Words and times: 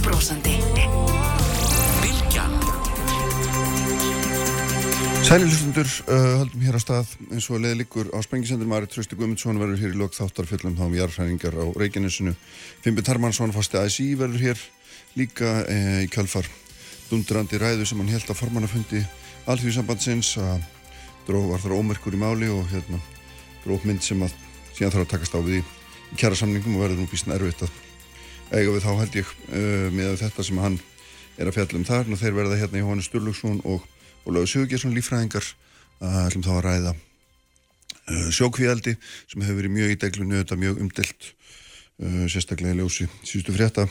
og 0.00 0.06
brósandi. 0.06 0.54
Bilgjan 2.02 2.52
Sælilustundur 5.24 5.88
uh, 6.08 6.38
höldum 6.40 6.62
hér 6.64 6.78
á 6.78 6.80
stað. 6.80 7.12
Eins 7.30 7.48
og 7.50 7.60
leði 7.60 7.82
líkur 7.82 8.08
á 8.16 8.18
Sprengisendur 8.24 8.68
Mari 8.70 8.88
Trausti 8.90 9.18
Guðmundsson 9.18 9.60
verður 9.60 9.82
hér 9.82 9.94
í 9.94 10.00
lok 10.00 10.16
þáttarfjöllum 10.16 10.78
þá 10.78 10.84
um 10.86 10.96
jarðfræðingar 10.96 11.58
á 11.60 11.64
Reykjanesinu. 11.76 12.34
Fimbi 12.84 13.04
Tarmansson, 13.04 13.52
fasti 13.52 13.80
ASI 13.80 14.08
verður 14.20 14.46
hér 14.46 14.64
líka 15.18 15.52
eh, 15.68 16.06
í 16.06 16.08
kjálfar 16.12 16.48
dundrandi 17.10 17.60
ræðu 17.60 17.88
sem 17.88 18.00
hann 18.00 18.12
held 18.14 18.30
að 18.30 18.40
formannafundi 18.40 19.04
allþjóðsambandsins 19.50 20.36
að 20.40 20.64
dró 21.26 21.42
var 21.50 21.62
þar 21.62 21.76
ómerkur 21.80 22.16
í 22.16 22.22
máli 22.22 22.48
og 22.52 22.64
hérna 22.70 23.02
gróf 23.64 23.84
mynd 23.84 24.04
sem 24.06 24.22
að 24.22 24.34
síðan 24.72 24.94
þarf 24.96 25.06
að 25.06 25.12
takast 25.16 25.36
á 25.36 25.40
við 25.42 25.60
í, 25.60 25.62
í 26.14 26.20
kjæra 26.20 26.38
samningum 26.38 26.78
og 26.78 26.86
verður 26.86 27.02
nú 27.02 27.10
býst 27.10 27.28
erfitt 27.34 27.66
að 27.66 27.89
eiga 28.50 28.74
við 28.74 28.84
þá 28.84 28.92
held 28.98 29.20
ég 29.20 29.32
uh, 29.50 29.88
með 29.94 30.18
þetta 30.24 30.46
sem 30.46 30.60
hann 30.62 30.80
er 31.40 31.48
að 31.48 31.56
fjalla 31.56 31.80
um 31.80 31.88
þar. 31.88 32.10
Og 32.10 32.20
þeir 32.20 32.36
verða 32.36 32.60
hérna 32.60 32.82
Jóhannes 32.82 33.08
Sturluksson 33.10 33.62
og 33.64 33.86
og 34.24 34.34
lögur 34.34 34.50
Sigurgjesson 34.50 34.94
lífræðingar 34.94 35.46
að 36.00 36.18
ætlum 36.28 36.44
þá 36.44 36.52
að 36.54 36.64
ræða 36.66 36.92
uh, 36.94 38.28
sjókvíaldi 38.34 38.96
sem 39.30 39.44
hefur 39.44 39.60
verið 39.60 39.74
mjög 39.76 39.94
í 39.94 39.98
deglunni 40.04 40.40
þetta 40.42 40.60
mjög 40.60 40.82
umdelt 40.84 41.30
uh, 41.30 42.26
sérstaklega 42.30 42.76
í 42.76 42.80
ljósi 42.80 43.08
síðustu 43.22 43.56
frétta. 43.56 43.88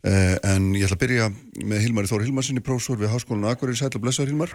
Uh, 0.00 0.36
en 0.48 0.72
ég 0.78 0.86
ætla 0.86 0.96
að 0.96 1.04
byrja 1.04 1.30
með 1.60 1.84
Hilmari 1.84 2.10
Þór 2.10 2.26
Hilmarsinni 2.26 2.64
prófsor 2.64 3.00
við 3.00 3.12
Háskólan 3.12 3.50
Akureyri. 3.52 3.78
Sæl 3.80 3.92
og 3.92 4.04
blessaður 4.04 4.32
Hilmar. 4.32 4.54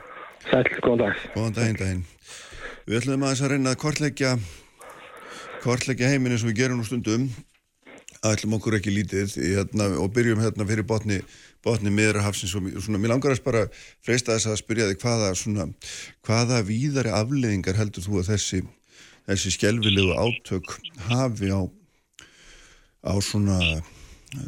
Sæl, 0.50 0.66
góðan 0.82 1.04
dag. 1.04 1.26
Góðan 1.36 1.58
daginn, 1.60 1.82
daginn. 1.82 2.06
Við 2.86 3.02
ætlum 3.02 3.26
að 3.26 3.34
þess 3.34 3.46
að 3.46 3.54
reyna 3.54 3.74
að 3.74 3.82
kortleggja 3.82 4.38
kortleggja 5.66 6.10
heiminn 6.12 6.36
eins 6.36 6.46
og 6.46 6.52
við 6.52 6.60
gerum 6.64 6.82
nú 6.82 6.86
stundum 6.86 7.30
ætlum 8.32 8.56
okkur 8.58 8.78
ekki 8.80 8.94
lítið 8.94 9.36
hérna, 9.38 9.90
og 10.02 10.14
byrjum 10.16 10.42
hérna 10.44 10.66
fyrir 10.68 10.88
botni 10.88 11.20
botni 11.66 11.92
miðra 11.94 12.24
hafsins 12.26 12.56
og 12.58 12.68
svona, 12.78 13.00
mér 13.02 13.16
langar 13.16 13.34
að 13.34 13.44
bara 13.46 13.66
freista 14.06 14.36
þess 14.36 14.52
að 14.52 14.62
spyrja 14.62 14.90
þig 14.92 15.02
hvaða 15.04 15.30
svona, 15.38 15.68
hvaða 16.26 16.62
víðari 16.68 17.14
afleðingar 17.14 17.80
heldur 17.80 18.06
þú 18.06 18.22
að 18.22 18.32
þessi 18.34 18.62
þessi 19.26 19.54
skjelvilegu 19.56 20.14
átök 20.18 20.76
hafi 21.10 21.50
á 21.54 21.62
á 23.06 23.14
svona 23.22 23.60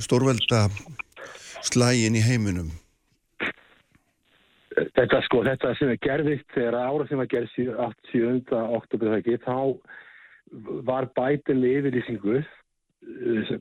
stórvelda 0.02 0.68
slægin 1.66 2.18
í 2.18 2.26
heiminum 2.26 2.74
Þetta 4.78 5.24
sko, 5.26 5.40
þetta 5.42 5.72
sem 5.80 5.90
er 5.90 5.98
gerðist 6.06 6.46
þegar 6.54 6.76
ára 6.78 7.06
sem 7.10 7.18
var 7.18 7.30
gerð 7.32 7.50
7. 8.12 8.44
oktober 8.78 9.10
það 9.10 9.20
ekki, 9.24 9.38
þá 9.42 9.58
var 10.86 11.08
bætin 11.18 11.64
með 11.64 11.80
yfirlýsingu 11.80 12.42
sem 12.46 12.67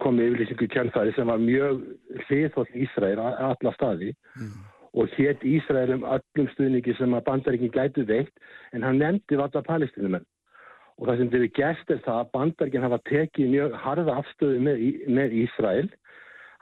kom 0.03 0.17
með 0.17 0.31
yfirlýsingu 0.31 0.69
kjálfæri 0.73 1.13
sem 1.17 1.29
var 1.29 1.43
mjög 1.43 1.83
hliðhótt 2.27 2.73
Ísraél 2.75 3.21
alla 3.21 3.73
staði. 3.77 4.15
Mm. 4.39 4.57
og 4.97 5.13
hétt 5.13 5.43
Ísraél 5.45 5.93
um 5.93 6.07
öllum 6.09 6.49
stuðningi 6.55 6.95
sem 6.97 7.13
að 7.13 7.27
bandaríkin 7.27 7.73
gætu 7.75 8.07
veikt 8.09 8.33
en 8.73 8.83
hann 8.87 8.97
nefndi 9.03 9.37
valla 9.37 9.61
palestinumenn 9.63 10.25
og 10.97 11.09
það 11.09 11.19
sem 11.21 11.31
við 11.35 11.51
gæst 11.59 11.93
er 11.93 12.01
það 12.07 12.21
að 12.23 12.31
bandaríkin 12.33 12.87
hafa 12.87 12.99
tekið 13.11 13.51
mjög 13.53 13.77
harða 13.83 14.15
afstöðu 14.23 14.63
með, 14.65 14.85
með 15.19 15.37
Ísraél 15.43 15.91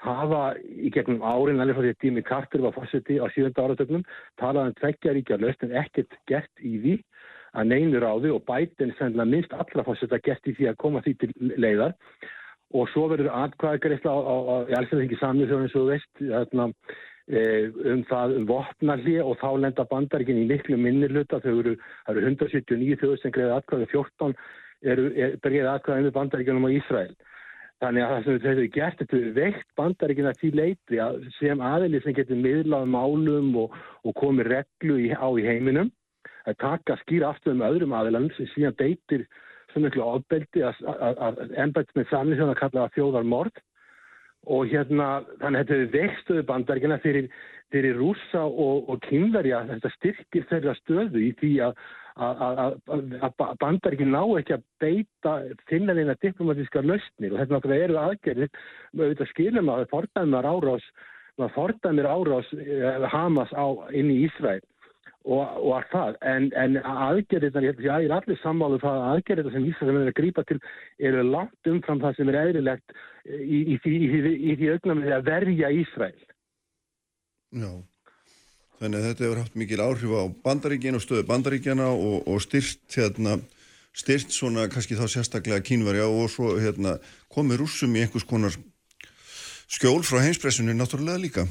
hafa 0.04 0.42
í 0.58 0.90
gegnum 0.94 1.22
árin 1.22 1.62
alveg 1.62 1.78
frá 1.78 1.84
því 1.86 1.94
að 1.94 2.00
Dími 2.02 2.24
Carter 2.26 2.64
var 2.66 2.74
fórseti 2.74 3.20
á 3.22 3.26
sjönda 3.30 3.64
áratögnum 3.64 4.02
talaðan 4.42 4.74
um 4.74 4.78
tveggja 4.80 5.14
ríkja 5.14 5.38
löst 5.40 5.62
en 5.62 5.76
ekkert 5.78 6.18
gert 6.30 6.52
í 6.60 6.74
því 6.82 6.96
að 7.54 7.70
neynur 7.70 8.04
á 8.04 8.12
því 8.18 8.34
og 8.34 8.46
bætin 8.50 8.94
sendla 8.98 9.24
minnst 9.28 9.54
allra 9.54 9.86
fórseta 9.86 10.18
gert 10.26 10.50
í 10.50 10.56
því 10.58 10.72
að 10.72 10.80
koma 10.82 11.04
því 11.06 11.14
til 11.22 11.30
leiðar 11.54 11.94
og 12.74 12.88
svo 12.90 13.08
verður 13.12 13.32
atkvæðagreifla 13.38 14.14
í 14.70 14.76
allsverðingi 14.78 15.18
samið 15.20 15.50
þjóðan 15.50 15.66
eins 15.66 15.76
og 15.78 15.90
veist 15.92 16.22
þarna, 16.22 16.66
e, 17.30 17.42
um 17.92 18.02
það 18.08 18.34
um 18.38 18.48
vopnarli 18.48 19.14
og 19.22 19.36
þá 19.42 19.48
lenda 19.62 19.86
bandarikin 19.90 20.42
í 20.42 20.48
miklu 20.50 20.78
minnirluta 20.80 21.40
þau 21.44 21.52
eru, 21.52 21.76
eru 22.10 22.24
179 22.24 22.98
þjóður 23.02 23.22
sem 23.22 23.34
greiði 23.36 23.54
atkvæði 23.58 23.90
14 23.94 24.36
eru 24.94 25.06
er, 25.14 25.38
greiði 25.44 25.70
atkvæði 25.70 26.08
með 26.08 26.16
bandarikinum 26.18 26.68
á 26.68 26.74
Ísrael. 26.74 27.14
Þannig 27.82 28.04
að 28.04 28.12
það 28.12 28.24
sem 28.24 28.36
þau 28.38 28.48
hefur 28.48 28.68
gert 28.74 29.00
þetta 29.00 29.16
er 29.18 29.32
veikt 29.38 29.72
bandarikina 29.78 30.32
til 30.40 30.52
leiti 30.56 31.00
sem 31.38 31.62
aðili 31.62 32.00
sem 32.02 32.16
getur 32.16 32.38
miðlað 32.40 32.86
málum 32.90 33.50
og, 33.64 33.74
og 34.06 34.16
komið 34.18 34.50
reglu 34.52 34.98
í, 35.02 35.10
á 35.14 35.28
í 35.30 35.46
heiminum 35.46 35.90
að 36.48 36.58
taka 36.60 36.96
skýra 37.02 37.32
aftur 37.32 37.54
um 37.54 37.64
öðrum 37.66 37.94
aðilanum 37.96 38.32
sem 38.36 38.48
síðan 38.52 38.76
beitir 38.78 39.26
svo 39.74 39.84
miklu 39.84 40.04
ofbeldi 40.06 40.62
að 40.64 41.40
ennbætt 41.58 41.90
með 41.98 42.10
samni 42.12 42.38
sem 42.38 42.50
það 42.50 42.60
kallaða 42.62 42.94
þjóðarmord 42.94 43.62
og 44.54 44.70
hérna 44.70 45.08
þannig 45.40 45.58
að 45.58 45.60
þetta 45.60 45.76
er 45.76 45.92
veikstöðu 45.94 46.46
bandaríkina 46.48 46.98
fyrir, 47.02 47.28
fyrir 47.72 47.98
rúsa 47.98 48.44
og, 48.44 48.88
og 48.92 49.00
kynverja 49.08 49.64
þetta 49.72 49.92
styrkir 49.96 50.48
þeirra 50.50 50.74
stöðu 50.82 51.22
í 51.24 51.30
því 51.40 51.52
að 51.68 51.84
að 52.14 52.76
bandaríkin 53.58 54.12
ná 54.14 54.20
ekki 54.38 54.54
að 54.54 54.66
beita 54.78 55.32
finna 55.66 55.96
þeina 55.98 56.14
diplomatíska 56.22 56.84
löstnir 56.86 57.32
og 57.34 57.40
þetta 57.40 57.56
náttúrulega 57.56 57.88
eru 57.88 57.96
aðgerðir 57.98 58.52
við 59.00 59.24
skilum 59.32 59.72
að 59.72 59.82
það 59.82 59.90
fordæmar 59.96 60.46
árás 60.46 60.86
maður 61.34 61.54
fordæmir 61.56 62.06
árás 62.06 62.52
eh, 62.54 63.08
Hamas 63.10 63.50
á 63.50 63.66
inn 63.90 64.12
í 64.14 64.20
Ísræð 64.28 64.62
og, 65.24 65.40
og 65.40 65.70
allt 65.78 65.90
það, 65.92 66.18
en, 66.28 66.50
en 66.60 66.76
aðgerðirna, 66.84 67.62
ég 67.64 68.08
er 68.08 68.12
allir 68.12 68.40
sammálu 68.42 68.76
um 68.76 68.82
það 68.82 68.98
að 68.98 69.06
aðgerðirna 69.14 69.54
sem 69.54 69.66
Ísrael 69.70 69.96
er 69.96 70.10
að 70.10 70.18
grípa 70.18 70.44
til 70.48 70.58
eru 71.08 71.24
langt 71.30 71.70
umfram 71.70 72.02
það 72.02 72.18
sem 72.18 72.32
er 72.32 72.38
eðrilegt 72.42 72.94
í, 73.24 73.62
í, 73.62 73.78
í, 73.78 73.96
í 74.52 74.56
því 74.60 74.70
augnamið 74.74 75.16
að 75.16 75.26
verja 75.30 75.72
Ísrael. 75.80 76.20
Já, 77.54 77.70
þannig 78.82 79.00
að 79.00 79.08
þetta 79.08 79.26
hefur 79.26 79.42
haft 79.44 79.58
mikil 79.62 79.80
áhrif 79.86 80.12
á 80.12 80.22
bandaríkina 80.44 81.00
og 81.00 81.06
stöðu 81.06 81.26
bandaríkjana 81.32 81.88
og, 81.94 82.20
og 82.28 82.44
styrt 82.44 82.98
hérna, 82.98 83.38
styrt 83.96 84.34
svona 84.34 84.68
kannski 84.68 84.98
þá 85.00 85.06
sérstaklega 85.08 85.64
kínverja 85.64 86.10
og 86.10 86.28
svo 86.32 86.56
hérna 86.60 86.98
komið 87.32 87.64
rúsum 87.64 87.96
í 87.96 88.04
einhvers 88.04 88.28
konar 88.28 88.52
skjól 89.72 90.02
frá 90.04 90.20
heimspressunni 90.20 90.76
náttúrulega 90.76 91.22
líka. 91.22 91.48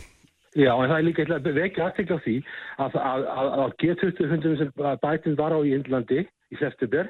Já, 0.53 0.69
en 0.77 0.91
það 0.91 0.97
er 0.99 1.05
líka 1.07 1.23
eitthvað 1.23 1.55
vekja 1.57 1.85
aðtekla 1.87 2.19
því 2.21 2.35
að, 2.83 2.95
að, 3.01 3.23
að, 3.33 3.47
að 3.63 3.71
G20 3.81 4.27
fundum 4.29 4.57
sem 4.59 4.71
bætinn 5.01 5.37
var 5.39 5.55
á 5.57 5.59
í 5.65 5.71
Índlandi 5.73 6.19
í 6.53 6.59
september, 6.59 7.09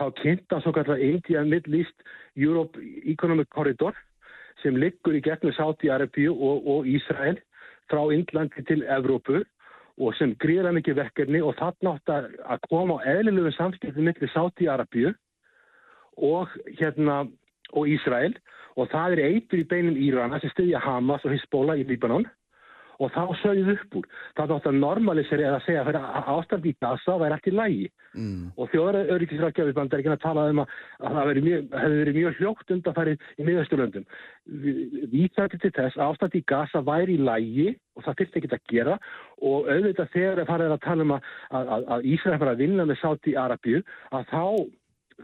þá 0.00 0.04
kynnta 0.22 0.60
svo 0.64 0.72
kallar 0.72 1.02
India 1.04 1.42
Middle 1.44 1.82
East 1.82 2.06
Europe 2.40 2.80
Economic 3.04 3.50
Corridor 3.52 3.92
sem 4.62 4.80
liggur 4.80 5.18
í 5.18 5.20
gegnum 5.24 5.52
Sáti-Arabíu 5.58 6.32
og, 6.32 6.64
og 6.64 6.88
Ísrael 6.88 7.36
frá 7.92 8.00
Índlandi 8.16 8.64
til 8.64 8.86
Evrópu 8.88 9.42
og 10.00 10.16
sem 10.16 10.32
gríðar 10.40 10.72
mikið 10.78 11.02
verkefni 11.02 11.44
og 11.44 11.58
það 11.60 11.84
nátt 11.84 12.16
að 12.16 12.64
koma 12.70 12.96
á 13.04 13.12
eðlilegu 13.12 13.52
samskipti 13.58 14.00
millir 14.00 14.32
Sáti-Arabíu 14.32 15.12
og 16.16 16.48
hérna 16.80 17.26
og 17.76 17.92
Ísrael. 17.92 18.32
Og 18.78 18.88
það 18.88 19.18
er 19.18 19.34
eitur 19.34 19.60
í 19.60 19.68
beinum 19.68 19.96
Írana 19.98 20.38
sem 20.40 20.52
styðja 20.54 20.80
Hamas 20.80 21.24
og 21.26 21.34
Hezbollah 21.34 21.76
í 21.76 21.84
Líbanon 21.84 22.24
og 23.00 23.12
þá 23.14 23.22
sögðu 23.40 23.74
upp 23.74 23.98
úr. 24.00 24.08
Það 24.38 24.54
átt 24.56 24.68
að 24.70 24.78
normalisera 24.80 25.46
eða 25.48 25.60
segja 25.64 25.84
að 25.88 26.30
ástand 26.34 26.68
í 26.68 26.74
Gaza 26.84 27.16
væri 27.20 27.36
allt 27.36 27.48
í 27.48 27.54
lægi 27.54 27.86
mm. 28.14 28.42
og 28.56 28.72
þjóðarauðrikisrækjafi 28.74 29.76
bandaríkina 29.78 30.18
talaði 30.20 30.56
um 30.56 30.62
að 30.64 30.74
það 31.04 31.20
hefði 31.30 32.00
verið 32.00 32.18
mjög 32.18 32.40
hljókt 32.40 32.74
undanfærið 32.76 33.24
í 33.36 33.48
miðausturlöndum. 33.48 34.08
Þarfum 35.40 35.62
til 35.62 35.72
þess 35.76 35.96
að 35.96 36.06
ástand 36.08 36.36
í 36.36 36.44
Gaza 36.52 36.84
væri 36.84 37.16
í 37.16 37.24
lægi 37.24 37.68
og 37.96 38.04
það 38.06 38.20
fyrst 38.20 38.36
ekki 38.38 38.52
að 38.52 38.68
gera 38.70 38.98
og 39.40 39.70
auðvitað 39.70 40.12
þegar 40.14 40.42
það 40.42 40.50
farið 40.52 40.74
að 40.74 40.84
tala 40.84 41.06
um 41.06 41.16
að, 41.16 41.30
að, 41.56 41.88
að 41.96 42.06
Ísrael 42.14 42.40
fara 42.42 42.54
að 42.54 42.62
vinna 42.64 42.86
með 42.88 43.00
Sáti 43.00 43.34
Arabíu 43.38 43.82
að 44.10 44.28
þá 44.30 44.44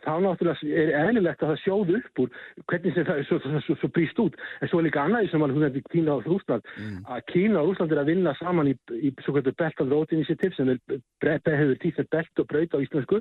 þá 0.05 0.13
náttúrulega 0.25 0.71
er 0.83 0.93
eðlilegt 1.01 1.43
að 1.43 1.53
það 1.53 1.63
sjóðu 1.63 1.99
upp 2.01 2.23
úr 2.25 2.33
hvernig 2.71 2.97
sem 2.97 3.07
það 3.09 3.21
er 3.21 3.29
svo, 3.29 3.39
svo, 3.45 3.63
svo, 3.67 3.77
svo 3.81 3.91
brýst 3.97 4.23
út 4.23 4.39
en 4.61 4.71
svo 4.71 4.81
er 4.81 4.87
líka 4.89 5.05
annaði 5.05 5.31
sem 5.33 5.47
alveg 5.47 5.59
hún 5.61 5.91
Kína 5.93 6.17
og 6.17 6.27
Rúsland 6.27 6.67
mm. 6.77 6.99
að 7.15 7.23
Kína 7.33 7.61
og 7.63 7.71
Rúsland 7.71 7.95
er 7.95 8.03
að 8.03 8.11
vinna 8.13 8.35
saman 8.41 8.71
í, 8.71 8.75
í 8.97 9.13
svo 9.25 9.37
kvöldu 9.37 9.55
belt 9.57 9.83
of 9.85 9.93
road 9.93 10.15
initiative 10.17 10.57
sem 10.57 10.73
hefur 10.73 11.79
tíðsett 11.83 12.11
belt 12.13 12.43
og 12.43 12.49
braut 12.51 12.77
á 12.77 12.79
íslensku 12.83 13.21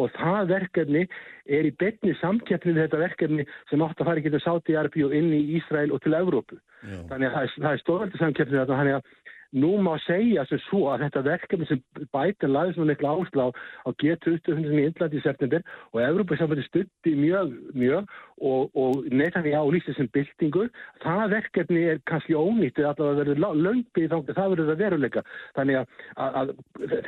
og 0.00 0.14
það 0.16 0.52
verkefni 0.54 1.04
er 1.44 1.68
í 1.68 1.74
betni 1.80 2.14
samkeppni 2.20 2.74
við 2.74 2.86
þetta 2.86 3.02
verkefni 3.02 3.46
sem 3.70 3.84
átt 3.84 4.00
að 4.00 4.10
fara 4.10 4.22
ekki 4.22 4.32
til 4.34 4.44
Sáti-Arbi 4.44 5.06
og 5.06 5.14
inn 5.16 5.30
í 5.34 5.42
Ísrael 5.58 5.92
og 5.94 6.02
til 6.04 6.16
Evrópu. 6.16 6.58
Já. 6.84 6.98
Þannig 7.10 7.28
að 7.28 7.34
það 7.34 7.46
er, 7.46 7.68
er 7.70 7.82
stórveldi 7.82 8.20
samkeppni 8.20 8.60
þetta 8.60 8.80
þannig 8.80 8.98
að 8.98 9.12
Nú 9.54 9.76
má 9.78 9.92
segja 10.02 10.42
sem 10.50 10.60
svo 10.66 10.88
að 10.90 11.04
þetta 11.06 11.24
verkefni 11.28 11.68
sem 11.68 11.82
bætir 12.14 12.50
laði 12.50 12.74
svona 12.74 12.90
miklu 12.90 13.12
áslá 13.12 13.44
á 13.54 13.88
G20 14.02 14.58
í 14.58 14.82
Índlandi 14.88 15.20
í 15.20 15.24
september 15.24 15.62
og 15.92 16.00
Európa 16.02 16.38
samfætti 16.40 16.66
stutti 16.66 17.14
mjög, 17.18 17.54
mjög 17.78 18.10
og, 18.42 18.74
og 18.74 19.06
neytan 19.14 19.46
í 19.46 19.54
álýsti 19.54 19.94
sem 19.94 20.10
byltingu, 20.14 20.66
það 21.04 21.36
verkefni 21.36 21.86
er 21.92 22.02
kannski 22.10 22.34
ónýttið 22.34 22.90
að 22.90 23.00
það 23.00 23.22
verður 23.22 23.42
löngið 23.62 24.10
þá 24.10 24.18
það 24.32 24.52
verður 24.56 24.74
að 24.74 24.84
veruleika. 24.84 25.24
Þannig 25.54 25.80
að, 25.80 25.96
að, 26.16 26.38
að 26.42 26.54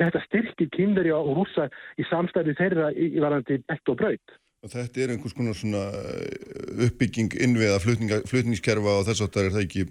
þetta 0.01 0.25
styrkir 0.25 0.73
kynveri 0.77 1.15
og 1.15 1.33
húsa 1.41 1.69
í 1.99 2.07
samstæði 2.07 2.57
þeirra 2.61 2.91
í 2.95 3.13
varandi 3.19 3.59
bett 3.67 3.91
og 3.91 3.99
braut. 3.99 4.37
Og 4.65 4.71
þetta 4.73 5.03
er 5.03 5.13
einhvers 5.13 5.35
konar 5.37 5.55
svona 5.55 5.83
eh, 5.93 6.87
uppbygging 6.87 7.35
innviða 7.45 7.77
flutningskerfa 7.83 8.95
og 9.01 9.05
þess 9.07 9.23
að 9.23 9.33
það 9.35 9.43
er 9.43 9.55
það 9.55 9.65
ekki 9.67 9.83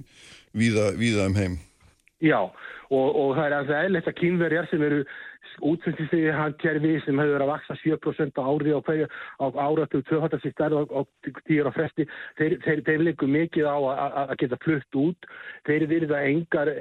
víða, 0.57 0.87
víða 0.99 1.29
um 1.31 1.39
heim. 1.39 1.59
Já, 2.25 2.39
og, 2.41 3.09
og 3.21 3.35
það 3.37 3.47
er 3.47 3.55
alveg 3.59 3.87
eðlert 3.87 4.07
að 4.09 4.15
kynverjar 4.17 4.69
sem 4.71 4.85
eru 4.87 5.03
útflutningstegi 5.69 6.33
handkerfi 6.33 6.95
sem 7.05 7.19
hefur 7.21 7.35
verið 7.35 7.45
að 7.45 7.51
vaksa 7.51 7.77
7% 7.83 8.41
á 8.41 8.45
ári 8.45 8.73
á, 8.73 8.81
á 9.41 9.47
áratu 9.67 10.01
200 10.09 10.53
stærð 10.53 10.79
og 10.97 11.11
10 11.27 11.69
á 11.69 11.73
fresti 11.77 12.07
þeir, 12.39 12.57
þeir, 12.65 12.83
þeir 12.89 13.05
leikur 13.05 13.29
mikið 13.33 13.69
á 13.69 13.77
að 14.25 14.35
geta 14.41 14.61
flutt 14.65 14.99
út. 15.01 15.29
Þeir 15.69 15.87
eru 15.87 16.11
það 16.13 16.31
engar 16.31 16.73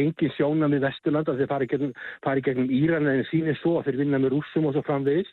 engin 0.00 0.34
sjóna 0.38 0.70
með 0.72 0.88
Vesturlanda 0.88 1.36
þeir 1.36 1.52
fari 1.52 1.68
gegnum, 1.68 1.94
fari 2.24 2.44
gegnum 2.48 2.72
Íran 2.80 3.12
en 3.12 3.24
sínir 3.28 3.60
svo 3.60 3.82
þeir 3.84 4.00
vinna 4.00 4.20
með 4.20 4.38
rúsum 4.38 4.68
og 4.68 4.76
svo 4.76 4.84
framvegis. 4.88 5.28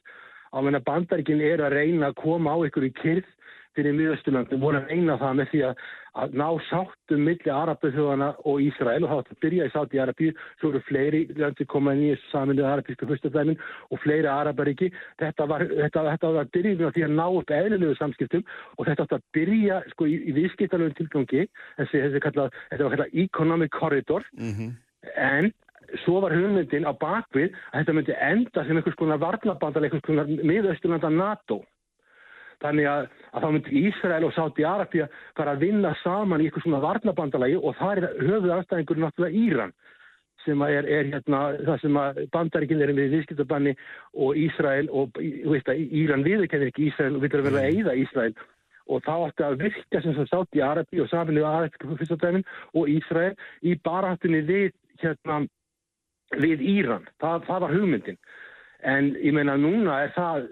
Á 0.51 0.59
meðan 0.59 0.83
bandaríkinn 0.87 1.43
er 1.43 1.63
að 1.63 1.79
reyna 1.79 2.11
að 2.11 2.19
koma 2.21 2.55
á 2.55 2.57
ykkur 2.67 2.87
í 2.87 2.93
kyrð 2.99 3.34
fyrir 3.75 3.95
miðausturlandi 3.97 4.59
voru 4.61 4.81
að 4.81 4.91
eina 4.93 5.17
það 5.21 5.33
með 5.39 5.49
því 5.51 5.61
að, 5.67 5.81
að 6.21 6.35
ná 6.39 6.45
sáttum 6.69 7.25
milli 7.27 7.51
Arabuþjóðana 7.51 8.29
og 8.49 8.61
Ísrael 8.63 9.03
og 9.03 9.09
það 9.11 9.19
var 9.19 9.33
að 9.33 9.41
byrja 9.45 9.67
í 9.67 9.73
Sáti 9.73 10.01
Arabíu 10.03 10.35
svo 10.61 10.71
eru 10.71 10.81
fleiri 10.87 11.21
landi 11.39 11.67
komað 11.71 11.99
inn 11.99 12.13
í 12.13 12.19
saminuð 12.29 12.69
arabísku 12.71 13.09
fyrstafæmin 13.09 13.59
og 13.89 14.01
fleiri 14.03 14.31
Araparíki 14.31 14.91
þetta 15.21 15.49
var, 15.51 15.67
þetta, 15.67 16.05
þetta 16.11 16.31
var 16.37 16.47
að 16.47 16.53
byrja 16.55 16.93
því 16.95 17.05
að 17.09 17.17
ná 17.19 17.25
upp 17.27 17.53
eðlilegu 17.59 17.99
samskiptum 17.99 18.47
og 18.77 18.89
þetta 18.89 19.07
átt 19.07 19.19
að 19.19 19.27
byrja 19.37 19.83
sko 19.91 20.09
í, 20.09 20.15
í 20.23 20.37
viðskiptalöfum 20.39 20.97
tilgangi 21.01 21.45
þessi, 21.81 22.01
þessi 22.07 22.23
kallað, 22.23 22.57
þetta 22.71 22.87
var 22.87 22.97
kallað 22.97 23.21
Economic 23.25 23.75
Corridor. 23.75 24.25
Mm 24.39 24.55
-hmm. 24.55 24.73
en 25.15 25.53
svo 26.03 26.19
var 26.23 26.33
hugmyndin 26.33 26.87
á 26.87 26.93
bakvið 26.97 27.53
að 27.71 27.79
þetta 27.79 27.95
myndi 27.95 28.17
enda 28.27 28.63
sem 28.65 28.77
einhvers 28.77 28.97
konar 28.99 29.21
varnabandal 29.21 29.83
einhvers 29.85 30.05
konar 30.05 30.29
miðausturlanda 30.29 31.11
NATO 31.13 31.61
Þannig 32.65 32.87
að, 32.89 33.09
að 33.31 33.45
þá 33.45 33.49
myndi 33.55 33.81
Ísrael 33.85 34.27
og 34.27 34.33
Sáti 34.35 34.65
Arabia 34.67 35.09
fara 35.37 35.55
að 35.55 35.65
vinna 35.67 35.93
saman 36.03 36.41
í 36.41 36.47
eitthvað 36.47 36.65
svona 36.65 36.83
varnabandalagi 36.85 37.59
og 37.61 37.77
það 37.79 38.01
er 38.01 38.07
höfuð 38.23 38.55
aðstæðingur 38.55 39.03
náttúrulega 39.03 39.43
Íran 39.45 39.75
sem 40.45 40.61
er, 40.61 40.85
er 40.85 41.09
hérna 41.09 41.41
það 41.65 41.79
sem 41.81 41.99
að 41.99 42.19
bandaríkinn 42.33 42.83
er 42.85 42.93
við 42.93 43.15
viðskiptabanni 43.15 43.73
og 44.21 44.37
Ísrael 44.37 44.89
og 44.93 45.17
veist, 45.17 45.71
Íran 45.73 46.25
viðkennir 46.25 46.69
ekki 46.69 46.89
Ísrael 46.91 47.15
og 47.15 47.23
við 47.23 47.37
erum 47.37 47.49
verið 47.49 47.61
að 47.61 47.69
eigða 47.71 47.97
Ísrael 48.03 48.33
og 48.85 49.01
þá 49.05 49.13
ætti 49.15 49.45
að 49.47 49.59
virka 49.63 50.01
sem 50.01 50.15
það 50.19 50.31
Sáti 50.31 50.61
Arabi 50.61 51.01
og 51.01 51.09
samanlega 51.09 51.53
aðeins 51.57 51.99
fyrstadæmin 52.01 52.47
og 52.77 52.91
Ísrael 52.93 53.33
í 53.65 53.75
baráttunni 53.85 54.43
við 54.45 54.73
hérna 55.01 55.41
við 56.41 56.61
Íran. 56.65 57.05
Það, 57.21 57.45
það 57.49 57.63
var 57.65 57.75
hugmyndin 57.75 58.19
en 58.85 59.11
ég 59.17 59.33
meina 59.33 59.57
núna 59.57 60.03
er 60.05 60.13
það 60.15 60.49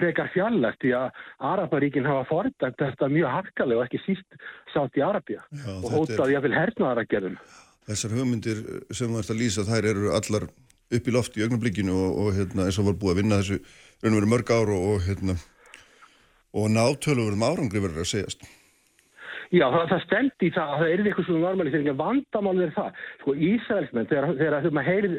frekar 0.00 0.30
fjallast 0.34 0.80
því 0.82 0.92
að 0.98 1.22
Araparíkin 1.52 2.08
hafa 2.08 2.26
fordagt 2.28 2.80
þetta 2.82 3.10
mjög 3.12 3.30
harkalega 3.36 3.80
og 3.80 3.86
ekki 3.86 4.02
síst 4.04 4.38
sátt 4.74 4.98
í 4.98 5.04
Arabia 5.04 5.44
Já, 5.50 5.70
og 5.76 5.88
hótaði 5.94 6.38
að 6.38 6.48
vil 6.48 6.56
hernaðara 6.56 7.06
gerðum. 7.10 7.38
Þessar 7.84 8.16
hugmyndir 8.16 8.62
sem 8.96 9.12
þú 9.12 9.20
ert 9.20 9.32
að 9.34 9.40
lýsa 9.42 9.66
þær 9.68 9.90
eru 9.92 10.12
allar 10.16 10.48
upp 10.94 11.08
í 11.08 11.14
loft 11.14 11.38
í 11.38 11.44
ögnablikinu 11.44 11.94
og, 11.94 12.20
og 12.24 12.36
hérna, 12.38 12.68
eins 12.68 12.78
og 12.80 12.90
var 12.90 12.98
búið 13.00 13.14
að 13.14 13.20
vinna 13.22 13.40
þessu 13.40 13.60
raunveru 14.04 14.30
mörg 14.30 14.52
ára 14.54 14.76
og, 14.76 14.84
og, 14.90 15.00
hérna, 15.06 15.38
og 16.54 16.70
nátölu 16.72 17.26
verðum 17.26 17.48
árangri 17.48 17.82
verður 17.84 18.04
að 18.04 18.12
segjast. 18.12 18.46
Já, 19.54 19.68
það, 19.70 19.84
það 19.90 20.00
stemdi 20.02 20.48
í 20.48 20.52
það 20.54 20.70
að 20.72 20.80
það 20.80 20.92
er 20.92 21.00
eitthvað 21.04 21.26
svona 21.28 21.42
normalisering 21.44 21.90
en 21.90 21.98
vandamálið 21.98 22.64
er 22.64 22.72
það. 22.74 23.02
Sko 23.20 23.34
Ísraelsmenn, 23.48 24.08
þegar 24.10 24.64
maður 24.74 24.88
heyrir, 24.88 25.12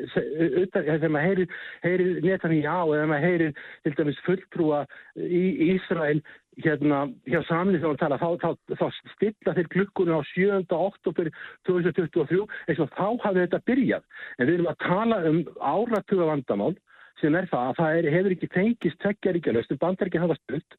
þegar 0.73 1.13
maður 1.13 1.27
heyrir, 1.29 1.53
heyrir 1.85 2.17
netan 2.25 2.55
í 2.55 2.57
á 2.67 2.79
eða 2.83 3.05
maður 3.11 3.27
heyrir 3.29 3.53
til 3.85 3.93
dæmis 3.99 4.19
fulltrúa 4.25 4.81
í 5.23 5.43
Ísrael 5.69 6.19
hérna 6.65 7.01
hjá 7.27 7.39
samlið 7.47 7.83
þegar 7.83 7.93
maður 7.93 8.01
tala, 8.01 8.17
þá, 8.19 8.27
þá, 8.43 8.75
þá 8.81 9.13
stilla 9.13 9.53
þeir 9.55 9.69
klukkunni 9.75 10.19
á 10.19 10.21
7. 10.33 10.59
oktober 10.79 11.29
2023 11.69 12.41
eins 12.67 12.81
og 12.83 12.91
þá 12.95 13.07
hafði 13.23 13.45
þetta 13.45 13.61
byrjað. 13.71 14.09
En 14.39 14.49
við 14.49 14.57
erum 14.57 14.71
að 14.73 14.81
tala 14.83 15.21
um 15.29 15.39
áratuga 15.59 16.27
vandamál 16.33 16.73
sem 17.21 17.35
er 17.39 17.47
það 17.51 17.69
að 17.69 17.79
það 17.79 18.01
er, 18.01 18.09
hefur 18.17 18.35
ekki 18.35 18.51
tengist 18.51 18.99
tveggjaríkjalöst, 19.03 19.77
bandaríkinn 19.79 20.25
hafa 20.25 20.35
stutt 20.41 20.77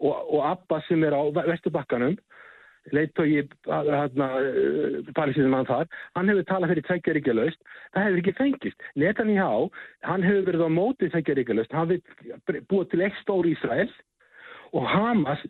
og, 0.00 0.16
og 0.16 0.40
Abba 0.48 0.80
sem 0.88 1.04
er 1.04 1.16
á 1.16 1.22
Vesturbakkanum 1.36 2.16
leittói 2.94 3.44
palestinum 5.16 5.56
hann 5.56 5.68
þar, 5.68 5.88
hann 6.16 6.30
hefur 6.30 6.48
talað 6.50 6.72
fyrir 6.72 6.86
tveggjaríkjalaust, 6.88 7.62
það 7.94 8.06
hefur 8.06 8.20
ekki 8.22 8.36
fengist. 8.40 8.86
Netanyahu, 9.02 9.70
hann 10.06 10.26
hefur 10.26 10.46
verið 10.50 10.66
á 10.66 10.70
mótið 10.76 11.14
tveggjaríkjalaust, 11.14 11.74
hann 11.74 11.90
vil 11.94 12.60
búa 12.70 12.86
til 12.90 13.02
eitt 13.06 13.18
stór 13.22 13.48
Ísrael 13.50 13.90
og 14.76 14.86
Hamas 14.90 15.42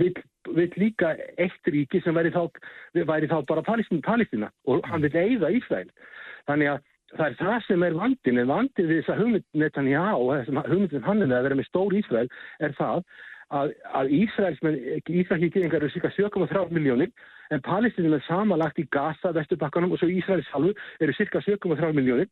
vil, 0.00 0.12
vil 0.56 0.76
líka 0.80 1.14
eitt 1.38 1.72
ríki 1.72 2.02
sem 2.04 2.16
væri 2.16 2.32
þá, 2.34 2.48
væri 2.96 3.30
þá 3.30 3.40
bara 3.48 3.64
Palestina 3.64 4.52
og 4.66 4.86
hann 4.88 5.04
vil 5.04 5.16
eigða 5.16 5.52
Ísrael. 5.56 5.90
Þannig 6.48 6.72
að 6.74 6.86
það 7.16 7.26
er 7.26 7.36
það 7.40 7.58
sem 7.64 7.84
er 7.86 7.96
vandin 7.96 8.42
en 8.42 8.50
vandin 8.50 8.88
við 8.88 9.00
þess 9.00 9.14
að 9.14 9.20
hugmynd 9.22 9.46
Netanyahu 9.62 10.20
og 10.26 10.32
þess 10.34 10.52
að 10.52 10.70
hugmyndin 10.72 11.06
hann 11.06 11.24
er 11.24 11.34
að 11.38 11.46
vera 11.48 11.58
með 11.58 11.68
stór 11.70 11.96
Ísrael 11.96 12.28
er 12.64 12.74
það 12.76 13.04
að, 13.54 13.72
að 13.96 14.12
Ísraelsmenn, 14.18 14.78
Ísraelski 15.08 15.50
geðingar 15.54 15.82
eru 15.82 15.92
cirka 15.92 16.10
7,3 16.16 16.72
miljónir 16.74 17.12
en 17.54 17.62
palestinum 17.64 18.16
er 18.18 18.24
samanlagt 18.26 18.80
í 18.80 18.86
Gaza, 18.92 19.32
Vesturbakkanum 19.36 19.94
og 19.94 20.00
svo 20.00 20.10
Ísraels 20.12 20.48
halvu 20.52 20.74
eru 21.00 21.16
cirka 21.16 21.40
7,3 21.44 21.94
miljónir 21.96 22.28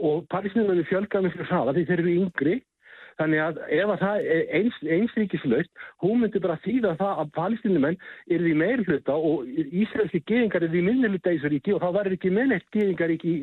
og 0.00 0.26
palestinum 0.32 0.72
eru 0.74 0.84
fjölgað 0.88 1.26
með 1.26 1.36
fyrir 1.36 1.50
hraða 1.50 1.76
því 1.76 1.86
þeir 1.88 2.02
eru 2.04 2.16
yngri 2.24 2.58
Þannig 3.20 3.42
að 3.44 3.60
ef 3.76 3.92
að 3.94 4.02
það 4.02 4.26
er 4.34 4.42
eins, 4.58 4.78
einsríkislaust, 4.96 5.70
hún 6.00 6.22
myndi 6.22 6.42
bara 6.42 6.58
þýða 6.64 6.94
það 7.00 7.22
að 7.22 7.32
palestinumenn 7.36 7.98
eru 8.32 8.46
því 8.46 8.54
meir 8.62 8.84
hluta 8.86 9.16
og 9.30 9.48
Ísraelski 9.68 10.22
geðingar 10.30 10.64
eru 10.64 10.72
því 10.74 10.84
minni 10.88 11.12
hluta 11.12 11.34
í 11.34 11.38
þessu 11.38 11.52
ríki 11.54 11.76
og 11.76 11.82
þá 11.84 11.88
verður 11.98 12.16
ekki 12.16 12.34
minnlegt 12.34 12.68
geðingaríki 12.76 13.34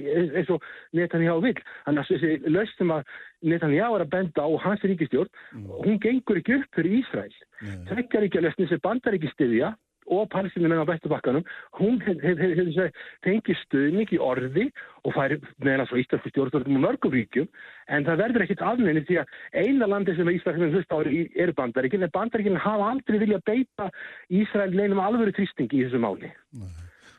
eins 0.42 0.54
og 0.54 0.66
Netanyahu 0.98 1.44
vil. 1.46 1.56
Þannig 1.86 2.04
að 2.04 2.14
þessi 2.14 2.54
löst 2.58 2.82
sem 2.82 2.94
að 2.96 3.18
Netanyahu 3.54 4.00
er 4.00 4.06
að 4.08 4.14
benda 4.16 4.46
á 4.46 4.50
hans 4.66 4.86
ríkistjórn, 4.90 5.30
mm. 5.54 5.68
hún 5.86 6.00
gengur 6.02 6.42
ekki 6.42 6.58
upp 6.58 6.80
fyrir 6.80 7.02
Ísrael. 7.04 7.36
Það 7.62 8.00
er 8.02 8.26
ekki 8.28 8.42
að 8.42 8.48
löstni 8.48 8.70
sem 8.72 8.82
bandaríki 8.82 9.30
stiðja 9.36 9.76
og 10.08 10.30
palestinumenn 10.32 10.84
á 10.84 10.90
Vesturbakkanum, 10.90 11.44
hún 11.80 12.00
hefur 12.06 12.24
hef, 12.24 12.72
hef, 12.78 13.02
fengið 13.26 13.60
stuðning 13.66 14.14
í 14.16 14.20
orði 14.24 14.68
og 15.04 15.16
færi 15.16 15.40
meðan 15.64 15.88
svo 15.90 16.00
Íslandsku 16.02 16.32
stjórnstofnum 16.32 16.80
og 16.80 16.86
mörgum 16.86 17.16
ríkjum, 17.16 17.48
en 17.92 18.08
það 18.08 18.22
verður 18.24 18.46
ekkit 18.46 18.64
afnæni 18.72 19.04
því 19.08 19.20
að 19.22 19.36
eina 19.64 19.90
landi 19.92 20.16
sem 20.18 20.32
Íslandsku 20.32 20.96
á 20.96 21.00
eru 21.04 21.58
bandaríkinn, 21.60 22.08
en 22.08 22.16
bandaríkinn 22.16 22.62
hafa 22.64 22.92
aldrei 22.94 23.20
viljað 23.24 23.46
beita 23.52 23.90
Ísrael 24.30 24.76
leinum 24.76 25.04
alvöru 25.04 25.36
trýstingi 25.36 25.82
í 25.82 25.88
þessu 25.88 26.04
máli. 26.04 26.32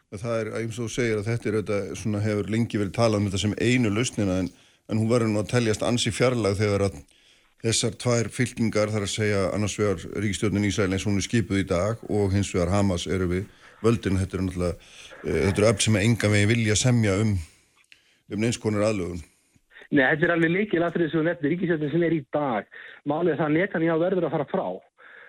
Það 0.09 0.39
er, 0.39 0.51
eins 0.63 0.79
og 0.79 0.89
þú 0.89 0.93
segir 0.95 1.19
að 1.21 1.27
þetta 1.29 1.49
er 1.49 1.57
þetta, 1.61 1.79
svona 2.01 2.25
hefur 2.25 2.49
lengi 2.49 2.81
verið 2.81 2.97
talað 2.97 3.21
um 3.21 3.29
þetta 3.29 3.41
sem 3.43 3.57
einu 3.61 3.93
lausnina 3.93 4.39
en, 4.41 4.49
en 4.89 5.01
hún 5.01 5.11
verður 5.11 5.35
nú 5.35 5.43
að 5.43 5.51
teljast 5.53 5.85
ansi 5.85 6.13
fjarlag 6.17 6.57
þegar 6.57 6.87
að 6.89 7.03
þessar 7.65 7.97
tvær 7.99 8.31
fylkingar 8.35 8.93
þar 8.95 9.07
að 9.07 9.15
segja 9.15 9.45
annars 9.55 9.77
vegar 9.81 10.03
Ríkistjórnin 10.23 10.69
Ísæl 10.69 10.91
eins 10.91 11.07
og 11.07 11.13
hún 11.13 11.23
er 11.23 11.27
skipuð 11.27 11.63
í 11.63 11.69
dag 11.69 12.05
og 12.09 12.35
hins 12.35 12.53
vegar 12.55 12.73
Hamas 12.75 13.07
eru 13.11 13.31
við 13.33 13.49
völdin, 13.83 14.19
þetta 14.21 14.39
eru 14.39 14.47
náttúrulega 14.47 14.77
uh, 14.77 15.41
þetta 15.47 15.63
eru 15.63 15.71
öll 15.71 15.83
sem 15.87 15.99
enga 16.03 16.31
veginn 16.35 16.53
vilja 16.53 16.79
semja 16.79 17.17
um 17.23 17.35
um 18.29 18.43
neins 18.43 18.59
konar 18.61 18.91
aðlögun. 18.91 19.23
Nei, 19.89 20.05
þetta 20.05 20.27
er 20.27 20.35
alveg 20.35 20.53
mikil 20.53 20.85
aðrið 20.85 21.11
sem 21.15 21.25
nefnir 21.25 21.55
Ríkistjórnin 21.55 21.93
sem 21.95 22.05
er 22.05 22.17
í 22.19 22.23
dag. 22.35 22.69
Málið 23.09 23.39
það 23.39 23.47
að 23.47 23.57
Netanyahu 23.57 24.03
verður 24.03 24.29
að 24.29 24.35
fara 24.37 24.49
frá. 24.51 24.67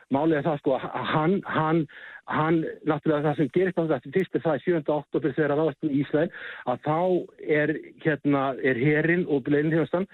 Málið 0.10 0.42
það 0.48 0.58
sko 0.60 0.74
að 0.76 0.88
hann, 1.14 1.36
hann 1.48 1.84
hann, 2.30 2.64
náttúrulega 2.88 3.30
það 3.30 3.40
sem 3.40 3.52
gerist 3.56 3.80
á 3.80 3.84
þetta 3.90 4.14
fyrst 4.16 4.36
er 4.38 4.44
það 4.44 4.60
í 4.60 4.64
7. 4.66 4.82
oktober 4.96 5.36
þegar 5.36 5.54
það 5.56 5.70
varst 5.70 5.88
í 5.88 6.02
Ísæl 6.02 6.26
að 6.72 6.84
þá 6.86 7.00
er 7.60 7.74
hérna, 8.04 8.44
er 8.62 8.82
herin 8.84 9.26
og 9.28 9.46
bleiðinhjóðstan 9.48 10.08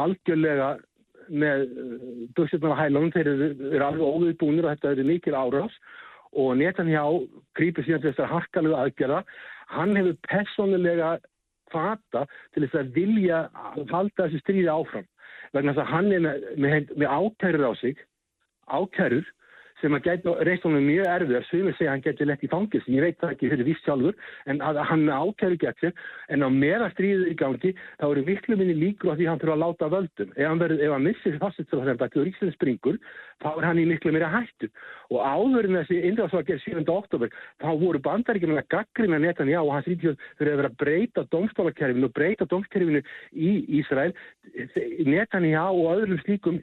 algjörlega 0.00 0.70
með 1.30 1.64
uh, 1.66 1.96
buksirna 2.36 2.74
á 2.74 2.80
hælunum, 2.82 3.12
þeir 3.14 3.32
eru, 3.32 3.48
eru 3.70 3.86
alveg 3.86 4.06
óviðbúnir 4.06 4.66
og 4.66 4.74
þetta 4.74 4.94
eru 4.94 5.06
mikil 5.08 5.38
árás 5.38 5.76
og 6.30 6.52
Netanyahu 6.60 7.24
grýpur 7.58 7.86
síðan 7.86 8.04
til 8.04 8.12
þess 8.12 8.24
að 8.26 8.34
harkalega 8.34 8.84
aðgerða. 8.84 9.22
Hann 9.70 9.96
hefur 9.98 10.18
personulega 10.28 11.16
fata 11.70 12.26
til 12.54 12.66
þess 12.66 12.78
að 12.80 12.92
vilja 12.94 13.40
halda 13.90 14.26
þessi 14.26 14.42
stríði 14.42 14.70
áfram 14.72 15.08
vegna 15.54 15.74
þess 15.74 15.82
að 15.84 15.92
hann 15.94 16.12
er 16.14 16.24
með, 16.24 16.48
með, 16.62 16.90
með 16.98 17.14
ákærur 17.14 17.68
á 17.70 17.72
sig, 17.80 18.02
ákærur 18.70 19.26
sem 19.80 19.96
að 19.96 20.06
gæti 20.08 20.36
reist 20.46 20.66
honum 20.66 20.86
mjög 20.86 21.08
erfið 21.14 21.48
sem 21.50 21.72
segja 21.78 21.94
hann 21.94 22.04
geti 22.04 22.28
lett 22.28 22.44
í 22.44 22.50
fangis 22.52 22.86
ég 22.90 23.04
veit 23.04 23.18
það 23.20 23.34
ekki 23.34 23.50
fyrir 23.52 23.68
vist 23.68 23.86
sjálfur 23.86 24.16
en 24.50 24.60
að 24.64 24.82
hann 24.90 25.06
ákæru 25.08 25.58
gett 25.60 25.80
sér 25.82 25.94
en 26.28 26.44
á 26.44 26.48
meira 26.52 26.90
stríður 26.94 27.30
í 27.32 27.36
gangi 27.38 27.72
þá 28.00 28.06
eru 28.10 28.24
viklu 28.26 28.58
minni 28.60 28.76
líkur 28.76 29.12
á 29.12 29.18
því 29.18 29.28
hann 29.30 29.40
þurfa 29.42 29.56
að 29.56 29.62
láta 29.64 29.90
völdum. 29.94 30.32
Ef 30.36 30.48
hann, 30.48 30.60
verið, 30.62 30.82
ef 30.84 30.94
hann 30.94 31.06
missir 31.06 31.38
fastsettsfólksembætti 31.42 32.20
og 32.20 32.26
ríksins 32.28 32.56
springur 32.56 32.98
þá 33.40 33.48
er 33.52 33.68
hann 33.68 33.80
í 33.80 33.86
miklu 33.88 34.12
meira 34.14 34.30
hættu. 34.32 34.70
Og 35.10 35.24
áður 35.24 35.70
en 35.70 35.78
þessi 35.80 36.00
indræðsvakir 36.10 36.60
7. 36.66 36.84
oktober 36.94 37.32
þá 37.62 37.70
voru 37.80 38.02
bandaríkjum 38.04 38.56
að 38.56 38.68
gaggrina 38.74 39.22
netan 39.22 39.50
já 39.50 39.60
og 39.62 39.72
hans 39.74 39.88
ríkjum 39.90 40.18
fyrir 40.38 40.54
að 40.54 40.62
vera 40.62 40.72
að 40.72 40.78
breyta 40.84 41.26
domstólakerfinu 41.34 42.10
og 42.10 42.14
breyta 42.16 42.48
domskerfinu 42.50 43.02
í 43.32 43.56
Ísrael. 43.80 44.14
Netan 45.08 45.48
já 45.50 45.64
og 45.66 45.90
öðrum 45.96 46.22
slíkum 46.24 46.62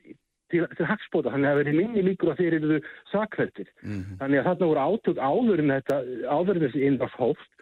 til, 0.51 0.65
til 0.77 0.87
hagspóta, 0.87 1.33
þannig 1.33 1.49
að 1.49 1.53
það 1.53 1.61
verið 1.61 1.77
minni 1.81 2.05
líkur 2.07 2.31
að 2.33 2.41
þeir 2.41 2.57
eru 2.59 2.79
sakveldir. 3.11 3.69
Mhm. 3.83 4.17
Þannig 4.21 4.41
að 4.41 4.49
þarna 4.49 4.71
voru 4.71 4.87
átök 4.87 5.21
áður 5.21 5.63
en 5.63 5.75
þetta, 5.75 6.01
áður 6.27 6.59
en 6.59 6.65
þessi 6.67 6.83
innvars 6.87 7.19
hófst 7.19 7.53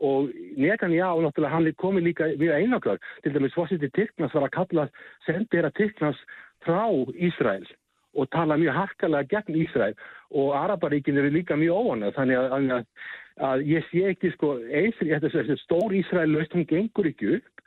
og 0.00 0.30
Netanyahu 0.56 1.20
náttúrulega 1.24 1.52
hann 1.52 1.72
komið 1.76 2.06
líka 2.08 2.30
mjög 2.40 2.56
einaklar. 2.56 2.98
Til 3.22 3.34
dæmis 3.34 3.56
fórsiti 3.56 3.90
Tyrklands 3.92 4.34
var 4.34 4.48
að 4.48 4.54
kalla 4.56 4.86
sendera 5.26 5.70
Tyrklands 5.76 6.20
frá 6.64 6.88
Ísrael 7.20 7.66
og 8.14 8.30
tala 8.34 8.56
mjög 8.58 8.74
harkalega 8.74 9.28
gegn 9.28 9.58
Ísrael 9.60 9.94
og 10.30 10.54
Araparíkin 10.56 11.18
eru 11.20 11.30
líka 11.30 11.56
mjög 11.56 11.84
óanað 11.84 12.16
þannig 12.16 12.40
að, 12.40 12.70
að, 12.74 12.86
að 13.50 13.62
ég 13.70 13.86
sé 13.90 14.02
ekki 14.10 14.32
sko, 14.34 14.56
eins, 14.66 14.98
þetta, 14.98 15.30
þessi 15.36 15.58
stór 15.62 15.94
Ísrael 15.94 16.32
löst, 16.32 16.56
hún 16.56 16.66
gengur 16.66 17.06
ekki 17.10 17.36
upp 17.38 17.64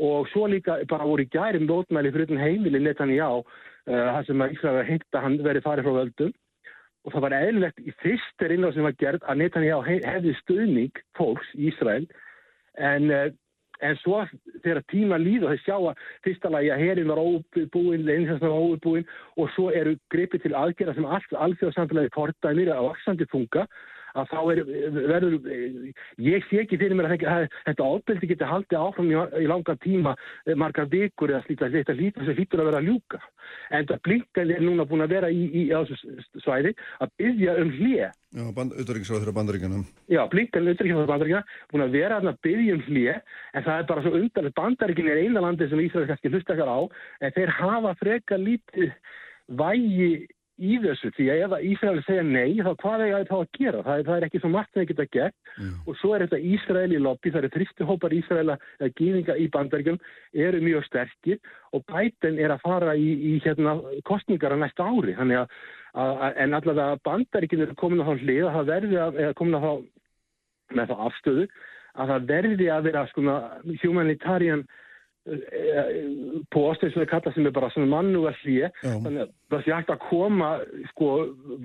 og 0.00 0.28
svo 0.32 0.46
líka 0.48 0.78
bara 0.88 1.08
voru 1.08 1.26
í 1.26 1.32
gæri 1.32 1.60
mótmæli 1.64 2.12
fyrir 2.14 2.38
heimili 2.38 2.80
Netanyahu 2.84 3.42
uh, 3.42 3.58
það 3.86 4.22
sem 4.28 4.44
að 4.44 4.54
Ísrael 4.56 4.86
heitt 4.88 5.16
að 5.16 5.26
hann 5.26 5.36
veri 5.44 5.64
farið 5.64 5.86
frá 5.88 5.96
völdum. 5.98 6.32
Og 7.06 7.14
það 7.14 7.24
var 7.24 7.36
eðlilegt 7.38 7.78
í 7.80 7.92
fyrst 8.02 8.42
er 8.44 8.52
innláð 8.52 8.74
sem 8.76 8.84
var 8.84 8.96
gerð 9.00 9.22
að 9.24 9.38
Netanyahu 9.40 9.86
hef, 9.86 10.02
hefði 10.04 10.34
stuðning 10.42 11.04
fólks 11.16 11.54
í 11.56 11.70
Ísrael. 11.70 12.04
En, 12.76 13.08
uh, 13.08 13.30
en 13.80 13.96
svo 14.02 14.18
þegar 14.60 14.82
tíma 14.92 15.20
líður 15.20 15.54
þau 15.54 15.62
sjá 15.64 15.76
að 15.78 16.02
fyrsta 16.26 16.50
lagi 16.52 16.72
að 16.74 16.82
herin 16.84 17.08
var 17.08 17.22
óbúin, 17.22 18.04
leyninsvæmst 18.04 18.44
var 18.44 18.66
óbúin 18.66 19.08
og 19.40 19.48
svo 19.54 19.70
eru 19.72 19.96
gripið 20.12 20.44
til 20.44 20.52
aðgerða 20.60 20.98
sem 20.98 21.08
allt 21.08 21.32
alþjóðsamfélagi 21.46 22.12
fordæmir 22.18 22.74
að 22.74 22.90
vaksandi 22.90 23.28
funka 23.32 23.64
að 24.18 24.30
þá 24.30 24.38
er, 24.52 24.62
verður, 25.10 25.36
ég 26.22 26.46
sé 26.48 26.62
ekki 26.64 26.78
fyrir 26.80 26.96
mér 26.98 27.10
að, 27.14 27.48
þetta 27.66 27.88
ábyrgdi 27.90 28.30
geti 28.30 28.48
haldið 28.50 28.80
áfram 28.80 29.10
í, 29.10 29.18
í 29.42 29.50
langa 29.50 29.76
tíma, 29.84 30.14
margar 30.58 30.88
vikur 30.90 31.34
eða 31.34 31.42
slíkt 31.46 31.66
að 31.66 31.78
þetta 31.78 31.98
lítur 31.98 32.26
sem 32.26 32.38
hlýtur 32.38 32.62
að 32.62 32.70
vera 32.70 32.82
að 32.82 32.90
ljúka. 32.90 33.20
En 33.74 33.86
það 33.88 34.02
blinkan 34.06 34.52
er 34.54 34.64
núna 34.64 34.86
búin 34.88 35.04
að 35.04 35.14
vera 35.16 35.30
í, 35.30 35.42
í, 35.46 35.62
í 35.66 35.70
þessu 35.70 36.42
svæði 36.44 36.74
að 37.02 37.14
byggja 37.20 37.56
um 37.62 37.72
hlið. 37.78 38.02
Já, 38.30 38.44
auðvitaðriksráð 38.46 39.24
þeirra 39.24 39.36
bandaríkjana. 39.40 39.80
Já, 40.10 40.20
blinkan 40.30 40.66
auðvitaðriksráð 40.66 41.00
þeirra 41.00 41.12
bandaríkjana, 41.12 41.56
búin 41.72 41.86
að 41.86 41.96
vera 41.96 42.20
að 42.20 42.42
byggja 42.46 42.76
um 42.76 42.84
hlið, 42.86 43.08
en 43.54 43.66
það 43.66 43.80
er 43.80 43.88
bara 43.90 44.04
svo 44.04 44.12
undanlega, 44.18 44.56
bandaríkin 44.60 45.10
er 45.10 45.22
eina 45.24 45.42
landi 45.42 45.70
sem 45.70 45.82
Ísraels 45.82 46.10
kannski 46.12 46.30
hlusta 46.30 46.54
ekkar 46.54 46.70
á, 46.70 46.80
en 47.26 47.34
þeir 47.34 47.54
hafa 47.58 47.96
freka 47.98 48.38
lítið 48.38 48.92
vægi 49.58 50.10
í 50.60 50.76
þessu 50.82 51.10
því 51.16 51.26
að 51.32 51.42
ef 51.44 51.66
Ísraeli 51.70 52.04
segja 52.06 52.24
nei 52.26 52.60
þá 52.60 52.70
hvað 52.82 53.04
er 53.06 53.26
það 53.28 53.42
að 53.44 53.50
gera? 53.56 53.82
Það 53.86 54.00
er, 54.00 54.06
það 54.08 54.16
er 54.16 54.26
ekki 54.26 54.40
svo 54.42 54.50
margt 54.52 54.70
sem 54.72 54.82
það 54.82 54.88
geta 54.90 55.06
gert 55.16 55.52
mm. 55.56 55.72
og 55.86 55.98
svo 56.00 56.12
er 56.14 56.24
þetta 56.26 56.40
Ísraeli 56.54 57.00
lobby, 57.00 57.32
það 57.32 57.40
eru 57.40 57.52
þristihópar 57.56 58.16
Ísraela 58.18 58.56
eða 58.78 58.90
gýðinga 59.00 59.36
í 59.40 59.48
bandaríkjum 59.56 60.00
eru 60.46 60.62
mjög 60.66 60.86
sterkir 60.88 61.40
og 61.76 61.84
bæten 61.90 62.40
er 62.42 62.54
að 62.54 62.64
fara 62.66 62.96
í, 62.98 63.08
í 63.32 63.32
hérna, 63.44 63.78
kostningar 64.08 64.54
á 64.54 64.58
næsta 64.60 64.88
ári 64.90 65.16
þannig 65.18 65.42
að, 65.42 65.56
að 66.04 66.42
en 66.44 66.60
allavega 66.60 67.00
bandaríkjum 67.08 67.64
eru 67.66 67.80
komin 67.80 68.04
á 68.04 68.08
þá 68.10 68.14
hlið 68.24 68.44
að 68.44 68.54
það 68.58 68.70
verði 68.74 69.02
að, 69.06 69.20
eða 69.24 69.38
komin 69.40 69.58
á 69.58 69.64
þá 69.64 69.72
með 70.76 70.92
þá 70.92 71.04
afstöðu 71.08 71.48
að 71.98 72.12
það 72.12 72.28
verði 72.30 72.68
að 72.70 72.86
vera 72.86 73.08
svona 73.10 73.36
humanitarian 73.82 74.62
post 76.50 76.80
eins 76.82 76.94
og 76.96 77.02
það 77.02 77.08
kalla 77.10 77.32
sem 77.34 77.46
er 77.46 77.52
bara 77.52 77.68
svona 77.74 77.90
mannúar 77.90 78.36
hlýje 78.40 78.70
þannig 78.80 79.20
að 79.26 79.32
það 79.52 79.64
sé 79.66 79.74
hægt 79.74 79.92
að 79.92 80.04
koma 80.06 80.48
sko 80.94 81.08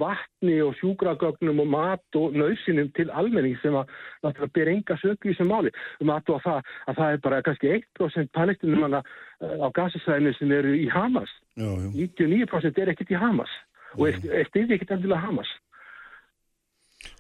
vatni 0.01 0.57
og 0.65 0.74
sjúkragögnum 0.81 1.62
og 1.63 1.69
mat 1.71 2.19
og 2.19 2.35
nöysinum 2.35 2.91
til 2.97 3.07
almenning 3.15 3.55
sem 3.62 3.77
að 3.79 3.93
það 4.25 4.51
ber 4.57 4.71
enga 4.74 4.97
söku 5.00 5.31
í 5.31 5.38
sem 5.38 5.47
máli. 5.47 5.71
Um 6.03 6.12
að 6.12 6.33
það, 6.43 6.74
að 6.91 7.00
það 7.00 7.13
er 7.15 7.24
bara 7.24 7.41
kannski 7.47 7.71
1% 7.77 8.33
palestinum 8.35 9.00
á 9.00 9.67
gasasæðinu 9.79 10.35
sem 10.35 10.51
eru 10.51 10.75
í 10.75 10.89
Hamas. 10.91 11.31
Já, 11.55 11.69
já. 11.69 11.89
99% 11.95 12.83
er 12.83 12.91
ekkert 12.91 13.15
í 13.15 13.21
Hamas. 13.21 13.55
Og 13.95 14.09
er, 14.09 14.19
er 14.41 14.51
stiði 14.51 14.75
ekkert 14.75 14.97
endilega 14.97 15.24
Hamas? 15.24 15.47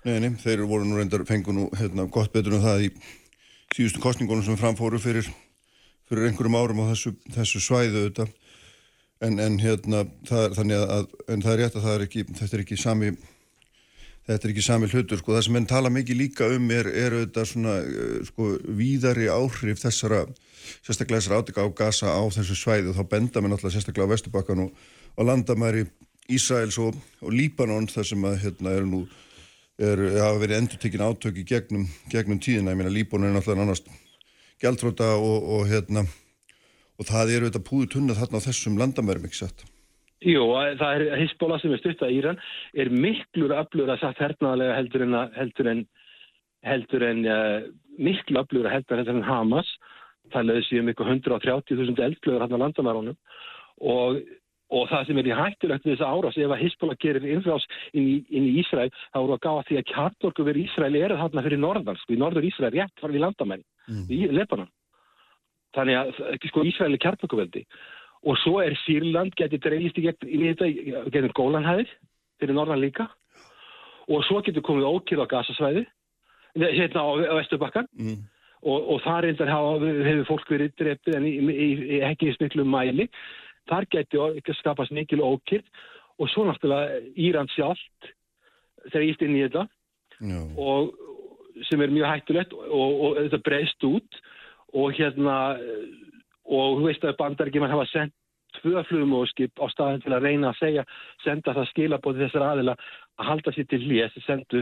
Nei, 0.03 0.19
nei, 0.19 0.33
þeir 0.41 0.67
voru 0.67 0.83
nú 0.83 0.99
reyndar 0.99 1.23
fengu 1.25 1.55
nú 1.55 1.69
hérna, 1.77 2.09
gott 2.11 2.33
betur 2.33 2.57
en 2.57 2.65
það 2.65 2.89
í 2.89 2.93
síðustu 3.75 4.03
kostningunum 4.03 4.43
sem 4.43 4.59
framfóru 4.59 4.99
fyrir 5.01 5.29
fyrir 6.09 6.29
einhverjum 6.29 6.57
árum 6.59 6.83
á 6.85 6.91
þessu, 6.93 7.15
þessu 7.35 7.61
svæðu 7.63 8.03
auðvitað. 8.03 8.33
En, 9.23 9.39
en 9.39 9.55
hérna 9.61 10.03
það, 10.27 10.57
þannig 10.57 10.81
að, 10.97 11.05
en 11.31 11.45
það 11.45 11.53
er 11.53 11.61
rétt 11.63 11.77
að 11.79 11.85
það 11.87 11.93
er 11.95 12.05
ekki 12.05 12.23
þetta 12.35 12.55
er 12.57 12.63
ekki 12.65 12.77
sami 12.77 13.11
þetta 14.25 14.47
er 14.47 14.51
ekki 14.51 14.65
sami 14.65 14.89
hlutur, 14.89 15.19
sko, 15.21 15.35
það 15.35 15.45
sem 15.45 15.57
enn 15.59 15.67
tala 15.69 15.91
mikið 15.93 16.17
líka 16.19 16.47
um 16.51 16.71
er, 16.73 16.89
er 16.89 17.15
auðvitað 17.15 17.47
svona 17.51 17.75
sko, 18.27 18.49
víðari 18.77 19.29
áhrif 19.31 19.81
þessara 19.83 20.23
sérstaklega 20.81 21.21
þessara 21.21 21.41
átika 21.41 21.65
á 21.65 21.69
gasa 21.77 22.11
á 22.11 22.23
þessu 22.33 22.57
svæðu 22.57 22.95
þá 22.97 23.03
benda 23.11 23.41
mér 23.41 23.53
náttúrulega 23.53 23.77
sérstaklega 23.77 24.09
á 24.09 24.13
Vesturbakkan 24.13 24.63
og, 24.65 24.87
og 25.15 25.29
landamæri 25.29 25.85
Ísraels 26.35 26.79
og, 26.81 26.97
og 27.21 27.35
Líbanon 27.35 27.85
þar 27.91 28.09
sem 28.09 28.25
að 28.25 28.39
hérna 28.47 28.73
eru 28.79 28.89
nú 28.89 29.01
er, 29.77 30.01
hafa 30.17 30.41
verið 30.41 30.57
endur 30.57 30.81
tekin 30.81 31.05
átöki 31.05 31.45
gegnum, 31.45 31.85
gegnum 32.09 32.41
tíðina, 32.41 32.73
ég 32.73 32.81
meina 32.81 32.93
Líbanon 32.93 33.29
er 33.29 33.37
náttúrulega 33.37 33.67
annars 33.67 33.85
gjaldróta 34.63 35.15
og, 35.19 35.49
og 35.55 35.65
hérna 35.69 36.05
og 36.95 37.07
það 37.09 37.33
eru 37.35 37.49
þetta 37.49 37.67
púðu 37.67 37.89
tunna 37.95 38.15
þarna 38.17 38.39
á 38.39 38.45
þessum 38.47 38.77
landamærum, 38.79 39.25
ekki 39.27 39.41
satt? 39.43 39.65
Jú, 40.25 40.45
það 40.79 40.91
er 40.95 41.19
Hezbollah 41.19 41.59
sem 41.61 41.73
er 41.75 41.81
stutt 41.81 42.05
að 42.05 42.15
Íran 42.15 42.39
er 42.73 42.89
miklur 42.89 43.53
öflur 43.59 43.91
að 43.91 44.01
satt 44.01 44.21
hernaðlega 44.23 44.77
heldur 44.79 45.03
en, 45.05 45.17
heldur 45.35 45.69
en, 45.69 45.83
heldur 46.65 47.03
en 47.05 47.19
uh, 47.27 47.67
miklu 47.99 48.39
öflur 48.41 48.69
að 48.69 48.77
heldur 48.79 49.11
en 49.11 49.27
Hamas 49.27 49.69
það 50.33 50.47
lögði 50.49 50.65
síðan 50.69 50.89
miklu 50.89 51.07
130.000 51.11 52.05
eldflögur 52.07 52.45
hann 52.45 52.55
á 52.57 52.63
landamærunum 52.63 53.17
og 53.83 54.23
Og 54.73 54.87
það 54.89 55.03
sem 55.07 55.19
er 55.21 55.27
í 55.29 55.35
hættulegt 55.37 55.83
við 55.85 55.93
þessa 55.93 56.07
árás, 56.09 56.37
ef 56.41 56.53
að 56.55 56.61
Hezbollah 56.63 56.97
gerir 57.01 57.27
innfrás 57.29 57.67
inn 57.93 58.07
í, 58.09 58.15
inn 58.33 58.47
í 58.49 58.53
Ísrael, 58.63 58.87
þá 59.13 59.19
eru 59.19 59.35
að 59.35 59.43
gáða 59.43 59.65
því 59.67 59.77
að 59.77 59.85
kjartorku 59.91 60.45
verið 60.47 60.65
Ísrael 60.65 60.97
eru 60.97 61.19
þarna 61.19 61.43
fyrir 61.45 61.61
norðan, 61.61 61.99
sko, 62.01 62.15
í 62.15 62.17
norður 62.21 62.47
Ísrael, 62.49 62.71
rétt 62.73 63.03
farið 63.03 63.19
í 63.19 63.21
landamenn, 63.21 63.61
mm. 63.85 64.07
í 64.09 64.19
Lebanon. 64.33 64.71
Þannig 65.77 65.99
að, 65.99 66.23
sko, 66.49 66.65
Ísrael 66.65 66.97
er 66.97 67.03
kjartorkuveldi. 67.05 67.65
Og 68.25 68.41
svo 68.41 68.57
er 68.63 68.73
Sýrland 68.81 69.37
getið 69.37 69.61
dreifist 69.67 70.01
í 70.01 70.07
þetta, 70.07 70.71
getið 71.13 71.35
gólanhæðir, 71.37 71.91
fyrir 72.41 72.57
norðan 72.57 72.81
líka. 72.81 73.09
Og 74.09 74.25
svo 74.25 74.41
getur 74.45 74.65
komið 74.65 74.89
ókýr 74.89 75.21
á 75.21 75.29
gasasvæði, 75.29 75.85
hérna 76.57 77.05
á, 77.05 77.09
á 77.21 77.33
Vesturbakkan. 77.37 77.89
Mm. 78.01 78.23
Og, 78.65 78.95
og 78.95 79.01
það 79.05 79.19
reyndar 79.27 79.51
hefur 79.53 80.27
fólk 80.31 80.47
verið 80.49 80.71
dreifið 80.79 81.17
en 81.19 81.25
í, 81.29 81.33
í, 81.37 81.97
ekki 82.07 82.31
í 82.31 82.33
smiklu 82.33 82.63
mæli 82.65 83.05
þar 83.69 83.87
geti 83.91 84.55
skapast 84.59 84.93
mikil 84.95 85.23
ókýrt 85.25 85.67
og 86.19 86.29
svo 86.31 86.45
náttúrulega 86.47 87.01
Íran 87.19 87.49
sjálft 87.51 88.11
þegar 88.91 89.07
íst 89.09 89.25
inn 89.25 89.37
í 89.37 89.43
þetta 89.45 89.65
og 90.57 90.93
sem 91.69 91.81
er 91.81 91.93
mjög 91.93 92.11
hættulegt 92.11 92.53
og, 92.53 92.67
og, 92.67 93.01
og 93.05 93.17
þetta 93.23 93.41
breyst 93.47 93.87
út 93.87 94.21
og 94.75 94.93
hérna 94.97 95.39
og 96.45 96.79
þú 96.79 96.85
veist 96.87 97.05
að 97.07 97.17
bandaríkjum 97.19 97.67
hafa 97.71 97.87
sendt 97.91 98.15
tvö 98.59 98.83
flugumóðskip 98.87 99.59
á 99.59 99.65
staðin 99.73 100.03
til 100.03 100.13
að 100.15 100.27
reyna 100.29 100.51
að 100.51 100.59
segja, 100.61 100.83
senda 101.25 101.53
það 101.55 101.71
skilabóti 101.73 102.23
þessar 102.23 102.45
aðila 102.51 102.75
að 103.19 103.29
halda 103.29 103.53
sér 103.55 103.67
til 103.71 103.81
hlýja 103.83 104.09
þessi 104.09 104.25
sendu 104.25 104.61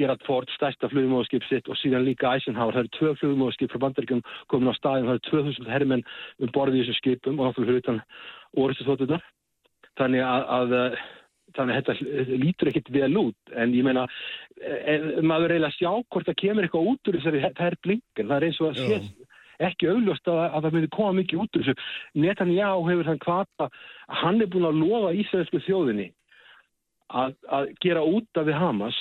Gerard 0.00 0.22
Ford, 0.26 0.50
stærsta 0.54 0.90
flugumóðskip 0.92 1.44
sitt 1.48 1.68
og 1.72 1.78
síðan 1.80 2.06
líka 2.06 2.34
Eisenhower. 2.34 2.76
Það 2.76 2.84
eru 2.84 2.94
tvö 2.96 3.12
flugumóðskip 3.20 3.72
frá 3.72 3.82
bandaríkjum 3.86 4.22
komin 4.52 4.72
á 4.72 4.74
staðin, 4.76 5.08
það 5.08 5.18
eru 5.18 5.24
2000 5.30 5.70
herrmenn 5.72 6.06
um 6.42 6.52
borðið 6.54 6.80
í 6.80 6.82
þessum 6.84 6.98
skipum 7.00 7.40
og 7.40 7.48
náttúrulega 7.48 7.76
hlutan 7.76 8.02
orðstóttunar. 8.64 9.24
Þannig 9.96 10.24
að, 10.28 10.42
að, 10.58 10.98
þannig 11.56 11.78
að 11.78 11.86
þetta 11.86 12.40
lítur 12.44 12.72
ekkit 12.72 12.92
vel 12.92 13.12
út 13.22 13.56
en 13.56 13.72
ég 13.76 13.86
meina, 13.86 14.04
en, 14.60 15.08
maður 15.24 15.54
reyna 15.54 15.70
að 15.70 15.78
sjá 15.78 15.90
hvort 15.94 16.28
það 16.28 16.42
kemur 16.42 16.66
eitthvað 16.66 16.90
út 16.92 17.08
úr 17.08 17.18
þessari 17.20 17.46
herrblinken. 17.46 18.28
Það 18.28 18.36
er 18.36 18.48
eins 18.50 18.60
og 18.60 18.72
að 18.72 18.82
sé 18.82 19.00
ekki 19.66 19.88
auðlust 19.88 20.28
að, 20.28 20.42
að 20.50 20.66
það 20.66 20.74
myndi 20.76 20.92
koma 20.92 21.16
mikið 21.16 21.42
út 21.42 21.56
úr 21.56 21.64
þessu. 21.64 21.88
Netanyahu 22.20 22.86
hefur 22.90 23.10
þann 23.10 23.22
kvata, 23.24 23.68
hann 24.20 24.40
er 24.44 24.50
búin 24.52 24.68
að 24.68 24.80
lofa 24.82 25.12
ísraelsku 25.16 25.62
þjóðinni 25.64 26.10
að, 27.08 27.36
að 27.48 27.70
gera 27.84 28.04
út 28.04 28.40
af 28.40 28.48
við 28.48 28.58
Hamas 28.60 28.98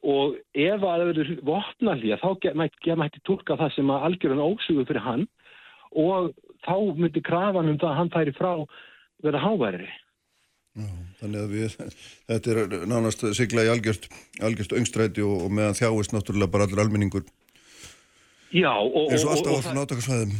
og 0.00 0.36
ef 0.56 0.76
að 0.78 0.84
það 0.86 1.08
verður 1.10 1.32
vopnallíja 1.44 2.20
þá 2.20 2.28
mætti 2.56 2.96
mæt 2.96 3.18
tólka 3.28 3.56
það 3.60 3.74
sem 3.74 3.90
að 3.92 4.06
algjörðan 4.08 4.46
ósugur 4.46 4.88
fyrir 4.88 5.04
hann 5.04 5.26
og 5.90 6.30
þá 6.64 6.76
myndi 6.96 7.22
krafan 7.24 7.68
um 7.72 7.80
það 7.80 7.90
að 7.90 7.98
hann 7.98 8.14
færi 8.14 8.36
frá 8.36 8.52
verða 9.24 9.42
háværið. 9.44 9.90
Þannig 11.20 11.40
að 11.42 11.52
við, 11.52 11.74
þetta 12.30 12.52
er 12.54 12.74
nánast 12.88 13.24
sigla 13.36 13.66
í 13.66 13.72
algjörst, 13.72 14.06
algjörst 14.40 14.72
öngstræti 14.78 15.24
og, 15.26 15.44
og 15.44 15.52
meðan 15.52 15.76
þjáist 15.76 16.14
náttúrulega 16.14 16.52
bara 16.54 16.68
allur 16.68 16.84
almenningur. 16.84 17.26
Já. 18.54 18.72
Og, 18.78 19.10
eins 19.10 19.26
og 19.26 19.34
alltaf 19.34 19.58
á 19.58 19.60
svona 19.66 19.84
átakasvæðum. 19.84 20.38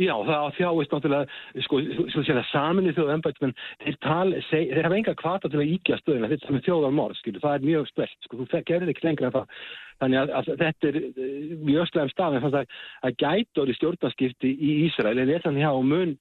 Já, 0.00 0.14
það 0.26 0.48
þjáist 0.58 0.94
náttúrulega, 0.94 1.38
sko, 1.66 1.80
svo 2.10 2.24
sé 2.24 2.34
það 2.34 2.50
saminni 2.50 2.94
þjóðu 2.96 3.14
ennbætt, 3.14 3.40
menn 3.44 3.54
þeir, 3.84 4.82
hafa 4.88 4.98
enga 4.98 5.16
kvata 5.20 5.50
til 5.50 5.60
að 5.62 5.72
íkja 5.76 5.98
stöðuna, 6.00 6.30
þetta 6.32 6.50
er 6.50 6.66
þjóðar 6.68 6.94
morð, 6.98 7.18
skilju, 7.20 7.42
það 7.44 7.56
er 7.58 7.66
mjög 7.70 7.90
spelt, 7.90 8.16
sko, 8.26 8.38
þú 8.40 8.62
gerðir 8.70 8.94
ekki 8.94 9.06
lengra 9.06 9.30
en 9.30 9.36
það. 9.38 9.58
Þannig 10.02 10.20
að, 10.20 10.32
að 10.34 10.62
þetta 10.64 10.88
er 10.90 11.00
mjög 11.68 11.90
slegum 11.90 12.14
stað, 12.14 12.36
en 12.36 12.44
þannig 12.44 12.60
að 12.60 12.78
það 13.04 13.18
gætur 13.24 13.70
í 13.70 13.76
stjórnarskipti 13.78 14.54
í 14.54 14.72
Ísrael, 14.88 15.18
en 15.22 15.30
er 15.30 15.44
hjá 15.62 15.70
mun 15.78 16.16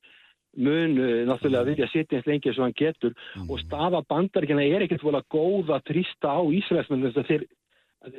mun 0.53 0.99
uh, 1.01 1.23
náttúrulega 1.25 1.65
vilja 1.71 1.87
sitja 1.89 2.19
eins 2.19 2.27
lengi 2.29 2.51
eins 2.51 2.59
og 2.59 2.67
hann 2.67 2.75
getur 2.77 3.15
og 3.47 3.57
stafa 3.63 4.03
bandaríkjana 4.05 4.65
er 4.69 4.85
ekkert 4.85 5.01
volið 5.01 5.23
að 5.73 5.85
trista 5.89 6.35
á 6.37 6.41
Ísraelsmenn 6.45 7.07
þess 7.07 7.21
að 7.23 7.31
þeir 7.31 7.45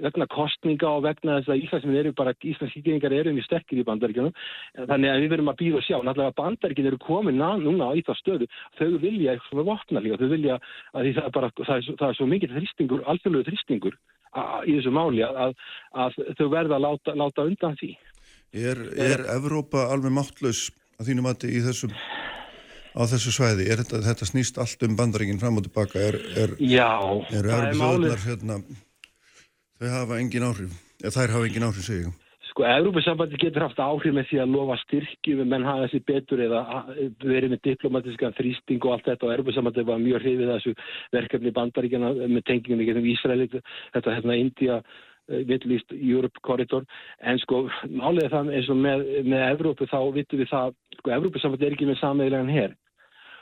vegna 0.04 0.26
kostninga 0.32 0.88
og 0.88 1.04
vegna 1.04 1.38
þess 1.40 1.52
að 1.52 1.64
Íslandsmenn 1.66 2.00
eru 2.00 2.12
bara, 2.16 2.32
Íslandsíkningar 2.40 3.12
eru 3.12 3.34
mjög 3.36 3.46
sterkir 3.48 3.82
í 3.82 3.86
bandaríkjunum, 3.88 4.34
þannig 4.78 5.12
að 5.12 5.20
við 5.24 5.32
verðum 5.34 5.52
að 5.52 5.58
býða 5.60 5.80
og 5.80 5.86
sjá, 5.86 5.96
náttúrulega 6.00 6.36
bandaríkin 6.40 6.88
eru 6.90 7.00
komin 7.02 7.40
núna 7.40 7.90
í 7.96 8.04
það 8.06 8.20
stöðu, 8.22 8.50
þau 8.78 8.88
vilja 9.02 9.34
eitthvað 9.34 9.50
svona 9.50 9.66
vopna 9.68 10.04
líka, 10.04 10.20
þau 10.22 10.32
vilja 10.32 10.58
að 10.94 11.06
því 11.06 11.14
það 11.18 11.28
er 11.28 11.36
bara, 11.36 11.52
það 11.60 11.76
er, 11.76 11.88
það 12.00 12.08
er 12.08 12.18
svo 12.18 12.28
mikið 12.32 12.56
þrýstingur, 12.58 13.04
alþjóðlegu 13.12 13.48
þrýstingur 13.50 13.98
í 14.64 14.76
þessu 14.78 14.94
máli 14.94 15.22
að, 15.26 15.40
að, 15.44 15.56
að 16.04 16.20
þau 16.38 16.46
verða 16.54 16.78
að 16.78 16.86
láta, 16.86 17.16
láta 17.18 17.46
undan 17.48 17.76
því. 17.80 17.90
Er, 18.54 18.80
er 19.02 19.26
Evrópa 19.34 19.88
alveg 19.90 20.14
máttlaus 20.14 20.68
að 20.98 21.10
þínu 21.10 21.26
mati 21.26 21.50
í 21.50 21.60
þessum 21.64 21.94
á 22.94 23.02
þessu 23.10 23.34
svæði? 23.34 23.68
Er 23.70 23.82
þetta, 23.82 24.02
þetta 24.08 24.28
snýst 24.30 24.58
allt 24.62 24.82
um 24.86 24.96
bandaríkinn 24.98 25.40
fram 25.42 25.58
og 25.58 25.66
tilbaka? 25.66 26.02
Er, 26.02 26.18
er, 26.38 26.56
Já, 26.62 26.90
er 27.34 27.50
Evrópu 27.50 27.80
málið. 27.80 28.14
þjóðnar 28.14 28.26
hérna, 28.28 28.58
þau 29.80 29.88
hafa 29.94 30.20
engin 30.22 30.46
áhrif, 30.46 30.76
eða 31.02 31.16
þær 31.16 31.34
hafa 31.36 31.48
engin 31.48 31.66
áhrif, 31.68 31.86
segja 31.86 32.06
ég. 32.08 32.20
Sko, 32.54 32.62
Európa-sambandi 32.70 33.38
getur 33.42 33.64
haft 33.64 33.80
áhrif 33.82 34.14
með 34.14 34.28
því 34.28 34.36
að 34.44 34.52
lofa 34.54 34.76
styrkjum 34.84 35.40
menn 35.50 35.64
hafa 35.66 35.88
þessi 35.88 36.00
betur 36.06 36.42
eða 36.44 36.60
verið 37.24 37.50
með 37.50 37.64
diplomatískan 37.64 38.36
þrýsting 38.36 38.84
og 38.86 38.94
allt 38.94 39.08
þetta 39.08 39.26
og 39.26 39.32
Európa-sambandi 39.34 39.84
var 39.88 39.98
mjög 39.98 40.22
hrifið 40.22 40.52
þessu 40.52 40.74
verkefni 41.16 41.54
bandaríkjana 41.56 42.12
með 42.30 42.46
tengingum 42.46 42.84
í 42.84 42.86
getum 42.86 43.10
Ísraeli, 43.10 43.48
þetta 43.96 44.14
hérna 44.14 44.38
India, 44.38 44.78
eh, 45.26 45.42
Middle 45.50 45.74
East, 45.74 45.90
Europe 45.98 46.46
Corridor 46.46 46.86
en 47.26 47.42
sko, 47.42 47.64
er 47.66 48.30
það 48.36 48.54
eins 48.54 48.70
og 48.70 48.78
með, 48.86 49.02
með 49.26 49.46
Evrópu 49.50 49.90
þá 49.90 49.98
vitum 50.14 50.44
við 50.44 50.52
það, 50.54 50.78
sko, 51.00 51.14
Európa-sambandi 51.18 51.66
er 51.66 51.74
ekki 51.74 51.90
með 51.90 52.02
sameigilegan 52.04 52.54
her 52.54 52.78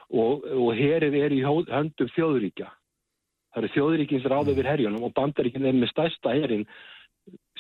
og, 0.09 0.49
og 0.57 0.73
herið 0.81 1.21
er 1.21 1.37
í 1.37 1.45
höndum 1.45 2.17
þjóðuríkja. 2.17 2.73
Það 3.53 3.63
eru 3.63 3.73
þjóðuríkins 3.77 4.29
ráð 4.33 4.53
yfir 4.55 4.69
herjunum 4.71 5.07
og 5.07 5.15
bandaríkin 5.17 5.69
er 5.69 5.77
með 5.77 5.93
stærsta 5.93 6.33
herin 6.33 6.65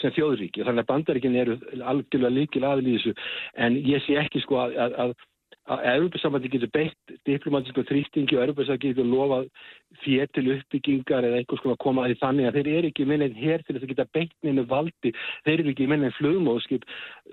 sem 0.00 0.14
þjóðríki. 0.16 0.64
Þannig 0.64 0.84
að 0.84 0.88
bandaríkin 0.88 1.36
eru 1.38 1.58
algjörlega 1.92 2.36
líkil 2.38 2.64
þessu. 2.64 3.12
En 3.54 3.76
ég 3.76 4.02
sé 4.06 4.16
ekki 4.20 4.42
sko 4.42 4.58
að, 4.64 4.74
að, 4.84 4.96
að, 5.04 5.12
að 5.76 5.84
Europasambandi 5.92 6.50
getur 6.54 6.72
beitt 6.74 7.14
diplomatísku 7.28 7.84
þrýstingi 7.90 8.38
og 8.38 8.46
Europasambandi 8.46 8.94
getur 8.94 9.10
lofað 9.12 9.46
fér 10.02 10.32
til 10.32 10.48
uppbyggingar 10.56 11.28
eða 11.28 11.42
einhvers 11.42 11.62
konar 11.62 11.80
koma 11.84 12.06
að 12.06 12.14
því 12.14 12.20
þannig 12.24 12.48
að 12.48 12.58
þeir 12.58 12.72
eru 12.72 12.92
ekki 12.92 13.08
minnið 13.12 13.38
hér 13.44 13.62
til 13.62 13.76
þess 13.76 13.86
að 13.86 13.94
geta 13.94 14.10
beitt 14.16 14.36
neinu 14.42 14.66
valdi. 14.72 15.14
Þeir 15.44 15.58
eru 15.58 15.74
ekki 15.76 15.90
minnið 15.92 16.18
flugmóðskip 16.18 16.88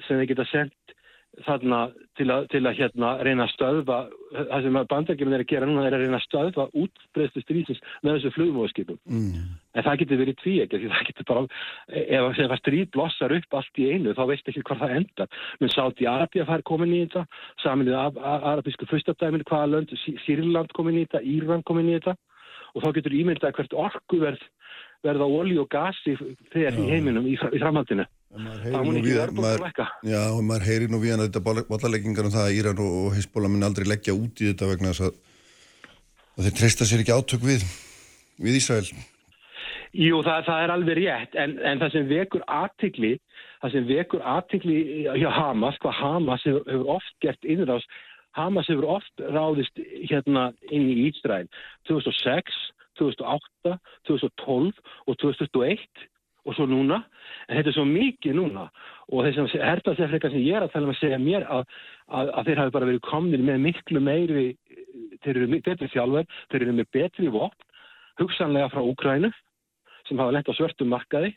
sem 0.05 0.19
þeir 0.19 0.31
geta 0.33 0.49
sendt 0.51 0.98
þarna 1.45 1.79
til 2.17 2.25
að, 2.33 2.47
til 2.51 2.61
að 2.65 2.77
hérna 2.79 3.09
reyna 3.23 3.45
að 3.45 3.53
stöðva 3.53 3.97
það 4.33 4.65
sem 4.65 4.77
bandaríkjum 4.91 5.33
er 5.35 5.43
að 5.43 5.49
gera 5.51 5.67
núna 5.69 5.85
er 5.87 5.95
að 5.95 6.03
reyna 6.03 6.19
að 6.19 6.25
stöðva 6.25 6.65
útbreyðstu 6.81 7.43
strísins 7.43 7.81
með 8.03 8.17
þessu 8.17 8.31
flugmóðskipum. 8.35 8.99
Mm. 9.07 9.45
En 9.77 9.85
það 9.85 9.99
getur 10.01 10.21
verið 10.23 10.39
tví 10.41 10.55
ekki, 10.65 10.81
það 10.85 11.07
getur 11.09 11.29
bara, 11.29 11.45
ef, 12.01 12.27
ef 12.43 12.55
að 12.55 12.61
stríð 12.61 12.91
blossar 12.95 13.35
upp 13.37 13.57
allt 13.59 13.81
í 13.81 13.87
einu, 13.93 14.15
þá 14.17 14.23
veist 14.33 14.51
ekki 14.51 14.65
hvað 14.67 14.83
það 14.83 14.95
endar. 14.97 15.41
Men 15.61 15.73
Sáti 15.75 16.09
Arabia 16.09 16.47
fær 16.49 16.65
komin 16.67 16.95
í 16.97 17.01
þetta, 17.05 17.25
saminnið 17.63 17.99
af 18.01 18.21
arabísku 18.53 18.89
fyrstadæminu, 18.89 19.47
hvaða 19.49 19.73
lönd, 19.75 19.95
Sýrland 20.25 20.75
komin 20.75 20.99
í 20.99 21.05
þetta, 21.07 21.23
Íran 21.37 21.65
komin 21.69 21.93
í 21.93 21.97
þetta, 21.99 22.17
og 22.73 22.83
þá 22.83 22.91
getur 22.99 23.19
ímyndað 23.21 23.55
hvert 23.57 23.81
orkuverð 23.87 24.47
verða 25.05 25.27
olí 25.31 25.55
og 25.61 25.69
gasi 25.71 26.17
þegar 26.51 26.75
í 26.75 26.89
heiminum 26.91 27.27
í, 27.29 27.37
í 27.37 27.61
framhaldinu. 27.61 28.05
Og 28.29 28.41
maður 30.45 30.65
heyrir 30.67 30.91
nú 30.93 30.99
við 31.01 31.15
hann 31.15 31.23
að 31.23 31.29
þetta 31.31 31.41
bollaleggingar 31.69 32.27
um 32.27 32.33
það 32.33 32.43
að 32.45 32.57
Íran 32.59 32.81
og, 32.83 32.91
og 32.99 33.15
Hezbollah 33.15 33.49
mun 33.49 33.65
aldrei 33.65 33.87
leggja 33.89 34.13
út 34.13 34.43
í 34.43 34.51
þetta 34.51 34.69
vegna 34.69 34.91
þess 34.91 35.05
að, 35.07 35.15
að 36.37 36.43
þeir 36.45 36.57
treysta 36.59 36.85
sér 36.85 37.01
ekki 37.01 37.15
átök 37.15 37.47
við, 37.47 37.65
við 38.37 38.59
Ísrael. 38.59 38.85
Jú, 39.97 40.19
það, 40.21 40.43
það 40.45 40.61
er 40.61 40.73
alveg 40.75 40.99
rétt, 40.99 41.39
en, 41.41 41.57
en 41.65 41.81
það 41.81 41.95
sem 41.95 42.05
vekur 42.11 42.45
aðtikli, 42.59 43.11
það 43.63 43.73
sem 43.73 43.89
vekur 43.89 44.21
aðtikli 44.35 44.77
hjá 45.07 45.29
Hamas, 45.33 45.81
hvað 45.81 45.97
Hamas 46.03 46.45
hefur, 46.45 46.63
hefur 46.69 46.93
oft 46.99 47.15
gert 47.25 47.49
innráðs, 47.49 47.89
Hamas 48.37 48.69
hefur 48.69 48.85
oft 48.99 49.25
ráðist 49.33 49.81
hérna 50.05 50.51
inn 50.69 50.85
í 50.93 51.07
Ísrael. 51.07 51.49
2006, 51.89 52.61
2008, 53.01 53.73
2012 54.05 54.77
og 55.09 55.17
2001 55.25 56.05
og 56.45 56.55
svo 56.55 56.67
núna, 56.69 57.01
en 57.47 57.57
þetta 57.57 57.71
er 57.71 57.77
svo 57.77 57.85
mikið 57.89 58.37
núna. 58.37 58.67
Og 59.09 59.25
þess 59.25 59.41
að 59.43 59.65
hertaðsefleika 59.65 60.31
sem 60.31 60.45
ég 60.45 60.57
er 60.59 60.65
að 60.65 60.73
tala 60.73 60.87
um 60.87 60.93
að 60.93 61.01
segja 61.01 61.19
mér 61.21 61.45
að, 61.49 61.65
að, 62.07 62.31
að 62.39 62.49
þeir 62.49 62.61
hafi 62.63 62.75
bara 62.77 62.89
verið 62.91 63.05
komnir 63.09 63.43
með 63.45 63.61
miklu 63.65 64.03
meiri, 64.05 64.45
þeir 65.23 65.35
eru 65.35 65.59
betri 65.59 65.91
þjálfur, 65.93 66.29
þeir 66.51 66.65
eru 66.65 66.77
með 66.79 66.89
betri 66.95 67.31
vopn, 67.33 67.67
hugsanlega 68.21 68.71
frá 68.73 68.83
Úkrænu 68.83 69.31
sem 70.07 70.19
hafa 70.19 70.33
lent 70.33 70.49
á 70.49 70.53
svörtum 70.57 70.89
markaði 70.93 71.33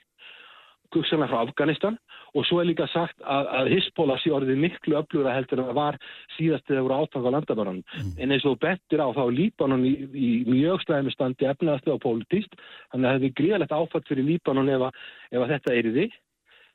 hugsanlega 0.98 1.31
frá 1.33 1.40
Afganistan. 1.46 1.98
Og 2.35 2.46
svo 2.48 2.61
er 2.62 2.68
líka 2.70 2.87
sagt 2.88 3.18
að, 3.20 3.48
að 3.59 3.70
Hisbóla 3.74 4.16
sé 4.22 4.31
orðið 4.33 4.61
miklu 4.62 4.96
öflugra 5.00 5.35
heldur 5.37 5.61
en 5.61 5.68
það 5.68 5.78
var 5.81 5.98
síðast 6.38 6.64
þegar 6.68 6.87
voru 6.87 6.98
áttak 7.02 7.26
á 7.28 7.35
landabaranum. 7.35 7.83
En 8.18 8.33
eins 8.33 8.44
og 8.48 8.55
þú 8.57 8.61
bettir 8.66 9.02
á 9.05 9.09
þá 9.12 9.22
Líbanon 9.37 9.85
í, 9.85 9.92
í 10.16 10.31
mjög 10.48 10.83
slæmi 10.87 11.12
standi 11.12 11.48
efnaðastu 11.50 11.92
og 11.92 12.00
pólitíst 12.07 12.57
þannig 12.57 13.05
að 13.05 13.09
það 13.11 13.16
hefði 13.18 13.33
gríðalegt 13.42 13.76
áfatt 13.76 14.09
fyrir 14.09 14.28
Líbanon 14.31 14.72
ef, 14.72 14.87
að- 14.88 15.00
ef 15.37 15.40
að 15.46 15.52
þetta 15.57 15.74
er 15.76 15.88
í 15.90 15.94
því 15.98 16.07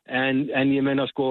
en, 0.07 0.43
en 0.55 0.73
ég 0.77 0.85
meina 0.85 1.07
sko 1.11 1.29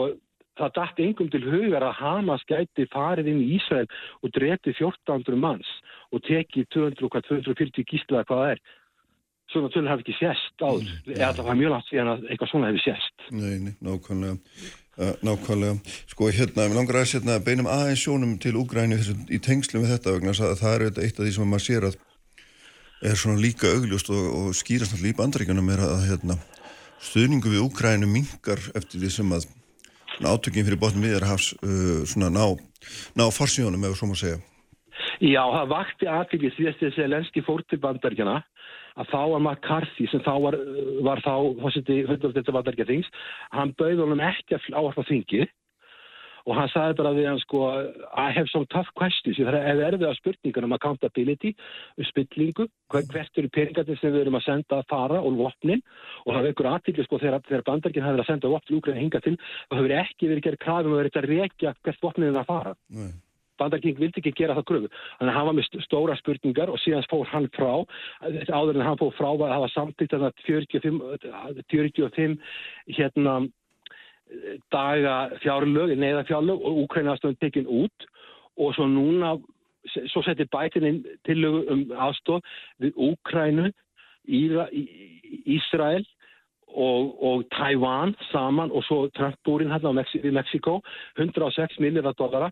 það 0.57 0.72
dætt 0.79 1.01
engum 1.05 1.29
til 1.33 1.42
hugar 1.44 1.85
að 1.85 1.99
Hamas 2.01 2.44
gæti 2.49 2.87
farið 2.92 3.27
inn 3.33 3.42
í 3.44 3.49
Ísrael 3.59 3.87
og 4.25 4.33
drepið 4.33 4.79
1400 4.81 5.37
manns 5.40 5.68
og 6.16 6.22
tekið 6.25 6.66
200, 6.72 7.11
hvað, 7.12 7.27
240 7.29 7.85
gíslaða 7.90 8.25
hvað 8.31 8.42
það 8.42 8.53
er 8.55 8.62
svona 9.52 9.70
tölur 9.74 9.92
hafi 9.92 10.04
ekki 10.04 10.16
sést 10.18 10.64
áður 10.64 10.90
eða 11.14 11.35
það 11.37 11.46
var 11.48 11.61
mjög 11.61 11.72
langt 11.74 11.88
síðan 11.90 12.11
að 12.14 12.26
eitthvað 12.30 12.50
svona 12.52 12.70
hefði 12.70 12.82
sést 12.87 13.30
Nei, 13.30 13.54
nei, 13.62 13.72
nákvæmlega. 13.82 14.37
Uh, 14.96 15.12
nákvæmlega. 15.26 15.94
Sko, 16.09 16.30
hérna, 16.32 16.66
við 16.70 16.78
langar 16.78 16.98
aðeins 17.00 17.14
hérna, 17.18 17.38
beinum 17.44 17.66
aðeins 17.68 18.02
sjónum 18.02 18.37
til 18.40 18.54
Úgræni 18.56 18.96
í 19.28 19.40
tengslum 19.44 19.85
við 19.85 19.92
þetta 19.96 20.14
vegna 20.14 20.32
að 20.32 20.54
það 20.62 20.76
er 20.76 20.85
eitt 21.04 21.18
af 21.18 21.26
því 21.26 21.32
sem 21.37 21.50
maður 21.52 21.66
sér 21.66 21.88
að 21.90 21.98
er 23.04 23.18
svona 23.20 23.42
líka 23.42 23.68
augljóst 23.74 24.09
og, 24.14 24.24
og 24.38 24.56
skýrast 24.56 24.94
náttúrulega 24.94 25.12
í 25.12 25.18
bandaríkjunum 25.18 25.72
er 25.74 25.85
að 25.85 26.06
hérna, 26.09 26.38
stuðningu 27.11 27.52
við 27.52 27.64
Úgrænu 27.66 28.09
mingar 28.09 28.62
eftir 28.78 29.02
því 29.02 29.12
sem 29.18 29.37
að 29.37 29.48
átökin 30.24 30.64
fyrir 30.64 30.80
botnum 30.80 31.04
viðarhafs 31.04 31.52
uh, 31.61 32.02
svona 32.09 32.32
ná, 32.32 32.56
ná 33.18 33.26
farsíðunum 33.28 33.85
ef 33.90 33.98
svo 33.98 34.09
má 34.09 34.16
segja. 34.16 34.40
Já, 35.20 35.42
það 35.44 35.70
vakti 35.74 36.09
aðtryggið 36.09 36.56
síðast 36.56 36.82
þessi 36.82 37.09
lenski 37.09 37.44
fór 37.44 37.62
til 37.68 37.80
bandaríkjana 37.85 38.40
að 38.96 39.12
þá 39.12 39.20
var 39.32 39.42
McCarthy 39.42 40.09
sem 40.11 40.24
þá 40.24 40.35
var, 40.46 40.56
var 41.04 41.22
þá 41.24 41.35
fórseti 41.61 42.00
bandaríkja 42.06 42.88
þings 42.88 43.12
hann 43.52 43.74
bauð 43.78 44.02
honum 44.04 44.24
ekki 44.24 44.56
að 44.56 44.68
áarfa 44.74 45.06
þingið. 45.11 45.48
Og 46.46 46.54
hann 46.54 46.68
sagði 46.70 46.94
bara 47.00 47.11
við 47.16 47.24
hann 47.26 47.40
sko 47.42 47.61
I 47.74 48.30
have 48.30 48.46
some 48.52 48.68
tough 48.70 48.92
questions. 48.94 49.40
Það 49.40 49.56
er 49.59 49.80
erfið 49.88 50.06
að 50.06 50.18
spurningar 50.20 50.66
um 50.68 50.76
accountability 50.76 51.50
um 51.98 52.06
spillingu, 52.06 52.68
hver, 52.94 53.09
hvert 53.11 53.40
eru 53.42 53.50
peningarnir 53.50 53.98
sem 53.98 54.14
við 54.14 54.22
erum 54.22 54.38
að 54.38 54.46
senda 54.46 54.78
að 54.78 54.87
fara 54.92 55.18
og 55.18 55.40
vopnin? 55.40 55.82
Og 56.22 56.37
það 56.37 56.48
vekur 56.52 56.70
aðtryggið 56.70 57.09
sko 57.09 57.22
þegar, 57.24 57.42
þegar 57.50 57.66
bandaríkinn 57.66 58.06
hafi 58.06 58.14
verið 58.14 58.26
að 58.28 58.30
senda 58.30 58.54
vopn 58.54 58.78
úgræn 58.78 59.02
hinga 59.02 59.22
til 59.26 59.35
og 59.35 59.78
hefur 59.80 59.98
ekki 59.98 60.30
verið 60.30 60.46
gerð 60.46 60.62
krafum 60.62 60.94
að 60.94 61.02
verið 61.02 61.22
að 61.22 61.30
rekja 61.35 61.74
hvert 61.82 62.06
vopnin 62.06 62.30
er 62.30 62.42
að 62.44 62.50
fara. 62.54 62.76
Nei. 62.94 63.14
Bandarking 63.59 63.99
vildi 63.99 64.21
ekki 64.23 64.33
gera 64.38 64.57
það 64.59 64.66
kröfu. 64.71 64.90
Þannig 65.19 65.33
að 65.33 65.37
hann 65.38 65.49
var 65.49 65.57
með 65.59 65.66
st- 65.69 65.85
stóra 65.87 66.16
spurningar 66.21 66.73
og 66.73 66.81
síðan 66.83 67.07
fór 67.11 67.27
hann 67.33 67.49
frá, 67.57 67.73
áður 68.53 68.77
en 68.81 68.87
hann 68.87 69.01
fór 69.01 69.14
frá 69.19 69.31
var 69.37 69.51
að 69.53 69.57
hafa 69.61 69.73
samtíkt 69.75 70.14
þarna 70.14 70.33
45, 70.47 71.01
45 71.73 72.38
hérna 72.99 73.38
daga 74.75 75.16
fjárlög, 75.42 75.95
neyða 75.99 76.25
fjárlög 76.27 76.62
og 76.66 76.83
Úkrænastöðun 76.85 77.38
tekin 77.40 77.69
út. 77.71 78.09
Og 78.57 78.73
svo 78.75 78.87
núna, 78.88 79.37
svo 80.09 80.23
setti 80.25 80.47
bætin 80.51 80.87
inn 80.88 81.03
tillögu 81.29 81.66
um 81.71 81.83
aðstof 81.92 82.42
við 82.81 82.97
Úkrænu, 82.97 83.71
Ísrael 85.47 86.05
og, 86.66 87.12
og 87.23 87.45
Taiwan 87.55 88.14
saman 88.33 88.73
og 88.75 88.85
svo 88.88 89.07
Trump-búrin 89.16 89.71
hérna 89.71 89.92
á 89.95 89.99
Mexi, 90.01 90.21
við 90.25 90.35
Mexiko 90.37 90.81
106 91.16 91.79
milljar 91.81 92.12
dollara 92.19 92.51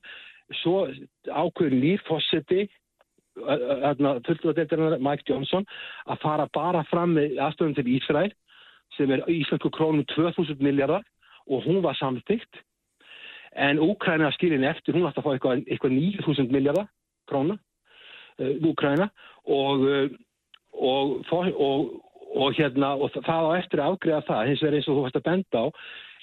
svo 0.61 0.87
ákveður 1.28 1.76
nýr 1.78 2.02
fósetti 2.09 2.66
fulltrúadeildarinnar 3.35 5.00
Mike 5.02 5.26
Johnson 5.26 5.64
að 6.07 6.20
fara 6.22 6.46
bara 6.54 6.85
fram 6.90 7.16
með 7.16 7.38
aðstöðum 7.42 7.74
til 7.78 7.88
Ísrael 7.96 8.30
sem 8.96 9.11
er 9.11 9.24
íslensku 9.30 9.72
krónum 9.74 10.04
2000 10.14 10.62
miljardar 10.62 11.02
og 11.50 11.64
hún 11.66 11.83
var 11.83 11.98
samþygt 11.98 12.62
en 13.54 13.78
Úkræna 13.78 14.30
skilin 14.35 14.66
eftir, 14.66 14.94
hún 14.94 15.07
átti 15.07 15.22
að 15.22 15.26
fá 15.26 15.33
eitthvað, 15.35 15.64
eitthvað 15.70 15.96
9000 15.98 16.54
miljardar 16.54 16.88
króna 17.30 17.59
Úkræna 18.38 19.11
og, 19.46 19.85
og, 20.72 21.12
og, 21.30 22.02
og, 22.35 22.54
hérna 22.57 22.94
og 22.98 23.14
það 23.14 23.46
á 23.46 23.50
eftir 23.59 23.83
að 23.83 23.92
afgreða 23.92 24.24
það. 24.26 24.48
Hins 24.48 24.62
vegar 24.64 24.76
eins 24.78 24.88
og 24.88 24.96
þú 24.96 25.04
fannst 25.04 25.20
að 25.20 25.26
benda 25.28 25.62
á 25.62 25.66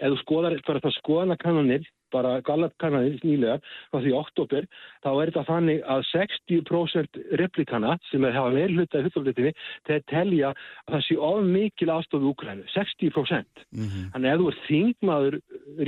þú 0.02 0.18
skoðar 0.24 0.58
skoðanakannanir 0.98 1.88
bara 2.14 2.40
Gallup-kannanir 2.46 3.20
nýlega 3.26 3.60
frá 3.92 4.02
því 4.04 4.14
oktober, 4.18 4.68
þá 5.04 5.10
er 5.12 5.32
þetta 5.32 5.44
þannig 5.50 5.84
að 5.94 6.04
60% 6.12 7.22
replikana 7.42 7.98
sem 8.10 8.26
er 8.26 8.36
hafa 8.36 8.54
meir 8.56 8.74
hluta 8.76 9.02
í 9.02 9.08
fulloflitinni 9.08 9.54
þeir 9.90 10.04
telja 10.12 10.52
að 10.52 10.96
það 10.96 11.06
sé 11.08 11.18
of 11.30 11.46
mikil 11.46 11.90
aðstofu 11.96 12.32
Úkrænu, 12.32 12.66
60%. 12.76 13.64
Mm 13.72 13.88
-hmm. 13.88 14.10
Þannig 14.14 14.32
að 14.32 14.34
ef 14.34 14.42
þú 14.42 14.50
er 14.52 14.60
þingmaður 14.68 15.40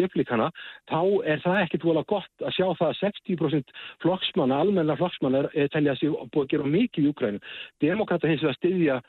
replikana, 0.04 0.48
þá 0.92 1.02
er 1.26 1.44
það 1.44 1.62
ekkert 1.64 1.88
volað 1.90 2.10
gott 2.14 2.48
að 2.48 2.56
sjá 2.58 2.68
það 2.80 2.90
að 2.90 3.00
60% 3.04 3.76
flokksmanna, 4.04 4.60
almenna 4.60 4.98
flokksmanna 4.98 5.46
telja 5.72 5.94
að 5.94 6.00
sé 6.00 6.08
búið 6.10 6.44
að 6.44 6.52
gera 6.54 6.74
mikið 6.78 7.04
í 7.04 7.12
Úkrænu. 7.14 7.40
Demokrata 7.82 8.28
hins 8.28 8.44
vegar 8.44 8.60
styðja 8.60 9.02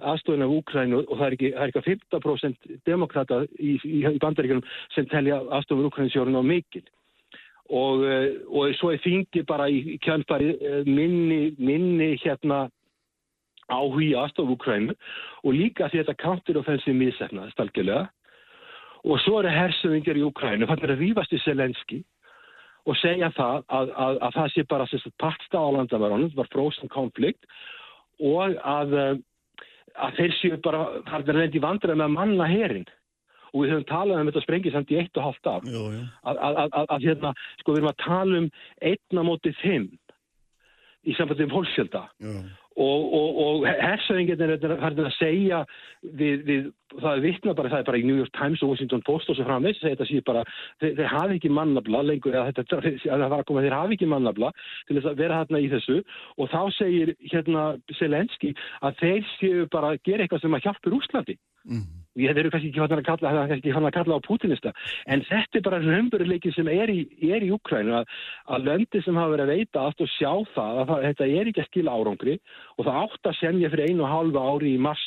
aðstofun 0.00 0.44
af 0.44 0.54
Úkrænu 0.58 1.02
og 1.04 1.14
það 1.16 1.26
er 1.26 1.36
ekki, 1.36 1.50
það 1.56 1.64
er 1.64 1.72
ekki 1.72 1.82
15% 1.88 2.78
demokrata 2.86 3.42
í, 3.58 3.74
í, 3.84 4.00
í 4.04 4.22
bandaríkjum 4.22 4.62
sem 4.94 5.08
telja 5.10 5.40
aðstofun 5.42 5.84
af 5.86 5.92
Úkrænu 5.92 6.14
sjórun 6.14 6.40
á 6.40 6.44
mikil. 6.46 6.84
Og, 7.68 8.04
eh, 8.08 8.28
og 8.48 8.74
svo 8.78 8.94
er 8.94 9.02
þingi 9.04 9.44
bara 9.48 9.68
í 9.68 9.98
kjönfari 10.04 10.54
eh, 10.56 10.84
minni, 10.88 11.54
minni 11.60 12.14
hérna 12.22 12.66
áhugi 13.68 14.14
aðstofu 14.16 14.56
Úkrænu 14.56 14.94
og 15.44 15.50
líka 15.52 15.88
því 15.88 16.02
þetta 16.02 16.20
counter-offensive 16.22 16.96
missefnaðist 16.96 17.60
algjörlega. 17.60 18.06
Og 19.04 19.20
svo 19.22 19.42
eru 19.42 19.52
hersöðingar 19.52 20.18
í 20.18 20.24
Úkrænu, 20.26 20.66
þannig 20.66 20.94
að 20.94 21.02
rýfast 21.02 21.34
í 21.36 21.42
Selenski 21.44 22.00
og 22.88 22.96
segja 23.02 23.28
það 23.36 23.66
að, 23.68 23.90
að, 23.92 24.20
að 24.24 24.36
það 24.38 24.52
sé 24.54 24.64
bara 24.68 24.86
partsta 25.20 25.60
á 25.60 25.68
landamæronum, 25.76 26.30
það 26.32 26.40
var 26.40 26.52
frozen 26.54 26.92
konflikt 26.92 27.44
og 28.18 28.56
að 28.64 28.94
eh, 28.98 29.18
að 29.98 30.18
þeir 30.18 30.34
séu 30.38 30.58
bara 30.64 30.84
þarna 31.08 31.36
reyndi 31.36 31.62
vandræði 31.62 32.00
með 32.00 32.14
manna 32.14 32.48
herin 32.50 32.86
og 33.52 33.62
við 33.62 33.72
höfum 33.72 33.88
talað 33.88 34.20
um 34.22 34.30
þetta 34.30 34.44
sprengið 34.44 34.76
samt 34.76 34.92
í 34.92 34.98
eitt 35.00 35.18
og 35.18 35.28
halvt 35.28 35.50
af 35.52 35.68
að 36.92 37.06
hérna, 37.06 37.32
sko 37.62 37.74
við 37.74 37.80
erum 37.80 37.92
að 37.92 38.02
tala 38.04 38.42
um 38.42 38.48
einna 38.92 39.26
mótið 39.26 39.60
fimm 39.62 39.88
í 41.08 41.16
samfættum 41.16 41.52
fólksjölda 41.54 42.04
og, 42.78 43.14
og, 43.18 43.38
og 43.44 43.66
hersöðingin 43.66 44.42
er 44.44 44.54
að 44.54 45.00
segja 45.16 45.62
við, 46.02 46.44
við, 46.46 46.66
það 46.94 47.10
er 47.10 47.22
vittna 47.24 47.54
bara, 47.58 47.72
það 47.72 47.82
er 47.82 47.86
bara 47.88 48.00
í 48.00 48.06
New 48.06 48.18
York 48.20 48.34
Times 48.38 48.62
og 48.62 48.72
Washington 48.72 49.02
Post 49.06 49.30
og 49.32 49.38
svo 49.38 49.46
framvegs, 49.48 49.82
þetta 49.82 50.06
sé 50.08 50.22
bara 50.26 50.44
þeir, 50.80 50.94
þeir 51.00 51.10
hafi 51.12 51.38
ekki 51.38 51.52
mannabla 51.58 52.04
lengur 52.06 52.36
eða 52.36 52.52
þetta, 52.52 52.80
það 53.02 53.24
var 53.24 53.38
að 53.40 53.46
koma, 53.50 53.64
þeir 53.66 53.78
hafi 53.78 53.98
ekki 53.98 54.10
mannabla 54.14 54.52
til 54.88 54.98
þess 54.98 55.10
að 55.12 55.22
vera 55.24 55.40
hérna 55.42 55.62
í 55.62 55.70
þessu 55.74 55.98
og 56.38 56.52
þá 56.54 56.60
segir 56.78 57.14
hérna 57.32 57.68
Selenski 57.98 58.54
að 58.86 59.02
þeir 59.02 59.32
séu 59.36 59.70
bara 59.72 59.94
að 59.94 60.04
gera 60.08 60.26
eitthvað 60.26 60.44
sem 60.44 60.58
að 60.58 60.68
hjálpur 60.68 60.98
Úslandi 61.00 61.38
mm. 61.66 61.86
Ég 62.18 62.32
hefði 62.32 62.52
kannski 62.52 62.70
ekki 62.72 62.82
hann 62.82 62.96
að 62.98 63.04
kalla, 63.06 63.32
að 63.46 63.94
kalla 63.94 64.18
á 64.18 64.26
Putinista, 64.26 64.72
en 65.06 65.22
þetta 65.28 65.60
er 65.60 65.66
bara 65.68 65.82
raunveruleikin 65.84 66.54
sem 66.56 66.70
er 66.72 66.90
í, 66.90 67.00
er 67.30 67.46
í 67.46 67.52
Ukrænu 67.54 67.94
að, 68.00 68.10
að 68.50 68.68
löndi 68.70 69.02
sem 69.04 69.18
hafa 69.18 69.34
verið 69.36 69.46
að 69.46 69.54
veita 69.54 69.84
allt 69.84 70.02
og 70.04 70.12
sjá 70.16 70.32
það 70.56 70.82
að 70.82 70.90
það, 70.90 71.06
þetta 71.06 71.30
er 71.38 71.52
ekki 71.52 71.62
að 71.62 71.70
skila 71.70 71.96
árangri. 71.98 72.36
Og 72.76 72.88
það 72.88 73.00
átt 73.04 73.30
að 73.30 73.38
semja 73.42 73.72
fyrir 73.72 73.92
einu 73.92 74.06
og 74.06 74.12
halva 74.14 74.46
ári 74.52 74.74
í 74.74 74.82
mars 74.88 75.04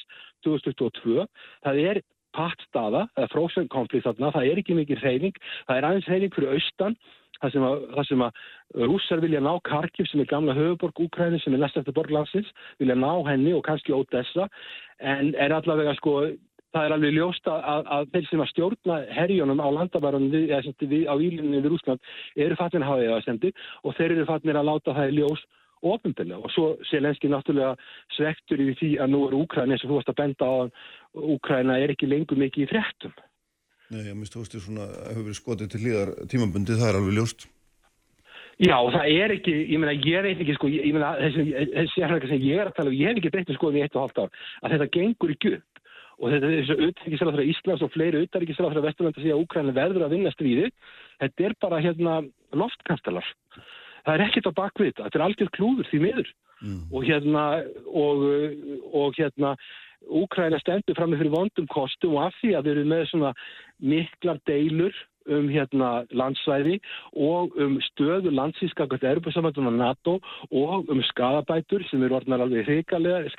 2022. 0.47 1.27
Það 1.67 1.81
er 1.85 2.01
pattstaða, 2.35 3.07
það 3.15 3.25
er 3.25 3.33
fróðsönkonflikt 3.33 4.07
þarna, 4.07 4.35
það 4.35 4.51
er 4.51 4.61
ekki 4.61 4.77
mikið 4.77 5.01
reyning, 5.05 5.41
það 5.67 5.79
er 5.79 5.87
aðeins 5.87 6.07
reyning 6.11 6.35
fyrir 6.35 6.53
austan, 6.55 6.95
það 7.41 7.55
sem 7.55 7.65
að, 7.67 7.83
það 7.95 8.07
sem 8.09 8.23
að 8.25 8.85
rússar 8.91 9.23
vilja 9.23 9.41
ná 9.43 9.51
Karkiv 9.67 10.07
sem 10.07 10.21
er 10.23 10.29
gamla 10.29 10.55
höfuborg 10.55 11.01
Úkræni 11.03 11.41
sem 11.43 11.55
er 11.57 11.63
næst 11.63 11.79
eftir 11.81 11.95
borglandsins, 11.97 12.51
vilja 12.79 12.95
ná 12.95 13.11
henni 13.27 13.55
og 13.57 13.65
kannski 13.67 13.95
Odessa, 13.95 14.47
en 15.01 15.33
er 15.35 15.55
allavega 15.55 15.95
sko 15.99 16.15
það 16.71 16.85
er 16.87 16.95
alveg 16.95 17.15
ljósta 17.15 17.55
að, 17.73 17.89
að 17.95 18.11
þeir 18.13 18.27
sem 18.29 18.43
að 18.43 18.51
stjórna 18.51 18.99
herjónum 19.15 19.63
á 19.63 19.67
landabærunum 19.77 20.33
við, 20.33 20.53
við, 20.81 21.07
á 21.07 21.15
ílunni 21.15 21.61
við 21.61 21.71
Rúsland 21.73 22.11
eru 22.35 22.59
fattin 22.59 22.85
að 22.85 22.93
hafa 22.93 23.17
að 23.17 23.25
sendi 23.27 23.53
og 23.83 23.97
þeir 23.97 24.15
eru 24.15 24.27
fattin 24.29 24.61
að 24.61 24.69
láta 24.69 24.95
það 24.97 25.11
í 25.11 25.17
ljós 25.19 25.43
ofinbillega 25.81 26.45
og 26.45 26.53
svo 26.53 26.67
sé 26.89 27.01
lenski 27.01 27.29
náttúrulega 27.31 27.73
svektur 28.15 28.61
í 28.61 28.75
því 28.79 28.91
að 29.01 29.13
nú 29.13 29.23
er 29.27 29.37
Úkræna 29.39 29.75
eins 29.75 29.85
og 29.85 29.91
þú 29.91 29.97
varst 29.99 30.11
að 30.13 30.19
benda 30.21 30.49
á 30.49 30.53
að 30.65 31.31
Úkræna 31.35 31.79
er 31.81 31.93
ekki 31.93 32.09
lengur 32.09 32.39
mikið 32.39 32.67
í 32.67 32.69
frettum. 32.69 33.15
Nei, 33.91 34.05
ég 34.07 34.29
þú 34.31 34.43
veist 34.43 34.53
því 34.55 34.61
svona 34.63 34.85
að 34.87 35.09
hefur 35.09 35.25
verið 35.25 35.39
skotið 35.41 35.71
til 35.73 35.81
líðar 35.83 36.13
tímabundi, 36.31 36.77
það 36.79 36.91
er 36.91 36.99
alveg 37.01 37.17
ljóst. 37.17 37.49
Já, 38.61 38.77
það 38.93 39.05
er 39.09 39.33
ekki, 39.33 39.53
ég 39.73 39.81
meina, 39.81 39.93
ég 39.97 40.23
veit 40.23 40.41
ekki 40.43 40.55
sko, 40.55 40.69
ég 40.69 40.93
meina, 40.93 41.15
þessi, 41.17 41.43
það 41.97 42.25
sem 42.29 42.43
ég 42.45 42.61
er 42.61 42.69
að 42.69 42.75
tala 42.77 42.91
um, 42.91 42.95
ég 42.95 43.09
hef 43.09 43.19
ekki 43.19 43.31
breytið 43.33 43.57
skoðin 43.57 43.79
í 43.79 43.83
eitt 43.87 43.97
og 43.97 44.05
halvt 44.05 44.21
ár, 44.21 44.43
að 44.61 44.75
þetta 44.75 44.87
gengur 44.95 45.33
ekki 45.33 45.53
upp 45.57 45.80
og 46.21 46.29
þetta 46.29 46.47
er 46.47 46.57
þessu 46.59 46.77
auðvitaðriksræðar 46.77 47.49
Íslands 47.49 47.83
og 47.85 47.91
fleiri 47.95 48.21
auðvitaðriksræðar 48.21 48.85
Vesturlanda 48.85 49.23
að 49.25 49.41
Úkræna 49.41 49.75
verður 49.75 50.05
að 50.05 50.15
vinna 50.15 50.33
stríði 50.35 50.69
þetta 51.21 51.47
er 51.47 51.55
bara 51.65 51.81
hérna 51.81 52.17
loftkastalar. 52.53 53.27
Það 54.05 54.13
er 54.15 54.23
ekkert 54.27 54.49
á 54.49 54.59
bakvið 54.59 54.91
þetta. 54.91 55.09
Er 55.11 55.25
algjör 55.25 55.51
klúður 55.57 55.89
því 55.89 56.01
miður. 56.05 56.31
Mm. 56.61 56.81
og 56.93 57.07
hérna 57.07 57.43
og, 57.89 58.19
og 58.93 59.15
hérna 59.17 59.55
Úkræna 60.01 60.57
stendur 60.61 60.97
fram 60.97 61.11
með 61.13 61.23
fyrir 61.23 61.33
vondum 61.33 61.67
kostum 61.69 62.15
og 62.17 62.27
af 62.27 62.37
því 62.41 62.51
að 62.57 62.67
við 62.67 62.71
erum 62.75 62.91
með 62.91 63.03
svona 63.09 63.31
miklar 63.93 64.39
deilur 64.49 64.95
um 65.29 65.49
hérna 65.51 65.91
landsvæði 66.11 66.79
og 67.13 67.57
um 67.61 67.77
stöðu 67.91 68.33
landsískakvært 68.33 69.07
Europasamhættunar 69.11 69.77
NATO 69.77 70.17
og 70.51 70.89
um 70.89 71.03
skadabætur 71.11 71.85
sem 71.89 72.03
eru 72.03 72.19
orðnar 72.19 72.45
alveg 72.45 72.65
hrigalega 72.67 73.29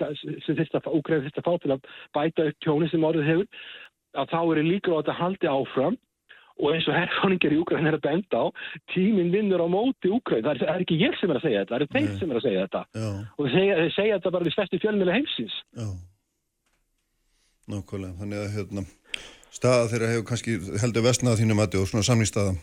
sem 0.46 0.58
þetta 0.58 0.84
úgræði 0.92 1.30
þetta 1.30 1.46
fá 1.46 1.52
til 1.62 1.74
að 1.74 1.90
bæta 2.14 2.48
upp 2.50 2.62
tjóni 2.64 2.90
sem 2.92 3.04
orðið 3.10 3.30
hefur 3.32 3.68
að 4.12 4.32
þá 4.32 4.40
eru 4.44 4.64
líka 4.66 4.92
á 4.92 4.98
þetta 5.00 5.20
haldi 5.20 5.50
áfram 5.50 5.98
og 6.62 6.74
eins 6.74 6.86
og 6.88 6.96
herrfóningar 6.96 7.54
í 7.54 7.58
Úgræn 7.62 7.88
er 7.88 7.96
að 7.96 8.04
benda 8.06 8.42
á 8.44 8.46
tíminn 8.92 9.32
vinnur 9.34 9.64
á 9.64 9.68
móti 9.72 10.10
Úgræn 10.12 10.44
það, 10.44 10.62
það 10.62 10.74
er 10.74 10.84
ekki 10.84 10.98
ég 11.00 11.18
sem 11.18 11.32
er 11.32 11.40
að 11.40 11.46
segja 11.46 11.62
þetta, 11.62 11.74
það 11.74 11.80
eru 11.80 11.92
þeir 11.96 12.18
sem 12.20 12.32
er 12.32 12.40
að 12.40 12.46
segja 12.46 12.64
þetta. 12.66 12.82
Já. 12.92 13.08
og 13.36 13.46
þeir 13.46 13.54
segja, 13.56 13.76
þeir 13.80 13.94
segja 13.96 14.18
þetta 14.18 14.34
bara 14.36 14.48
við 14.48 14.56
stærsti 14.56 14.82
fjölmjöla 14.82 15.16
heimsins. 15.16 15.56
Já, 15.80 15.88
nákvæmlega 17.72 18.18
þannig 18.20 18.42
að 18.42 18.52
hérna 18.58 18.86
staða 19.52 19.88
þeirra 19.92 20.12
hefur 20.12 20.28
kannski 20.30 20.58
heldur 20.82 21.06
vestnað 21.06 21.40
þínum 21.42 21.62
að 21.62 21.68
þetta 21.68 21.82
og 21.82 21.90
svona 21.90 22.08
samlýstaða? 22.08 22.54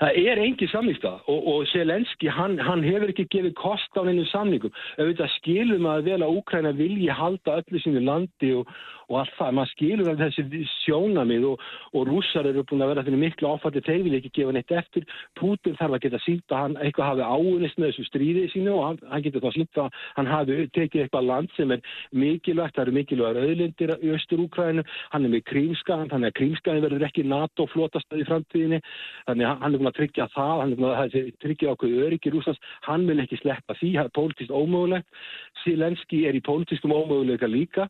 Það 0.00 0.16
er 0.16 0.38
engi 0.40 0.66
samlýstað 0.70 1.26
og, 1.28 1.40
og 1.52 1.66
Selenski 1.68 2.30
hann, 2.32 2.54
hann 2.64 2.80
hefur 2.86 3.10
ekki 3.12 3.26
gefið 3.34 3.52
kost 3.58 3.98
á 4.00 4.02
hennu 4.06 4.24
samlingum. 4.30 4.72
Auðvitað 4.96 5.34
skilum 5.34 5.88
að 5.92 6.06
vel 6.08 6.22
að 6.24 6.38
Úkræna 6.38 6.72
vilji 6.78 7.10
halda 7.12 7.58
öllu 7.60 7.82
sínu 7.84 8.00
landi 8.06 8.54
og, 8.56 8.70
og 9.10 9.18
allt 9.20 9.34
það, 9.38 9.54
maður 9.58 9.72
skilur 9.74 10.10
að 10.12 10.22
þessi 10.24 10.62
sjónamið 10.84 11.46
og, 11.50 11.64
og 11.98 12.06
rússar 12.08 12.46
eru 12.46 12.62
búin 12.68 12.84
að 12.84 12.92
vera 12.92 13.04
fyrir 13.06 13.22
miklu 13.24 13.50
áfætti, 13.50 13.82
þeir 13.86 14.04
vil 14.06 14.16
ekki 14.20 14.32
gefa 14.38 14.54
neitt 14.54 14.74
eftir. 14.80 15.06
Putin 15.38 15.76
þarf 15.78 15.96
að 15.96 16.04
geta 16.06 16.20
sínt 16.24 16.54
að 16.54 16.62
hann 16.64 16.76
eitthvað 16.80 17.10
hafi 17.10 17.26
áunist 17.26 17.80
með 17.80 17.90
þessu 17.90 18.06
stríðið 18.08 18.48
sínu 18.54 18.74
og 18.76 18.84
hann, 18.86 19.00
hann 19.10 19.24
getur 19.26 19.44
þá 19.44 19.50
sínt 19.56 19.80
að 19.82 19.98
hann 20.16 20.30
hafi 20.30 20.58
tekið 20.78 21.04
eitthvað 21.04 21.28
land 21.30 21.54
sem 21.56 21.74
er 21.74 21.82
mikilvægt, 22.22 22.76
það 22.76 22.84
eru 22.86 22.96
mikilvægt 22.98 23.40
auðlindir 23.42 23.94
í 23.98 24.12
Östur-Úkrænu, 24.16 24.86
hann 25.14 25.26
er 25.26 25.34
með 25.34 25.44
krímskaðan, 25.50 26.10
þannig 26.14 26.30
að 26.30 26.38
krímskaðin 26.40 26.86
verður 26.86 27.06
ekki 27.10 27.26
NATO 27.26 27.66
flotastað 27.74 28.22
í 28.22 28.28
framtíðinni, 28.30 28.80
þannig 29.26 29.50
að 29.50 29.64
hann 29.64 29.74
er 29.74 29.82
búin 29.82 29.90
að 29.90 29.98
tryggja 30.00 30.28
það, 30.36 30.56
hann 30.62 30.74
er 30.74 30.80
búin 30.80 30.94
að 30.94 31.30
tryggja 31.44 31.74
okkur 31.74 31.96
öryggi 32.06 32.34
rússans, 32.34 32.60
hann 32.86 33.06
vil 33.10 33.18
ekki 33.24 33.40
sleppa 33.40 33.76
því, 33.80 33.94
það 33.98 34.10
er 34.10 34.16
pólitíst 34.20 34.54
ómögulegt, 34.54 35.22
Silenski 35.64 36.24
er 36.28 36.38
í 36.38 36.44
pólitískum 36.44 36.94
ómöguleika 36.94 37.48
líka 37.50 37.88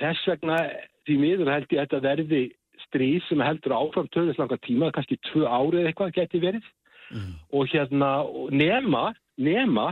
Þess 0.00 0.28
vegna 0.30 0.60
því 1.06 1.18
miður 1.22 1.52
held 1.52 1.72
ég 1.72 1.80
að 1.80 1.86
þetta 1.86 2.02
verði 2.04 2.42
stríð 2.86 3.22
sem 3.28 3.42
heldur 3.42 3.74
áfram 3.76 4.08
töðuslanga 4.14 4.58
tíma, 4.66 4.92
kannski 4.94 5.18
tvö 5.30 5.46
árið 5.48 5.88
eitthvað 5.88 6.14
geti 6.18 6.40
verið 6.42 6.66
mm. 7.14 7.32
og 7.56 7.70
hérna 7.72 8.10
nema, 8.52 9.04
nema 9.40 9.90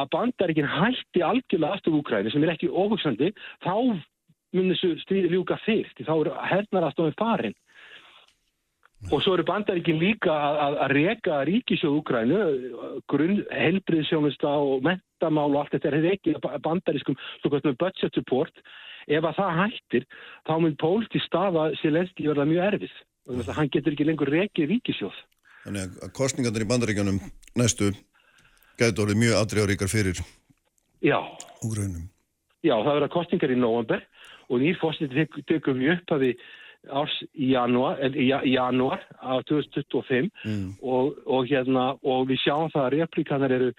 að 0.00 0.10
bandarikin 0.14 0.68
hætti 0.68 1.22
algjörlega 1.24 1.76
aðstofu 1.76 2.00
Úkræni 2.00 2.32
sem 2.32 2.44
er 2.46 2.54
ekki 2.54 2.70
óhugsandi, 2.70 3.32
þá 3.64 3.74
mun 4.56 4.70
þessu 4.72 4.94
stríði 5.04 5.34
ljúka 5.34 5.58
fyrst, 5.64 6.00
þá 6.02 6.14
er 6.16 6.32
hernar 6.50 6.88
aðstofið 6.88 7.18
farin. 7.20 7.54
Mm. 7.54 7.69
Og 9.08 9.22
svo 9.24 9.32
eru 9.32 9.46
bandarikin 9.48 9.96
líka 9.96 10.28
að, 10.28 10.58
að, 10.60 10.74
að 10.84 10.92
reka 10.98 11.36
ríkisjóð 11.48 11.94
Úkrænu, 12.02 12.40
grunn, 13.08 13.38
helbriðsjónusta 13.48 14.50
og 14.60 14.84
mentamál 14.84 15.48
og 15.54 15.62
allt 15.62 15.76
þetta 15.78 15.88
er 15.88 16.08
ekki 16.12 16.34
með 16.44 17.78
budget 17.80 18.18
support. 18.18 18.60
Ef 19.08 19.24
að 19.24 19.38
það 19.38 19.56
hættir 19.62 20.04
þá 20.44 20.52
mun 20.60 20.76
pólti 20.78 21.22
staða 21.24 21.70
Selenski 21.80 22.28
verða 22.28 22.44
mjög 22.50 22.66
erfið. 22.74 22.98
Þess 23.30 23.50
að 23.50 23.58
hann 23.58 23.70
getur 23.72 23.94
ekki 23.94 24.06
lengur 24.08 24.30
rekið 24.32 24.72
ríkisjóð 24.74 25.18
Þannig 25.64 25.98
að 26.00 26.12
kostningarnir 26.16 26.64
í 26.64 26.68
bandaríkjanum 26.70 27.18
næstu 27.58 27.90
gætu 28.80 29.04
orðið 29.04 29.20
mjög 29.20 29.36
aðdregaríkar 29.40 29.92
fyrir 29.92 30.22
úgrænum 31.66 32.08
Já, 32.64 32.74
það 32.76 32.96
verða 32.96 33.12
kostningar 33.12 33.52
í 33.52 33.58
november 33.60 34.02
og 34.50 34.62
nýr 34.62 34.78
fórstið 34.80 35.28
tökum 35.48 35.78
við 35.80 35.94
upp 35.94 36.14
að 36.16 36.24
við 36.26 36.42
árs 36.88 37.14
í 37.34 37.52
janúar, 37.52 38.00
janúar 38.48 39.02
af 39.20 39.44
2025 39.50 40.30
mm. 40.44 40.68
og, 40.80 41.18
og, 41.26 41.48
hérna, 41.50 41.92
og 42.00 42.28
við 42.30 42.40
sjáum 42.44 42.70
það 42.72 42.86
að 42.86 42.94
replikanar 42.96 43.56
eru 43.56 43.72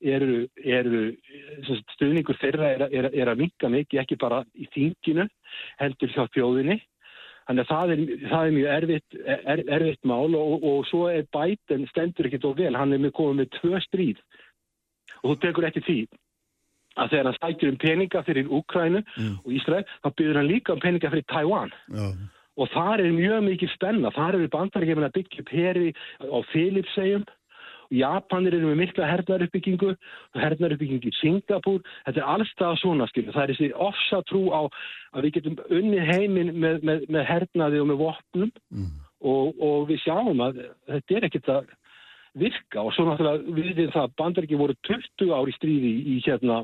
eru, 0.00 0.44
eru 0.62 1.00
stuðningur 1.94 2.38
þeirra 2.38 2.70
er, 2.74 2.84
er, 2.92 3.08
er 3.12 3.32
að 3.32 3.42
minka 3.42 3.70
mikið 3.72 4.02
ekki 4.02 4.18
bara 4.20 4.44
í 4.54 4.68
þinginu 4.74 5.26
heldur 5.80 6.14
hjá 6.14 6.28
þjóðinni. 6.36 6.78
Þannig 7.48 7.64
að 7.64 7.70
það 7.72 7.92
er, 7.92 8.00
það 8.28 8.46
er 8.46 8.54
mjög 8.54 8.72
erfitt, 8.76 9.18
er, 9.24 9.62
erfitt 9.78 10.08
mál 10.08 10.36
og, 10.36 10.64
og 10.68 10.80
svo 10.90 11.06
er 11.08 11.28
Biden 11.32 11.86
stendur 11.88 12.28
ekkit 12.28 12.44
og 12.44 12.58
vel, 12.60 12.74
hann 12.76 12.92
er 12.92 13.00
með 13.00 13.14
komið 13.16 13.40
með 13.40 13.52
tvö 13.56 13.82
stríð 13.86 14.24
og 15.22 15.30
þú 15.30 15.36
tekur 15.42 15.66
ekki 15.70 15.84
því 15.86 16.00
að 16.98 17.14
þegar 17.14 17.28
hann 17.28 17.38
sækjur 17.38 17.72
um 17.72 17.78
peninga 17.80 18.22
fyrir 18.26 18.50
Úkrænu 18.58 19.00
og 19.46 19.52
Ísrael, 19.54 19.86
þá 20.02 20.08
byrður 20.18 20.40
hann 20.40 20.50
líka 20.50 20.74
um 20.74 20.82
peninga 20.82 21.10
fyrir 21.14 21.26
Taiwan. 21.30 21.72
Já, 21.88 22.10
og 22.58 22.70
þar 22.74 23.04
er 23.04 23.14
mjög 23.14 23.44
mikið 23.46 23.74
spenna, 23.74 24.12
þar 24.14 24.38
eru 24.40 24.52
bandarækjum 24.54 25.04
að 25.06 25.16
byggja 25.18 25.44
upp 25.44 25.52
heri 25.54 25.92
á 26.26 26.38
Philipsegjum 26.52 27.26
Japanir 27.94 28.56
eru 28.56 28.68
með 28.68 28.80
mikla 28.82 29.08
hernaruppbyggingu 29.08 29.94
hernaruppbyggingu 30.36 31.08
í 31.08 31.16
Singapúr. 31.18 31.80
Þetta 32.06 32.20
er 32.20 32.30
allstað 32.34 32.80
svona 32.82 33.08
skilja 33.08 33.34
það 33.34 33.44
er 33.44 33.52
þessi 33.54 33.68
ofsa 33.88 34.22
trú 34.28 34.42
á 34.52 34.60
að 35.16 35.26
við 35.26 35.36
getum 35.38 35.58
unnið 35.78 36.10
heiminn 36.12 36.54
með, 36.60 36.80
með, 36.84 37.04
með 37.08 37.28
hernaði 37.32 37.82
og 37.82 37.90
með 37.90 38.00
vopnum. 38.02 38.52
Og, 39.18 39.54
og 39.58 39.88
við 39.88 40.02
sjáum 40.04 40.42
að 40.44 40.60
þetta 40.86 41.16
er 41.16 41.28
ekkert 41.28 41.52
að 41.54 41.70
virka. 42.38 42.82
Og 42.84 42.92
svo 42.94 43.08
náttúrulega 43.08 43.56
við 43.56 43.70
við 43.80 43.94
það 43.96 44.12
bandarækjum 44.20 44.62
voru 44.62 44.76
20 44.90 45.32
ári 45.38 45.56
stríði 45.56 45.94
í 46.12 46.18
hérna 46.26 46.60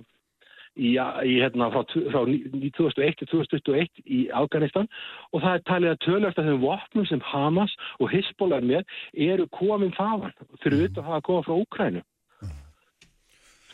í, 0.77 0.95
í 0.95 1.35
hérna 1.41 1.71
frá, 1.75 1.83
frá 1.87 2.23
2001 2.25 3.19
til 3.21 3.31
2021 3.33 4.03
í 4.05 4.23
Afganistan. 4.35 4.89
Og 5.33 5.45
það 5.45 5.59
er 5.59 5.69
talið 5.71 5.93
að 5.93 6.03
tölast 6.07 6.41
að 6.41 6.51
þeim 6.51 6.65
vopnum 6.65 7.11
sem 7.11 7.23
Hamas 7.33 7.77
og 7.99 8.11
Hezbollah 8.15 8.63
er 8.63 8.71
með 8.73 8.99
eru 9.29 9.47
komin 9.55 9.95
þaðan 9.97 10.35
fyrir 10.63 10.81
auðvitað 10.81 11.05
að 11.05 11.09
hafa 11.11 11.27
komað 11.29 11.49
frá 11.49 11.57
Úkrænu 11.61 12.05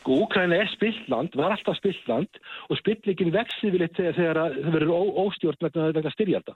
sko 0.01 0.17
Úkræna 0.23 0.57
er 0.57 0.69
spilland 0.71 1.35
var 1.37 1.53
alltaf 1.53 1.77
spilland 1.77 2.39
og 2.69 2.77
spillingin 2.79 3.33
vexi 3.33 3.69
við 3.69 3.85
þegar, 3.93 4.15
þegar 4.17 4.39
að 4.41 4.55
það 4.57 4.75
verður 4.75 4.93
óstjórn 5.25 5.65
vegna 5.67 5.89
vegna 5.93 6.13
styrjalda. 6.15 6.55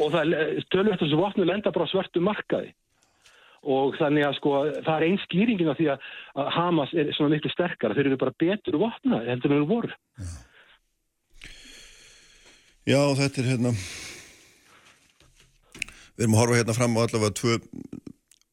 Og 0.00 0.14
það 0.14 0.34
tölast 0.72 0.96
að 0.96 1.02
þessu 1.02 1.18
vopnu 1.20 1.44
lenda 1.44 1.72
bara 1.74 1.84
á 1.84 1.92
svörtu 1.92 2.22
markaði 2.24 2.72
og 3.60 3.96
þannig 3.98 4.24
að 4.26 4.36
sko 4.38 4.52
það 4.86 4.94
er 4.94 5.06
einn 5.08 5.18
skýringin 5.24 5.72
af 5.72 5.80
því 5.80 5.88
að 5.92 6.06
að 6.40 6.52
Hamas 6.56 6.94
er 6.94 7.10
svona 7.16 7.34
miklu 7.34 7.52
sterkara. 7.52 7.96
Þeir 7.96 8.12
eru 8.12 8.20
bara 8.20 8.38
betur 8.40 8.78
vopnaði 8.80 9.32
heldur 9.34 9.56
en 9.56 9.66
voru. 9.68 9.92
Já, 12.88 13.02
þetta 13.18 13.42
er 13.42 13.50
hérna 13.54 13.74
Við 16.16 16.26
erum 16.26 16.34
að 16.36 16.40
horfa 16.42 16.56
hérna 16.60 16.76
fram 16.76 16.96
á 16.96 17.00
allavega 17.00 17.36
tvö 17.36 17.58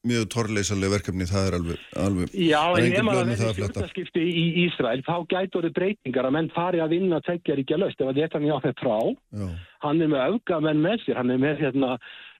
mjög 0.08 0.28
torleysalega 0.32 0.94
verkefni, 0.94 1.26
það 1.28 1.48
er 1.48 1.56
alveg, 1.58 1.80
alveg 2.00 2.36
Já, 2.38 2.62
en 2.78 2.86
ef 2.88 3.04
maður 3.04 3.32
verður 3.32 3.50
að 3.50 3.58
stjórnarskipti 3.58 4.24
í 4.24 4.46
Ísrael 4.64 5.02
þá 5.04 5.16
gæti 5.34 5.60
orðið 5.60 5.76
breytingar 5.80 6.30
að 6.30 6.36
menn 6.38 6.50
fari 6.56 6.80
að 6.84 6.94
vinna 6.96 7.20
tveggjar 7.26 7.62
ekki 7.64 7.76
að 7.76 7.84
löst 7.84 8.04
ef 8.04 8.12
að 8.12 8.22
þetta 8.22 8.40
er 8.40 8.48
jáfnveg 8.48 8.78
frá 8.80 8.98
Já, 9.42 9.48
hann 9.84 10.04
er 10.06 10.12
með 10.14 10.38
öfgamenn 10.38 10.84
með 10.86 11.04
sér, 11.04 11.20
hann 11.20 11.34
er 11.34 11.42
með 11.44 11.64
hérna, 11.66 11.92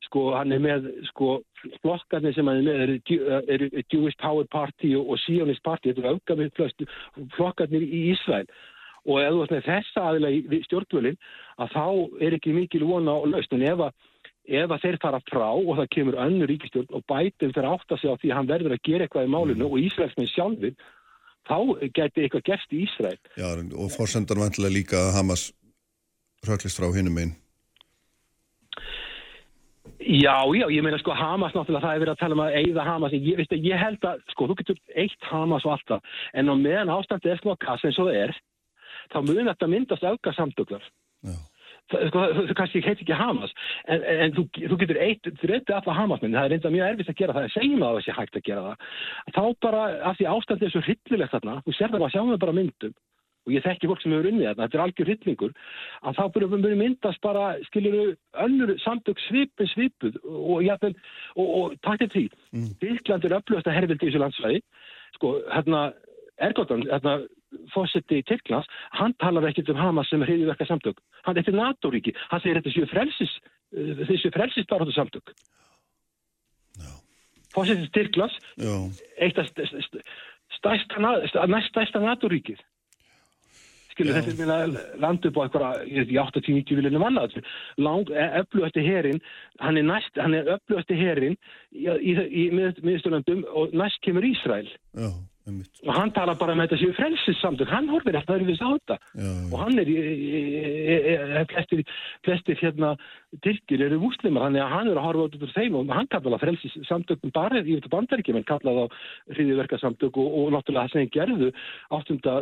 sko, 0.06 0.24
hann 0.38 0.54
er 0.56 0.64
með 0.64 0.90
sko, 1.10 1.42
flokkarnir 1.82 2.36
sem 2.36 2.48
hann 2.48 2.62
er 2.62 2.68
með 2.68 2.84
eru, 2.86 2.98
eru 3.56 3.70
Jewish 3.84 4.18
Power 4.22 4.48
Party 4.52 4.94
og, 4.98 5.14
og 5.14 5.22
Zionist 5.26 5.64
Party, 5.66 5.94
þetta 5.94 6.36
er 6.38 6.52
flest 6.58 6.84
flokkarnir 7.36 7.86
í 7.86 8.04
Ísrael. 8.14 8.48
Og 9.08 9.22
ef 9.24 9.32
þú 9.32 9.40
veist 9.40 9.56
með 9.56 9.68
þessa 9.70 10.06
aðila 10.10 10.34
í 10.36 10.62
stjórnvölin 10.66 11.18
að 11.64 11.74
þá 11.78 11.86
er 12.28 12.36
ekki 12.36 12.56
mikil 12.56 12.84
vona 12.90 13.16
á 13.16 13.20
laust, 13.30 13.54
en 13.56 13.64
ef 13.64 13.88
að 13.88 13.96
ef 14.48 14.72
að 14.72 14.84
þeir 14.84 14.98
fara 15.04 15.20
frá 15.28 15.48
og 15.50 15.74
það 15.76 15.90
kemur 15.96 16.20
önnur 16.24 16.48
ríkistjórn 16.52 16.94
og 16.96 17.04
bætum 17.12 17.52
þeir 17.56 17.68
átta 17.68 17.98
sig 18.00 18.12
á 18.12 18.16
því 18.16 18.30
að 18.32 18.38
hann 18.38 18.52
verður 18.52 18.76
að 18.78 18.86
gera 18.88 19.08
eitthvað 19.08 19.28
í 19.28 19.34
málinu 19.34 19.68
og 19.68 19.82
Ísraelsmenn 19.82 20.30
sjálfur 20.32 20.78
þá 21.48 21.58
geti 21.96 22.24
eitthvað 22.24 22.46
gerst 22.48 22.76
í 22.76 22.84
Ísrael. 22.86 23.20
Já, 23.36 23.48
og 23.52 23.92
fórsendan 23.92 24.40
vantilega 24.44 24.78
líka 24.78 25.02
að 25.02 25.14
Hamas 25.20 25.50
röklist 26.48 26.80
frá 26.80 26.88
hinum 26.96 27.20
einn 27.20 27.36
Já, 30.08 30.38
já, 30.56 30.70
ég 30.72 30.84
meina 30.86 31.00
sko 31.02 31.12
Hamas 31.12 31.52
náttúrulega 31.52 31.84
það 31.84 31.96
er 31.96 32.02
verið 32.04 32.14
að 32.14 32.22
tala 32.22 32.36
um 32.38 32.44
að 32.46 32.54
eigða 32.62 32.84
Hamas. 32.88 33.16
Ég, 33.18 33.36
veistu, 33.42 33.58
ég 33.60 33.82
held 33.82 34.08
að, 34.08 34.22
sko, 34.32 34.48
þú 34.48 34.56
getur 34.62 34.80
eitt 34.96 35.28
Hamas 35.28 35.66
og 35.68 35.74
alltaf, 35.76 36.16
en 36.32 36.48
á 36.48 36.56
meðan 36.56 36.94
ástandi 36.96 37.34
er 37.34 37.42
svona 37.42 37.60
kass 37.60 37.84
eins 37.84 38.00
og 38.00 38.08
það 38.08 38.22
er, 38.22 38.34
þá 39.12 39.20
mun 39.28 39.52
þetta 39.52 39.70
myndast 39.72 40.08
auka 40.08 40.34
samtöklar 40.38 40.86
það, 41.92 42.06
sko, 42.10 42.24
það 42.38 42.54
kannski 42.60 42.84
heit 42.86 43.02
ekki 43.02 43.18
Hamas 43.18 43.54
en, 43.88 44.04
en, 44.04 44.36
þú, 44.36 44.46
þú 44.72 44.80
getur 44.84 45.02
eitt, 45.04 45.30
dreyti 45.42 45.76
alla 45.76 45.98
Hamas 45.98 46.24
menn, 46.24 46.36
það 46.36 46.48
er 46.48 46.56
reynda 46.56 46.74
mjög 46.76 46.94
erfitt 46.94 47.12
að 47.14 47.20
gera 47.22 47.36
það 47.38 47.50
segjum 47.56 47.84
að 47.84 47.98
það 47.98 48.06
sé 48.06 48.18
hægt 48.18 48.40
að 48.40 48.48
gera 48.48 48.66
það. 48.68 48.88
Þá 49.36 49.44
bara, 49.68 49.84
af 50.12 50.20
því 50.20 50.30
ástandi 50.34 50.68
er 50.68 50.74
svo 50.76 50.84
hryllilegt 50.88 51.36
þarna 51.36 51.60
þú 51.66 51.76
sér 51.76 51.94
það 51.94 52.00
bara, 52.00 52.14
sjáum 52.16 52.34
við 52.34 52.42
bara 52.46 52.58
myndum 52.58 52.96
og 53.48 53.56
ég 53.56 53.64
þekki 53.66 53.90
fólk 53.90 54.04
sem 54.04 54.14
hefur 54.14 54.30
unnið 54.32 54.50
þarna, 54.50 54.68
þetta 54.68 54.78
er 54.78 54.84
algjör 54.86 55.12
hryllingur 55.12 55.56
að 56.04 56.20
þá 56.20 56.24
byrjum 56.36 56.66
við 56.68 56.76
myndast 56.82 57.24
bara 57.24 57.46
skiljuru 57.70 58.04
önnur 58.46 58.76
samtök 58.84 59.24
svipin 59.24 59.72
svipuð 59.72 60.20
og 60.28 60.66
jafnvel 60.68 60.94
og, 61.40 61.48
og 61.48 61.80
takk 61.88 62.04
til 62.04 62.12
því, 62.14 62.26
mm. 62.52 62.68
Þýrkland 62.84 63.26
er 63.26 63.40
upplöðast 63.40 63.72
að 63.72 63.80
herfildi 63.80 64.04
í 64.04 64.12
þessu 64.12 64.24
landsvæði. 64.26 64.62
Sko, 65.18 65.34
hérna, 65.50 65.88
Ergotan, 66.44 66.84
hérna 66.86 67.18
fósetti 67.74 68.22
Tyrklands, 68.28 68.68
hann 68.92 69.16
talar 69.22 69.48
ekkert 69.50 69.72
um 69.72 69.80
Hamas 69.80 70.10
sem 70.12 70.22
er 70.24 70.32
hriðiverka 70.32 70.68
samtök 70.68 71.00
hann 71.26 71.38
þetta 71.38 71.54
er 71.54 71.60
NATO-ríki, 71.60 72.14
hann 72.32 72.44
segir 72.44 72.60
þetta 72.60 72.74
séu 72.76 72.90
frelsis 72.92 73.36
uh, 73.40 74.02
þessu 74.10 74.32
frelsis 74.36 74.68
baráttu 74.70 74.96
samtök 74.96 75.34
Já. 76.82 76.92
fósetti 77.56 77.88
Tyrklands 77.96 78.36
já, 78.60 78.74
eitt 79.24 79.40
af 79.40 79.48
st- 79.52 79.70
st- 79.88 80.04
stærsta, 80.60 81.00
na- 81.04 81.22
st- 81.28 81.48
næst 81.54 81.72
stærsta 81.72 82.04
NATO-ríkið 82.04 82.60
skilur 83.98 84.20
er 84.22 84.28
minna 84.38 84.58
landu 85.02 85.32
upp 85.32 85.40
á 85.42 85.44
eitthvað 85.48 85.80
ekki 86.04 86.20
80-90 86.22 86.80
viljum 86.80 87.02
manna 87.02 87.26
lang, 87.82 88.12
öflugasti 88.42 88.86
herin 88.86 89.22
hann 89.60 89.78
er 89.78 89.88
næst, 89.88 90.14
hann 90.22 90.38
er 90.38 90.54
öflugasti 90.58 90.98
herin 91.00 91.38
í, 91.74 91.88
í, 91.90 92.14
í, 92.14 92.46
í 92.46 92.46
miðsturlandum 92.86 93.44
og 93.50 93.74
næst 93.78 94.00
kemur 94.06 94.26
Ísrael. 94.28 94.70
Já, 94.94 95.10
og 95.48 95.94
hann 95.96 96.12
talar 96.16 96.36
bara 96.40 96.56
með 96.58 96.68
þetta 96.68 96.80
séu 96.82 96.96
frelsis 96.98 97.40
samtök 97.40 97.70
hann 97.72 97.88
horfir 97.92 98.18
alltaf 98.20 98.36
öðruvísi 98.36 98.66
á 98.68 98.72
þetta 98.76 98.98
Já, 98.98 99.28
já. 99.28 99.46
og 99.48 99.58
hann 99.62 99.80
er 99.84 101.48
flestir, 101.52 101.84
flestir 102.28 102.60
hérna 102.62 102.96
Tyrkir 103.44 103.82
eru 103.84 104.00
að 104.00 104.58
hann 104.72 104.88
er 104.88 104.98
að 104.98 105.04
horfa 105.04 105.26
út 105.28 105.38
úr 105.40 105.54
þeim 105.54 105.76
og 105.80 105.90
hann 105.92 106.08
kallar 106.12 106.38
það 106.38 106.44
frelsis 106.46 106.78
samtökum 106.88 107.34
bara 107.36 107.60
í 107.60 107.76
þetta 107.76 107.92
bandaríkjum, 107.92 108.38
hann 108.40 108.48
kallar 108.48 108.78
það 108.78 108.96
hriðiverka 109.36 109.80
samtök 109.82 110.18
og, 110.18 110.28
og 110.28 110.54
náttúrulega 110.56 110.88
það 110.88 110.94
sem 110.94 111.02
þeir 111.04 111.16
gerðu 111.18 111.50
8. 111.98 112.38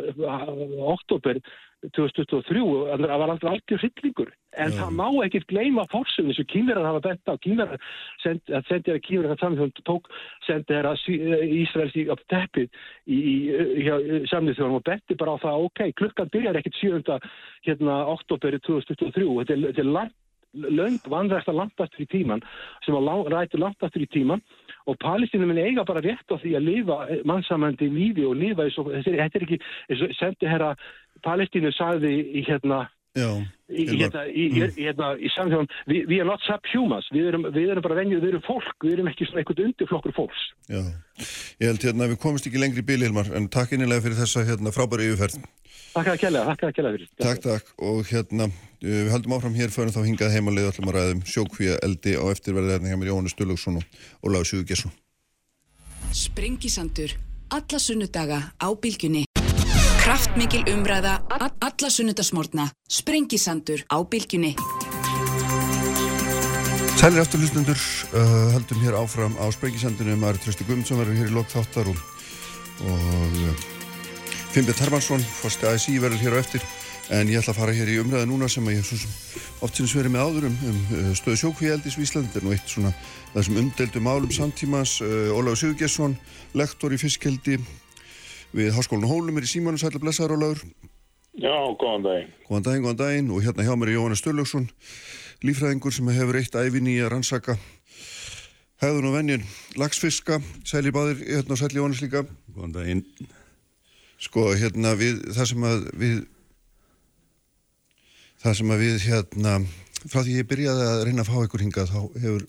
oktober 0.94 1.42
2023, 1.84 2.62
en 2.94 3.04
það 3.04 3.20
var 3.20 3.32
alltaf 3.32 3.50
algjör 3.52 3.82
hryllingur, 3.82 4.30
en 4.56 4.72
Já. 4.72 4.78
það 4.80 4.94
má 4.98 5.06
ekkert 5.26 5.48
gleyma 5.50 5.84
fórsögn 5.92 6.32
eins 6.32 6.40
og 6.42 6.48
kýmverðar 6.50 6.88
hafa 6.88 7.02
bent 7.04 7.30
á 7.30 7.34
kýmverðar, 7.44 7.86
sendi 8.24 8.56
að 8.56 8.68
sendi 8.70 8.94
að 8.94 9.00
kýmverðar 9.06 9.40
saman 9.42 9.72
tók, 9.86 10.10
sendi 10.46 10.72
þeirra 10.72 10.94
Ísraels 11.60 11.96
í 11.96 12.06
teppið 12.32 12.68
í, 13.06 13.18
í, 13.18 13.38
í 13.84 14.20
samnið 14.32 14.58
þjóðum 14.58 14.78
og 14.80 14.86
benti 14.88 15.18
bara 15.20 15.36
á 15.36 15.42
það, 15.44 15.66
ok, 15.68 15.82
klukkan 16.00 16.32
byrjar 16.34 16.60
ekkert 16.62 16.80
7. 16.80 17.18
hérna 17.68 17.98
oktober 18.16 18.58
2023, 18.58 19.26
þetta 19.42 19.56
er, 19.56 19.66
þetta 19.70 19.84
er 19.84 19.92
langt 19.98 20.16
löng 20.56 20.98
vandræsta 21.10 21.52
langt 21.52 21.80
aftur 21.80 22.04
í 22.04 22.08
tíman 22.10 22.42
sem 22.84 22.94
var 22.94 23.30
rættu 23.32 23.58
langt 23.60 23.82
aftur 23.82 24.04
í 24.04 24.08
tíman 24.12 24.42
og 24.86 24.98
palestínum 25.02 25.50
minn 25.50 25.62
eiga 25.62 25.84
bara 25.84 26.02
rétt 26.04 26.32
á 26.32 26.36
því 26.40 26.54
að 26.56 26.66
lifa 26.70 26.98
mannsamandi 27.28 27.88
lífi 27.90 28.26
og 28.26 28.36
lifa 28.36 28.64
eins 28.64 28.78
og 28.78 28.92
þetta 28.92 29.10
er- 29.10 29.20
er 29.36 29.46
ekki, 29.46 29.60
eins 29.90 30.02
og 30.02 30.14
sendi 30.18 30.46
herra 30.46 30.76
Palestínu 31.24 31.72
sagði 31.72 32.12
í 32.36 32.44
hérna 32.44 32.86
í, 33.16 33.86
hérna, 33.90 34.24
í, 34.28 34.46
í, 34.46 34.64
hérna, 34.76 35.10
í 35.18 35.30
samþjóðan 35.34 35.70
við, 35.88 36.14
erum 36.18 36.30
not 36.30 36.44
subhumans, 36.46 37.08
við 37.14 37.30
erum, 37.32 37.46
við 37.54 37.72
erum 37.74 37.86
bara 37.86 37.98
venjuð, 37.98 38.22
við 38.22 38.32
erum 38.34 38.46
fólk, 38.46 38.74
við 38.84 38.96
erum 38.96 39.10
ekki 39.10 39.28
svona 39.28 39.42
einhvern 39.42 39.68
undirflokkur 39.70 40.16
fólks. 40.16 40.46
já. 40.70 40.82
Ég 41.62 41.70
held 41.70 41.86
hérna 41.88 42.06
að 42.06 42.14
við 42.14 42.22
komumst 42.22 42.48
ekki 42.48 42.60
lengri 42.60 42.84
í 42.84 42.86
bíl, 42.86 43.00
Hilmar, 43.02 43.30
en 43.34 43.48
takk 43.52 43.72
innilega 43.76 44.04
fyrir 44.04 44.20
þessa 44.20 44.44
hérna 44.46 44.74
frábæri 44.74 45.08
yfirferð. 45.10 45.46
Takk 45.96 46.10
að 46.12 46.18
kella, 46.26 46.42
takk 46.50 46.64
að 46.68 46.74
kella 46.76 46.92
fyrir. 46.92 47.12
Takk, 47.22 47.42
takk. 47.46 47.70
Og 47.80 48.02
hérna, 48.10 48.50
uh, 48.50 48.84
við 48.84 49.12
höldum 49.14 49.36
áfram 49.38 49.56
hér, 49.56 49.72
förum 49.72 49.94
þá 49.94 50.02
hingað 50.04 50.34
heimalið, 50.36 50.68
ætlum 50.70 50.90
að 50.92 50.98
ræðum 50.98 51.22
sjókvíja 51.32 51.78
eldi 51.86 52.16
á 52.20 52.24
eftirverði 52.28 52.76
hérna 52.76 52.92
hjá 52.92 52.98
mér 53.00 53.12
Jóhannes 53.14 53.36
Sturlugsson 53.36 53.80
og 53.80 54.02
Ólaug 54.20 54.44
Sigurgesson. 54.48 54.92
Sprengisandur. 56.12 57.16
Alla 57.56 57.80
sunnudaga 57.80 58.42
á 58.60 58.68
bylgjunni. 58.74 59.25
Kraftmikil 60.06 60.62
umræða. 60.70 61.18
Alla 61.66 61.88
sunnudagsmórna. 61.90 62.68
Sprengisandur 62.86 63.80
á 63.90 63.98
bylgjunni. 64.06 64.52
Sælir 66.94 67.18
aftur 67.20 67.40
hlustundur, 67.42 67.78
uh, 68.14 68.52
höldum 68.54 68.84
hér 68.84 68.94
áfram 68.94 69.34
á 69.34 69.50
Sprengisendunum, 69.50 70.22
Ari 70.22 70.38
Trösti 70.38 70.62
Guðmundsson 70.62 71.00
verður 71.00 71.18
hér 71.18 71.32
í 71.32 71.34
lok 71.34 71.50
þáttar 71.50 71.90
og, 71.90 71.98
og 72.86 73.34
uh, 73.48 73.64
Fimbjörn 74.54 74.78
Hermansson, 74.84 75.24
fórsti 75.40 75.66
ASI 75.66 75.98
verður 75.98 76.22
hér 76.22 76.36
á 76.38 76.42
eftir 76.44 76.62
en 77.10 77.26
ég 77.26 77.42
ætla 77.42 77.56
að 77.56 77.58
fara 77.64 77.74
hér 77.74 77.90
í 77.90 77.98
umræða 77.98 78.28
núna 78.30 78.46
sem 78.46 78.62
að 78.62 78.78
ég 78.78 79.08
oft 79.58 79.74
sinns 79.74 79.96
verið 79.98 80.14
með 80.14 80.22
áður 80.22 80.46
um, 80.52 80.60
um 80.70 80.78
uh, 81.00 81.10
stöðu 81.18 81.40
sjókvíaldis 81.42 81.98
í 81.98 82.06
Íslandi 82.06 82.38
er 82.38 82.46
nú 82.46 82.54
eitt 82.54 82.70
svona 82.70 82.94
þessum 83.34 83.58
umdeldu 83.64 84.04
málum 84.06 84.30
samtímas 84.30 85.00
uh, 85.02 85.34
Ólaug 85.34 85.58
Sigurgesson, 85.58 86.14
lektor 86.54 86.94
í 86.94 87.00
fiskkeldi 87.02 87.58
við 88.56 88.74
Háskólinu 88.76 89.10
Hólum 89.10 89.36
er 89.36 89.46
í 89.46 89.50
Símónu 89.50 89.80
Sætla 89.80 90.00
Blessaður 90.02 90.38
Ólaug 90.38 90.62
Já, 91.36 91.52
góðan 91.76 92.06
daginn. 92.06 92.28
Góðan 92.48 92.64
daginn, 92.64 92.84
góðan 92.86 93.00
daginn 93.02 93.32
og 93.36 93.42
hérna 93.44 93.64
hjá 93.66 93.74
mér 93.76 93.90
er 93.90 93.98
Jóhannes 93.98 94.22
Sturlaugsson 94.22 94.70
lífræðingur 95.44 95.92
sem 95.92 96.08
hefur 96.16 96.38
eitt 96.40 96.56
æfin 96.56 96.88
í 96.88 96.94
að 97.04 97.10
rannsaka 97.12 97.58
hefðun 98.80 99.08
og 99.10 99.16
venjun 99.16 99.44
lagsfiska, 99.80 100.38
sæli 100.64 100.92
báðir, 100.92 101.20
hérna, 101.24 101.58
sæli 101.60 101.80
Jónis 101.80 102.00
líka. 102.04 102.24
Góðan 102.54 102.72
daginn. 102.76 103.04
Sko, 104.20 104.46
hérna, 104.56 104.94
við, 104.96 105.20
það 105.36 105.50
sem 105.52 105.66
að 105.68 105.84
við, 106.00 106.16
það 108.44 108.56
sem 108.60 108.72
að 108.72 108.84
við, 108.84 108.96
hérna, 109.04 109.58
frá 110.06 110.22
því 110.22 110.38
ég 110.38 110.48
byrjaði 110.48 110.88
að 110.88 111.02
reyna 111.08 111.24
að 111.24 111.32
fá 111.32 111.36
ykkur 111.42 111.66
hingað, 111.66 111.92
þá 111.92 112.00
hefur 112.22 112.46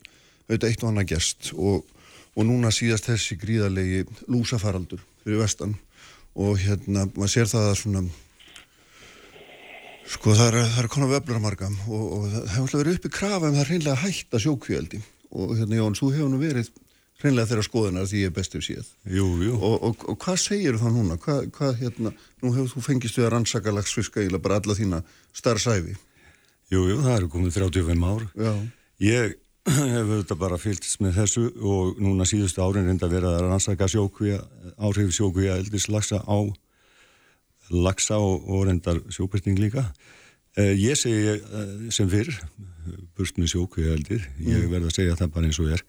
auðvitað 0.48 0.70
eitt 0.70 0.84
og 0.86 0.92
annað 0.92 1.10
gerst 1.12 1.52
og, 1.56 1.92
og 2.36 2.48
núna 2.48 2.72
síðast 2.72 3.12
þessi 3.12 3.40
gríðarlegi 3.42 4.06
lúsafaraldur 4.32 5.04
fyrir 5.26 5.44
vestan 5.44 5.76
og 6.38 6.58
hérna, 6.62 7.06
maður 7.16 7.34
sér 7.34 7.50
það 7.50 7.68
að 7.72 7.78
svona, 7.82 8.02
sko, 10.14 10.36
það 10.38 10.50
er, 10.50 10.58
það 10.74 10.82
er 10.84 10.90
konar 10.94 11.14
veflur 11.16 11.40
að 11.40 11.46
marga 11.48 11.70
og, 11.88 12.04
og 12.04 12.28
það 12.34 12.52
hefur 12.54 12.66
alltaf 12.66 12.82
verið 12.84 13.00
uppi 13.00 13.14
krafa 13.18 13.50
um 13.50 13.58
það 13.58 13.72
reynlega 13.72 14.02
hætta 14.04 14.42
sjókvíaldi 14.44 15.02
og 15.38 15.56
hérna, 15.58 15.80
Jón, 15.80 15.98
þú 15.98 16.12
hefur 16.14 16.32
nú 16.32 16.42
verið 16.42 16.70
reynlega 17.24 17.50
þeirra 17.50 17.66
skoðunar 17.66 18.06
því 18.10 18.22
ég 18.22 18.30
er 18.30 18.36
bestur 18.36 18.64
síðan. 18.64 18.90
Jú, 19.10 19.26
jú. 19.42 19.56
Og, 19.58 19.76
og, 19.90 20.04
og 20.12 20.20
hvað 20.22 20.38
segir 20.44 20.78
það 20.78 21.00
núna? 21.00 21.18
Hvað, 21.22 21.48
hvað 21.56 21.80
hérna, 21.82 22.14
nú 22.44 22.52
hefur 22.54 22.76
þú 22.76 22.84
fengist 22.86 23.18
við 23.18 23.26
að 23.26 23.34
rannsaka 23.34 23.74
lagsfiska 23.74 24.26
í 24.26 24.30
bara 24.38 24.60
alla 24.62 24.78
þína 24.78 25.02
starfsæfi. 25.36 25.98
Jú, 26.70 26.84
jú, 26.92 27.00
það 27.02 27.14
eru 27.16 27.32
komið 27.34 27.58
35 27.58 28.06
ár. 28.12 28.28
Já. 28.38 28.54
Ég 29.08 29.38
hef 29.94 30.06
auðvitað 30.08 30.40
bara 30.40 30.60
fylgst 30.62 31.02
með 31.04 31.22
þessu 31.22 31.46
og 31.60 32.00
núna 32.04 32.28
síðustu 32.28 32.64
árin 32.64 32.88
reynda 32.88 33.10
verið 33.12 33.34
að 33.34 33.48
rannsaka 33.48 33.90
sjókvíja, 33.92 34.40
áhrif 34.80 35.12
sjókvíja 35.16 35.58
eldis 35.60 35.90
lagsa 35.92 36.22
á 36.24 36.38
lagsa 37.74 38.20
og, 38.24 38.46
og 38.48 38.68
reyndar 38.70 39.02
sjókvæsting 39.12 39.60
líka. 39.60 39.84
Eh, 40.58 40.72
ég 40.80 40.96
segi 40.96 41.34
eh, 41.36 41.90
sem 41.92 42.08
fyrr, 42.10 42.32
burt 43.18 43.40
með 43.42 43.52
sjókvíja 43.56 43.98
eldið, 43.98 44.30
ég 44.48 44.70
verð 44.72 44.88
að 44.88 44.96
segja 45.02 45.18
það 45.20 45.34
bara 45.36 45.50
eins 45.50 45.60
og 45.60 45.74
er. 45.76 45.84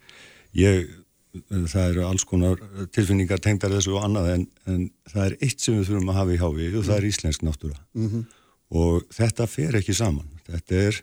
Ég 0.58 0.88
það 1.46 1.90
eru 1.90 2.04
alls 2.06 2.24
konar 2.26 2.60
tilfinningar 2.94 3.40
tengdar 3.42 3.72
þessu 3.74 3.94
og 3.96 4.06
annað 4.06 4.30
en, 4.32 4.44
en 4.70 4.86
það 5.10 5.24
er 5.26 5.36
eitt 5.44 5.62
sem 5.62 5.76
við 5.76 5.90
þurfum 5.90 6.12
að 6.12 6.18
hafa 6.18 6.34
í 6.34 6.40
hávi 6.40 6.68
og 6.72 6.86
það 6.88 6.96
er 6.96 7.08
íslensk 7.08 7.44
náttúra 7.44 7.76
mm 7.94 8.08
-hmm. 8.08 8.24
og 8.82 9.06
þetta 9.14 9.46
fer 9.46 9.78
ekki 9.78 9.94
saman 9.94 10.28
þetta 10.48 10.80
er 10.88 11.00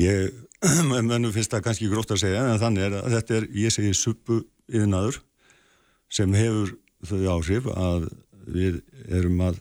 ég, 0.00 0.34
mennum 0.90 1.32
finnst 1.34 1.54
það 1.54 1.64
kannski 1.68 1.90
grótt 1.92 2.12
að 2.14 2.22
segja 2.24 2.44
en 2.50 2.60
þannig 2.62 2.88
er 2.88 2.98
að 3.00 3.16
þetta 3.16 3.38
er, 3.38 3.48
ég 3.64 3.74
segi 3.74 3.94
suppu 3.96 4.42
yfirnaður 4.66 5.20
sem 6.12 6.34
hefur 6.36 6.76
þau 7.06 7.22
áhrif 7.36 7.66
að 7.72 8.08
við 8.46 8.80
erum 9.10 9.40
að 9.48 9.58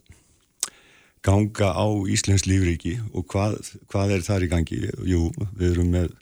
ganga 1.26 1.72
á 1.74 1.88
Íslensk 2.12 2.46
lífriki 2.50 3.00
og 3.14 3.26
hvað, 3.32 3.58
hvað 3.90 4.14
er 4.16 4.26
þar 4.26 4.46
í 4.46 4.52
gangi? 4.52 4.80
Jú, 5.10 5.32
við 5.58 5.72
erum 5.72 5.92
með 5.96 6.14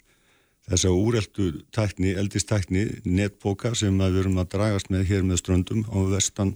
þessa 0.69 0.93
úreldu 0.95 1.49
tækni, 1.75 2.13
eldistækni, 2.19 2.85
netboka 3.03 3.73
sem 3.75 3.97
við 3.99 4.21
erum 4.23 4.39
að 4.39 4.53
dragast 4.55 4.91
með 4.93 5.07
hér 5.09 5.25
með 5.27 5.41
ströndum 5.41 5.83
á 5.91 5.97
vestan, 6.13 6.55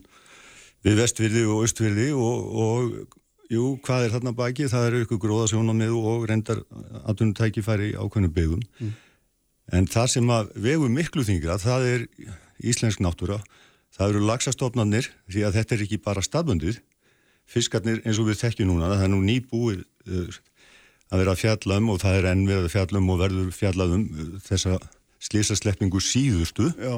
við 0.88 1.02
vestvirði 1.02 1.43
og 1.48 1.65
austvirði 1.65 2.08
og, 2.15 2.46
og 2.63 3.16
jú, 3.52 3.78
hvað 3.86 4.06
er 4.06 4.16
þarna 4.16 4.34
baki? 4.38 4.68
Það 4.72 4.88
eru 4.90 5.04
ykkur 5.06 5.22
gróðasjónamið 5.24 5.96
og 5.98 6.26
reyndar 6.30 6.64
aðtunutækifæri 7.04 7.94
ákveðnum 7.96 8.34
byggum. 8.36 8.66
Mm. 8.82 8.92
En 9.78 9.88
það 9.92 10.12
sem 10.16 10.30
að 10.32 10.52
vegu 10.68 10.90
miklu 10.92 11.26
þingra, 11.28 11.58
það 11.60 11.88
er 11.94 12.06
íslensk 12.64 13.02
náttúra, 13.04 13.42
það 13.96 14.14
eru 14.14 14.28
lagsastofnarnir 14.30 15.10
því 15.28 15.44
að 15.48 15.58
þetta 15.60 15.76
er 15.76 15.84
ekki 15.88 16.00
bara 16.06 16.24
staðbundið, 16.24 16.80
fiskarnir 17.48 18.04
eins 18.04 18.20
og 18.20 18.30
við 18.30 18.42
þekkjum 18.44 18.72
núna, 18.72 18.92
það 18.94 19.08
er 19.08 19.12
nú 19.14 19.24
nýbúið 19.24 19.84
að 21.08 21.22
vera 21.22 21.34
að 21.34 21.42
fjalla 21.44 21.80
um 21.80 21.92
og 21.94 22.02
það 22.04 22.18
er 22.20 22.30
enn 22.32 22.48
verið 22.48 22.68
að 22.68 22.74
fjalla 22.74 23.02
um 23.02 23.12
og 23.14 23.22
verður 23.22 23.52
fjallað 23.56 23.94
um 23.96 24.08
uh, 24.08 24.32
þessa 24.44 24.80
slísasleppingu 25.28 26.02
síðustu 26.04 26.68
Já. 26.76 26.98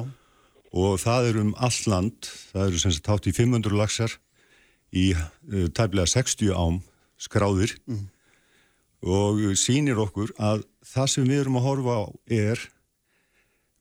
og 0.74 0.98
það 1.02 1.28
er 1.30 1.38
um 1.44 1.52
all 1.62 1.78
land, 1.90 2.30
það 2.50 2.66
eru 2.66 2.82
sem 2.82 2.94
sagt 2.96 3.10
hátt 3.10 3.30
í 3.30 3.34
500 3.36 3.78
lagsar 3.78 4.16
í 4.92 5.12
uh, 5.14 5.68
tæmlega 5.76 6.06
60 6.16 6.54
ám 6.56 6.80
skráðir 7.20 7.76
mm. 7.86 8.04
og 9.06 9.40
sínir 9.60 10.00
okkur 10.00 10.32
að 10.40 10.64
það 10.86 11.10
sem 11.14 11.28
við 11.28 11.42
erum 11.44 11.58
að 11.60 11.66
horfa 11.68 11.96
á 12.00 12.04
er 12.40 12.66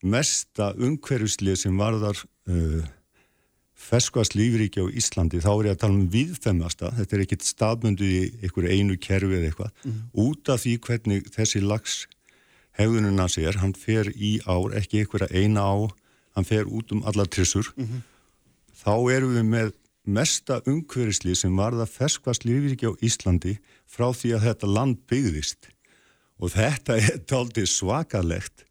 mesta 0.03 0.73
umhverfislið 0.79 1.59
sem 1.63 1.79
varðar 1.79 2.19
uh, 2.49 2.83
ferskvast 3.79 4.35
lífríki 4.35 4.83
á 4.83 4.91
Íslandi, 4.91 5.39
þá 5.39 5.51
er 5.53 5.69
ég 5.69 5.75
að 5.75 5.81
tala 5.83 5.95
um 5.95 6.07
viðfemmasta, 6.11 6.91
þetta 6.97 7.15
er 7.15 7.23
ekkit 7.23 7.45
staðbundu 7.47 8.07
í 8.07 8.21
einhverju 8.43 8.75
einu 8.75 8.97
kerfi 8.99 9.37
eða 9.37 9.49
eitthvað, 9.49 9.73
mm. 9.83 9.99
út 10.25 10.51
af 10.51 10.63
því 10.65 10.73
hvernig 10.85 11.29
þessi 11.35 11.61
lags 11.63 11.99
hefðununa 12.79 13.27
sér, 13.31 13.59
hann 13.63 13.75
fer 13.75 14.11
í 14.15 14.37
ár, 14.47 14.75
ekki 14.77 15.03
einhverja 15.03 15.31
eina 15.31 15.63
á, 15.63 15.75
hann 16.35 16.47
fer 16.47 16.67
út 16.67 16.91
um 16.95 17.03
alla 17.07 17.25
trissur, 17.25 17.71
mm 17.75 17.85
-hmm. 17.87 18.03
þá 18.83 18.93
erum 19.15 19.35
við 19.35 19.47
með 19.47 19.71
mesta 20.07 20.59
umhverfisli 20.67 21.35
sem 21.35 21.55
varða 21.57 21.87
ferskvast 21.89 22.45
lífríki 22.47 22.89
á 22.89 22.93
Íslandi 23.03 23.57
frá 23.89 24.09
því 24.15 24.35
að 24.37 24.45
þetta 24.47 24.71
land 24.71 25.01
byggðist 25.09 25.69
og 26.39 26.53
þetta 26.55 26.97
er 26.97 27.19
taldið 27.29 27.67
svakalegt 27.71 28.65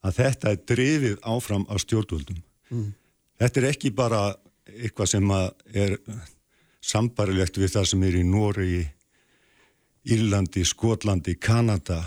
að 0.00 0.20
þetta 0.22 0.52
er 0.54 0.62
drifið 0.70 1.18
áfram 1.28 1.66
á 1.68 1.76
stjórnvöldum. 1.80 2.40
Mm. 2.72 2.92
Þetta 3.40 3.60
er 3.60 3.68
ekki 3.70 3.90
bara 3.92 4.22
eitthvað 4.70 5.12
sem 5.12 5.34
er 5.74 5.98
sambarilegt 6.80 7.58
við 7.60 7.74
það 7.74 7.90
sem 7.90 8.06
er 8.08 8.16
í 8.16 8.24
Nóri, 8.24 8.80
Írlandi, 10.08 10.64
Skotlandi, 10.64 11.36
Kanada 11.36 12.00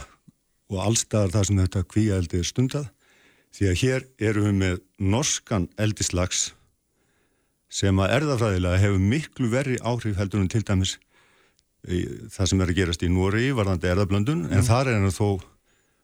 og 0.71 0.79
allstaðar 0.81 1.35
það 1.35 1.47
sem 1.49 1.61
þetta 1.61 1.85
kvíaeldi 1.93 2.41
er 2.41 2.49
stundað 2.49 2.89
því 3.53 3.69
að 3.69 3.79
hér 3.83 4.05
eru 4.29 4.45
við 4.47 4.55
með 4.63 4.79
norskan 5.13 5.67
eldislags 5.77 6.47
sem 7.73 8.03
að 8.03 8.13
erðafræðilega 8.19 8.81
hefur 8.83 9.07
miklu 9.13 9.49
verri 9.53 9.79
áhrif 9.81 10.19
heldur 10.19 10.43
en 10.43 10.51
til 10.51 10.61
dæmis 10.65 10.97
það 11.83 12.49
sem 12.49 12.61
er 12.63 12.71
að 12.71 12.77
gerast 12.77 13.03
í 13.03 13.09
Nóri 13.11 13.49
varðandi 13.55 13.89
erðablöndun 13.91 14.45
en 14.53 14.63
þar 14.63 14.91
er 14.91 15.01
hann 15.01 15.15
þó 15.15 15.41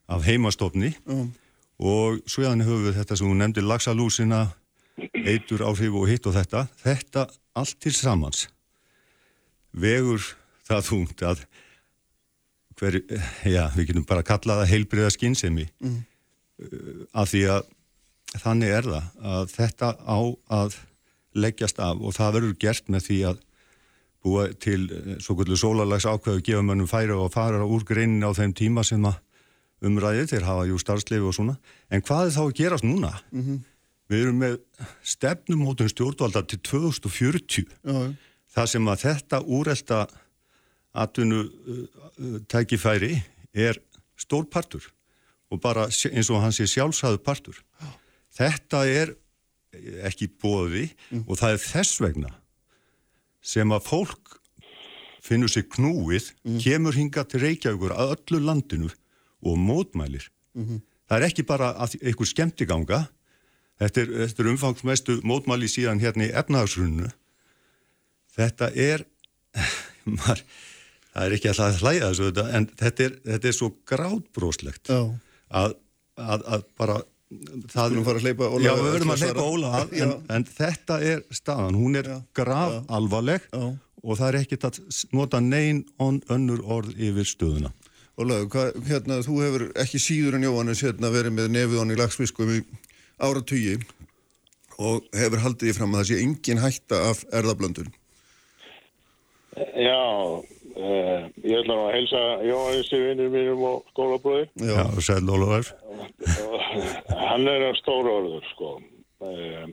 af 0.10 0.26
heimastofni 0.26 0.92
mm. 1.06 1.28
og 1.80 2.20
svo 2.28 2.44
jáðan 2.44 2.66
höfum 2.66 2.88
við 2.88 2.98
þetta 3.00 3.20
sem 3.20 3.30
hún 3.30 3.40
nefndi 3.44 3.64
lagsalúsina 3.64 4.42
eitur 5.24 5.64
áhrif 5.64 5.96
og 5.96 6.10
hitt 6.10 6.28
og 6.28 6.36
þetta 6.36 6.66
þetta 6.82 7.28
allt 7.60 7.80
til 7.80 7.96
samans 7.96 8.48
vegur 9.72 10.26
það 10.68 10.86
þúnt 10.90 11.26
að 11.30 11.46
hver, 12.80 13.00
já, 13.48 13.64
við 13.76 13.92
getum 13.92 14.08
bara 14.08 14.24
að 14.24 14.30
kalla 14.32 14.60
það 14.62 14.72
heilbriða 14.74 15.14
skinnsemi 15.16 15.68
mm. 15.80 15.98
af 17.14 17.32
því 17.32 17.46
að 17.56 17.74
þannig 18.40 18.76
er 18.76 18.88
það 18.90 19.34
að 19.38 19.52
þetta 19.56 19.94
á 20.04 20.20
að 20.60 20.80
leggjast 21.36 21.80
af 21.80 22.02
og 22.02 22.16
það 22.16 22.36
verður 22.38 22.60
gert 22.60 22.90
með 22.90 23.06
því 23.08 23.20
að 23.32 23.42
búa 24.26 24.46
til 24.60 24.82
eh, 24.92 25.18
svo 25.24 25.36
kvöldu 25.38 25.58
sólarlags 25.60 26.08
ákveðu 26.10 26.44
gefa 26.44 26.64
mönnum 26.66 26.90
færa 26.90 27.18
og 27.18 27.34
fara 27.34 27.64
úr 27.64 27.86
greinin 27.88 28.26
á 28.26 28.32
þeim 28.36 28.54
tíma 28.58 28.84
sem 28.84 29.04
að 29.08 29.20
umræði 29.86 30.28
þeir 30.34 30.48
hafa 30.48 30.68
jú 30.68 30.80
starfsleifi 30.82 31.28
og 31.28 31.36
svona 31.36 31.56
en 31.90 32.04
hvað 32.04 32.28
er 32.28 32.36
þá 32.36 32.42
að 32.44 32.56
gerast 32.60 32.88
núna? 32.88 33.14
Mm 33.32 33.44
-hmm. 33.44 33.60
Við 34.10 34.24
erum 34.24 34.40
með 34.42 34.56
stefnumótun 35.06 35.90
stjórnvalda 35.90 36.42
til 36.50 36.60
2040 36.66 37.66
Já. 37.86 38.14
það 38.56 38.66
sem 38.66 38.88
að 38.88 39.02
þetta 39.06 39.42
úrelda 39.46 40.08
atvinnu 40.94 41.44
uh, 41.46 42.40
tækifæri 42.50 43.22
er 43.54 43.78
stór 44.18 44.50
partur 44.50 44.90
og 45.50 45.62
bara 45.62 45.86
eins 45.86 46.30
og 46.30 46.42
hans 46.42 46.60
er 46.60 46.66
sjálfsæðu 46.66 47.22
partur. 47.22 47.62
Já. 47.82 47.88
Þetta 48.40 48.86
er 48.88 49.16
ekki 50.08 50.30
bóði 50.42 50.90
mm. 51.12 51.26
og 51.28 51.40
það 51.40 51.56
er 51.56 51.64
þess 51.64 52.02
vegna 52.02 52.34
sem 53.42 53.72
að 53.72 53.86
fólk 53.88 54.36
finnur 55.24 55.52
sig 55.52 55.68
knúið, 55.70 56.32
mm. 56.44 56.60
kemur 56.64 56.96
hinga 56.96 57.24
til 57.28 57.44
Reykjavíkur 57.44 57.94
að 57.94 58.16
öllu 58.16 58.40
landinu 58.44 58.90
og 59.46 59.58
mótmælir. 59.60 60.30
Mm 60.56 60.66
-hmm. 60.66 60.82
Það 61.08 61.18
er 61.18 61.26
ekki 61.28 61.44
bara 61.44 61.68
einhver 62.02 62.26
skemmtiganga 62.26 63.08
Þetta 63.80 64.02
er, 64.02 64.10
þetta 64.26 64.44
er 64.44 64.50
umfangsmestu 64.54 65.18
mótmáli 65.28 65.70
síðan 65.72 66.02
hérna 66.04 66.28
í 66.28 66.34
efnahagsrunnu. 66.36 67.08
Þetta 68.36 68.72
er, 68.76 69.06
mar, 70.20 70.42
það 71.14 71.22
er 71.24 71.36
ekki 71.38 71.52
alltaf 71.52 71.70
að 71.70 71.86
hlæða 71.86 72.10
þessu 72.10 72.48
en 72.58 72.68
þetta 72.82 73.06
er, 73.06 73.16
þetta 73.30 73.52
er 73.52 73.56
svo 73.56 73.72
grátbróslegt 73.92 74.92
að, 74.92 75.16
að, 76.20 76.44
að 76.44 76.68
bara... 76.80 77.00
Það, 77.70 77.94
við 77.94 78.08
að 78.10 78.24
hleypa 78.26 78.48
Óla 78.50 78.64
já, 78.64 78.72
við 78.74 78.88
verðum 78.90 79.12
að 79.14 79.24
hleypa 79.24 79.44
Óla 79.46 79.72
að, 79.78 79.92
en, 80.02 80.14
en 80.34 80.46
þetta 80.50 80.96
er 81.06 81.20
staðan, 81.38 81.76
hún 81.78 82.00
er 82.00 82.08
grav 82.34 82.80
alvarleg 82.90 83.44
já. 83.52 83.66
og 84.02 84.18
það 84.18 84.26
er 84.32 84.38
ekkit 84.40 84.66
að 84.66 84.80
nota 85.14 85.42
neyn 85.46 85.84
önnur 86.02 86.64
orð 86.66 86.98
yfir 86.98 87.30
stöðuna. 87.30 87.70
Óla, 88.20 88.42
hérna, 88.90 89.20
þú 89.24 89.38
hefur 89.46 89.68
ekki 89.80 90.02
síður 90.02 90.40
en 90.40 90.48
Jóhannes 90.48 90.82
hérna, 90.84 91.14
verið 91.14 91.38
með 91.38 91.54
nefið 91.54 91.84
honni 91.84 91.96
í 91.96 92.02
lagsfiskum 92.02 92.50
í 92.58 92.60
áratugi 93.22 93.78
og 94.82 95.06
hefur 95.16 95.44
haldið 95.44 95.70
í 95.70 95.76
fram 95.78 95.94
að 95.94 96.02
það 96.02 96.10
sé 96.10 96.20
engin 96.24 96.64
hætta 96.64 97.04
af 97.12 97.24
erðablöndun. 97.30 97.94
Já, 99.78 100.02
Uh, 100.80 101.26
ég 101.44 101.58
ætla 101.60 101.76
að 101.76 101.90
helsa 101.92 102.20
Jóhannes 102.48 102.90
í 102.96 103.00
vinnir 103.02 103.32
mínum 103.34 103.64
og 103.68 103.80
skólabróði. 103.92 104.46
Já, 104.64 104.86
sæl 105.04 105.28
Ólafur. 105.28 105.74
Hann 107.20 107.50
er 107.52 107.66
að 107.68 107.80
stóra 107.82 108.14
orður, 108.22 108.46
sko. 108.54 108.70
Uh, 109.20 109.66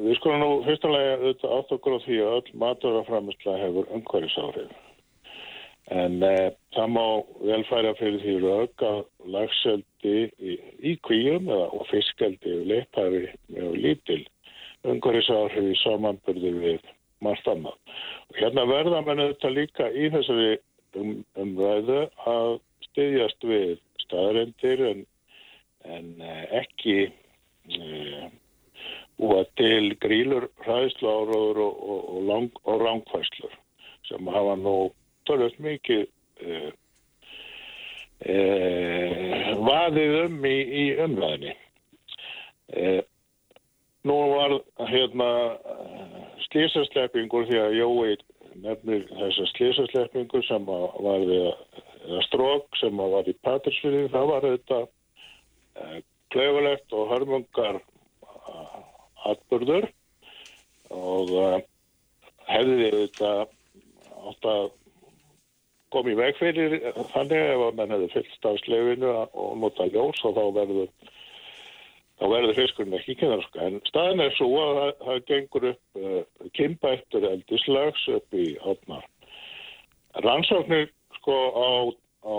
við 0.00 0.18
skulum 0.18 0.42
nú 0.42 0.48
fyrstulega 0.66 1.20
auðvitað 1.20 1.54
átt 1.58 1.74
okkur 1.76 1.94
á 1.94 1.98
því 2.02 2.18
að 2.24 2.34
öll 2.40 2.58
maturaframisla 2.64 3.56
hefur 3.60 3.94
umhverfisáhrif. 3.94 4.74
En 6.02 6.18
uh, 6.18 6.50
það 6.74 6.94
má 6.96 7.06
vel 7.46 7.62
færa 7.70 7.94
fyrir 8.00 8.20
því 8.24 8.36
rauk 8.42 8.86
að 8.90 9.00
lagseldi 9.36 10.16
í, 10.34 10.58
í 10.82 10.96
kvíum 11.06 11.46
eða, 11.46 11.70
og 11.78 11.86
fiskeldi 11.92 12.56
og 12.58 12.70
leiphafi 12.72 13.26
mjög 13.54 13.78
lítil 13.86 14.22
umhverfisáhrif 14.82 15.76
í 15.76 15.78
samanbyrði 15.84 16.56
við 16.58 16.96
margt 17.24 17.48
annað. 17.50 17.78
Og 18.30 18.40
hérna 18.40 18.66
verða 18.68 19.04
mann 19.06 19.22
auðvitað 19.22 19.56
líka 19.56 19.88
í 19.92 20.10
þessari 20.14 20.50
um, 20.98 21.14
umræðu 21.40 22.02
að 22.30 22.58
styðjast 22.90 23.46
við 23.46 23.78
staðarendir 24.04 24.84
en, 24.88 25.02
en 25.86 26.12
eh, 26.24 26.44
ekki 26.62 26.96
eh, 27.06 28.30
búa 29.20 29.44
til 29.60 29.94
grílur, 30.00 30.48
hræðslu 30.64 31.10
áróður 31.10 31.62
og, 31.66 31.82
og, 31.94 32.00
og, 32.14 32.22
lang, 32.30 32.62
og 32.64 32.84
rángfæslur 32.84 33.56
sem 34.08 34.30
hafa 34.32 34.56
nú 34.58 34.76
tölvöld 35.28 35.58
mikið 35.62 36.06
eh, 36.46 36.70
eh, 38.24 39.52
vaðið 39.60 40.16
um 40.24 40.44
í, 40.48 40.56
í 40.82 40.84
umræðinni. 41.04 41.56
Eh, 44.00 44.08
nú 44.08 44.16
var 44.34 44.60
hérna 44.88 45.58
slísasleppingur 46.48 47.46
því 47.46 47.58
að 47.60 47.76
Jói 47.76 48.16
nefnir 48.60 49.06
þessa 49.08 49.46
slísasleppingur 49.52 50.44
sem 50.44 50.64
var 50.66 51.20
við 51.26 51.52
að 52.08 52.22
strók 52.26 52.76
sem 52.80 52.96
var 52.96 53.28
í 53.28 53.36
Patrísfyrði 53.44 54.08
það 54.10 54.26
var 54.26 54.42
þetta 54.42 54.80
uh, 54.80 55.98
klaufulegt 56.32 56.92
og 56.92 57.12
hörmungar 57.12 57.80
uh, 57.80 58.80
atbyrður 59.30 59.86
og 60.90 61.30
uh, 61.30 61.60
hefði 62.48 62.90
þetta 62.96 63.32
átt 64.30 64.48
að 64.48 64.70
koma 65.92 66.10
í 66.10 66.18
veg 66.18 66.36
fyrir 66.38 66.80
þannig 67.12 67.38
ef 67.52 67.64
að 67.68 67.78
mann 67.78 67.94
hefði 67.94 68.12
fyllt 68.14 68.36
stafsleifinu 68.38 69.14
og 69.28 69.56
nota 69.60 69.86
ljós 69.92 70.24
og 70.24 70.36
þá 70.38 70.44
verður 70.56 70.90
þá 72.20 72.26
verður 72.28 72.58
fiskurinn 72.58 72.98
ekki 72.98 73.16
kynarska. 73.22 73.64
En 73.64 73.80
staðin 73.88 74.24
er 74.26 74.34
svo 74.36 74.50
að 74.60 74.78
það, 74.78 74.90
það 75.06 75.20
gengur 75.30 75.66
upp 75.70 76.00
uh, 76.00 76.48
kimbættur 76.58 77.26
eldislags 77.30 78.06
upp 78.16 78.36
í 78.36 78.46
hotnar. 78.60 79.06
Rannsóknir 80.26 80.90
sko 81.20 81.36
á, 81.56 81.70
á 82.28 82.36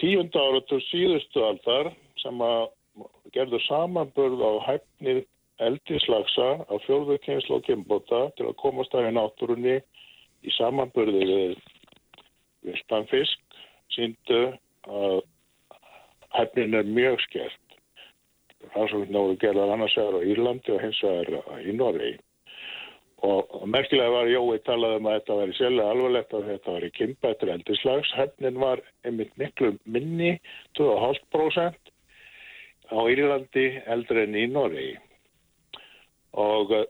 tíunda 0.00 0.46
áratur 0.46 0.80
síðustu 0.88 1.44
aldar 1.44 1.92
sem 2.22 2.40
að 2.44 2.70
gerður 3.34 3.64
samanburð 3.66 4.40
á 4.40 4.52
hæfnið 4.70 5.24
eldislagsa 5.60 6.48
á 6.64 6.74
fjórðu 6.86 7.18
kynslu 7.26 7.58
og 7.58 7.66
kimbóta 7.66 8.22
til 8.38 8.48
að 8.48 8.58
komast 8.62 8.94
að 8.96 9.10
í 9.10 9.16
náttúrunni 9.18 9.76
í 10.48 10.54
samanburði 10.56 11.26
við 11.28 11.58
viltanfisk 12.64 13.60
síndu 13.92 14.40
að 14.88 15.20
hæfnin 16.32 16.78
er 16.78 16.88
mjög 16.88 17.20
skert 17.26 17.59
rannsóknir 18.74 19.16
voru 19.16 19.38
gerðar 19.40 19.74
annars 19.74 19.96
vegar 19.98 20.18
á 20.20 20.28
Írlandi 20.32 20.74
og 20.74 20.82
hins 20.84 21.00
vegar 21.04 21.62
í 21.64 21.76
Norri 21.76 22.12
og, 23.20 23.50
og 23.52 23.66
merkilega 23.68 24.14
var 24.14 24.30
Jói 24.30 24.60
talað 24.64 24.96
um 24.98 25.08
að 25.10 25.16
þetta 25.18 25.38
var 25.40 25.52
í 25.52 25.56
sérlega 25.58 25.94
alvarlegt 25.94 26.34
að 26.36 26.48
þetta 26.50 26.74
var 26.76 26.86
í 26.86 26.92
kimbættur 26.96 27.52
eldislags 27.54 28.14
hefnin 28.16 28.60
var 28.62 28.82
einmitt 29.04 29.34
miklu 29.40 29.74
minni 29.84 30.32
2,5% 30.78 31.92
á 32.90 33.00
Írlandi 33.12 33.66
eldri 33.86 34.24
en 34.24 34.40
í 34.40 34.46
Norri 34.50 34.88
og 36.40 36.72
uh, 36.74 36.84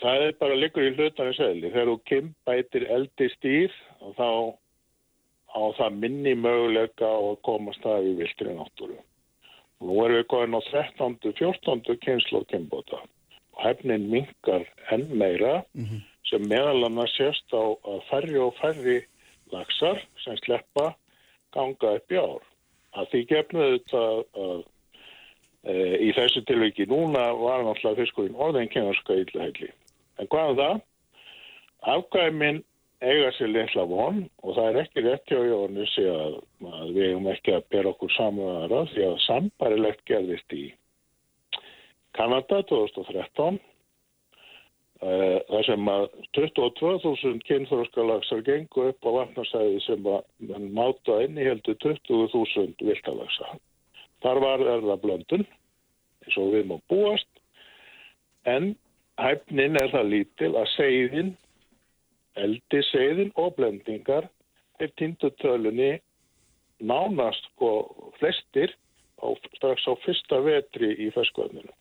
það 0.00 0.26
er 0.28 0.40
bara 0.40 0.58
líkur 0.58 0.86
í 0.86 0.94
hlutanir 0.96 1.36
segli 1.38 1.70
þegar 1.70 1.92
þú 1.92 2.00
kimbættir 2.12 2.88
eldistýr 2.96 3.76
og 4.00 4.16
þá 4.18 4.28
á 5.50 5.62
það 5.80 6.02
minni 6.04 6.34
möguleika 6.38 7.08
og 7.10 7.40
komast 7.46 7.82
það 7.82 8.12
í 8.12 8.18
viltri 8.20 8.54
náttúru 8.54 9.00
Nú 9.80 9.96
erum 10.04 10.18
við 10.18 10.26
góðin 10.28 10.58
á 10.58 10.62
13. 10.68 11.16
14. 11.38 11.96
kynslu 12.04 12.42
kynbóta 12.52 13.00
og 13.00 13.62
hefnin 13.64 14.10
minkar 14.12 14.66
enn 14.92 15.06
meira 15.16 15.62
mm 15.72 15.84
-hmm. 15.84 16.00
sem 16.28 16.48
meðal 16.48 16.84
annars 16.84 17.16
sést 17.16 17.48
á 17.52 17.64
að 17.92 18.02
færri 18.10 18.38
og 18.38 18.54
færri 18.60 18.98
laxar 19.52 20.02
sem 20.24 20.36
sleppa 20.36 20.94
ganga 21.52 21.94
upp 21.96 22.12
í 22.12 22.16
ár. 22.16 22.42
Að 22.94 23.08
því 23.10 23.20
gefnuðu 23.32 23.78
þetta 23.78 24.04
að, 24.44 24.64
e, 25.64 25.74
í 26.06 26.12
þessu 26.12 26.44
tilviki 26.44 26.86
núna 26.86 27.32
var 27.38 27.64
náttúrulega 27.64 28.00
fiskurinn 28.02 28.36
orðin 28.36 28.68
kynarska 28.68 29.14
ylluhegli. 29.14 29.70
En 30.18 30.26
hvað 30.26 30.50
er 30.50 30.56
það? 30.62 30.80
Afgæminn 31.80 32.64
eiga 33.00 33.30
sér 33.36 33.48
litla 33.54 33.86
von 33.88 34.20
og 34.44 34.54
það 34.56 34.68
er 34.68 34.78
ekki 34.82 35.04
rétt 35.04 35.32
hjá 35.32 35.40
Jónissi 35.40 36.04
að, 36.10 36.36
að 36.68 36.92
við 36.96 37.06
hefum 37.08 37.28
ekki 37.32 37.56
að 37.56 37.66
bera 37.72 37.92
okkur 37.94 38.12
saman 38.16 38.74
því 38.92 39.06
að 39.08 39.18
sambarilegt 39.24 40.04
gerðist 40.10 40.56
í 40.56 40.66
Kanada 42.16 42.60
2013 42.68 43.56
uh, 43.56 45.38
þar 45.48 45.66
sem 45.68 45.90
að 45.94 46.06
22.000 46.36 47.42
kynþróskalagsar 47.48 48.44
gengu 48.46 48.88
upp 48.90 49.08
á 49.08 49.10
vatnarsæði 49.20 49.82
sem 49.86 50.12
að 50.12 50.68
máta 50.76 51.20
inn 51.24 51.38
í 51.38 51.46
heldur 51.46 51.78
20.000 51.80 52.84
viltalagsa. 52.84 53.54
Þar 54.20 54.42
var 54.44 54.66
erða 54.76 54.98
blöndun 55.00 55.46
eins 55.46 56.40
og 56.40 56.52
við 56.52 56.66
má 56.68 56.76
búast 56.92 57.30
en 58.48 58.74
hæfnin 59.20 59.78
er 59.80 59.88
það 59.92 60.12
lítil 60.14 60.52
að 60.56 60.68
segðin 60.74 61.32
eldiseiðin 62.38 63.32
og 63.40 63.56
blendingar 63.56 64.28
er 64.80 64.92
tindutölunni 64.98 65.98
nánast 66.80 67.44
sko 67.50 67.72
flestir 68.18 68.72
á, 69.20 69.28
strax 69.56 69.84
á 69.84 69.94
fyrsta 70.04 70.40
vetri 70.44 70.94
í 70.96 71.10
ferskvöðninu. 71.14 71.72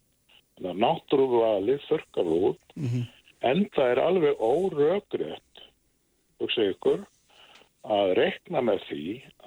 Þannig 0.58 0.72
að 0.74 0.82
náttúruvalið 0.84 1.86
þurkar 1.88 2.32
út 2.36 2.76
mm 2.76 2.88
-hmm. 2.88 3.06
en 3.52 3.70
það 3.76 3.92
er 3.92 4.02
alveg 4.04 4.42
óröggrétt 4.44 5.64
hugsa 6.40 6.68
ykkur 6.74 7.06
að 7.84 8.14
rekna 8.20 8.62
með 8.62 8.84
því 8.90 9.06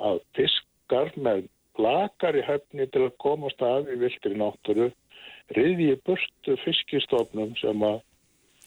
að 0.08 0.22
fiskar 0.36 1.12
með 1.16 1.48
plakar 1.76 2.36
í 2.36 2.44
hefni 2.46 2.86
til 2.92 3.06
að 3.06 3.18
komast 3.18 3.62
af 3.62 3.88
í 3.88 3.96
viltri 4.00 4.34
náttúru 4.36 4.90
riðji 5.56 5.96
burtu 6.06 6.56
fiskistofnum 6.64 7.54
sem 7.60 7.84
að 7.84 8.00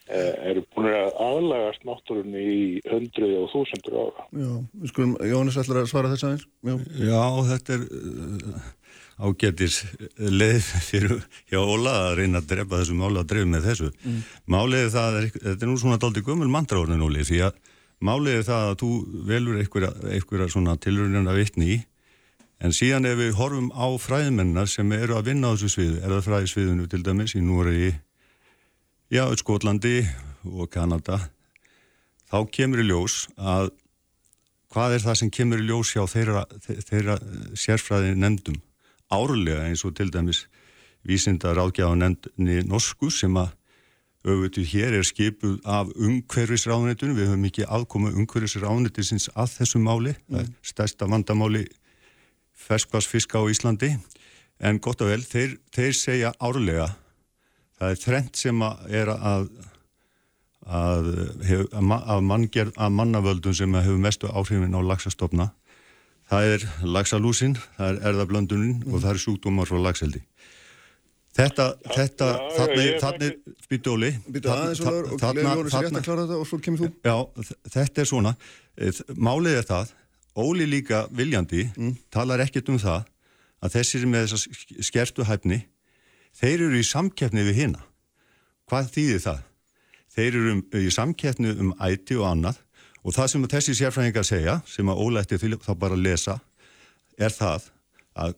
eru 0.06 0.62
búin 0.76 0.92
að 0.92 1.12
aðlagast 1.26 1.86
náttúrunni 1.88 2.42
í 2.46 2.64
hundruði 2.86 3.38
og 3.42 3.52
þúsundur 3.54 4.00
ára. 4.04 4.26
Já, 4.38 4.50
við 4.82 4.92
skulum, 4.92 5.14
Jónis 5.32 5.60
ætlar 5.62 5.82
að 5.82 5.92
svara 5.92 6.12
þess 6.14 6.28
aðeins. 6.28 6.48
Já, 6.62 6.76
Já 7.10 7.24
þetta 7.50 7.78
er 7.78 7.86
uh, 7.90 8.68
ágættis 9.26 9.80
leið 10.20 10.70
fyrir 10.90 11.16
hjá 11.50 11.60
Óla 11.62 11.96
að 12.04 12.20
reyna 12.22 12.44
að 12.44 12.52
drepa 12.52 12.82
þessu 12.82 13.00
máli 13.00 13.22
að 13.22 13.32
drefa 13.34 13.52
með 13.56 13.68
þessu. 13.72 13.92
Mm. 14.04 14.22
Málið 14.56 14.88
það 14.94 15.20
er, 15.22 15.28
þetta 15.40 15.58
er 15.58 15.72
nú 15.72 15.80
svona 15.82 16.02
daldi 16.06 16.26
gömul 16.28 16.52
mandráðinu 16.54 17.02
núli 17.02 17.26
því 17.26 17.42
að 17.48 17.60
málið 18.06 18.40
er 18.40 18.48
það 18.52 18.70
að 18.70 18.80
þú 18.84 18.94
velur 19.32 19.62
einhverja 19.64 20.50
svona 20.54 20.80
tilröðin 20.84 21.32
að 21.32 21.42
vitni 21.42 21.70
í 21.78 21.84
en 22.64 22.74
síðan 22.76 23.08
ef 23.10 23.18
við 23.20 23.38
horfum 23.40 23.72
á 23.76 23.88
fræðmennar 24.00 24.70
sem 24.72 24.92
eru 24.96 25.18
að 25.18 25.32
vinna 25.32 25.52
á 25.52 25.54
þessu 25.56 25.72
sviðu, 25.74 25.98
er 26.02 26.14
það 26.14 26.28
fræðisviðinu 26.30 26.90
til 26.92 27.02
dæmis 27.04 27.36
í 27.36 27.42
Núregi 27.44 27.92
Já, 29.14 29.30
Skotlandi 29.38 30.00
og 30.50 30.72
Kanada. 30.74 31.20
Þá 32.26 32.40
kemur 32.50 32.80
í 32.82 32.86
ljós 32.88 33.28
að 33.38 33.68
hvað 34.74 34.96
er 34.96 35.04
það 35.04 35.20
sem 35.20 35.30
kemur 35.30 35.62
í 35.62 35.68
ljós 35.68 35.92
hjá 35.94 36.08
þeirra, 36.10 36.42
þeirra 36.66 37.18
sérfræði 37.54 38.16
nefndum 38.18 38.58
árlega 39.14 39.68
eins 39.68 39.86
og 39.86 39.94
til 40.00 40.10
dæmis 40.10 40.48
vísindar 41.06 41.62
ágjáða 41.62 42.00
nefndni 42.02 42.66
norsku 42.66 43.12
sem 43.14 43.38
að 43.38 43.54
auðvitað 44.26 44.74
hér 44.74 44.98
er 44.98 45.06
skipuð 45.06 45.62
af 45.70 45.94
umhverfisráðunitunum, 45.94 47.14
við 47.22 47.30
höfum 47.30 47.48
ekki 47.52 47.70
aðkoma 47.70 48.10
umhverfisráðunitisins 48.10 49.30
að 49.38 49.54
þessu 49.60 49.86
máli, 49.86 50.18
mm. 50.18 50.34
það 50.34 50.42
er 50.42 50.54
stærsta 50.74 51.14
vandamáli 51.14 51.68
ferskvarsfiska 52.66 53.38
á 53.38 53.46
Íslandi. 53.54 53.94
En 54.58 54.82
gott 54.82 55.06
og 55.06 55.14
vel, 55.14 55.22
þeir, 55.22 55.60
þeir 55.70 55.94
segja 55.94 56.38
árlega 56.42 56.96
það 57.80 57.92
er 57.94 58.02
þrengt 58.02 58.40
sem 58.40 58.62
að 58.66 58.86
er 59.02 59.12
að 59.16 59.48
að, 60.66 61.10
hef, 61.46 61.66
að, 61.78 62.22
manngerð, 62.26 62.72
að 62.82 62.94
mannavöldum 62.98 63.54
sem 63.54 63.76
hefur 63.78 64.00
mestu 64.02 64.32
áhrifin 64.32 64.74
á 64.74 64.82
lagsastofna 64.82 65.52
það 66.32 66.54
er 66.56 66.64
lagsalúsin, 66.90 67.54
það 67.78 67.92
er 67.92 68.00
erðablöndunin 68.10 68.80
mm. 68.80 68.94
og 68.94 69.04
það 69.04 69.12
er 69.12 69.22
sjúkdómar 69.26 69.70
frá 69.70 69.82
lagseldi 69.90 70.24
Þetta, 71.36 71.64
þetta, 71.92 72.28
já, 72.32 72.52
þannig, 72.56 72.86
ég- 72.86 73.02
þannig, 73.04 73.34
býtu 73.68 73.92
Óli. 73.92 74.10
Býtu 74.32 74.52
aðeins 74.54 74.80
og 74.80 74.86
lögur 74.88 75.10
og 75.18 75.34
leiður 75.36 75.50
Jónis 75.50 75.74
rétt 75.76 75.98
að 76.00 76.06
klára 76.06 76.28
þetta 77.74 78.02
er 78.02 78.08
svona. 78.08 78.32
Eh, 78.80 79.02
Málið 79.20 79.58
er 79.60 79.68
það, 79.68 79.92
Óli 80.40 80.68
líka 80.72 81.02
viljandi 81.12 81.66
talar 82.08 82.40
ekkert 82.46 82.72
um 82.72 82.80
það 82.80 83.04
að 83.60 83.76
þessir 83.76 84.08
með 84.08 84.24
þessa 84.30 84.40
sk- 84.46 84.88
skertu 84.88 85.28
hæfni, 85.28 85.60
þeir 86.36 86.66
eru 86.68 86.80
í 86.80 86.86
samkeppni 86.88 87.44
við 87.48 87.60
hina. 87.62 87.84
Hvað 88.70 88.90
þýðir 88.96 89.22
það? 89.26 89.42
Þeir 90.16 90.30
eru 90.40 90.54
um, 90.56 90.64
í 90.80 90.92
samkeppni 90.94 91.54
um 91.60 91.74
æti 91.84 92.18
og 92.20 92.28
annað 92.30 92.62
og 93.06 93.14
það 93.14 93.28
sem 93.32 93.48
þessi 93.52 93.76
sérfræðingar 93.78 94.26
segja, 94.26 94.56
sem 94.66 94.90
að 94.90 95.02
Óli 95.04 95.22
ætti 95.22 95.38
þá 95.38 95.72
bara 95.78 95.96
lesa, 96.00 96.40
er 97.22 97.30
það 97.36 97.68
að 98.18 98.34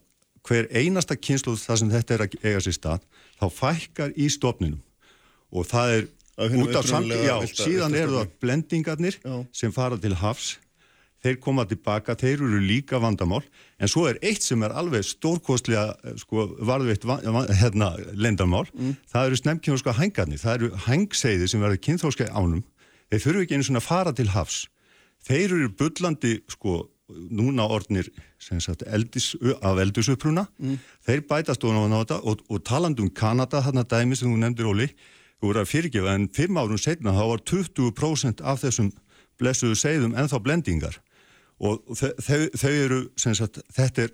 hver 0.47 0.67
einasta 0.75 1.15
kynsluð 1.15 1.59
það 1.63 1.79
sem 1.81 1.91
þetta 1.91 2.13
er 2.15 2.23
að 2.25 2.35
eiga 2.43 2.59
sér 2.63 2.75
stað, 2.75 3.05
þá 3.39 3.45
fækkar 3.51 4.13
í 4.15 4.27
stofninum 4.31 4.81
og 5.51 5.67
það 5.67 5.93
er 5.95 6.07
út 6.57 6.75
af 6.77 6.85
samt, 6.87 7.11
já, 7.11 7.35
villta- 7.41 7.63
síðan 7.65 7.91
villta 7.95 8.03
eru 8.03 8.17
það 8.19 8.31
blendingarnir 8.43 9.17
Já. 9.23 9.35
sem 9.51 9.71
fara 9.75 9.97
til 9.97 10.13
hafs 10.15 10.57
þeir 11.27 11.37
koma 11.43 11.65
tilbaka, 11.67 12.15
þeir 12.15 12.39
eru 12.47 12.59
líka 12.63 12.99
vandamál 13.03 13.43
en 13.77 13.91
svo 13.91 14.07
er 14.07 14.17
eitt 14.23 14.41
sem 14.47 14.63
er 14.63 14.71
alveg 14.79 15.03
stórkostlega 15.03 16.15
sko, 16.23 16.47
varðveitt 16.65 17.03
va- 17.07 17.19
va- 17.35 17.45
hérna, 17.51 17.91
lendamál, 18.15 18.65
það 19.11 19.27
eru 19.29 19.39
snemkjónska 19.43 19.93
hængarnir, 19.99 20.39
það 20.39 20.55
eru 20.61 20.69
hængseiði 20.87 21.47
sem 21.51 21.61
verður 21.61 21.83
kynþóska 21.83 22.29
ánum, 22.31 22.63
þeir 23.11 23.23
þurfu 23.27 23.43
ekki 23.45 23.57
einu 23.59 23.67
svona 23.67 23.83
fara 23.83 24.13
til 24.15 24.29
hafs. 24.33 24.63
Þeir 25.27 25.53
eru 25.57 25.69
bullandi 25.75 26.37
sko, 26.53 26.85
núna 27.31 27.65
orðnir 27.71 28.09
sem 28.39 28.59
sagt, 28.63 28.83
eldis, 28.87 29.33
af 29.63 29.79
eldisuppruna. 29.79 30.43
Þeir 31.07 31.21
bætast 31.29 31.63
ofan 31.63 31.91
á 31.95 31.99
þetta 32.03 32.17
og, 32.27 32.41
og 32.51 32.63
talandi 32.67 33.01
um 33.05 33.09
Kanada, 33.09 33.61
þarna 33.63 33.83
dæmi 33.87 34.15
sem 34.19 34.29
þú 34.31 34.37
nefndir 34.41 34.67
Óli, 34.69 34.87
þú 35.39 35.49
voru 35.51 35.61
að 35.63 35.69
fyrirgefa 35.71 36.13
en 36.17 36.27
fimm 36.35 36.57
árum 36.59 36.79
setna 36.81 37.13
þá 37.15 37.23
var 37.31 37.43
20% 37.47 38.43
af 38.43 38.61
þessum 38.63 38.91
blessuðu 39.39 39.75
seiðum 39.77 40.15
ennþá 40.17 40.39
blendingar 40.43 40.95
og 41.59 41.81
þau, 41.97 42.43
þau, 42.53 42.71
eru 42.71 42.99
sagt, 43.17 43.61
þetta 43.73 44.07
er, 44.07 44.13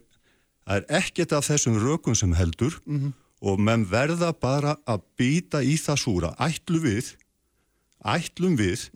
er 0.77 0.87
ekkert 1.01 1.35
af 1.35 1.49
þessum 1.49 1.79
rökum 1.81 2.15
sem 2.15 2.33
heldur 2.37 2.79
og 3.43 3.59
menn 3.59 3.83
verða 3.89 4.31
bara 4.33 4.77
að 4.87 5.03
býta 5.19 5.63
í 5.63 5.75
það 5.77 5.99
súra, 5.99 6.33
ætlu 6.39 6.79
við 6.83 7.15
ætlum 8.03 8.55
við 8.59 8.89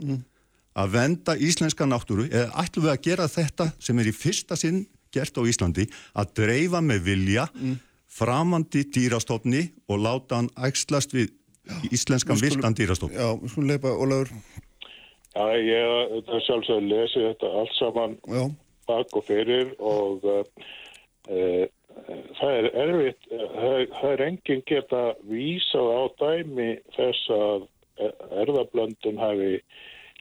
að 0.77 0.93
venda 0.93 1.35
íslenska 1.39 1.87
náttúru 1.87 2.27
eða 2.27 2.51
ætlum 2.63 2.87
við 2.87 2.93
að 2.93 3.03
gera 3.07 3.27
þetta 3.31 3.71
sem 3.79 3.99
er 3.99 4.11
í 4.11 4.15
fyrsta 4.15 4.57
sinn 4.59 4.85
gert 5.13 5.37
á 5.39 5.41
Íslandi 5.47 5.87
að 6.13 6.33
dreifa 6.41 6.81
með 6.83 7.03
vilja 7.07 7.47
framandi 8.17 8.83
dýrastofni 8.93 9.67
og 9.87 10.01
láta 10.03 10.41
hann 10.41 10.51
ægslast 10.55 11.15
við 11.15 11.33
íslenskan 11.91 12.39
virkan 12.39 12.75
dýrastofni. 12.75 13.17
Já, 13.17 13.35
við 13.35 13.51
skulum 13.51 13.71
leipa 13.71 13.91
Ólafur. 13.91 14.31
Já, 15.37 15.45
ég 15.61 16.13
þetta 16.15 16.39
sjálfsög 16.47 16.85
lesi 16.89 17.21
þetta 17.27 17.49
allt 17.61 17.73
saman 17.77 18.15
Já, 18.25 18.43
bak 18.89 19.17
og 19.19 19.25
fyrir 19.27 19.73
og 19.77 20.25
uh, 20.25 21.65
það 22.37 22.53
er 22.55 22.67
erfitt, 22.85 23.27
það, 23.29 23.67
er- 23.73 23.91
það 23.99 24.11
er 24.15 24.23
enginn 24.27 24.63
geta 24.69 25.03
vísað 25.29 25.91
á 25.93 26.01
dæmi 26.23 26.69
þess 26.95 27.29
að 27.37 27.67
erðablöndun 28.43 29.17
hafi 29.21 29.53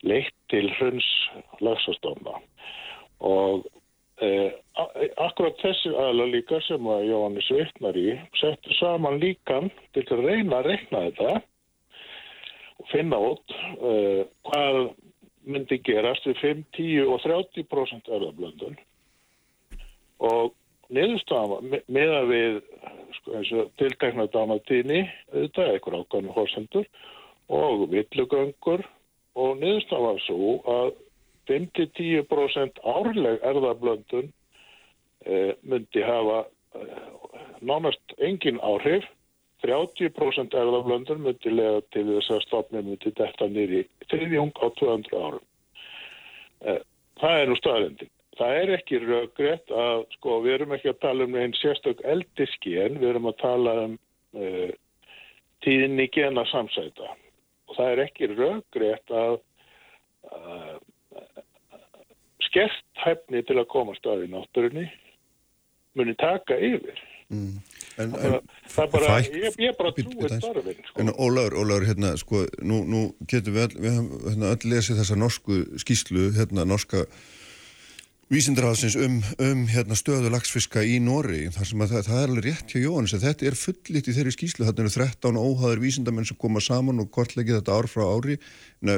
leitt 0.05 0.33
til 0.53 0.65
hruns 0.77 1.07
lagsastofna 1.61 2.37
og 3.25 3.65
uh, 4.21 4.49
akkurat 5.25 5.57
þessi 5.61 5.93
aðla 5.97 6.25
líka 6.35 6.59
sem 6.67 6.85
að 6.93 7.05
Jóhannes 7.09 7.49
vittnar 7.53 7.97
í 7.97 8.11
settu 8.41 8.73
saman 8.77 9.17
líkan 9.21 9.71
til 9.97 10.05
að 10.13 10.25
reyna 10.27 10.59
að 10.61 10.69
reikna 10.73 11.03
þetta 11.07 11.35
og 12.77 12.89
finna 12.93 13.21
út 13.31 13.55
uh, 13.81 14.21
hvað 14.49 14.81
myndi 15.47 15.79
gerast 15.83 16.27
við 16.27 16.39
5, 16.43 16.63
10 16.77 17.07
og 17.07 17.21
30% 17.23 18.11
erðablöndun 18.17 18.77
og 20.27 20.53
niðurstaðan 20.93 21.69
me- 21.71 21.83
meða 21.91 22.21
við 22.29 22.61
sko, 23.17 23.33
eins 23.37 23.51
og 23.53 23.71
tiltekna 23.79 24.27
dánatíðni 24.33 25.01
auðvitað 25.33 25.71
eitthvað 25.73 25.99
ákvæmum 26.01 26.35
hósendur 26.35 26.87
og 27.49 27.87
villugöngur. 27.91 28.85
Og 29.37 29.59
niðurstaðan 29.61 30.07
var 30.07 30.23
svo 30.25 30.53
að 30.73 30.93
5-10% 31.47 32.81
árleg 32.83 33.43
erðablöndun 33.45 34.31
eh, 35.25 35.53
myndi 35.63 36.03
hafa 36.03 36.45
eh, 36.75 37.05
nánast 37.61 38.17
engin 38.17 38.59
áhrif 38.59 39.05
30% 39.65 40.53
erðablöndun 40.57 41.23
myndi 41.23 41.53
lega 41.53 41.81
til 41.95 42.05
þess 42.11 42.35
að 42.35 42.43
stofnum 42.45 42.91
myndi 42.91 43.13
detta 43.17 43.47
nýri 43.49 43.87
þriðjung 44.11 44.53
á 44.61 44.67
200 44.77 45.17
árum. 45.17 45.45
Eh, 46.61 46.81
Það 47.21 47.39
er 47.39 47.49
nú 47.49 47.57
staðrendin. 47.57 48.11
Það 48.37 48.55
er 48.59 48.71
ekki 48.75 48.99
röggrétt 49.01 49.71
að, 49.73 50.03
sko, 50.17 50.35
við 50.43 50.57
erum 50.57 50.73
ekki 50.75 50.91
að 50.91 50.99
tala 51.01 51.25
um 51.25 51.37
einn 51.41 51.55
sérstök 51.57 52.03
eldiskén, 52.05 52.99
við 53.01 53.09
erum 53.09 53.29
að 53.31 53.39
tala 53.41 53.73
um 53.87 53.95
uh, 54.37 54.69
tíðinni 55.65 56.05
gena 56.13 56.43
samsæta. 56.51 57.15
Og 57.67 57.79
það 57.79 57.93
er 57.93 58.03
ekki 58.03 58.29
röggrétt 58.35 59.15
að 59.23 59.39
uh, 60.29 60.75
skert 62.45 63.01
hæfni 63.01 63.41
til 63.47 63.57
að 63.57 63.69
koma 63.73 63.97
staði 63.97 64.29
í 64.29 64.33
náttúrunni 64.35 64.85
muni 65.97 66.13
taka 66.21 66.59
yfir. 66.61 67.01
En, 67.97 68.11
en, 68.13 68.17
Það, 68.17 68.41
það 68.73 68.83
er 68.83 68.91
bara, 68.95 69.07
Fæk- 69.17 69.37
ég, 69.41 69.57
ég 69.67 69.77
bara 69.79 69.91
Bíddu, 69.97 70.09
trúi 70.11 70.17
bíddu 70.17 70.27
aðeins. 70.27 70.43
starfinn. 70.45 70.83
Sko. 70.89 71.01
en 71.01 71.13
Ólafur, 71.15 71.57
Ólafur, 71.63 71.87
hérna, 71.89 72.11
sko, 72.21 72.43
nú, 72.61 72.81
nú 72.85 73.01
getum 73.31 73.57
við, 73.57 73.65
öll, 73.67 73.81
við 73.85 73.97
höfum 73.97 74.29
hérna, 74.29 74.51
öll 74.55 74.71
lesið 74.75 75.01
þessa 75.01 75.17
norsku 75.23 75.59
skýslu, 75.83 76.27
hérna, 76.37 76.65
norska 76.69 77.05
vísindraðsins 78.27 78.97
um, 78.99 79.21
um 79.39 79.61
hérna, 79.71 79.95
stöðu 79.95 80.27
lagsfiska 80.33 80.81
í 80.83 80.97
Nóri 80.99 81.45
þar 81.55 81.69
sem 81.69 81.83
að 81.85 81.93
það, 81.93 82.01
það 82.09 82.17
er 82.19 82.25
alveg 82.33 82.47
rétt 82.49 82.73
hjá 82.73 82.81
Jóhannes 82.83 83.13
að 83.15 83.23
þetta 83.29 83.47
er 83.47 83.55
fullitt 83.61 84.09
í 84.11 84.15
þeirri 84.17 84.33
skýslu, 84.35 84.65
þarna 84.67 84.83
eru 84.83 84.91
13 84.97 85.39
óháður 85.39 85.83
vísindamenn 85.85 86.27
sem 86.27 86.39
koma 86.41 86.59
saman 86.63 86.99
og 86.99 87.07
kortlegið 87.15 87.61
þetta 87.61 87.77
ár 87.79 87.87
frá 87.87 88.03
ári 88.17 88.35
Nei, 88.83 88.97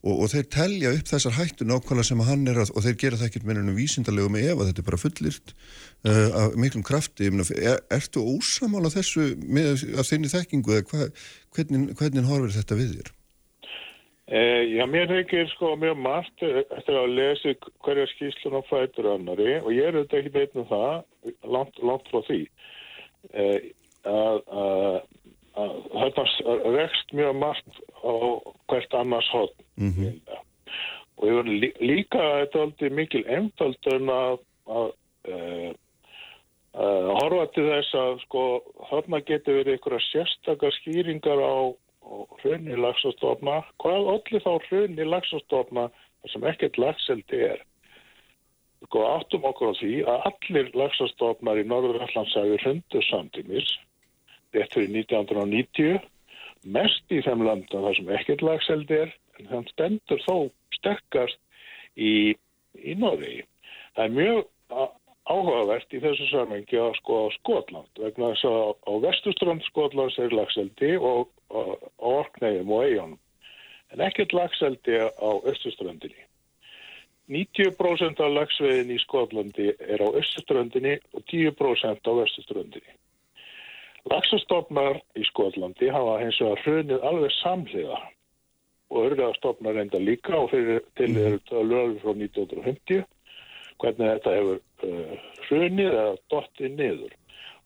og, 0.00 0.14
og 0.14 0.32
þeir 0.32 0.48
telja 0.54 0.94
upp 0.96 1.12
þessar 1.12 1.36
hættu 1.36 1.68
nákvæmlega 1.68 2.08
sem 2.08 2.24
hann 2.24 2.48
er 2.50 2.60
að, 2.62 2.72
og 2.74 2.86
þeir 2.86 2.98
gera 3.02 3.20
það 3.20 3.30
ekkert 3.30 3.46
með 3.48 3.62
ennum 3.62 3.78
vísindalegu 3.78 4.32
með 4.32 4.50
ef 4.54 4.64
þetta 4.64 4.82
er 4.82 4.88
bara 4.90 5.02
fullirt 5.04 5.54
uh, 6.08 6.28
af 6.42 6.58
miklum 6.60 6.86
krafti 6.86 7.30
er, 7.30 7.80
ertu 7.92 8.24
ósamála 8.24 8.92
þessu 8.92 9.32
með, 9.44 9.86
af 10.00 10.08
þinni 10.08 10.32
þekkingu 10.32 10.76
eða 10.78 10.90
hva, 10.92 11.08
hvernig, 11.56 11.96
hvernig 12.00 12.30
horfir 12.30 12.56
þetta 12.58 12.80
við 12.80 12.94
þér? 12.98 13.16
Eh, 14.30 14.76
já, 14.76 14.84
mér 14.86 15.08
þykir 15.10 15.48
sko 15.50 15.72
mjög 15.74 15.96
margt 15.98 16.42
eh, 16.46 16.60
eftir 16.76 16.94
að 16.94 17.16
lesi 17.16 17.54
hverja 17.82 18.04
skýslun 18.12 18.60
á 18.60 18.68
fætur 18.68 19.08
annari 19.10 19.56
og 19.58 19.72
ég 19.74 19.88
er 19.88 19.96
auðvitað 19.98 20.20
ekki 20.20 20.32
veit 20.36 20.54
um 20.54 20.68
það, 20.68 21.00
langt, 21.50 21.80
langt 21.82 22.10
frá 22.12 22.20
því, 22.28 22.38
eh, 23.34 23.56
að, 24.06 24.38
að, 24.62 24.76
að 24.86 25.00
þetta 25.54 26.24
rekst 26.76 27.12
mjög 27.16 27.36
margt 27.40 27.80
á 28.04 28.12
hvert 28.70 28.94
annars 28.94 29.30
hotn. 29.34 29.64
Mm 29.76 30.20
Og 31.20 31.28
ég 31.28 31.36
verður 31.36 31.56
lí, 31.60 31.68
líka 31.84 32.18
þetta 32.40 32.60
aldrei 32.64 32.90
mikil 32.96 33.20
einfaldun 33.28 34.08
að, 34.08 34.38
að, 34.72 34.86
eh, 35.28 35.72
að 36.80 37.08
horfa 37.18 37.42
til 37.52 37.64
þess 37.66 37.98
að 38.00 38.22
sko 38.22 38.44
þarna 38.88 39.20
getur 39.28 39.58
verið 39.58 39.74
einhverja 39.74 40.06
sérstakar 40.06 40.72
skýringar 40.78 41.42
á 41.44 41.76
hrunni 42.40 42.78
lagsastofna. 42.80 43.58
Hvað 43.84 44.08
allir 44.14 44.46
þá 44.46 44.52
hrunni 44.70 45.08
lagsastofna 45.10 45.90
sem 46.32 46.48
ekkert 46.48 46.80
lagseldi 46.80 47.44
er? 47.50 47.60
Sko 48.88 49.04
áttum 49.10 49.44
okkur 49.44 49.76
á 49.76 49.80
því 49.82 49.94
að 50.08 50.26
allir 50.30 50.72
lagsastofnar 50.72 51.60
í 51.60 51.68
Norður-Allandsafi 51.68 52.62
hrundu 52.64 53.04
samtímis 53.10 53.68
rétt 54.54 54.74
fyrir 54.74 54.90
1990 55.02 56.00
mest 56.76 57.12
í 57.14 57.20
þeim 57.24 57.44
landum 57.46 57.84
þar 57.86 57.98
sem 57.98 58.14
ekkert 58.16 58.44
lagseldi 58.44 58.98
er 59.06 59.12
en 59.38 59.50
þeim 59.50 59.68
stendur 59.72 60.24
þó 60.26 60.36
sterkast 60.76 61.38
í, 61.96 62.36
í 62.76 62.96
Noregi. 62.98 63.44
Það 63.96 64.04
er 64.04 64.16
mjög 64.16 64.42
áhugavert 65.30 65.94
í 65.94 66.02
þessu 66.02 66.28
samhengi 66.30 66.78
að 66.80 66.94
sko 67.00 67.18
Skotland 67.38 68.02
vegna 68.02 68.32
þess 68.34 68.48
að 68.50 68.74
á 68.86 68.92
vestuströnd 69.06 69.66
Skotlands 69.68 70.18
er 70.18 70.34
lagseldi 70.34 70.96
og 70.98 71.30
á 71.50 71.62
Orkneyjum 72.12 72.72
og 72.74 72.86
Eijónum 72.86 73.20
en 73.90 74.02
ekkert 74.06 74.34
lagseldi 74.36 74.98
á 74.98 75.30
östuströndinni. 75.50 76.26
90% 77.30 78.18
af 78.24 78.32
lagsveiðin 78.34 78.90
í 78.90 78.98
Skotlandi 79.04 79.68
er 79.78 80.02
á 80.02 80.08
östuströndinni 80.18 80.96
og 81.14 81.22
10% 81.30 82.02
á 82.02 82.12
vestuströndinni. 82.18 82.94
Lagsastofnar 84.08 85.00
í 85.18 85.26
Skotlandi 85.28 85.90
hafa 85.92 86.16
hins 86.22 86.40
vegar 86.40 86.62
hrunið 86.64 87.06
alveg 87.10 87.34
samhliða 87.40 88.00
og 88.90 89.06
örðastofnar 89.06 89.78
enda 89.82 90.00
líka 90.02 90.34
og 90.38 90.50
fyrir 90.54 90.80
til 90.98 91.10
eru 91.20 91.64
lögur 91.68 91.98
frá 92.02 92.14
1950 92.16 93.04
hvernig 93.80 94.10
þetta 94.14 94.34
hefur 94.36 94.58
uh, 94.88 95.14
hrunið 95.48 95.92
eða 95.92 96.16
dottið 96.32 96.76
niður. 96.78 97.16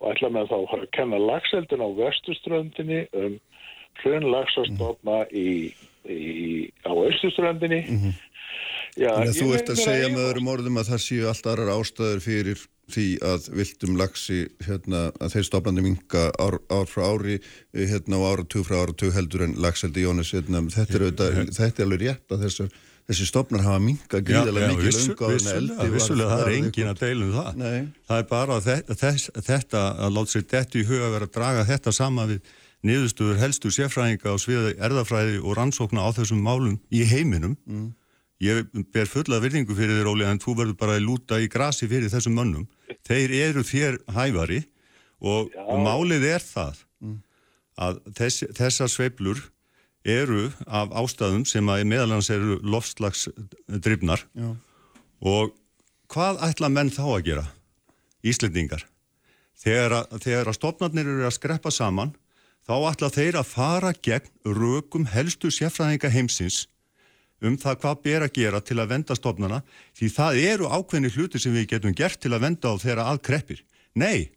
og 0.01 0.11
ætla 0.11 0.29
með 0.35 0.51
þá 0.51 0.57
að 0.57 0.73
að 0.75 0.91
kenna 0.93 1.19
lagseldin 1.23 1.85
á 1.87 1.89
vestuströndinni 1.97 3.01
um 3.15 3.39
hrun 4.03 4.27
lagsastofna 4.35 5.21
í, 5.31 5.71
í, 6.11 6.71
á 6.83 6.91
austuströndinni. 6.91 7.85
Já, 7.87 7.95
Þannig 7.95 8.34
að 9.01 9.35
þú 9.39 9.51
ert 9.57 9.73
að 9.75 9.83
segja 9.83 10.13
með 10.13 10.29
öðrum 10.29 10.55
orðum 10.55 10.81
að 10.81 10.93
það 10.93 11.05
séu 11.09 11.27
allt 11.31 11.51
aðrar 11.51 11.75
ástæður 11.75 12.25
fyrir 12.25 12.63
því 12.93 13.05
að 13.25 13.47
viltum 13.57 13.99
lagsi 13.99 14.41
hérna, 14.65 15.07
að 15.23 15.37
þeir 15.37 15.47
stofnandi 15.49 15.85
minga 15.85 16.25
ár, 16.41 16.59
ár 16.69 16.89
frá 16.91 17.07
ári 17.15 17.39
eh, 17.39 17.87
hérna, 17.89 18.19
og 18.21 18.27
áratug 18.33 18.67
frá 18.69 18.83
áratug 18.83 19.15
heldur 19.17 19.47
en 19.47 19.55
lagseldi 19.63 20.05
Jónas 20.05 20.35
hérna, 20.35 20.65
þetta, 20.73 20.99
er 20.99 21.07
auðvitað, 21.07 21.39
þetta 21.57 21.81
er 21.81 21.89
alveg 21.89 22.05
rétt 22.05 22.37
að 22.37 22.45
þessar, 22.45 22.77
þessi 23.09 23.29
stofnar 23.31 23.65
hafa 23.65 23.81
minga 23.87 24.21
gríðarlega 24.29 24.71
mikið 24.75 24.99
löngu 24.99 25.31
en 25.31 25.35
vissulega, 25.39 25.63
eldi 25.63 25.89
vissulega, 25.95 26.29
það 26.35 26.45
er 26.45 26.59
engin 26.59 26.93
að 26.93 27.01
deila 27.01 27.25
um 27.25 27.35
það. 27.39 27.51
Nei. 27.63 27.81
Það 28.11 28.23
er 28.23 28.29
bara 28.35 28.61
þetta, 28.69 29.01
þess, 29.01 29.35
þetta 29.49 29.83
að 29.97 30.15
láta 30.19 30.35
sér 30.35 30.47
detti 30.53 30.85
í 30.85 30.87
huga 30.93 31.09
að 31.09 31.19
vera 31.19 31.31
að 31.31 31.35
draga 31.41 31.67
þetta 31.73 31.97
sama 31.97 32.29
við 32.31 32.55
niðurstöður 32.85 33.39
helstu 33.41 33.73
sérfræðinga 33.73 34.29
á 34.29 34.37
sviða 34.37 34.73
erðafræði 34.77 35.39
og 35.41 35.55
rannsókna 35.57 36.05
á 36.05 36.13
þessum 36.13 36.43
málum 36.45 36.81
í 36.93 37.05
heiminum. 37.09 37.57
Ég 38.43 38.67
ber 38.93 39.07
fulla 39.07 39.39
virðingu 39.43 39.77
fyrir 39.79 40.01
þér, 40.01 40.11
Óli, 40.11 40.25
en 40.27 40.41
þú 40.43 40.57
verður 40.59 40.79
bara 40.81 40.97
að 40.99 41.05
lúta 41.07 41.39
í 41.39 41.49
grasi 41.51 41.87
fyrir 41.91 42.11
þessum 42.13 42.35
mönnum. 42.35 42.65
Þeir 43.07 43.35
eru 43.39 43.63
þér 43.67 44.01
hæfari 44.11 44.65
og, 45.23 45.53
og 45.55 45.83
málið 45.85 46.27
er 46.35 46.43
það 46.43 46.81
að 47.81 48.01
þess, 48.19 48.47
þessar 48.55 48.91
sveiflur 48.91 49.41
eru 50.05 50.49
af 50.67 50.93
ástæðum 50.93 51.47
sem 51.49 51.69
að 51.73 51.87
meðalans 51.89 52.29
eru 52.33 52.59
lofslagsdrifnar 52.61 54.27
og 55.25 55.55
hvað 56.13 56.43
ætla 56.45 56.69
menn 56.69 56.93
þá 56.93 57.05
að 57.07 57.25
gera? 57.31 57.47
Íslendingar. 58.25 58.85
Þegar 59.57 59.97
að, 60.01 60.19
þegar 60.25 60.51
að 60.51 60.59
stopnarnir 60.59 61.09
eru 61.09 61.25
að 61.25 61.37
skreppa 61.39 61.73
saman 61.73 62.13
þá 62.69 62.75
ætla 62.91 63.11
þeir 63.15 63.41
að 63.41 63.51
fara 63.51 63.93
gegn 64.05 64.31
rökum 64.59 65.09
helstu 65.09 65.51
sérfræðinga 65.53 66.11
heimsins 66.13 66.65
um 67.45 67.59
það 67.61 67.81
hvað 67.83 68.01
ber 68.07 68.27
að 68.27 68.35
gera 68.39 68.61
til 68.65 68.79
að 68.81 68.91
venda 68.95 69.17
stopnarna 69.19 69.61
því 69.97 70.11
það 70.17 70.41
eru 70.45 70.71
ákveðni 70.71 71.13
hluti 71.15 71.41
sem 71.43 71.55
við 71.55 71.69
getum 71.75 71.97
gert 71.97 72.21
til 72.23 72.33
að 72.33 72.47
venda 72.47 72.73
á 72.73 72.75
þeirra 72.81 73.09
að 73.13 73.23
kreppir. 73.29 73.65
Nei, 73.95 74.31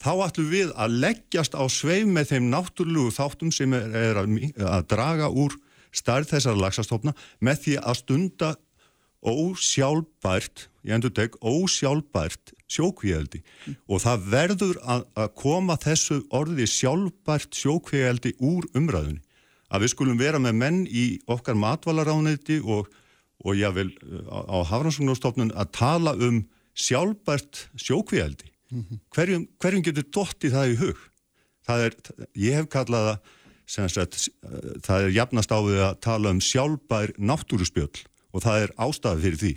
þá 0.00 0.12
ætlum 0.26 0.50
við 0.52 0.72
að 0.76 0.96
leggjast 1.04 1.56
á 1.56 1.64
sveif 1.70 2.08
með 2.08 2.32
þeim 2.34 2.48
náttúrlugu 2.52 3.14
þáttum 3.16 3.52
sem 3.54 3.76
er, 3.76 3.86
er 3.90 4.22
að, 4.22 4.40
að 4.58 4.88
draga 4.90 5.30
úr 5.30 5.56
starð 5.90 6.30
þessar 6.34 6.58
lagsastofna 6.58 7.14
með 7.42 7.64
því 7.64 7.78
að 7.82 8.00
stunda 8.00 8.50
ósjálfbært, 9.20 10.68
ég 10.86 10.96
endur 10.96 11.12
teg, 11.12 11.34
ósjálfbært 11.44 12.54
sjókvíældi 12.70 13.42
og 13.90 14.00
það 14.04 14.28
verður 14.32 14.78
að, 14.80 15.02
að 15.18 15.34
koma 15.42 15.76
þessu 15.80 16.22
orði 16.32 16.68
sjálfbært 16.70 17.58
sjókvíældi 17.58 18.36
úr 18.38 18.68
umræðunni. 18.78 19.20
Að 19.70 19.84
við 19.84 19.92
skulum 19.94 20.18
vera 20.18 20.40
með 20.42 20.56
menn 20.58 20.80
í 20.86 21.04
okkar 21.30 21.58
matvalarániti 21.58 22.58
og, 22.62 22.88
og 23.44 23.58
jável 23.58 23.90
á, 24.26 24.38
á 24.50 24.58
Hafransunarstofnun 24.70 25.52
að 25.54 25.72
tala 25.78 26.16
um 26.18 26.42
sjálfbært 26.74 27.68
sjókvíældi. 27.78 28.50
Hverjum, 29.14 29.48
hverjum 29.62 29.84
getur 29.86 30.06
dotti 30.14 30.50
það 30.52 30.72
í 30.72 30.78
hug? 30.80 30.98
Það 31.66 31.84
er, 31.86 31.96
ég 32.38 32.58
hef 32.58 32.68
kallað 32.72 33.08
það, 33.08 33.34
sem 33.70 33.88
sagt, 33.90 34.20
það 34.86 35.04
er 35.06 35.12
jafnast 35.14 35.52
á 35.54 35.58
við 35.62 35.82
að 35.86 35.98
tala 36.06 36.32
um 36.34 36.40
sjálfbær 36.42 37.12
náttúruspjöll 37.18 38.06
og 38.30 38.44
það 38.44 38.64
er 38.64 38.72
ástæði 38.78 39.22
fyrir 39.24 39.40
því. 39.40 39.52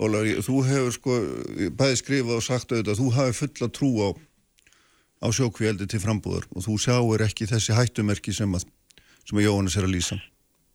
Ólar, 0.00 0.28
þú 0.44 0.56
hefur 0.68 0.96
sko 0.96 1.18
bæði 1.76 2.00
skrifað 2.00 2.36
og 2.36 2.44
sagt 2.44 2.72
auðvitað 2.72 2.92
að 2.94 3.00
þú 3.00 3.08
hafi 3.16 3.36
fulla 3.38 3.70
trú 3.76 3.90
á, 3.96 4.08
á 5.20 5.26
sjókvíeldi 5.28 5.86
til 5.90 6.00
frambúðar 6.02 6.48
og 6.56 6.64
þú 6.64 6.76
sjáir 6.80 7.24
ekki 7.26 7.48
þessi 7.50 7.76
hættumerki 7.76 8.34
sem 8.34 8.52
að, 8.56 8.66
sem 9.28 9.38
að 9.38 9.46
Jóhannes 9.46 9.76
er 9.76 9.86
að 9.86 9.94
lýsa. 9.94 10.18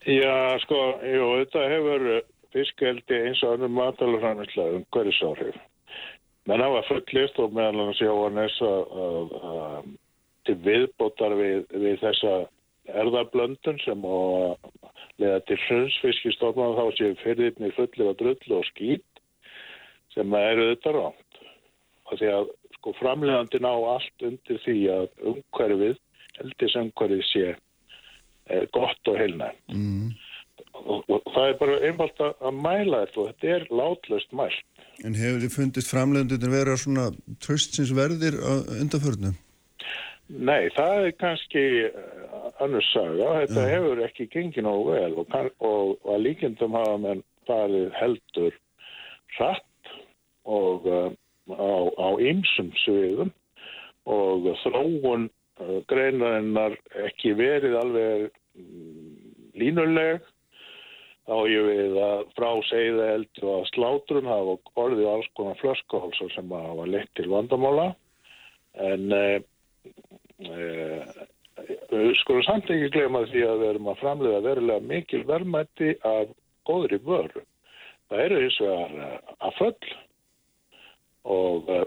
Já, 0.06 0.36
sko, 0.62 0.80
jú, 1.02 1.30
þetta 1.42 1.68
hefur 1.72 2.10
fiskeldi 2.54 3.22
eins 3.28 3.42
og 3.44 3.58
önnum 3.58 3.74
matalurfræmislega 3.80 4.80
um 4.80 4.86
hverjusáhrif. 4.94 5.58
Menn 6.46 6.62
hafa 6.62 6.84
fullist 6.86 7.40
og 7.42 7.56
meðal 7.58 7.82
annars 7.82 8.02
Jóhannes 8.04 8.58
að, 8.62 9.00
að, 9.06 9.32
að 9.50 9.88
til 10.46 10.56
viðbótar 10.68 11.34
við, 11.40 11.64
við 11.74 11.98
þessa 12.04 12.36
erðablöndun 13.02 13.82
sem 13.82 14.06
að 14.06 14.54
leða 15.22 15.42
til 15.50 15.58
hrunsfiskistofna 15.64 16.74
þá 16.78 16.86
séu 17.00 17.16
fyrirðinni 17.24 17.74
fullir 17.74 18.12
af 18.12 18.20
drullu 18.20 18.60
og 18.60 18.68
skýt 18.70 19.22
sem 20.14 20.38
eru 20.38 20.70
þetta 20.70 20.94
rámt. 20.96 21.42
Og 22.06 22.20
því 22.22 22.30
að 22.36 22.52
sko 22.86 22.94
framlegandi 23.00 23.58
ná 23.66 23.72
allt 23.74 24.22
undir 24.22 24.60
því 24.62 24.78
að 24.94 25.08
umhverfið, 25.32 25.96
heldis 26.38 26.76
umhverfið 26.78 27.24
sé 27.32 27.46
eh, 27.50 28.68
gott 28.76 29.10
og 29.10 29.18
heilnæmt. 29.18 29.74
Mm. 29.74 30.14
Og, 30.76 31.02
og 31.10 31.24
það 31.34 31.48
er 31.50 31.58
bara 31.58 31.80
einfalt 31.88 32.22
að, 32.22 32.52
mæla 32.54 33.00
þetta 33.06 33.22
og 33.24 33.32
þetta 33.32 33.50
er 33.56 33.66
látlöst 33.82 34.36
mælt. 34.38 34.86
En 35.04 35.18
hefur 35.18 35.42
þið 35.42 35.56
fundist 35.56 35.92
framlegundin 35.92 36.54
vera 36.54 36.78
svona 36.78 37.10
tröstsins 37.42 37.92
verðir 37.96 38.38
undanförnum? 38.78 39.34
Nei, 40.30 40.70
það 40.78 41.10
er 41.10 41.12
kannski 41.22 41.66
annars 42.62 42.88
saga. 42.94 43.34
Þetta 43.42 43.68
hefur 43.72 44.06
ekki 44.06 44.30
gengið 44.32 44.68
nógu 44.68 44.94
vel 44.94 45.12
og, 45.18 45.28
kann- 45.34 45.54
og, 45.58 45.98
og 46.06 46.16
að 46.16 46.24
líkindum 46.30 46.78
hafa 46.78 46.96
menn 47.02 47.26
farið 47.50 47.92
heldur 47.98 48.56
hratt 49.36 49.94
og 50.46 50.86
uh, 50.86 51.10
á, 51.52 52.08
ýmsum 52.22 52.72
sviðum 52.84 53.32
og 54.06 54.48
þróun 54.64 55.28
uh, 55.30 55.82
greinarinnar 55.90 56.78
ekki 57.08 57.34
verið 57.38 57.78
alveg 57.82 58.30
mm, 58.58 59.12
línuleg 59.60 60.24
þá 61.26 61.38
ég 61.50 61.68
við 61.70 62.00
að 62.06 62.26
frá 62.38 62.50
segða 62.70 63.12
eldu 63.16 63.52
að 63.56 63.70
slátrun 63.72 64.30
hafa 64.30 64.58
orðið 64.84 65.08
alls 65.10 65.30
konar 65.38 65.62
flöskahálsar 65.62 66.34
sem 66.36 66.54
hafa 66.54 66.90
leitt 66.90 67.14
til 67.18 67.30
vandamála 67.32 67.88
en 68.86 69.16
uh, 69.16 69.40
við 71.90 72.14
skulum 72.22 72.44
samt 72.46 72.70
ekki 72.70 72.92
glema 72.94 73.24
því 73.32 73.44
að 73.48 73.62
við 73.62 73.70
erum 73.72 73.92
að 73.92 74.02
framlega 74.02 74.46
verulega 74.46 74.88
mikil 74.92 75.24
verðmætti 75.28 75.94
af 76.06 76.34
góðri 76.68 77.00
vöru. 77.06 77.44
Það 78.10 78.24
eru 78.26 78.42
hins 78.44 78.58
vegar 78.62 79.22
að 79.40 79.56
föll 79.60 79.94
og 81.26 81.70
uh, 81.74 81.86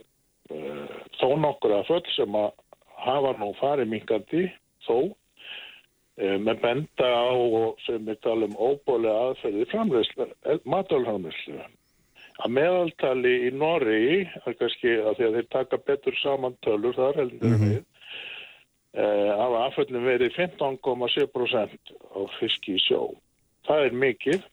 þó 1.21 1.29
nokkur 1.39 1.79
að 1.79 1.89
föll 1.93 2.05
sem 2.15 2.39
að 2.39 2.53
hafa 2.99 3.35
nú 3.39 3.53
farið 3.61 3.91
minkandi 3.93 4.45
þó 4.87 4.97
uh, 5.07 6.37
með 6.43 6.63
benda 6.65 7.11
á 7.11 7.31
og 7.33 7.83
sem 7.87 8.07
við 8.09 8.23
talum 8.27 8.57
óbólega 8.57 9.29
aðferði 9.31 9.69
framleyslu, 9.73 10.31
matalframleyslu. 10.67 11.61
Að 12.39 12.53
meðaltali 12.55 13.33
í 13.49 13.55
Norri, 13.55 14.03
kannski 14.47 14.93
að 15.03 15.17
því 15.19 15.25
að 15.27 15.39
þeir 15.39 15.49
taka 15.55 15.79
betur 15.89 16.19
saman 16.21 16.55
tölur 16.63 16.95
þar 16.95 17.25
heldur 17.25 17.55
mm 17.55 17.65
við, 17.65 17.81
uh, 18.99 19.31
hafa 19.39 19.65
afföllin 19.67 20.07
verið 20.07 20.37
15,7% 20.37 21.95
á 22.15 22.19
fiski 22.39 22.77
í 22.79 22.83
sjó. 22.83 23.03
Það 23.67 23.85
er 23.89 23.99
mikið, 24.05 24.47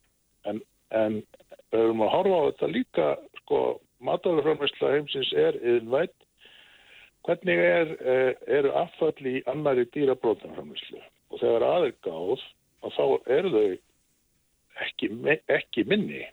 en, 0.50 0.62
en 0.92 1.22
við 1.72 1.84
höfum 1.86 2.04
að 2.06 2.14
horfa 2.16 2.40
á 2.42 2.48
þetta 2.50 2.72
líka, 2.74 3.08
sko, 3.42 3.62
matalaframlæsla 4.04 4.92
heimsins 4.96 5.32
er 5.38 5.58
yðinvætt. 5.62 6.16
Hvernig 7.26 7.58
er, 7.58 7.92
uh, 8.00 8.32
eru 8.58 8.72
afföll 8.78 9.30
í 9.32 9.42
annari 9.50 9.88
dýrabrótanframlæslu? 9.96 11.02
Og 11.34 11.42
þegar 11.42 11.68
aðeir 11.72 11.96
gáð, 12.06 12.44
þá 12.86 13.06
eru 13.34 13.52
þau 13.56 13.70
ekki, 14.86 15.10
ekki 15.50 15.86
minni. 15.90 16.26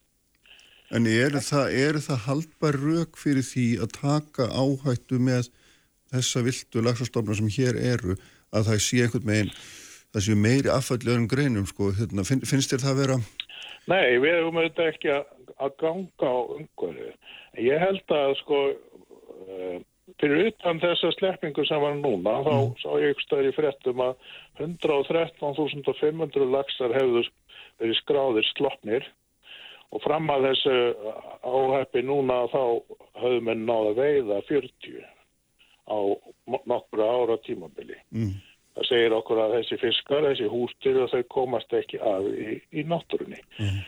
En 0.93 1.09
eru 1.09 1.41
það, 1.41 1.73
eru 1.87 2.03
það 2.05 2.25
haldbar 2.27 2.77
rauk 2.77 3.17
fyrir 3.17 3.47
því 3.47 3.69
að 3.81 3.95
taka 3.97 4.51
áhættu 4.53 5.21
með 5.23 5.49
þessa 6.13 6.43
viltu 6.45 6.83
lagsastofna 6.85 7.39
sem 7.39 7.49
hér 7.55 7.79
eru 7.81 8.19
að 8.53 8.69
það 8.69 8.83
sé 8.85 9.01
einhvern 9.01 9.31
meginn 9.31 9.55
það 10.13 10.27
séu 10.27 10.37
meiri 10.37 10.73
affalli 10.73 11.09
öðrum 11.09 11.29
greinum 11.31 11.69
sko, 11.69 11.89
hérna, 11.97 12.25
finn, 12.29 12.43
finnst 12.45 12.75
þér 12.75 12.85
það 12.85 12.93
að 12.93 13.01
vera? 13.01 13.17
Nei, 13.91 14.19
við 14.23 14.37
hefum 14.39 14.61
auðvitað 14.61 14.91
ekki 14.93 15.15
að, 15.15 15.73
ganga 15.81 16.29
á 16.31 16.39
umhverju. 16.57 17.15
Ég 17.63 17.83
held 17.83 18.15
að 18.15 18.35
sko 18.41 18.61
uh, 18.73 19.79
fyrir 20.21 20.51
utan 20.51 20.81
þessa 20.83 21.13
sleppingu 21.17 21.65
sem 21.67 21.83
var 21.83 21.97
núna 21.99 22.37
mm. 22.41 22.47
þá 22.47 22.55
sá 22.83 22.91
ég 23.03 23.25
stöður 23.25 23.51
í 23.51 23.57
frettum 23.57 24.05
að 24.05 24.15
113.500 24.61 26.53
laxar 26.53 26.95
hefðu 26.97 27.25
verið 27.81 27.99
skráðir 28.03 28.49
sloppnir 28.53 29.09
og 29.93 30.03
fram 30.05 30.31
að 30.33 30.49
þessu 30.51 30.77
áheppi 31.45 32.05
núna 32.07 32.45
þá 32.53 32.63
höfðum 33.23 33.51
við 33.51 33.67
náða 33.67 33.93
veiða 33.99 34.41
40 34.49 35.03
á 35.93 35.99
nokkru 36.71 37.05
ára 37.05 37.37
tímabili. 37.45 37.99
Mm. 38.15 38.39
Það 38.73 38.87
segir 38.89 39.15
okkur 39.17 39.41
að 39.43 39.57
þessi 39.59 39.79
fiskar, 39.83 40.29
þessi 40.31 40.47
hústir 40.49 41.01
og 41.03 41.11
þau 41.13 41.23
komast 41.35 41.75
ekki 41.77 42.01
af 42.01 42.29
í, 42.31 42.55
í 42.73 42.85
náttúrunni. 42.89 43.41
Mm. 43.61 43.83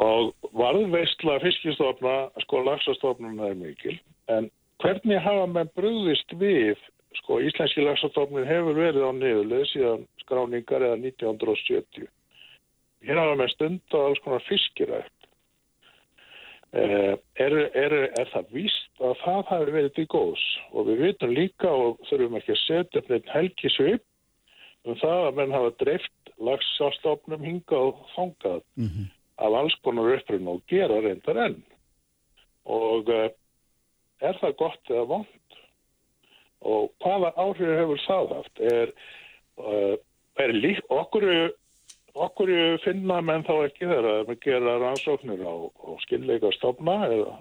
Og 0.00 0.30
varðveistla 0.56 1.40
fiskistofna, 1.42 2.14
sko 2.46 2.62
laxastofnuna 2.64 3.50
er 3.50 3.58
mikil, 3.58 3.98
en 4.32 4.48
hvernig 4.80 5.20
hafa 5.20 5.44
með 5.50 5.74
brugðist 5.76 6.32
við, 6.40 6.78
sko, 7.20 7.40
Íslenski 7.44 7.84
lagsastofnun 7.84 8.48
hefur 8.48 8.78
verið 8.78 9.04
á 9.04 9.12
niðurlið 9.18 9.66
síðan 9.74 10.06
skráningar 10.22 10.86
eða 10.88 11.00
1970. 11.02 12.08
Hér 13.04 13.20
hafa 13.20 13.40
með 13.40 13.54
stund 13.54 13.96
og 13.96 14.06
alls 14.06 14.22
konar 14.24 14.46
fiskirætt. 14.46 15.16
Eh, 16.70 17.14
er, 17.42 17.54
er, 17.74 17.94
er 18.14 18.28
það 18.30 18.52
víst 18.54 19.02
að 19.02 19.16
það 19.24 19.40
hafi 19.48 19.72
verið 19.74 19.94
til 19.96 20.04
góðs 20.12 20.44
og 20.70 20.84
við 20.86 21.00
vitum 21.02 21.32
líka 21.34 21.66
og 21.74 21.96
þurfum 22.06 22.36
ekki 22.38 22.54
að 22.54 22.60
setja 22.60 23.00
upp 23.00 23.08
neitt 23.10 23.32
helgisvip 23.32 24.04
um 24.88 24.96
það 25.00 25.26
að 25.26 25.38
menn 25.38 25.54
hafa 25.56 25.72
dreift 25.82 26.32
lagsastofnum 26.40 27.44
hingað 27.44 27.90
og 27.90 28.04
þangað 28.14 28.62
af 29.40 29.56
alls 29.60 29.76
konar 29.84 30.14
upprinn 30.16 30.48
og 30.48 30.62
gera 30.68 31.00
reyndar 31.00 31.40
enn. 31.46 31.58
Og 32.64 33.08
uh, 33.08 33.28
er 34.20 34.40
það 34.40 34.56
gott 34.60 34.92
eða 34.92 35.06
vond 35.14 35.58
og 36.60 36.90
hvaða 37.00 37.32
áhrif 37.40 37.72
hefur 37.72 38.02
það 38.04 38.32
haft? 38.36 38.60
Er, 38.60 38.90
uh, 39.60 39.94
er 40.40 40.52
lík, 40.52 40.82
okkur 40.92 41.24
okkur 42.20 42.50
finna 42.84 43.20
menn 43.22 43.44
þá 43.46 43.54
ekki 43.68 43.86
þegar 43.86 44.08
að 44.24 44.32
gera 44.42 44.78
rannsóknir 44.82 45.42
á, 45.46 45.54
á 45.70 45.90
skynleika 46.04 46.50
stofna 46.56 46.96
eða 47.06 47.36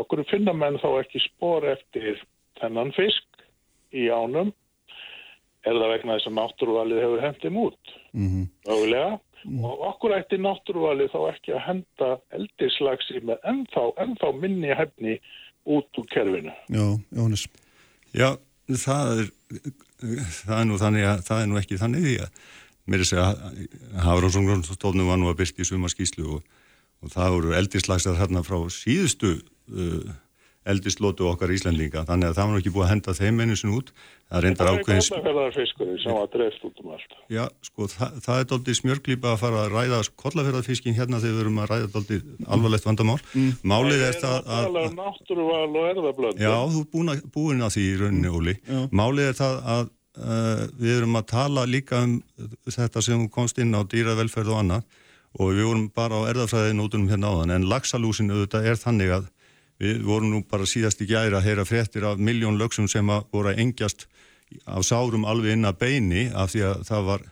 okkur 0.00 0.24
finna 0.30 0.52
menn 0.52 0.78
þá 0.82 0.88
ekki 1.00 1.22
spór 1.22 1.66
eftir 1.70 2.20
þennan 2.60 2.92
fisk 2.96 3.44
í 3.94 4.08
ánum 4.10 4.52
er 5.66 5.78
það 5.78 5.92
vegna 5.92 6.16
þess 6.16 6.30
að 6.30 6.36
náttúruvalið 6.40 7.02
hefur 7.02 7.24
hendið 7.24 7.58
út 7.62 7.94
mögulega 8.16 9.16
og 9.46 9.82
okkur 9.90 10.14
ætti 10.16 10.38
náttúruvalið 10.42 11.12
þá 11.12 11.18
ekki 11.30 11.54
að 11.54 11.64
henda 11.66 12.10
eldislagsi 12.34 13.22
með 13.26 13.48
ennþá, 13.52 13.84
ennþá 14.02 14.32
minni 14.40 14.74
hefni 14.74 15.16
út 15.66 16.00
úr 16.00 16.06
kerfinu. 16.10 16.54
Já, 16.70 16.84
Jóhannes. 17.14 17.46
Já, 18.14 18.28
það 18.70 19.22
er, 19.22 19.30
það 20.42 20.60
er 20.60 20.68
nú 20.68 20.78
þannig 20.82 21.08
að 21.10 21.24
það 21.28 21.42
er 21.42 21.50
nú 21.50 21.60
ekki 21.60 21.80
þannig 21.80 22.06
því 22.06 22.16
að 22.24 22.44
mér 22.86 23.02
er 23.02 23.06
að 23.06 23.10
segja 23.10 24.04
Hafránssongrunstofnum 24.06 25.10
var 25.10 25.20
nú 25.20 25.30
að 25.30 25.40
byrja 25.42 25.62
í 25.64 25.68
suma 25.68 25.90
skýslu 25.90 26.26
og, 26.38 26.46
og 27.02 27.14
það 27.14 27.34
voru 27.36 27.56
eldislagsar 27.60 28.18
hérna 28.20 28.44
frá 28.46 28.58
síðustu 28.72 29.36
uh, 29.36 30.14
eldislótu 30.66 31.26
okkar 31.30 31.52
Íslandinga 31.54 32.04
þannig 32.08 32.30
að 32.30 32.38
það 32.38 32.50
var 32.50 32.60
ekki 32.60 32.72
búið 32.74 32.86
að 32.86 32.92
henda 32.92 33.14
þeim 33.16 33.42
einu 33.42 33.56
sinni 33.58 33.76
út 33.78 33.92
það 34.26 34.42
reyndar 34.44 34.70
ákveðins 34.72 35.10
út 36.66 36.80
um. 36.82 36.94
Já, 37.30 37.42
sko, 37.66 37.86
það, 37.90 38.16
það 38.24 38.40
er 38.40 38.48
doldið 38.52 38.78
smjörglýpa 38.80 39.32
að 39.32 39.42
fara 39.42 39.62
að 39.62 39.74
ræða 39.76 40.00
kollaferðarfiskin 40.22 40.96
hérna 40.96 41.20
þegar 41.22 41.36
við 41.36 41.44
erum 41.44 41.60
að 41.62 41.70
ræða 41.72 41.90
doldið 41.94 42.24
alvarlegt 42.56 42.88
vandamál. 42.88 43.18
Málið 43.62 44.04
er 44.08 44.18
það 44.22 44.50
að... 44.56 44.66
Það 44.66 44.96
náttúruval 44.96 45.68
og 45.68 45.88
erðablöndu. 45.92 46.42
Já, 46.42 46.54
þú 46.74 46.82
er 46.82 46.90
búin 46.96 47.12
að, 47.12 47.22
búin 47.36 47.66
að 47.66 47.74
því 47.76 47.86
í 47.86 47.96
rauninni, 48.02 48.34
Óli. 48.40 48.56
Málið 48.90 49.30
er 49.30 49.38
það 49.38 49.58
að 49.76 49.84
uh, 49.86 50.62
við 50.82 50.94
erum 50.98 51.20
að 51.20 51.26
tala 51.32 51.66
líka 51.70 52.02
um 52.06 52.18
þetta 52.66 53.04
sem 53.04 53.26
komst 53.32 53.60
inn 53.62 53.76
á 53.76 53.80
dýravelferð 53.86 54.54
og 54.54 54.62
annað 54.64 55.02
og 55.36 55.52
við 55.52 55.66
vorum 55.68 55.88
bara 55.92 56.22
á 56.22 56.28
erðafræðinótunum 56.32 57.10
hérna 57.12 57.32
áðan 57.32 57.56
en 57.58 57.66
laxalúsin 57.68 58.32
auðvitað 58.32 58.70
er 58.70 58.78
þannig 58.80 59.12
að 59.18 59.26
við 59.82 60.02
vorum 60.06 60.32
nú 60.32 60.42
bara 60.48 60.66
síðast 60.68 61.02
í 61.04 61.08
gæri 61.10 61.36
að 61.36 61.46
heyra 61.48 61.64
fréttir 61.68 62.06
af 62.08 62.20
miljón 62.20 62.58
lögsum 62.60 62.88
sem 62.88 63.08
að 63.12 63.26
voru 63.32 63.52
að 63.52 63.62
engjast 63.64 64.06
af 64.64 64.84
sárum 64.86 65.26
alveg 65.28 65.56
inn 65.56 65.68
að 65.68 65.80
beini 65.80 66.28
af 66.34 66.52
því 66.52 66.62
að 66.70 66.84
það 66.88 67.08
var 67.10 67.24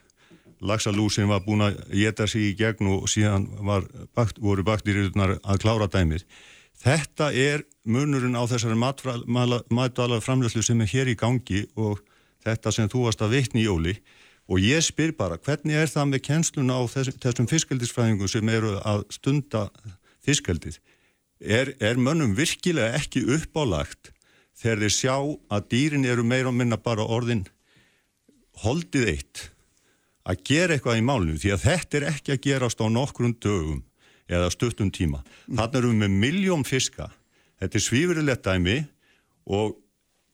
laxalúsin 0.64 1.28
var 1.28 1.44
búin 1.44 1.64
að 1.66 1.78
geta 1.92 2.26
sig 2.30 2.50
í 2.50 2.56
gegn 2.58 2.88
og 2.94 3.06
síðan 3.10 3.46
bakt, 4.14 4.40
voru 4.40 4.64
bakteríurnar 4.64 5.38
að 5.42 5.60
klára 5.62 5.88
dæmið. 5.90 6.24
Þetta 6.84 7.30
er 7.32 7.64
munurinn 7.84 8.36
á 8.36 8.44
þessari 8.48 8.76
matvalar 8.76 10.24
framlöslu 10.24 10.62
sem 10.64 10.80
er 10.80 10.90
hér 10.90 11.12
í 11.12 11.16
gangi 11.16 11.64
og 11.76 12.02
þetta 12.44 12.72
sem 12.74 12.90
þú 12.92 13.06
varst 13.06 13.24
að 13.24 13.36
vitni 13.38 13.64
í 13.64 13.70
Óli 13.70 13.94
og 14.50 14.60
ég 14.60 14.82
spyr 14.84 15.14
bara 15.16 15.38
hvernig 15.40 15.78
er 15.80 15.88
það 15.88 16.10
með 16.10 16.24
kjensluna 16.26 16.76
á 16.76 16.82
þessum, 16.92 17.20
þessum 17.22 17.48
fiskaldisfræðingum 17.48 18.28
sem 18.28 18.50
eru 18.52 18.74
að 18.84 19.06
stunda 19.14 19.68
fiskaldið? 20.24 20.80
Er, 21.40 21.74
er 21.82 21.98
mönnum 22.00 22.36
virkilega 22.38 22.94
ekki 22.98 23.24
uppálagt 23.36 24.12
þegar 24.58 24.84
þeir 24.84 24.94
sjá 24.94 25.16
að 25.52 25.66
dýrin 25.72 26.06
eru 26.08 26.24
meira 26.24 26.50
og 26.52 26.56
minna 26.56 26.78
bara 26.80 27.04
orðin 27.04 27.44
holdið 28.62 29.10
eitt 29.10 29.42
að 30.24 30.44
gera 30.46 30.76
eitthvað 30.76 31.00
í 31.00 31.04
málunum 31.04 31.40
því 31.40 31.52
að 31.52 31.64
þetta 31.66 31.98
er 31.98 32.06
ekki 32.12 32.34
að 32.34 32.44
gerast 32.46 32.80
á 32.80 32.86
nokkrum 32.88 33.34
dögum 33.42 33.82
eða 34.30 34.48
stuttum 34.54 34.88
tíma. 34.94 35.20
Þannig 35.50 35.80
erum 35.80 35.90
við 35.92 36.00
með 36.00 36.14
miljón 36.22 36.64
fiska. 36.64 37.10
Þetta 37.60 37.76
er 37.76 37.84
svífurilegt 37.84 38.46
dæmi 38.46 38.78
og 39.52 39.74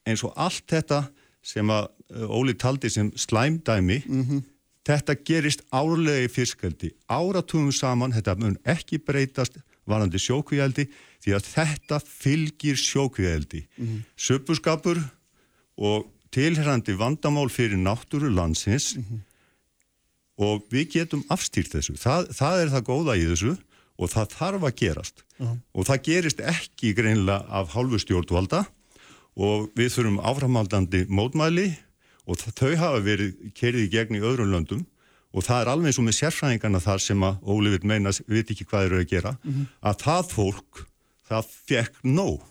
eins 0.07 0.23
og 0.27 0.37
allt 0.39 0.69
þetta 0.71 1.03
sem 1.43 1.73
að 1.73 1.89
uh, 2.15 2.29
Óli 2.31 2.55
taldi 2.55 2.91
sem 2.93 3.11
slæmdæmi 3.17 4.03
þetta 4.87 5.17
gerist 5.25 5.65
árlega 5.73 6.27
í 6.27 6.31
fiskaldi 6.33 6.93
áratugum 7.09 7.73
saman, 7.73 8.13
þetta 8.13 8.37
mun 8.39 8.57
ekki 8.65 8.99
breytast 8.99 9.59
varandi 9.91 10.21
sjókvíaldi 10.23 10.87
því 11.21 11.35
að 11.37 11.49
þetta 11.51 12.01
fylgir 12.07 12.79
sjókvíaldi 12.81 13.65
mm 13.77 14.03
söpuskapur 14.21 15.01
og 15.81 16.09
tilherrandi 16.31 16.95
vandamál 16.99 17.49
fyrir 17.51 17.81
náttúru 17.81 18.31
landsins 18.31 18.95
og 20.41 20.65
við 20.73 20.95
getum 20.95 21.25
afstýrt 21.29 21.75
þessu. 21.75 21.97
Það, 22.01 22.31
það 22.37 22.63
er 22.63 22.73
það 22.75 22.87
góða 22.87 23.17
í 23.19 23.27
þessu 23.29 23.55
og 24.01 24.13
það 24.13 24.35
þarf 24.37 24.67
að 24.69 24.77
gerast. 24.81 25.25
Og 25.75 25.89
það 25.89 26.03
gerist 26.07 26.41
ekki 26.41 26.95
greinlega 26.97 27.45
af 27.49 27.75
hálfu 27.75 28.01
stjórnvalda 28.01 28.65
og 29.41 29.69
við 29.77 29.93
þurfum 29.95 30.21
áframaldandi 30.25 31.05
mótmæli 31.09 31.69
og 32.29 32.41
þau 32.41 32.73
hafa 32.77 33.03
verið 33.05 33.53
kerið 33.57 33.87
í 33.87 33.93
gegn 33.93 34.19
í 34.19 34.25
öðrum 34.25 34.53
löndum 34.55 34.87
og 35.31 35.47
það 35.47 35.63
er 35.63 35.71
alveg 35.73 35.91
eins 35.91 36.01
og 36.01 36.07
með 36.07 36.17
sérfræðingarna 36.19 36.83
þar 36.83 37.03
sem 37.05 37.27
að 37.27 37.51
Óli 37.55 37.75
vil 37.75 37.83
meina, 37.87 38.13
við 38.27 38.41
veit 38.41 38.55
ekki 38.55 38.67
hvað 38.71 38.87
eru 38.89 39.01
að 39.01 39.11
gera 39.13 39.35
að 39.81 40.01
það 40.05 40.33
fólk, 40.35 40.83
það 41.31 41.53
fekk 41.71 42.01
nóg. 42.03 42.47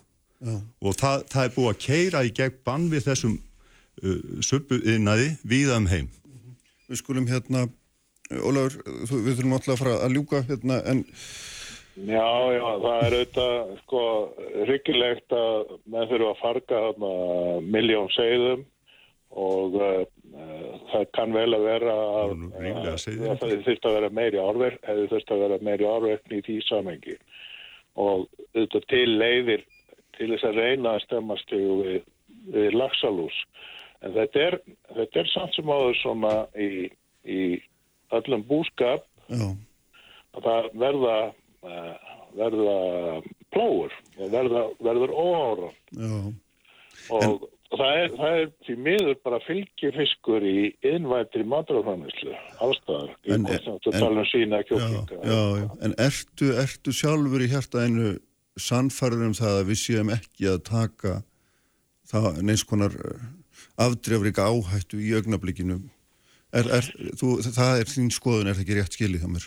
Og 0.79 0.95
það, 0.95 1.25
það 1.27 1.43
er 1.43 1.55
búið 1.55 1.69
að 1.73 1.81
keira 1.83 2.23
í 2.23 2.31
gegn 2.31 2.59
bann 2.63 2.87
við 2.91 3.09
þessum 3.09 3.35
uh, 3.35 4.19
subbuðinaði 4.47 5.33
víða 5.43 5.81
um 5.81 5.89
heim. 5.91 6.07
Við 6.87 7.01
skulum 7.01 7.27
hérna, 7.27 7.67
Ólafur, 8.29 8.83
við 9.09 9.39
þurfum 9.39 9.55
alltaf 9.57 9.73
að 9.73 9.79
fara 9.81 9.95
að 10.05 10.15
ljúka 10.15 10.43
hérna 10.45 10.83
en 10.87 11.03
Já, 11.99 12.29
já, 12.53 12.63
það 12.79 13.01
er 13.03 13.13
auðvitað 13.17 13.71
sko 13.81 14.01
hryggilegt 14.63 15.33
að 15.35 15.71
menn 15.89 16.05
þurfa 16.07 16.29
að 16.29 16.37
farga 16.39 16.81
þarna 16.85 17.09
miljón 17.75 18.11
segðum 18.13 18.61
og 19.35 19.75
uh, 19.75 20.05
það 20.91 21.05
kann 21.15 21.33
vel 21.33 21.49
að 21.57 21.65
vera 21.65 21.95
að, 22.21 22.33
seiði 23.01 23.31
að 23.31 23.41
það 23.41 23.55
þurft 23.65 23.87
að 23.89 23.97
vera 23.97 24.11
meiri 24.19 24.41
árverk 24.43 24.87
hefði 24.87 25.07
þurft 25.13 25.33
að 25.33 25.43
vera 25.45 25.59
meiri 25.67 25.89
árverkni 25.89 26.39
í 26.39 26.45
því 26.45 26.57
samengi 26.67 27.17
og 27.99 28.27
auðvitað 28.53 28.87
til 28.93 29.07
leiðir 29.17 29.65
til 30.17 30.29
þess 30.33 30.47
að 30.49 30.59
reyna 30.59 30.93
að 30.95 31.03
stemmast 31.07 31.53
við, 31.55 31.99
við 32.53 32.77
lagsalús 32.77 33.39
en 34.05 34.15
þetta 34.15 34.45
er, 34.45 34.59
þetta 34.95 35.23
er 35.23 35.31
samt 35.33 35.57
sem 35.57 35.73
áður 35.73 35.99
svona 35.99 36.33
í, 36.55 36.89
í 37.25 37.41
öllum 38.15 38.45
búskap 38.47 39.05
já, 39.27 39.49
að 40.37 40.45
það 40.45 40.69
verða 40.85 41.17
uh, 41.65 42.09
verða 42.37 43.21
pláur 43.53 43.93
og 44.19 44.33
verða, 44.33 44.65
verður 44.83 45.13
óára 45.15 45.71
og, 47.09 47.47
og 47.69 47.77
það, 47.81 47.91
er, 48.01 48.13
það 48.17 48.37
er 48.41 48.47
því 48.65 48.75
miður 48.87 49.17
bara 49.25 49.39
fylgifiskur 49.45 50.45
í 50.49 50.55
innvæntri 50.89 51.43
maturafræðnislu 51.45 52.33
allstaðar, 52.65 53.11
í 53.25 53.37
þú 53.37 53.91
en- 53.93 53.99
tala 53.99 54.23
um 54.23 54.29
sína 54.31 54.61
já, 54.61 54.67
kjóklinga 54.71 55.19
já, 55.21 55.41
já. 55.61 55.67
En 55.85 55.93
ertu, 56.07 56.49
ertu 56.63 56.95
sjálfur 56.95 57.45
í 57.45 57.49
hjartaðinu 57.51 58.15
sannfærður 58.59 59.27
um 59.29 59.37
það 59.37 59.59
að 59.61 59.69
við 59.69 59.81
séum 59.83 60.09
ekki 60.15 60.49
að 60.51 60.63
taka 60.71 61.13
það 62.09 62.41
neins 62.41 62.65
konar 62.67 62.95
afdrefrika 63.79 64.49
áhættu 64.49 64.99
í 64.99 65.13
augnablikinu? 65.19 65.79
Er, 66.49 66.65
er, 66.79 66.87
þú, 67.19 67.35
það 67.45 67.83
er 67.83 67.89
þín 67.91 68.09
skoðun, 68.11 68.49
er 68.49 68.57
það 68.57 68.63
ekki 68.65 68.77
rétt 68.79 68.95
skilið 68.97 69.21
hjá 69.23 69.29
mér? 69.29 69.45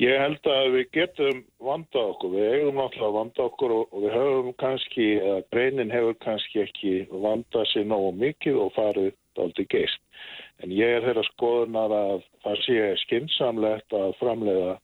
Ég 0.00 0.16
held 0.16 0.46
að 0.48 0.66
við 0.72 0.86
getum 0.96 1.40
vanda 1.60 2.00
okkur, 2.14 2.30
við 2.32 2.54
eigum 2.56 2.78
náttúrulega 2.80 3.16
vanda 3.18 3.42
okkur 3.44 3.74
og, 3.76 3.90
við 4.00 4.14
höfum 4.16 4.54
kannski, 4.62 5.08
eða 5.20 5.42
greinin 5.52 5.92
hefur 5.92 6.16
kannski 6.24 6.62
ekki 6.64 6.92
vanda 7.12 7.64
sér 7.70 7.84
nógu 7.90 8.14
mikið 8.22 8.56
og 8.64 8.72
farið 8.76 9.12
aldrei 9.42 9.66
geist. 9.68 10.00
En 10.64 10.72
ég 10.72 10.96
er 10.96 11.04
þeirra 11.04 11.24
skoðunar 11.28 11.92
að 11.96 12.24
það 12.44 12.56
sé 12.64 12.78
skinsamlegt 13.02 13.96
að 13.98 14.16
framleiða 14.20 14.78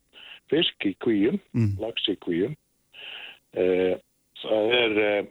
fisk 0.52 0.86
í 0.88 0.94
kvíum, 1.04 1.40
Mm. 1.54 1.72
lax 1.80 2.04
í 2.08 2.16
kvíum. 2.24 2.56
Eh, 3.56 3.96
það 4.42 4.72
er 4.76 4.98
eh, 5.04 5.24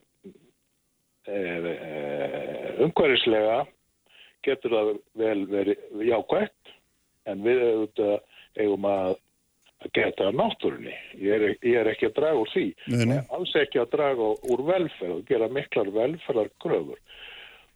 eh, 1.27 1.65
eh, 1.65 2.81
umhverfislega 2.81 3.67
getur 4.43 4.73
það 4.73 4.91
vel 5.13 5.45
verið 5.45 5.77
jákvægt 6.09 6.73
en 7.27 7.43
við 7.43 7.61
auðvitað 7.61 8.19
eigum 8.57 8.85
að 8.89 9.15
að 9.85 9.93
geta 9.93 10.29
náttúrunni. 10.33 10.93
Ég 11.21 11.33
er, 11.33 11.55
ég 11.61 11.79
er 11.81 11.91
ekki 11.91 12.09
að 12.09 12.15
draga 12.19 12.43
úr 12.43 12.53
því. 12.53 12.67
Nei, 12.93 13.05
nei. 13.11 13.19
Alls 13.35 13.53
ekki 13.61 13.81
að 13.81 13.91
draga 13.93 14.29
úr 14.53 14.63
velferð 14.67 15.17
og 15.19 15.25
gera 15.29 15.49
miklar 15.53 15.91
velferðar 15.95 16.53
kröfur. 16.63 17.01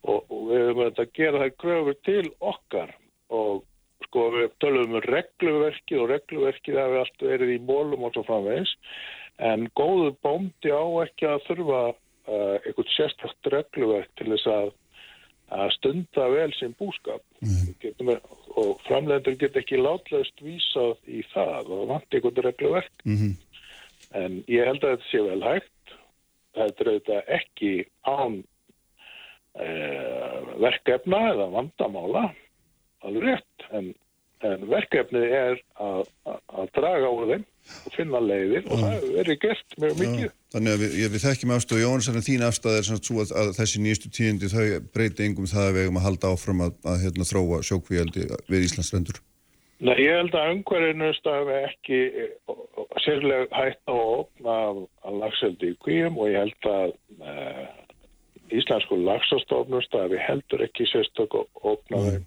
Og, 0.02 0.24
og 0.34 0.48
við 0.50 0.64
höfum 0.66 0.86
þetta 0.88 1.06
að 1.06 1.18
gera 1.20 1.44
þær 1.44 1.58
kröfur 1.62 2.00
til 2.08 2.24
okkar 2.52 2.96
og 3.32 3.66
sko 4.08 4.28
við 4.34 4.54
tölum 4.64 4.96
um 4.98 5.04
regluverkið 5.06 6.04
og 6.04 6.10
regluverkið 6.12 6.80
hafi 6.82 7.02
allt 7.04 7.26
verið 7.26 7.54
í 7.56 7.60
mólum 7.68 8.08
og 8.08 8.16
svo 8.16 8.24
framvegis 8.28 8.74
en 9.42 9.68
góðu 9.78 10.12
bóndi 10.26 10.74
á 10.74 10.84
ekki 11.06 11.30
að 11.30 11.46
þurfa 11.48 11.82
uh, 11.92 12.56
eitthvað 12.66 12.92
sérstakt 12.96 13.52
regluverk 13.54 14.10
til 14.20 14.32
þess 14.34 14.50
að 14.52 14.74
að 15.52 15.72
stunda 15.76 16.28
vel 16.32 16.52
sem 16.58 16.74
búskap. 16.80 17.24
Mm. 17.42 18.18
og 18.60 18.82
framlendur 18.86 19.38
get 19.40 19.56
ekki 19.58 19.80
látlaust 19.80 20.42
vísað 20.44 20.98
í 21.08 21.24
það 21.32 21.72
og 21.76 21.88
vant 21.92 22.14
eitthvað 22.14 22.44
regluverk. 22.46 22.94
Mm 23.06 23.18
-hmm. 23.18 23.34
en 24.22 24.44
ég 24.48 24.66
held 24.68 24.84
að 24.84 24.96
þetta 24.96 25.10
sé 25.10 25.22
vel 25.28 25.44
hægt. 25.44 25.96
Þetta 26.52 26.84
er 26.84 26.92
auðvitað 26.92 27.30
ekki 27.40 27.74
án 28.04 28.44
uh, 29.56 30.40
verkefna 30.60 31.20
eða 31.32 31.48
vandamála. 31.56 32.26
Alveg 33.02 33.24
rétt. 33.24 33.68
En, 33.72 33.94
en 34.48 34.68
verkefnið 34.70 35.34
er 35.38 35.58
að, 35.82 36.04
að, 36.26 36.70
draga 36.76 37.10
úr 37.14 37.32
þeim 37.32 37.44
og 37.86 37.96
finna 37.96 38.22
leiðir 38.26 38.68
og 38.68 38.82
það 38.82 39.08
verið 39.16 39.40
gert 39.44 39.76
mjög 39.84 39.98
mikið. 40.00 40.24
Já, 40.26 40.32
þannig 40.56 40.76
að 40.76 40.84
við, 40.84 40.96
við 41.14 41.26
þekkjum 41.26 41.54
afstöðu 41.56 41.84
Jónsson 41.84 42.20
en 42.20 42.26
þín 42.26 42.46
afstöð 42.48 42.78
er 42.78 42.88
svona 42.88 43.06
svo 43.08 43.20
að, 43.24 43.34
að 43.42 43.52
þessi 43.60 43.84
nýjastu 43.84 44.14
tíundi 44.18 44.52
þau 44.52 44.64
breyti 44.96 45.28
engum 45.28 45.50
það 45.52 45.68
að 45.68 45.76
við 45.76 45.86
hefum 45.86 46.00
að 46.02 46.08
halda 46.08 46.32
áfram 46.36 46.64
að, 46.66 46.80
að 46.94 47.04
hérna, 47.06 47.30
þróa 47.32 47.62
sjókvíaldi 47.70 48.26
við 48.50 48.66
Íslandsrendur. 48.70 49.22
Nei, 49.82 49.96
ég 49.98 50.14
held 50.14 50.36
að 50.38 50.52
umhverjinu 50.56 51.08
stafi 51.18 51.54
ekki 51.66 52.02
sérlega 53.02 53.48
hægt 53.56 53.90
að, 53.90 54.84
að 55.02 55.22
lagseldi 55.24 55.72
í 55.74 55.78
kvíum 55.82 56.20
og 56.22 56.30
ég 56.30 56.44
held 56.44 56.68
að 56.70 56.94
uh, 57.26 57.64
Íslensku 58.52 59.00
lagsastofnum 59.00 59.82
stafi 59.86 60.20
heldur 60.22 60.62
ekki 60.66 60.86
sérstök 60.90 61.38
og 61.40 61.66
opnaði 61.74 62.20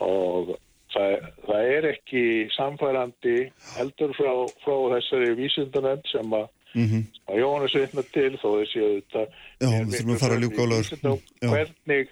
og 0.00 0.54
Það, 0.90 1.12
það 1.46 1.68
er 1.76 1.86
ekki 1.92 2.22
samfærandi 2.56 3.36
heldur 3.76 4.14
frá, 4.18 4.32
frá 4.64 4.74
þessari 4.96 5.36
vísindanend 5.38 6.08
sem 6.10 6.34
að, 6.34 6.48
mm 6.74 6.86
-hmm. 6.86 7.04
að 7.30 7.38
Jóhannes 7.42 7.76
vitna 7.78 8.04
til 8.16 8.32
þó 8.42 8.48
þessi 8.58 8.82
að 8.86 8.96
þetta 8.96 9.22
Já, 9.60 9.68
við 9.70 9.94
þurfum 9.94 10.14
að 10.14 10.22
fara 10.24 10.38
að 10.38 10.42
ljúka 10.44 10.66
álagur 10.66 11.20
hvernig, 11.44 12.10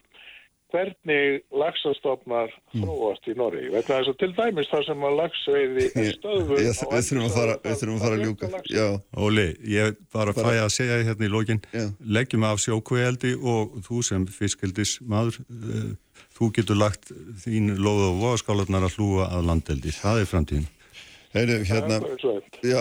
hvernig 0.72 1.42
lagsastofnar 1.62 2.50
mm. 2.52 2.82
þróast 2.82 3.28
í 3.30 3.36
Norri 3.38 3.68
veit 3.72 3.88
það 3.88 4.10
til 4.20 4.30
dæmis 4.36 4.70
þar 4.72 4.86
sem 4.88 5.06
að 5.08 5.16
lagsveiði 5.22 5.86
stöðu 6.14 6.58
Já, 6.60 6.72
við 6.72 7.08
þurfum 7.08 7.24
að 7.24 7.36
fara, 7.38 7.54
við 7.64 7.78
þurfum 7.82 7.94
að, 7.94 8.02
fara 8.04 8.18
að 8.18 8.24
ljúka 8.26 8.50
Já. 8.68 8.88
Óli, 9.16 9.46
ég 9.76 10.02
bara 10.14 10.36
fæ 10.36 10.50
að 10.56 10.74
segja 10.76 11.00
hérna 11.08 11.28
í 11.28 11.32
lógin 11.32 11.62
leggjum 12.18 12.48
af 12.48 12.60
sjókveildi 12.64 13.34
og 13.38 13.78
þú 13.86 14.02
sem 14.10 14.28
fiskildis 14.32 14.98
maður 15.08 15.40
uh, 15.48 15.92
þú 16.38 16.50
getur 16.54 16.78
lagt 16.78 17.12
þín 17.42 17.74
loð 17.82 18.04
og 18.10 18.18
voðaskálarnar 18.22 18.86
að 18.86 18.98
hlúa 18.98 19.30
að 19.34 19.48
landeldi. 19.50 19.94
Það 19.94 20.22
er 20.22 20.28
framtíðin. 20.30 20.68
Heyri, 21.34 21.58
hérna, 21.68 21.98
já, 22.64 22.78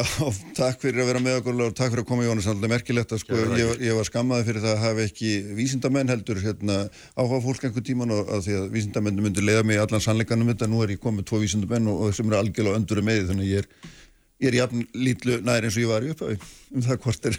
takk 0.56 0.80
fyrir 0.80 1.04
að 1.04 1.10
vera 1.10 1.20
með 1.20 1.42
okkur 1.42 1.58
og 1.66 1.74
takk 1.76 1.92
fyrir 1.92 2.04
að 2.06 2.08
koma 2.08 2.24
Jónas, 2.24 2.46
alltaf 2.48 2.72
merkilegt 2.72 3.12
að 3.12 3.20
sko, 3.20 3.40
ég, 3.60 3.74
ég 3.84 3.98
var 3.98 4.08
skammaði 4.08 4.46
fyrir 4.48 4.64
það 4.64 4.72
að 4.72 4.84
hafa 4.86 5.04
ekki 5.04 5.32
vísindamenn 5.58 6.14
heldur 6.14 6.40
hérna, 6.40 6.78
áhuga 7.20 7.42
fólk 7.44 7.66
einhver 7.68 7.84
tíman 7.84 8.14
og 8.16 8.32
að 8.32 8.46
því 8.46 8.56
að 8.62 8.70
vísindamenn 8.78 9.20
myndir 9.26 9.44
leiða 9.44 9.66
mig 9.68 9.82
allan 9.84 10.04
sannleikanum 10.06 10.54
þetta, 10.54 10.70
nú 10.72 10.80
er 10.86 10.96
ég 10.96 11.02
komið 11.04 11.28
tvo 11.28 11.42
vísindamenn 11.44 11.90
og, 11.92 12.06
sem 12.16 12.30
eru 12.32 12.40
algjörlega 12.40 12.80
öndur 12.80 13.04
með 13.04 13.26
þannig 13.34 13.52
ég 13.52 13.66
er 13.66 13.96
ég 14.38 14.52
er 14.52 14.58
jafn 14.60 14.84
lítlu 14.94 15.40
nær 15.42 15.66
eins 15.66 15.76
og 15.76 15.82
ég 15.82 15.90
var 15.90 16.06
í 16.06 16.12
upphafi 16.14 16.38
um 16.72 16.84
það 16.86 17.00
hvort 17.04 17.28
er 17.28 17.38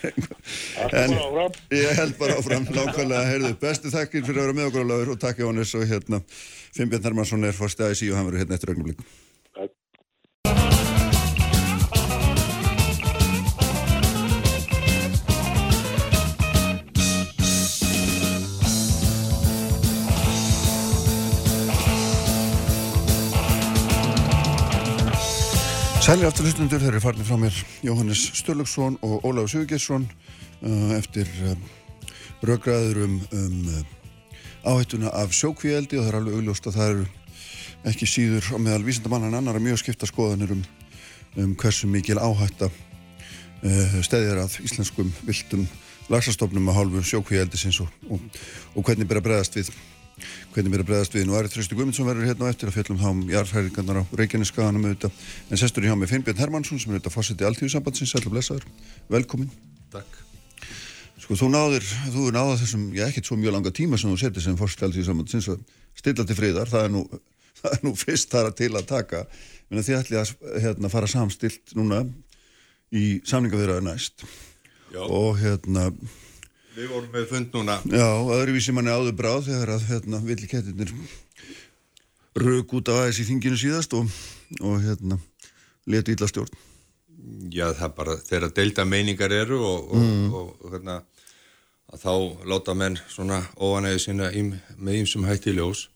en 0.99 1.15
ég 1.79 1.93
held 2.03 2.17
bara 2.19 2.37
áfram 2.41 2.67
nákvæmlega, 2.67 3.23
heyrðu, 3.31 3.53
bestu 3.63 3.93
þakkir 3.95 4.27
fyrir 4.27 4.43
að 4.43 4.49
vera 4.49 4.59
með 4.59 4.69
okkur 4.73 5.15
og 5.15 5.23
takk 5.23 5.41
Jónis 5.45 5.77
og 5.79 5.87
hérna 5.87 6.21
Finnbjörn 6.75 7.07
Hermansson 7.07 7.47
er 7.47 7.57
fórst 7.57 7.81
aðeins 7.81 8.03
í 8.03 8.11
og 8.11 8.19
hann 8.19 8.27
verður 8.29 8.43
hérna 8.43 8.59
eftir 8.59 8.75
ögnum 8.75 8.91
líka 8.91 9.07
Sælir 26.09 26.25
aftur 26.25 26.47
hlustundur, 26.47 26.81
þeir 26.81 26.95
eru 26.95 27.01
farnir 27.05 27.27
frá 27.29 27.37
mér. 27.37 27.57
Jóhannes 27.85 28.23
Sturluksson 28.39 28.95
og 29.05 29.27
Ólaf 29.29 29.51
Sigurgesson 29.53 30.07
uh, 30.65 30.95
eftir 30.97 31.29
uh, 31.45 31.51
raugraður 32.49 33.03
um, 33.05 33.19
um 33.37 33.59
uh, 33.69 33.83
áhættuna 34.65 35.13
af 35.13 35.35
sjókvíeldi 35.37 35.99
og 36.01 36.07
það 36.07 36.09
er 36.09 36.17
alveg 36.23 36.39
augljóst 36.39 36.71
að 36.71 36.79
það 36.79 36.93
eru 36.95 37.05
ekki 37.93 38.09
síður 38.09 38.49
á 38.49 38.59
meðal 38.65 38.87
vísindamann 38.87 39.29
en 39.29 39.37
annar 39.37 39.61
mjög 39.61 39.83
skipta 39.83 40.09
skoðanir 40.09 40.57
um, 40.57 40.65
um 41.45 41.53
hversu 41.61 41.93
mikil 41.93 42.17
áhætta 42.17 42.71
uh, 42.73 44.01
stæðir 44.01 44.41
að 44.47 44.57
íslenskum 44.65 45.13
viltum 45.29 45.69
lagsastofnum 46.09 46.73
að 46.73 46.81
hálfu 46.81 47.05
sjókvíeldisins 47.11 47.83
og, 47.85 47.93
og, 48.09 48.41
og 48.73 48.89
hvernig 48.89 49.13
byrja 49.13 49.29
bregðast 49.29 49.61
við 49.61 49.75
hvernig 50.55 50.73
mér 50.73 50.83
er 50.83 50.89
bregðast 50.89 51.17
við. 51.17 51.27
Nú 51.29 51.37
er 51.39 51.49
Þrösti 51.53 51.79
Guðmundsson 51.79 52.09
verður 52.09 52.29
hérna 52.31 52.49
á 52.49 52.53
eftir 52.53 52.71
að 52.71 52.77
fjallum 52.79 53.01
þá 53.01 53.09
um 53.11 53.21
jarðhæringarnar 53.33 54.01
á 54.01 54.05
Reykjaneskaðanum 54.21 54.87
auðvitað. 54.89 55.27
En 55.49 55.61
sestur 55.61 55.87
í 55.87 55.91
hjá 55.91 55.97
með 55.99 56.13
Finnbjörn 56.15 56.43
Hermansson 56.43 56.81
sem 56.83 56.93
er 56.93 56.99
auðvitað 56.99 57.17
fórseti 57.17 57.49
alltíðusambandsins. 57.49 58.15
Sætla 58.15 58.33
blessaður. 58.35 58.69
Velkomin. 59.13 59.51
Takk. 59.95 60.21
Sko 61.19 61.37
þú 61.37 61.51
náður, 61.53 61.85
þú 62.15 62.29
er 62.29 62.37
náðað 62.39 62.61
þessum, 62.63 62.85
já 62.97 63.05
ekkert 63.09 63.29
svo 63.29 63.37
mjög 63.37 63.57
langa 63.57 63.73
tíma 63.75 63.99
sem 64.01 64.13
þú 64.13 64.21
setið 64.23 64.45
sem 64.47 64.59
fórseti 64.59 64.87
alltíðusambandsins 64.87 65.51
að 65.53 65.65
stilla 65.99 66.25
til 66.25 66.39
friðar. 66.39 66.71
Það 66.71 66.87
er 66.87 66.95
nú, 66.95 67.05
það 67.61 67.75
er 67.75 67.85
nú 67.85 67.95
fyrst 67.99 68.33
þar 68.33 68.53
til 68.57 68.71
að 68.73 68.89
taka. 68.89 69.25
Menni 69.69 69.85
þið 69.85 69.99
ætli 69.99 70.21
að 70.21 70.33
hérna, 70.63 70.93
fara 70.93 71.11
samstilt 71.11 71.75
núna 71.77 72.05
í 72.95 73.19
samningavirðaður 73.29 73.85
næst. 73.91 74.25
Já. 74.95 75.03
Og 75.05 75.37
hérna 75.43 75.91
Við 76.79 76.93
vorum 76.93 77.11
með 77.11 77.25
fund 77.27 77.57
núna. 77.57 77.75
Já, 77.91 78.07
öðruvísi 78.07 78.71
manni 78.75 78.93
áður 78.95 79.17
bráð 79.19 79.49
þegar 79.49 79.71
að 79.75 79.87
hérna, 79.89 80.21
villikettirnir 80.23 80.93
rauk 82.39 82.75
út 82.79 82.91
af 82.93 83.01
aðeins 83.01 83.19
í 83.19 83.27
þinginu 83.27 83.59
síðast 83.59 83.97
og, 83.99 84.13
og 84.63 84.77
hérna 84.85 85.19
letu 85.91 86.15
ílla 86.15 86.29
stjórn. 86.31 86.61
Já, 87.51 87.73
það 87.81 87.97
bara 87.97 88.15
þegar 88.29 88.55
delta 88.61 88.87
meiningar 88.87 89.35
eru 89.35 89.59
og, 89.59 89.91
og, 89.91 90.05
mm. 90.05 90.39
og 90.39 90.71
hérna 90.77 91.01
að 91.91 92.05
þá 92.05 92.15
láta 92.55 92.79
menn 92.79 93.01
svona 93.11 93.41
óanæði 93.59 94.05
sína 94.07 94.31
ím, 94.39 94.55
með 94.79 95.03
ýmsum 95.03 95.27
hætti 95.27 95.59
ljós. 95.59 95.89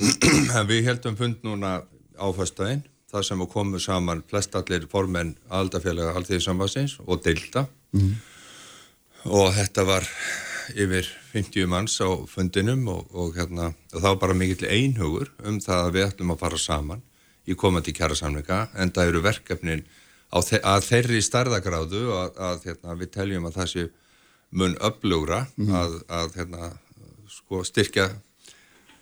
Við 0.72 0.84
heldum 0.88 1.20
fund 1.20 1.44
núna 1.44 1.82
áfæstæðin, 2.16 2.86
það 3.12 3.28
sem 3.28 3.46
komu 3.52 3.84
saman 3.84 4.24
flestallir 4.32 4.88
formenn 4.88 5.36
aldafélaga 5.52 6.16
allþjóðið 6.16 6.46
samvarsins 6.48 7.00
og 7.04 7.20
delta. 7.20 7.68
Mm 7.92 8.14
og 9.24 9.52
þetta 9.54 9.84
var 9.86 10.08
yfir 10.72 11.08
50 11.32 11.68
manns 11.70 11.96
á 12.02 12.10
fundinum 12.28 12.86
og, 12.92 13.08
og 13.14 13.36
hérna, 13.36 13.72
það 13.92 14.08
var 14.08 14.20
bara 14.20 14.36
mikill 14.38 14.68
einhugur 14.68 15.32
um 15.46 15.58
það 15.62 15.86
að 15.86 15.94
við 15.96 16.06
ætlum 16.08 16.34
að 16.34 16.42
fara 16.44 16.60
saman 16.60 17.02
í 17.46 17.56
komandi 17.58 17.94
kjæra 17.96 18.16
samleika 18.18 18.66
en 18.78 18.92
það 18.94 19.12
eru 19.12 19.24
verkefnin 19.24 19.84
þe 20.32 20.60
að 20.64 20.86
þeirri 20.86 21.22
starðagráðu 21.24 22.02
að, 22.16 22.38
að 22.38 22.68
hérna, 22.68 22.96
við 23.00 23.12
teljum 23.16 23.48
að 23.48 23.58
það 23.58 23.72
sé 23.72 23.86
mun 24.52 24.76
upplugra 24.80 25.46
mm 25.56 25.66
-hmm. 25.66 25.76
að, 25.80 25.98
að 26.08 26.36
hérna, 26.36 26.70
sko, 27.28 27.64
styrkja 27.64 28.08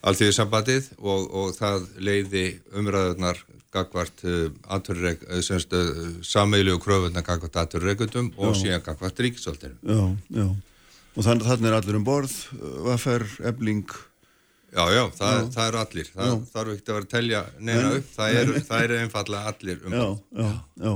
alltíðisambandið 0.01 0.91
og, 0.99 1.29
og 1.35 1.55
það 1.55 1.87
leiði 1.99 2.47
umræðunar 2.73 3.43
gagvart 3.71 4.25
uh, 4.27 4.51
uh, 4.51 5.39
uh, 5.39 6.09
samveilu 6.27 6.75
og 6.75 6.83
kröfunna 6.85 7.23
gagvart 7.23 7.59
aturreikundum 7.63 8.33
og 8.37 8.57
síðan 8.59 8.83
gagvart 8.85 9.23
ríkisvöldinu. 9.23 9.77
Já, 9.83 10.17
já. 10.35 10.49
Og 11.17 11.27
þannig 11.27 11.45
að 11.45 11.51
þannig 11.51 11.71
er 11.71 11.77
allir 11.79 11.99
um 11.99 12.07
borð, 12.07 12.35
vaffer, 12.87 13.27
ebling. 13.51 13.87
Já, 14.71 14.85
já, 14.95 15.03
það, 15.19 15.37
já. 15.37 15.47
það 15.57 15.65
eru 15.69 15.81
allir. 15.81 16.11
Það 16.15 16.35
þarf 16.53 16.75
ekki 16.75 16.85
að 16.85 16.95
vera 16.95 17.07
að 17.07 17.15
telja 17.15 17.41
neina 17.59 17.89
upp. 17.97 18.13
Það 18.15 18.39
eru, 18.41 18.61
það 18.69 18.85
eru 18.87 18.99
einfallega 19.01 19.53
allir 19.55 19.81
um 19.83 19.97
borð. 19.97 20.23
Já, 20.31 20.45
já, 20.45 20.87
já, 20.87 20.95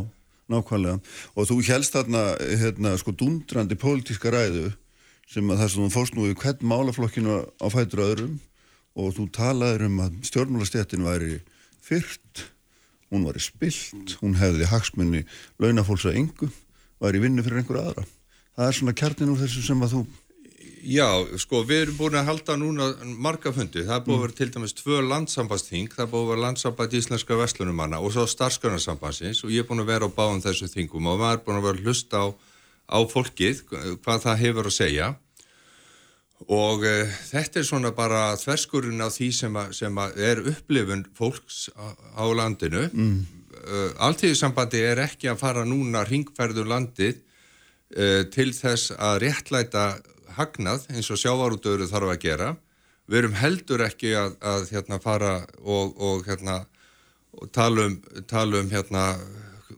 nákvæmlega. 0.55 1.13
Og 1.35 1.51
þú 1.51 1.59
helst 1.69 1.99
þarna, 1.99 2.25
hérna, 2.63 2.95
sko, 3.03 3.15
dundrandi 3.19 3.79
pólitíska 3.79 4.35
ræðu 4.35 4.71
sem 5.31 5.51
að 5.51 5.63
það 5.63 5.71
sem 5.73 5.87
þú 5.87 5.93
fórst 5.95 6.19
nú 6.19 6.27
í 6.29 6.37
hvern 6.39 6.67
málaflokkinu 6.71 7.39
á 7.59 7.67
fætur 7.73 8.05
öðrum 8.05 8.35
og 8.95 9.15
þú 9.17 9.29
talaður 9.35 9.87
um 9.89 10.03
að 10.05 10.19
stjórnmálastjéttin 10.29 11.07
væri 11.07 11.39
fyrrt 11.83 12.45
hún 13.13 13.25
var 13.29 13.39
í 13.39 13.43
spilt, 13.43 14.17
hún 14.21 14.37
hefði 14.41 14.69
hagsmunni 14.71 15.25
launafólks 15.63 16.09
að 16.11 16.21
yngu, 16.23 16.51
var 17.03 17.17
í 17.17 17.23
vinnu 17.23 17.45
fyrir 17.45 17.63
einhverja 17.63 17.89
aðra. 17.91 18.07
Það 18.55 18.69
er 18.69 18.79
svona 18.79 18.99
kjarnin 19.01 19.33
úr 19.33 19.43
þessu 19.43 19.65
sem 19.67 19.83
að 19.83 19.97
þú 19.97 20.05
Já, 20.85 21.09
sko, 21.41 21.63
við 21.65 21.87
erum 21.87 21.97
búin 21.97 22.17
að 22.21 22.27
halda 22.29 22.55
núna 22.61 22.87
marga 23.25 23.49
fundi. 23.57 23.87
Það 23.87 23.95
er 23.97 24.03
búin 24.05 24.19
að 24.19 24.25
vera 24.27 24.37
til 24.37 24.49
dæmis 24.53 24.75
tvö 24.77 24.99
landsambasting, 25.09 25.89
það 25.89 26.03
er 26.05 26.11
búin 26.11 26.25
að 26.27 26.33
vera 26.35 26.43
landsamband 26.43 26.97
íslenska 26.99 27.39
vestlunumanna 27.41 28.01
og 28.05 28.13
svo 28.13 28.27
starfsgörnarsambansins 28.29 29.41
og 29.47 29.55
ég 29.55 29.65
er 29.65 29.69
búin 29.71 29.81
að 29.81 29.95
vera 29.95 30.11
á 30.13 30.13
báðum 30.13 30.43
þessu 30.45 30.69
þingum 30.69 31.09
og 31.09 31.23
maður 31.23 31.39
er 31.39 31.43
búin 31.47 31.61
að 31.61 31.67
vera 31.71 31.81
að 31.81 31.89
hlusta 31.89 32.21
á, 32.21 32.27
á 32.85 32.99
fólkið, 33.15 33.63
hvað 34.05 34.27
það 34.27 34.43
hefur 34.45 34.69
að 34.69 34.77
segja 34.77 35.09
og 36.45 36.85
uh, 36.85 37.15
þetta 37.31 37.61
er 37.61 37.69
svona 37.69 37.93
bara 37.97 38.35
þverskurinn 38.41 39.05
af 39.05 39.15
því 39.17 39.31
sem, 39.33 39.57
að, 39.57 39.77
sem 39.79 40.01
að 40.01 40.19
er 40.31 40.43
upplifun 40.55 41.07
fólks 41.17 41.69
á, 41.79 41.95
á 42.21 42.25
landinu. 42.37 42.89
Mm. 42.93 43.21
Uh, 43.65 43.93
Alþýðisambandi 44.09 44.83
er 44.85 45.01
ekki 45.07 45.31
að 45.33 45.41
fara 45.41 45.65
núna 45.69 46.05
ringferður 46.09 46.69
landið 46.69 47.21
uh, 47.97 48.25
til 48.35 48.51
þess 48.53 48.93
að 48.99 49.23
réttlæta 49.25 49.87
hagnað 50.37 50.89
eins 50.93 51.11
og 51.13 51.21
sjávarútöru 51.21 51.89
þarf 51.89 52.13
að 52.13 52.23
gera. 52.27 52.51
Við 53.09 53.21
erum 53.21 53.39
heldur 53.39 53.85
ekki 53.85 54.15
að, 54.17 54.37
að 54.41 54.69
hérna, 54.73 54.99
fara 55.01 55.35
og, 55.61 55.95
og, 56.01 56.25
hérna, 56.29 56.63
og 57.37 57.51
tala 57.55 57.89
um, 57.91 57.97
tala 58.31 58.63
um 58.63 58.71
hérna, 58.73 59.05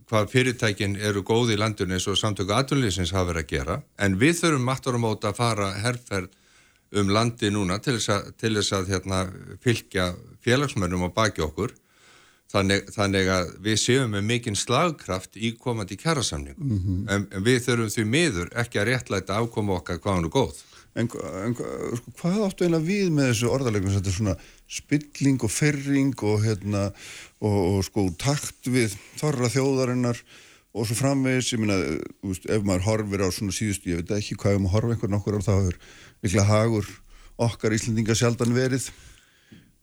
hvað 0.06 0.30
fyrirtækin 0.30 0.96
eru 1.02 1.24
góð 1.26 1.56
í 1.56 1.60
landunni 1.60 1.98
eins 1.98 2.06
og 2.10 2.18
samtöku 2.18 2.54
aðunlýsins 2.54 3.14
hafa 3.14 3.32
verið 3.32 3.44
að 3.44 3.54
gera. 3.54 3.78
En 3.98 4.18
við 4.20 4.40
þurfum 4.40 4.70
aftur 4.72 4.98
á 4.98 5.00
móta 5.02 5.32
að 5.32 5.40
fara 5.42 5.70
herrferð 5.82 6.30
um 6.92 7.10
landi 7.10 7.50
núna 7.50 7.80
til 7.82 7.96
þess 7.96 8.12
að, 8.14 8.30
til 8.40 8.52
þess 8.58 8.76
að 8.76 8.92
hérna, 8.94 9.24
fylgja 9.64 10.12
félagsmönnum 10.46 11.08
á 11.08 11.10
baki 11.16 11.44
okkur. 11.46 11.74
Þannig, 12.46 12.86
þannig 12.94 13.26
að 13.26 13.48
við 13.64 13.80
séum 13.82 14.12
með 14.14 14.28
mikinn 14.28 14.56
slagkraft 14.56 15.34
í 15.34 15.56
komandi 15.58 15.96
kjærasamningum 15.98 16.68
mm 16.68 16.78
-hmm. 16.78 17.00
en, 17.10 17.24
en 17.34 17.42
við 17.42 17.64
þurfum 17.64 17.90
því 17.90 18.04
miður 18.06 18.52
ekki 18.54 18.78
að 18.78 18.86
réttlæta 18.92 19.40
afkoma 19.40 19.80
okkar 19.80 19.98
hvað 19.98 20.14
hann 20.14 20.28
er 20.28 20.30
góð 20.30 20.60
En, 20.96 21.08
en 21.44 21.52
sko, 21.98 22.12
hvað 22.22 22.38
áttu 22.46 22.64
eiginlega 22.64 22.86
við 22.86 23.10
með 23.12 23.26
þessu 23.30 23.50
orðalegum 23.52 23.92
þetta 23.92 24.08
er 24.08 24.16
svona 24.16 24.34
spilling 24.78 25.42
og 25.44 25.52
ferring 25.52 26.22
og 26.24 26.44
hérna 26.46 26.84
og, 27.44 27.58
og 27.58 27.82
sko 27.84 28.06
takt 28.16 28.70
við 28.72 28.94
þorra 29.20 29.50
þjóðarinnar 29.52 30.22
og 30.76 30.88
svo 30.88 30.96
framvegis, 30.96 31.52
ég 31.52 31.60
minna 31.60 31.76
ef 31.76 32.64
maður 32.64 32.86
horfir 32.88 33.24
á 33.24 33.28
svona 33.32 33.52
síðustu, 33.56 33.92
ég 33.92 34.00
veit 34.00 34.14
ekki 34.16 34.38
hvað 34.40 34.58
um 34.58 34.68
að 34.68 34.74
horfa 34.76 34.96
einhvern 34.96 35.18
okkur 35.18 35.36
á 35.40 35.48
það 35.50 35.68
líklega 36.26 36.48
hagur 36.50 36.88
okkar 37.46 37.74
Íslandinga 37.76 38.16
sjaldan 38.18 38.54
verið 38.56 38.90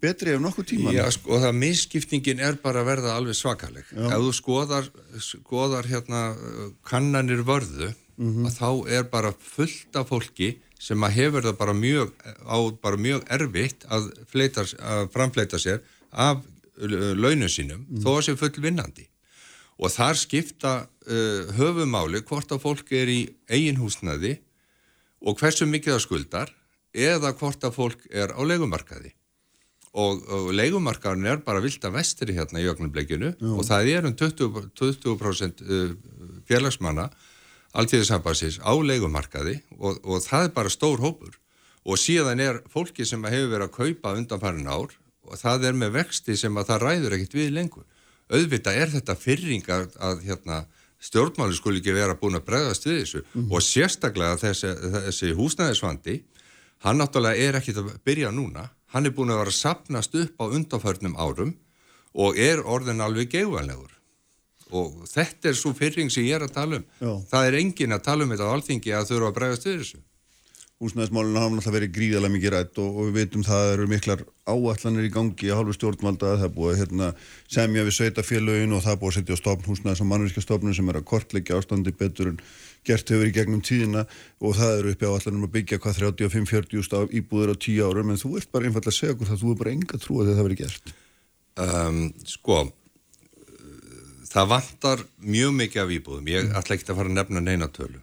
betri 0.03 0.33
ef 0.35 0.41
nokkuð 0.43 0.67
tíma 0.73 0.93
Já, 0.93 1.05
sko, 1.15 1.39
það 1.39 1.57
misskiptingin 1.61 2.43
er 2.43 2.59
bara 2.63 2.83
að 2.83 2.89
verða 2.91 3.15
alveg 3.17 3.37
svakaleg. 3.39 3.87
Já. 3.91 4.07
Ef 4.09 4.25
þú 4.25 4.33
skoðar, 4.35 4.89
skoðar 5.23 5.89
hérna 5.89 6.23
kannanir 6.87 7.43
vörðu, 7.47 7.93
mm 8.17 8.29
-hmm. 8.29 8.47
að 8.47 8.57
þá 8.59 8.69
er 8.97 9.03
bara 9.11 9.33
fullt 9.33 9.95
af 9.95 10.09
fólki 10.11 10.57
sem 10.79 10.99
að 11.03 11.15
hefur 11.19 11.43
það 11.43 11.57
bara 11.57 11.73
mjög, 11.73 12.11
á 12.43 12.57
bara 12.81 12.97
mjög 12.97 13.23
erfitt 13.29 13.85
að, 13.87 14.11
fleita, 14.27 14.61
að 14.79 15.11
framfleita 15.13 15.57
sér 15.59 15.79
af 16.11 16.43
launum 17.15 17.49
sínum, 17.49 17.85
mm. 17.87 18.03
þó 18.03 18.17
að 18.17 18.23
sé 18.25 18.35
full 18.35 18.61
vinnandi. 18.61 19.07
Og 19.79 19.89
þar 19.89 20.15
skipta 20.15 20.87
uh, 21.07 21.53
höfumáli 21.55 22.21
hvort 22.21 22.51
að 22.51 22.61
fólk 22.61 22.91
er 22.91 23.07
í 23.07 23.21
eigin 23.49 23.79
húsnaði 23.79 24.39
og 25.23 25.39
hversu 25.39 25.67
mikið 25.69 25.95
það 25.95 26.05
skuldar 26.05 26.55
eða 26.93 27.33
hvort 27.39 27.63
að 27.63 27.77
fólk 27.77 28.07
er 28.11 28.35
á 28.35 28.41
legumarkaði 28.45 29.13
og, 29.93 30.23
og 30.25 30.49
leikumarkaðurinn 30.57 31.29
er 31.31 31.43
bara 31.45 31.61
vilt 31.63 31.83
að 31.85 31.97
vestri 31.97 32.35
hérna 32.35 32.61
í 32.61 32.69
ögnubleikinu 32.69 33.35
og 33.53 33.63
það 33.67 33.91
er 33.93 34.09
um 34.09 34.17
20%, 34.17 34.73
20 34.79 35.95
félagsmanna 36.49 37.09
alltíðisambansins 37.73 38.59
á 38.61 38.73
leikumarkaði 38.73 39.57
og, 39.79 39.97
og 40.05 40.21
það 40.25 40.47
er 40.47 40.53
bara 40.55 40.73
stór 40.73 41.01
hópur. 41.01 41.39
Og 41.83 41.99
síðan 41.99 42.39
er 42.39 42.61
fólki 42.71 43.05
sem 43.05 43.23
hefur 43.27 43.49
verið 43.51 43.65
að 43.67 43.73
kaupa 43.75 44.13
undanfærin 44.15 44.69
ár 44.69 44.93
og 45.23 45.39
það 45.39 45.67
er 45.69 45.79
með 45.79 45.97
vexti 45.97 46.37
sem 46.39 46.55
að 46.57 46.69
það 46.69 46.85
ræður 46.85 47.15
ekkit 47.17 47.35
við 47.39 47.51
lengur. 47.57 47.87
Auðvitað 48.31 48.79
er 48.79 48.93
þetta 48.93 49.17
fyrring 49.19 49.67
að, 49.73 49.89
að 49.99 50.23
hérna, 50.29 50.61
stjórnmáli 51.03 51.57
skul 51.57 51.77
ekki 51.79 51.95
vera 51.95 52.15
búin 52.19 52.39
að 52.39 52.45
bregðast 52.49 52.87
við 52.87 53.01
þessu. 53.01 53.23
Mm 53.33 53.51
og 53.51 53.65
sérstaklega 53.65 54.39
þessi, 54.41 54.71
þessi 55.07 55.33
húsnæðisvandi, 55.37 56.19
hann 56.85 57.01
náttúrulega 57.01 57.49
er 57.49 57.59
ekkit 57.59 57.81
að 57.81 57.91
byrja 58.05 58.31
núna. 58.31 58.69
Hann 58.93 59.09
er 59.09 59.15
búin 59.15 59.33
að 59.33 59.43
vera 59.43 59.57
sapnast 59.57 60.15
upp 60.15 60.39
á 60.39 60.45
undanförnum 60.47 61.17
árum 61.17 61.55
og 62.13 62.37
er 62.37 62.61
orðin 62.61 63.01
alveg 63.01 63.31
geigvanlegur 63.33 63.91
og 64.73 65.03
þetta 65.09 65.51
er 65.51 65.57
svo 65.57 65.73
fyrring 65.77 66.09
sem 66.13 66.25
ég 66.25 66.37
er 66.37 66.47
að 66.47 66.55
tala 66.55 66.79
um. 66.79 66.85
Já. 66.97 67.11
það 67.29 67.47
er 67.47 67.57
engin 67.59 67.93
að 67.93 68.05
tala 68.07 68.25
um 68.25 68.33
þetta 68.33 68.49
á 68.49 68.53
alþingi 68.55 68.93
að 68.93 69.09
þurfa 69.11 69.29
að 69.29 69.37
bregast 69.37 69.67
við 69.67 69.75
þessu 69.81 69.99
Húsnæðismálinu 70.83 71.39
hafa 71.39 71.53
náttúrulega 71.53 71.75
verið 71.77 71.91
gríðarlega 71.95 72.33
mikið 72.33 72.53
rætt 72.53 72.79
og, 72.83 72.97
og 72.99 73.07
við 73.07 73.15
veitum 73.21 73.45
það 73.47 73.69
eru 73.71 73.87
miklar 73.87 74.23
áallanir 74.43 75.07
í 75.07 75.11
gangi 75.13 75.51
á 75.51 75.55
halvu 75.55 75.75
stjórnvalda 75.77 76.33
það 76.33 76.45
er 76.49 76.53
búið 76.57 76.81
hérna, 76.81 77.07
semja 77.47 77.85
við 77.87 77.95
sveitafélögin 77.97 78.75
og 78.75 78.83
það 78.83 78.95
er 78.95 78.99
búið 79.01 79.13
að 79.13 79.17
setja 79.17 79.37
á 79.39 79.41
stofn 79.41 79.69
húsnæðis 79.69 80.03
og 80.03 80.09
mannvíska 80.11 80.43
stofnun 80.43 80.75
sem 80.75 80.91
er 80.91 80.99
að 80.99 81.07
kortleggja 81.13 81.61
ástandi 81.61 81.95
betur 81.95 82.33
en 82.33 82.43
gert 82.83 83.15
hefur 83.15 83.31
í 83.31 83.33
gegnum 83.39 83.63
tíðina 83.63 84.05
og 84.43 84.59
það 84.59 84.77
eru 84.81 84.93
uppi 84.93 85.07
á 85.07 85.15
allanum 85.15 85.47
að 85.47 85.55
byggja 85.55 85.79
hvað 85.79 85.99
35-40 86.03 87.17
íbúður 87.21 87.55
á 87.55 87.55
10 87.55 87.83
árum. 87.87 88.11
En 88.11 88.19
þú 88.19 88.35
ert 88.41 88.51
bara 88.51 88.67
einfallega 88.67 88.91
að 88.91 88.99
segja 88.99 89.15
okkur 89.15 89.31
það 89.31 89.43
þú 89.43 89.53
er 89.53 89.59
bara 89.63 89.75
enga 89.77 90.01
trú 90.03 90.19
að 90.19 90.33
það 90.33 90.47
verið 90.49 90.63
gert. 90.65 90.95
Um, 91.63 92.01
Sko 92.27 92.63
það 94.33 94.49
vantar 94.49 95.05
mjög 95.21 95.53
mikið 95.61 95.83
af 95.83 95.93
íbúðum. 95.97 96.33
Ég 96.33 96.49
mm. 96.49 96.57
ætla 96.59 96.75
ekki 96.77 96.89
að 96.89 96.99
fara 96.99 97.11
að 97.11 97.17
nefna 97.19 97.43
neina 97.43 97.69
tölu. 97.71 97.99
uh, 97.99 98.02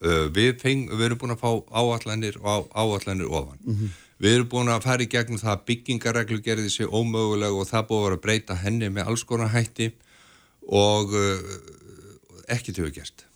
við, 0.00 0.54
feng, 0.60 0.86
við 0.90 1.06
erum 1.06 1.18
búin 1.20 1.34
að 1.34 1.42
fá 1.42 1.50
áallanir 1.76 2.38
og 2.40 2.70
áallanir 2.72 3.28
ofan. 3.28 3.58
Mm 3.64 3.74
-hmm. 3.74 3.96
við 4.18 4.34
erum 4.34 4.48
búin 4.48 4.72
að 4.72 4.82
fara 4.82 5.02
í 5.02 5.08
gegnum 5.08 5.38
það 5.38 5.52
að 5.52 5.64
byggingareglu 5.66 6.40
gerði 6.40 6.70
sér 6.70 6.88
ómöguleg 6.88 7.52
og 7.52 7.68
það 7.68 7.86
búið 7.88 8.00
að 8.00 8.04
vera 8.04 8.16
að 8.16 8.24
breyta 8.24 8.54
henni 8.54 8.88
með 8.88 9.06
alls 9.06 9.24
konar 9.24 9.52
hætti 9.52 9.92
og 10.68 11.12
uh, 11.12 11.38
ekki 12.48 12.72
að 12.82 12.94
gert 12.94 13.26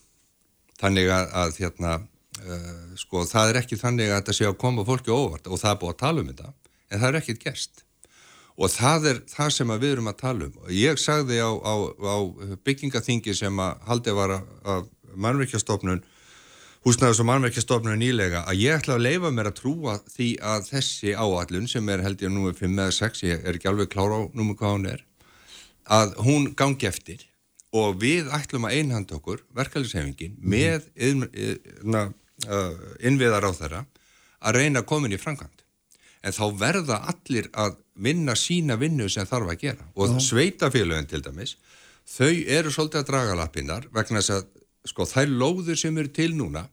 þannig 0.80 1.08
að, 1.10 1.30
að 1.32 1.56
hérna, 1.62 1.92
uh, 2.44 2.96
sko, 2.96 3.24
það 3.24 3.48
er 3.48 3.60
ekki 3.62 3.76
þannig 3.80 4.10
að 4.10 4.20
þetta 4.20 4.32
sé 4.32 4.46
að 4.46 4.60
koma 4.60 4.84
fólki 4.84 5.10
óvart 5.10 5.46
og 5.46 5.60
það 5.60 5.70
er 5.70 5.80
búið 5.80 5.94
að 5.94 6.02
tala 6.04 6.20
um 6.20 6.30
þetta 6.32 6.52
en 6.90 7.00
það 7.00 7.08
er 7.08 7.20
ekkit 7.20 7.44
gerst. 7.44 7.84
Og 8.54 8.70
það 8.70 9.06
er 9.10 9.20
það 9.26 9.48
sem 9.50 9.72
við 9.82 9.92
erum 9.96 10.10
að 10.12 10.18
tala 10.20 10.46
um. 10.46 10.58
Ég 10.70 10.98
sagði 11.02 11.40
á, 11.42 11.50
á, 11.50 11.74
á 11.90 12.16
byggingaþingi 12.62 13.34
sem 13.34 13.56
að 13.58 13.80
haldið 13.88 14.18
var 14.20 14.34
að 14.38 14.84
mannverkjastofnun 15.14 16.04
húsnæðis 16.84 17.20
og 17.22 17.28
mannverkjastofnun 17.30 17.96
nýlega 17.96 18.42
að 18.44 18.58
ég 18.60 18.76
ætla 18.76 18.98
að 18.98 19.06
leifa 19.06 19.30
mér 19.32 19.48
að 19.48 19.58
trúa 19.62 19.94
því 20.12 20.26
að 20.44 20.66
þessi 20.68 21.14
áallun 21.16 21.68
sem 21.70 21.88
er 21.88 22.02
held 22.04 22.20
ég 22.20 22.32
númið 22.32 22.58
5 22.60 22.80
eða 22.84 22.96
6, 22.98 23.22
ég 23.24 23.44
er 23.44 23.56
ekki 23.56 23.70
alveg 23.70 23.88
klára 23.94 24.18
á 24.20 24.22
númið 24.36 24.58
hvað 24.60 24.74
hún 24.74 24.90
er 24.90 25.04
að 25.84 26.12
hún 26.26 26.50
gangi 26.56 26.88
eftir 26.88 27.24
og 27.74 27.96
við 28.02 28.28
ætlum 28.36 28.68
að 28.68 28.76
einhanda 28.78 29.16
okkur, 29.16 29.42
verkefælisefingin, 29.56 30.36
mm. 30.38 30.48
með 30.52 30.80
innviðar 33.02 33.48
á 33.48 33.52
þeirra 33.56 33.80
að 34.44 34.58
reyna 34.58 34.82
að 34.82 34.88
koma 34.90 35.08
inn 35.08 35.16
í 35.16 35.20
framkvæmt. 35.20 35.64
En 36.24 36.36
þá 36.36 36.44
verða 36.60 37.00
allir 37.10 37.48
að 37.52 37.80
vinna 37.94 38.36
sína 38.38 38.76
vinnu 38.80 39.08
sem 39.12 39.26
þarf 39.28 39.50
að 39.52 39.60
gera 39.64 39.88
og 39.96 40.20
sveitafélagin 40.22 41.10
til 41.10 41.22
dæmis, 41.24 41.56
þau 42.04 42.30
eru 42.30 42.72
svolítið 42.72 43.02
að 43.02 43.10
draga 43.10 43.36
lappinnar 43.40 43.88
vegna 43.92 44.20
þess 44.20 44.36
að 44.36 44.48
sko 44.88 45.06
þær 45.08 45.32
lóður 45.32 45.78
sem 45.80 45.98
eru 45.98 46.12
til 46.12 46.32
núna, 46.36 46.66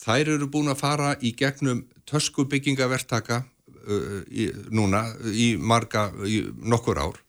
þær 0.00 0.34
eru 0.36 0.50
búin 0.50 0.72
að 0.72 0.80
fara 0.80 1.14
í 1.20 1.34
gegnum 1.36 1.84
töskubyggingavertaka 2.08 3.42
uh, 3.42 4.22
í, 4.30 4.48
núna 4.72 5.04
í 5.32 5.52
marga, 5.56 6.08
í 6.24 6.42
nokkur 6.60 7.00
ár, 7.02 7.20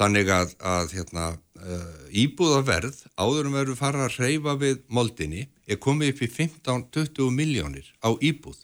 þannig 0.00 0.32
að, 0.32 0.54
að 0.60 0.96
hérna, 0.98 1.30
uh, 1.62 1.86
íbúðaverð 2.10 3.04
áður 3.16 3.48
um 3.48 3.56
verður 3.56 3.80
fara 3.80 4.06
að 4.06 4.20
reyfa 4.20 4.56
við 4.60 4.82
moldinni 4.88 5.46
er 5.66 5.80
komið 5.80 6.14
upp 6.14 6.22
í 6.22 6.30
15-20 6.36 7.32
miljónir 7.34 7.88
á 8.04 8.12
íbúð. 8.20 8.60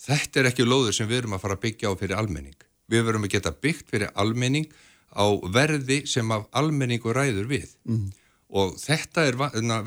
Þetta 0.00 0.40
er 0.40 0.50
ekki 0.50 0.64
lóður 0.64 0.96
sem 0.96 1.08
við 1.08 1.24
erum 1.24 1.36
að 1.36 1.42
fara 1.44 1.58
að 1.58 1.64
byggja 1.66 1.90
á 1.92 1.94
fyrir 2.00 2.16
almenning. 2.16 2.56
Við 2.90 3.04
verum 3.06 3.26
að 3.26 3.34
geta 3.34 3.52
byggt 3.52 3.90
fyrir 3.92 4.14
almenning 4.18 4.70
á 5.12 5.26
verði 5.52 6.04
sem 6.08 6.30
af 6.32 6.46
almenningu 6.56 7.12
ræður 7.12 7.50
við. 7.50 7.74
Mm. 7.84 8.08
Og 8.50 8.74
þetta 8.80 9.24
er 9.28 9.36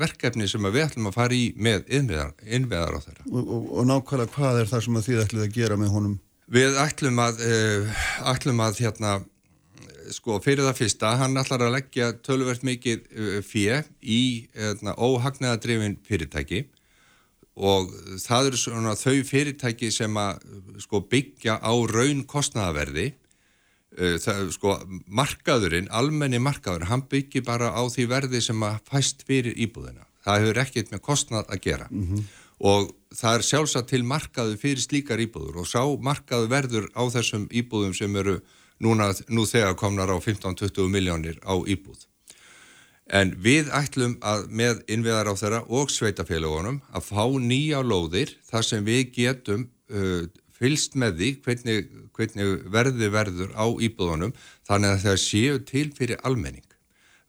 verkefni 0.00 0.46
sem 0.48 0.64
við 0.70 0.86
ætlum 0.86 1.10
að 1.10 1.18
fara 1.18 1.36
í 1.36 1.50
með 1.56 1.84
innveðar 1.92 2.96
á 2.96 3.00
þeirra. 3.04 3.26
Og, 3.28 3.42
og, 3.42 3.66
og 3.76 3.88
nákvæmlega 3.90 4.32
hvað 4.38 4.60
er 4.62 4.70
það 4.70 4.84
sem 4.86 5.00
þið 5.08 5.22
ætlum 5.26 5.44
að 5.44 5.56
gera 5.58 5.78
með 5.80 5.92
honum? 5.92 6.14
Við 6.54 6.78
ætlum 6.80 7.20
að, 7.24 7.42
uh, 7.44 8.04
ætlum 8.32 8.62
að 8.64 8.80
hérna, 8.84 9.12
sko 10.12 10.38
fyrir 10.44 10.64
það 10.68 10.80
fyrsta, 10.80 11.12
hann 11.20 11.40
ætlar 11.40 11.66
að 11.66 11.74
leggja 11.76 12.12
tölvert 12.24 12.64
mikið 12.64 13.04
uh, 13.04 13.36
fjö 13.44 13.82
í 14.00 14.22
hérna, 14.56 14.96
óhagnaðadrifin 14.96 15.98
fyrirtæki 16.04 16.64
og 17.54 17.92
það 18.18 18.48
eru 18.48 18.58
svona 18.58 18.96
þau 18.98 19.20
fyrirtæki 19.28 19.92
sem 19.94 20.16
að 20.18 20.40
sko, 20.82 21.04
byggja 21.06 21.60
á 21.62 21.72
raun 21.86 22.24
kostnæðaverði 22.26 23.12
uh, 23.12 23.23
það, 23.94 24.48
sko 24.56 24.78
markaðurinn, 25.06 25.90
almenni 25.90 26.40
markaður 26.42 26.88
hann 26.90 27.04
byggir 27.10 27.44
bara 27.46 27.70
á 27.70 27.82
því 27.86 28.08
verði 28.10 28.40
sem 28.42 28.62
að 28.66 28.80
fæst 28.90 29.22
fyrir 29.28 29.54
íbúðina 29.54 30.08
það 30.24 30.40
hefur 30.42 30.60
ekkert 30.64 30.92
með 30.92 31.04
kostnæð 31.04 31.44
að 31.44 31.62
gera 31.68 31.86
mm 31.90 32.04
-hmm. 32.08 32.26
og 32.70 32.90
það 33.14 33.38
er 33.38 33.46
sjálfsagt 33.50 33.88
til 33.92 34.02
markaðu 34.04 34.58
fyrir 34.58 34.82
slíkar 34.82 35.20
íbúður 35.20 35.62
og 35.62 35.68
sá 35.68 35.82
markaðu 36.00 36.50
verður 36.50 36.88
á 36.96 37.02
þessum 37.12 37.48
íbúðum 37.50 37.94
sem 37.94 38.16
eru 38.16 38.40
núna, 38.80 39.12
nú 39.28 39.46
þegar 39.46 39.76
komnar 39.78 40.10
á 40.10 40.18
15-20 40.18 40.90
miljónir 40.90 41.38
á 41.46 41.54
íbúð. 41.54 42.06
En 43.06 43.34
við 43.36 43.68
ætlum 43.68 44.16
að 44.24 44.46
með 44.48 44.80
innviðar 44.88 45.28
á 45.28 45.34
þeirra 45.36 45.60
og 45.68 45.92
sveitafélagunum 45.92 46.80
að 46.88 47.04
fá 47.10 47.24
nýja 47.38 47.82
lóðir 47.84 48.32
þar 48.48 48.64
sem 48.64 48.84
við 48.84 49.12
getum 49.12 49.68
uh, 49.92 50.24
fylst 50.56 50.96
með 50.96 51.18
því 51.20 51.30
hvernig, 51.44 51.90
hvernig 52.16 52.62
verði 52.72 53.10
verður 53.12 53.50
á 53.58 53.66
íbúðunum 53.66 54.32
þannig 54.68 54.94
að 54.94 55.04
það 55.08 55.20
séu 55.24 55.58
til 55.66 55.88
fyrir 55.96 56.22
almenning. 56.22 56.64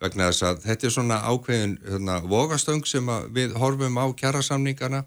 Vegna 0.04 0.30
þess 0.30 0.46
að 0.46 0.64
þetta 0.66 0.88
er 0.88 0.94
svona 0.94 1.20
ákveðin 1.24 1.78
hérna, 1.86 2.18
vogastöng 2.28 2.84
sem 2.88 3.12
við 3.36 3.56
horfum 3.60 3.96
á 3.98 4.06
kjærasamningana 4.20 5.06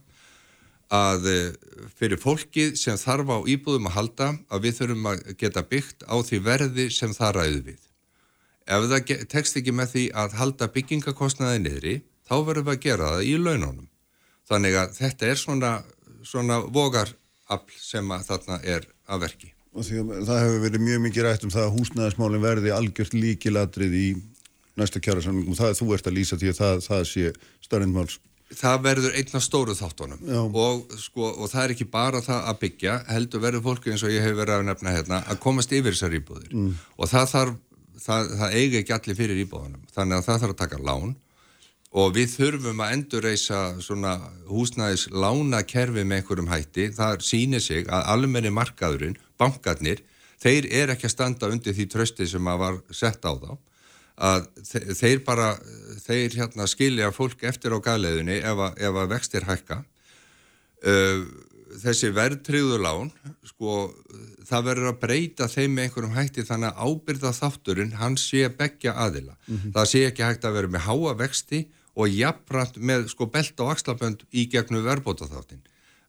að 0.95 1.27
eh, 1.29 1.51
fyrir 1.99 2.21
fólkið 2.21 2.79
sem 2.81 2.97
þarf 2.97 3.29
á 3.29 3.39
íbúðum 3.45 3.91
að 3.91 3.97
halda 3.99 4.29
að 4.49 4.65
við 4.65 4.79
þurfum 4.79 5.11
að 5.11 5.21
geta 5.41 5.65
byggt 5.69 6.07
á 6.09 6.17
því 6.25 6.41
verði 6.47 6.89
sem 6.95 7.13
það 7.13 7.35
ræði 7.37 7.61
við. 7.67 7.83
Ef 8.69 8.89
það 8.89 9.13
tekst 9.33 9.61
ekki 9.61 9.73
með 9.73 9.93
því 9.93 10.07
að 10.23 10.39
halda 10.41 10.71
byggingakostnaði 10.73 11.61
niðri, 11.65 11.95
þá 12.29 12.35
verðum 12.49 12.69
við 12.69 12.75
að 12.75 12.83
gera 12.85 13.13
það 13.13 13.29
í 13.29 13.37
laununum. 13.41 13.87
Þannig 14.49 14.81
að 14.81 14.97
þetta 14.97 15.29
er 15.29 15.41
svona, 15.41 15.73
svona 16.25 16.59
vogarafl 16.65 17.79
sem 17.81 18.13
að 18.13 18.27
þarna 18.33 18.61
er 18.65 18.89
að 19.09 19.25
verki. 19.29 19.53
Og 19.79 19.87
það 20.29 20.43
hefur 20.45 20.65
verið 20.67 20.87
mjög 20.87 21.05
mikið 21.07 21.27
rætt 21.29 21.45
um 21.47 21.53
það 21.55 21.67
að 21.69 21.77
húsnæðismálinn 21.79 22.45
verði 22.45 22.75
algjört 22.75 23.15
líkiladrið 23.15 23.99
í 23.99 24.09
næsta 24.79 25.03
kjara 25.03 25.23
samlingum. 25.25 25.59
Það 25.59 25.73
er 25.73 25.79
þú 25.79 25.93
ert 25.97 26.11
að 26.11 26.19
lýsa 26.19 26.39
því 26.39 26.51
að 26.53 26.59
það, 26.63 26.83
það 26.89 27.05
sé 27.13 27.31
starrindmáls 27.67 28.19
það 28.57 28.83
verður 28.87 29.17
einna 29.19 29.41
stóru 29.45 29.77
þáttunum. 29.77 30.21
Og, 30.57 30.85
sko, 31.03 31.33
og 31.37 31.51
það 31.53 31.65
er 31.65 31.75
ekki 31.75 31.87
bara 31.93 32.23
það 32.25 32.51
að 32.51 32.61
byggja 32.65 32.99
heldur 33.13 33.43
verður 33.45 33.65
fólki 33.67 33.93
eins 33.93 34.05
og 34.07 34.13
ég 34.15 34.25
hef 34.25 34.37
verið 34.39 34.57
að 34.57 34.69
nefna 34.71 34.95
hérna 34.95 35.23
að 35.29 35.41
komast 35.45 35.73
yfir 35.77 35.97
þessar 35.97 36.17
íbúðir. 36.19 36.53
Mm. 36.55 36.77
og 36.97 37.11
það 37.11 37.33
þarf, 37.35 37.57
það, 38.07 38.31
það 38.41 38.59
eigi 38.61 38.81
ekki 38.81 38.97
allir 38.97 39.19
fyrir 39.19 39.43
íbúðunum, 39.45 39.89
þannig 39.95 40.19
að 40.19 40.29
það 40.29 40.45
þarf 40.45 40.55
að 40.55 40.61
taka 40.63 40.81
lán 40.89 41.17
og 41.97 42.13
við 42.17 42.35
þurfum 42.35 42.83
að 42.85 42.93
endurreysa 42.97 43.61
svona 43.81 44.19
húsnæðis 44.51 45.07
lánakerfi 45.09 46.05
með 46.05 46.21
einhverjum 46.21 46.51
hætti. 46.53 46.91
Það 46.93 47.25
sýnir 47.25 47.65
sig 47.65 47.89
að 47.89 48.11
almenni 48.13 48.53
markaðurinn, 48.53 49.17
bankarnir 49.41 50.03
þeir 50.43 50.69
er 50.69 50.93
ekki 50.93 51.09
að 51.09 51.15
standa 51.15 51.51
undir 51.53 51.77
því 51.77 51.89
trösti 51.91 52.29
sem 52.29 52.51
að 52.51 52.63
var 52.63 52.79
sett 52.95 53.25
á 53.25 53.33
þá. 53.33 53.51
Að 54.19 54.49
þeir 54.99 55.21
bara 55.25 55.53
þeir 56.03 56.41
hérna 56.41 56.67
skilja 56.69 57.13
fólk 57.15 57.45
eftir 57.47 57.75
á 57.75 57.79
gæleðinni 57.79 58.41
ef 58.43 58.65
að, 58.67 58.81
ef 58.83 58.99
að 59.03 59.13
vextir 59.15 59.47
hækka. 59.47 59.83
Uh, 60.83 61.23
þessi 61.79 62.11
verðtriðu 62.15 62.79
lán 62.81 63.11
sko 63.47 63.89
það 64.49 64.69
verður 64.71 64.91
að 64.93 65.01
breyta 65.03 65.49
þeim 65.51 65.75
með 65.75 65.87
einhverjum 65.87 66.15
hætti 66.17 66.45
þannig 66.49 66.71
að 66.71 66.93
ábyrða 66.93 67.33
þátturinn 67.37 67.97
hann 68.01 68.17
sé 68.21 68.49
begja 68.49 68.95
aðila. 68.97 69.37
Mm 69.47 69.57
-hmm. 69.57 69.75
það 69.77 69.91
sé 69.93 70.05
ekki 70.09 70.27
hægt 70.27 70.47
að 70.49 70.57
vera 70.59 70.73
með 70.75 70.87
háa 70.89 71.15
vexti 71.19 71.67
og 71.99 72.15
jafnrænt 72.15 72.79
með 72.79 73.09
sko 73.13 73.27
belt 73.33 73.61
og 73.65 73.75
axlabönd 73.75 74.25
í 74.31 74.47
gegnum 74.53 74.87
verðbóta 74.87 75.29
þáttin 75.31 75.65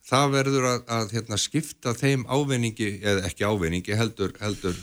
það 0.09 0.33
verður 0.37 0.67
að, 0.69 0.81
að 0.95 1.13
hérna, 1.17 1.37
skipta 1.41 1.93
þeim 1.97 2.25
ávinningi 2.29 2.89
eða 3.01 3.25
ekki 3.29 3.45
ávinningi 3.45 3.97
heldur, 3.97 4.33
heldur 4.41 4.77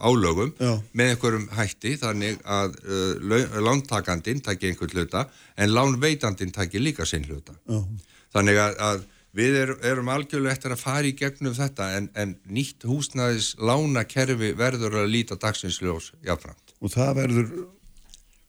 álögum 0.00 0.52
Já. 0.60 0.76
með 0.92 1.12
einhverjum 1.12 1.46
hætti 1.56 1.94
þannig 2.00 2.40
að 2.44 2.78
uh, 2.84 3.60
lántakandin 3.64 4.42
takki 4.44 4.70
einhvern 4.70 4.96
hluta 4.96 5.26
en 5.56 5.72
lánveitandin 5.72 6.52
takki 6.52 6.82
líka 6.82 7.06
sinn 7.08 7.26
hluta 7.28 7.56
Já. 7.68 7.80
þannig 8.36 8.60
að, 8.60 8.80
að 8.88 9.06
við 9.36 9.58
er, 9.62 9.72
erum 9.92 10.10
algjörlega 10.12 10.56
eftir 10.56 10.74
að 10.74 10.82
fara 10.82 11.08
í 11.08 11.14
gegnum 11.16 11.56
þetta 11.56 11.90
en, 11.98 12.10
en 12.16 12.36
nýtt 12.48 12.86
húsnæðis 12.88 13.54
lánakerfi 13.60 14.52
verður 14.56 15.02
að 15.02 15.12
líta 15.12 15.40
dagsinsljós 15.40 16.12
jáfnframt 16.26 16.76
og 16.80 16.92
það 16.92 17.14
verður 17.22 17.54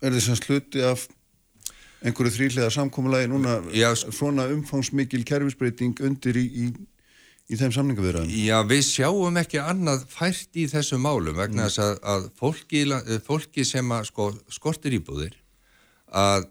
verður 0.04 0.24
sem 0.28 0.40
sluti 0.40 0.84
af 0.86 1.08
einhverju 2.04 2.36
þrýlega 2.36 2.70
samkómulagi 2.74 3.32
núna 3.32 3.58
Já, 3.74 3.90
svona 3.96 4.46
umfangsmikil 4.54 5.24
kerfisbreyting 5.28 6.04
undir 6.06 6.38
í, 6.38 6.46
í 6.46 6.68
í 7.48 7.56
þeim 7.56 7.74
samningavirðan? 7.76 8.30
Já, 8.32 8.58
við 8.68 8.84
sjáum 8.90 9.40
ekki 9.40 9.62
annað 9.64 10.04
fært 10.12 10.60
í 10.60 10.68
þessu 10.72 11.00
málum 11.00 11.38
vegna 11.38 11.64
mm. 11.64 11.70
þess 11.70 11.84
að, 11.84 11.94
að 12.14 12.28
fólki, 12.40 12.84
fólki 13.24 13.66
sem 13.68 13.94
að 13.96 14.10
sko, 14.12 14.30
skortir 14.52 14.98
íbúðir 14.98 15.38
að 16.08 16.50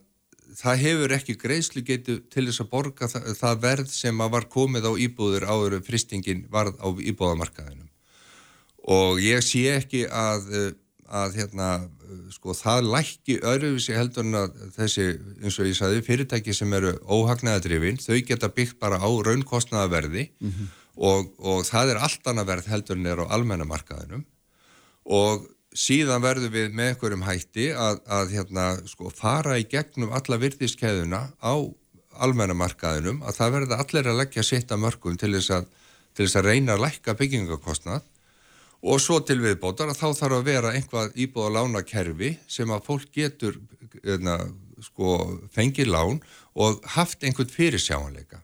það 0.56 0.80
hefur 0.84 1.14
ekki 1.18 1.36
greiðslu 1.40 1.82
getu 1.84 2.16
til 2.32 2.46
þess 2.46 2.62
að 2.64 2.70
borga 2.72 3.10
það, 3.12 3.28
það 3.36 3.60
verð 3.66 3.92
sem 3.92 4.24
að 4.24 4.32
var 4.36 4.48
komið 4.52 4.88
á 4.88 4.92
íbúðir 5.04 5.48
áður 5.48 5.78
fristingin 5.84 6.46
varð 6.52 6.80
á 6.80 6.88
íbúðamarkaðinum 6.88 7.90
og 8.96 9.20
ég 9.20 9.44
sé 9.44 9.66
ekki 9.74 10.06
að, 10.08 10.48
að 11.10 11.40
hérna, 11.42 11.70
sko, 12.34 12.54
það 12.56 12.90
lækki 12.94 13.38
öðruvísi 13.42 13.94
heldur 13.96 14.26
en 14.26 14.40
að 14.40 14.56
þessi, 14.76 15.06
eins 15.42 15.60
og 15.60 15.68
ég 15.70 15.78
sagði, 15.78 16.02
fyrirtæki 16.06 16.54
sem 16.56 16.72
eru 16.78 16.96
óhagnaðadrifin, 17.04 18.00
þau 18.02 18.18
geta 18.26 18.50
byggt 18.52 18.80
bara 18.82 18.98
á 19.02 19.08
raunkostnaðaverði 19.08 20.28
mm 20.40 20.50
-hmm 20.50 20.74
og, 20.96 21.28
og 21.38 21.64
það 21.68 21.92
er 21.92 22.02
allt 22.02 22.30
annað 22.30 22.50
verð 22.52 22.70
heldur 22.72 22.98
en 22.98 23.10
er 23.10 23.22
á 23.22 23.32
almennamarkaðinum 23.36 24.24
og 25.16 25.46
síðan 25.76 26.24
verðum 26.24 26.54
við 26.54 26.76
með 26.76 26.92
einhverjum 26.92 27.26
hætti 27.26 27.66
að, 27.76 28.00
að 28.08 28.32
hérna, 28.32 28.68
sko, 28.88 29.12
fara 29.12 29.58
í 29.60 29.66
gegnum 29.68 30.14
alla 30.16 30.40
virðiskeðuna 30.40 31.22
á 31.36 31.54
almennamarkaðinum 32.24 33.20
að 33.26 33.40
það 33.40 33.56
verður 33.58 33.82
allir 33.82 34.10
að 34.10 34.20
leggja 34.22 34.46
sitt 34.46 34.72
að 34.72 34.84
mörgum 34.86 35.18
til 35.20 35.34
þess 35.36 35.52
að, 35.58 35.66
til 36.16 36.24
þess 36.24 36.40
að 36.40 36.48
reyna 36.48 36.76
að 36.76 36.86
lækka 36.86 37.16
byggingakostnad 37.20 38.06
og 38.82 39.00
svo 39.02 39.20
til 39.24 39.38
viðbótar 39.42 39.90
að 39.90 40.00
þá 40.00 40.08
þarf 40.20 40.38
að 40.38 40.48
vera 40.50 40.72
einhvað 40.76 41.14
íbúð 41.16 41.48
á 41.48 41.54
lánakerfi 41.56 42.32
sem 42.50 42.70
að 42.70 42.84
fólk 42.86 43.06
getur 43.14 43.60
hérna, 44.02 44.38
sko, 44.84 45.38
fengið 45.54 45.92
lán 45.92 46.20
og 46.54 46.82
haft 46.96 47.24
einhvern 47.24 47.52
fyrirsjáanleika. 47.52 48.42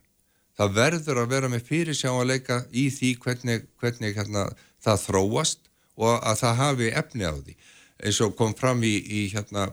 Það 0.57 0.73
verður 0.77 1.21
að 1.23 1.29
vera 1.33 1.49
með 1.49 1.67
fyrirsjáanleika 1.69 2.63
í 2.71 2.89
því 2.93 3.13
hvernig, 3.21 3.67
hvernig 3.81 4.17
hérna, 4.17 4.47
það 4.83 5.05
þróast 5.07 5.69
og 5.97 6.19
að 6.19 6.41
það 6.41 6.59
hafi 6.61 6.91
efni 6.93 7.29
á 7.29 7.33
því. 7.33 7.55
Eins 8.03 8.19
og 8.25 8.35
kom 8.37 8.53
fram 8.57 8.83
í, 8.83 8.93
í 8.99 9.27
hérna 9.33 9.69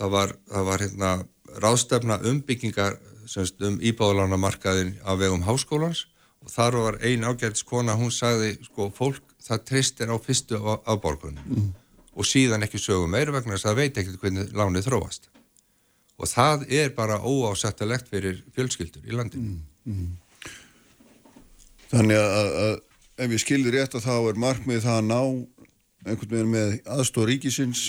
það 0.00 0.14
var, 0.14 0.34
það 0.48 0.68
var 0.70 0.84
hérna 0.84 1.10
ráðstefna 1.60 2.20
umbyggingar 2.30 2.96
semst, 3.28 3.60
um 3.62 3.78
íbáðlánamarkaðin 3.80 4.96
á 5.04 5.12
vegum 5.20 5.44
háskólans 5.46 6.06
þar 6.50 6.78
var 6.84 6.98
ein 7.06 7.26
ágæðskona 7.26 7.96
hún 7.98 8.12
sagði 8.14 8.56
sko 8.66 8.90
fólk 8.94 9.34
það 9.40 9.64
tristir 9.70 10.12
á 10.12 10.16
fyrstu 10.20 10.60
afborgunum 10.60 11.44
mm. 11.46 11.68
og 12.14 12.28
síðan 12.28 12.66
ekki 12.66 12.80
sögum 12.82 13.12
meira 13.14 13.34
vegna 13.34 13.56
þess 13.56 13.70
að 13.70 13.80
veit 13.82 14.00
ekkert 14.00 14.20
hvernig 14.22 14.52
lánið 14.56 14.88
þróast 14.88 15.30
og 16.20 16.28
það 16.28 16.66
er 16.68 16.92
bara 16.96 17.20
óásættilegt 17.22 18.10
fyrir 18.12 18.42
fjölskyldur 18.56 19.06
í 19.06 19.16
landinu 19.16 19.56
mm. 19.56 19.62
Mm. 19.90 20.10
Þannig 21.90 22.20
að, 22.20 22.50
að 22.64 23.24
ef 23.24 23.32
ég 23.34 23.42
skildir 23.42 23.74
rétt 23.76 23.96
að 23.98 24.06
þá 24.06 24.14
er 24.18 24.42
markmið 24.44 24.84
það 24.84 24.98
að 25.00 25.08
ná 25.08 25.20
einhvern 26.06 26.34
veginn 26.34 26.52
með 26.52 26.76
aðstóð 26.96 27.30
ríkisins 27.32 27.86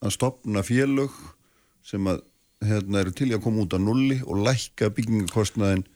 að 0.00 0.14
stopna 0.16 0.62
félög 0.66 1.14
sem 1.86 2.04
að 2.10 2.20
hérna, 2.64 3.00
eru 3.02 3.14
til 3.16 3.30
að 3.32 3.42
koma 3.44 3.64
út 3.64 3.74
á 3.76 3.80
nulli 3.80 4.20
og 4.26 4.42
lækka 4.44 4.90
byggingakostnaðin 4.96 5.86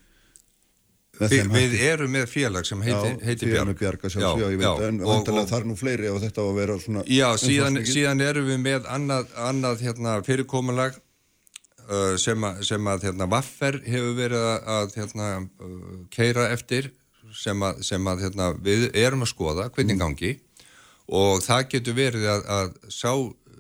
Vi, 1.15 1.39
Við 1.55 1.75
erum 1.87 2.11
með 2.11 2.25
félag 2.27 2.67
sem 2.67 2.81
heiti, 2.83 3.11
heiti 3.23 3.47
Bjarg. 3.47 3.77
Bjarga, 3.79 4.11
já, 4.11 4.27
já, 4.27 4.49
já, 4.51 4.59
veit, 4.59 4.85
en 4.91 5.01
það 5.47 5.57
er 5.61 5.67
nú 5.69 5.77
fleiri 5.79 6.09
ef 6.11 6.21
þetta 6.25 6.43
á 6.43 6.47
að 6.49 6.57
vera 6.59 6.77
svona 6.83 7.05
Já, 7.07 7.27
síðan, 7.39 7.79
síðan 7.87 8.25
erum 8.25 8.49
við 8.51 8.61
með 8.65 8.89
annað, 8.91 9.31
annað 9.51 9.85
hérna, 9.87 10.19
fyrirkomulag 10.27 10.99
Uh, 11.85 12.15
sem 12.17 12.41
að, 12.41 12.63
sem 12.65 12.87
að 12.89 13.03
hérna, 13.05 13.27
Vaffer 13.29 13.77
hefur 13.85 14.15
verið 14.17 14.45
að 14.73 14.95
hérna, 14.97 15.27
uh, 15.61 15.97
keira 16.09 16.47
eftir 16.55 16.87
sem 17.37 17.61
að, 17.61 17.83
sem 17.85 18.09
að 18.09 18.23
hérna, 18.25 18.47
við 18.65 18.87
erum 18.97 19.27
að 19.27 19.31
skoða 19.35 19.67
hvernig 19.75 20.01
gangi. 20.01 20.31
Og 21.13 21.43
það 21.45 21.67
getur 21.75 21.99
verið 21.99 22.25
að, 22.33 22.47
að 22.57 22.71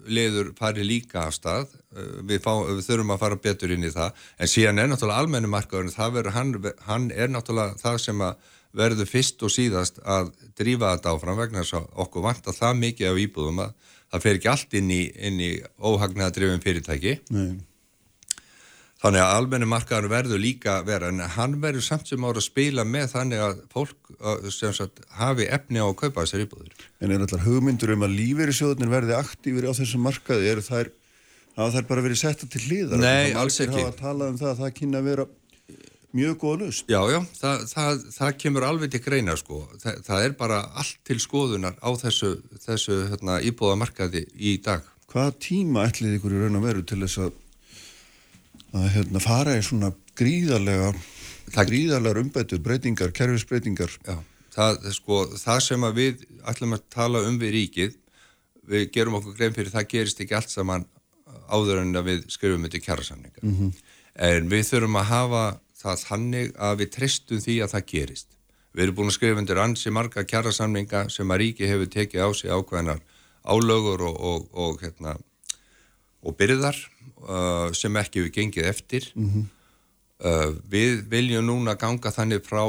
sáleður 0.05 0.53
fari 0.59 0.85
líka 0.85 1.27
af 1.27 1.35
stað. 1.35 1.75
Uh, 1.95 2.23
við, 2.23 2.41
fá, 2.45 2.53
við 2.69 2.83
þurfum 2.87 3.15
að 3.15 3.23
fara 3.25 3.37
betur 3.37 3.75
inn 3.75 3.85
í 3.85 3.93
það. 3.93 4.13
En 4.39 4.51
síðan 4.51 4.79
er 4.79 4.89
náttúrulega 4.91 5.25
almennumarkaður 5.25 6.31
hann, 6.35 6.55
hann 6.87 7.11
er 7.11 7.29
náttúrulega 7.29 7.79
það 7.81 7.99
sem 7.99 8.25
verður 8.75 9.07
fyrst 9.07 9.43
og 9.43 9.53
síðast 9.55 10.01
að 10.03 10.33
drífa 10.59 10.97
þetta 10.97 11.13
áfram 11.15 11.39
vegna 11.39 11.63
þess 11.63 11.79
að 11.79 11.87
okkur 12.05 12.25
vant 12.25 12.49
að 12.49 12.59
það 12.59 12.81
mikið 12.81 13.11
af 13.11 13.21
íbúðum 13.23 13.61
að 13.63 13.77
það 14.11 14.25
fer 14.25 14.39
ekki 14.41 14.51
allt 14.51 14.75
inn 14.75 14.91
í, 14.91 15.03
í 15.15 15.53
óhagnaða 15.79 16.35
drifin 16.35 16.65
fyrirtæki. 16.65 17.21
Nei 17.31 17.63
Þannig 19.05 19.21
að 19.21 19.35
almenni 19.37 19.67
markaðar 19.69 20.07
verður 20.09 20.41
líka 20.41 20.79
vera 20.87 21.11
en 21.13 21.21
hann 21.35 21.59
verður 21.61 21.85
samt 21.85 22.09
sem 22.09 22.25
ára 22.25 22.41
að 22.41 22.47
spila 22.47 22.87
með 22.89 23.11
þannig 23.13 23.43
að 23.45 23.59
fólk 23.75 24.13
sagt, 24.49 25.03
hafi 25.19 25.45
efni 25.53 25.83
á 25.83 25.85
að 25.85 25.99
kaupa 26.01 26.25
þessar 26.25 26.47
íbúður. 26.47 26.71
En 27.05 27.13
er 27.13 27.25
allar 27.27 27.45
hugmyndur 27.45 27.93
um 27.93 28.07
að 28.07 28.15
lífeyrisjóðunir 28.23 28.95
verði 28.95 29.19
aktífur 29.19 29.69
á 29.69 29.73
þessum 29.77 30.07
markaði? 30.09 30.49
Er 30.55 30.63
þær, 30.65 30.93
hafa 31.59 31.75
þær 31.77 31.89
bara 31.91 32.07
verið 32.09 32.23
setta 32.23 32.49
til 32.49 32.63
hlýðar? 32.65 33.05
Nei, 33.05 33.35
alls 33.37 33.61
ekki. 33.61 33.77
Það 33.77 33.91
hafa 33.91 34.01
talað 34.01 34.33
um 34.33 34.41
það 34.41 34.55
að 34.55 34.63
það 34.63 34.75
kynna 34.81 35.03
að 35.03 35.11
vera 35.11 35.29
mjög 36.15 36.41
góða 36.41 36.59
lust. 36.63 36.89
Já, 36.89 37.01
já, 37.11 37.21
það, 37.43 37.69
það, 37.75 38.03
það 38.17 38.35
kemur 38.41 38.69
alveg 38.71 38.93
til 38.95 39.05
greina 39.05 39.37
sko. 39.37 39.61
Það, 39.83 40.03
það 40.09 40.27
er 40.31 40.37
bara 40.41 40.65
allt 40.81 40.99
til 41.05 41.21
skoðunar 41.23 41.77
á 41.83 41.91
þessu, 42.01 42.35
þessu 42.65 43.01
hérna, 43.13 43.41
íbúðamarkaði 43.51 44.27
í 44.33 44.57
dag. 44.65 44.87
Hvaða 45.11 45.35
tíma 45.45 45.89
ætlið 45.91 46.19
ykkur 46.19 46.35
í 46.35 46.45
raun 46.45 46.59
og 46.59 46.65
veru 46.65 46.85
til 46.87 47.03
þess 47.05 47.21
að, 47.27 47.35
að 48.75 48.87
hérna, 48.97 49.21
fara 49.23 49.57
í 49.59 49.63
svona 49.65 49.93
gríðarlega, 50.19 50.95
Það- 51.55 51.69
gríðarlegar 51.71 52.21
umbætur, 52.23 52.59
breytingar, 52.65 53.13
kerfisbreytingar? 53.15 53.93
Það, 54.55 54.79
sko, 54.97 55.19
það 55.39 55.61
sem 55.63 55.85
að 55.87 55.95
við 55.99 56.25
ætlum 56.47 56.75
að 56.77 56.83
tala 56.91 57.23
um 57.29 57.39
við 57.39 57.53
ríkið, 57.59 57.97
við 58.71 58.91
gerum 58.95 59.19
okkur 59.19 59.37
grein 59.37 59.53
fyrir 59.55 59.71
það 59.75 59.89
gerist 59.91 60.21
ekki 60.25 60.35
allt 60.39 60.51
saman 60.51 60.87
áður 61.51 61.83
en 61.83 61.95
að 61.99 62.07
við 62.09 62.23
skrifum 62.33 62.63
þetta 62.65 62.81
kjærasamninga. 62.87 63.73
En 64.15 64.49
við 64.49 64.63
þurfum 64.71 64.97
að 65.03 65.11
hafa 65.11 65.43
það 65.85 66.05
þannig 66.09 66.55
að 66.57 66.79
við 66.81 66.91
tristum 66.95 67.43
því 67.45 67.57
að 67.65 67.73
það 67.75 67.87
gerist. 67.93 68.29
Við 68.75 68.83
erum 68.87 68.95
búin 68.99 69.11
að 69.11 69.17
skrifa 69.19 69.39
undir 69.43 69.61
ansi 69.63 69.91
marga 69.93 70.25
kjærasamninga 70.25 71.05
sem 71.11 71.29
að 71.31 71.41
ríki 71.45 71.69
hefur 71.69 71.91
tekið 71.93 72.25
á 72.25 72.29
sig 72.35 72.51
ákveðnar 72.51 73.03
álögur 73.45 74.01
og, 74.09 74.17
og, 74.19 74.49
og, 74.55 74.81
hérna, 74.81 75.19
og 76.25 76.37
byrðar 76.39 76.79
uh, 77.29 77.69
sem 77.77 77.97
ekki 77.97 78.23
hefur 78.23 78.35
gengið 78.39 78.69
eftir. 78.71 79.11
Uh, 80.25 80.51
við 80.71 81.05
viljum 81.11 81.47
núna 81.47 81.75
ganga 81.77 82.13
þannig 82.15 82.45
frá 82.47 82.65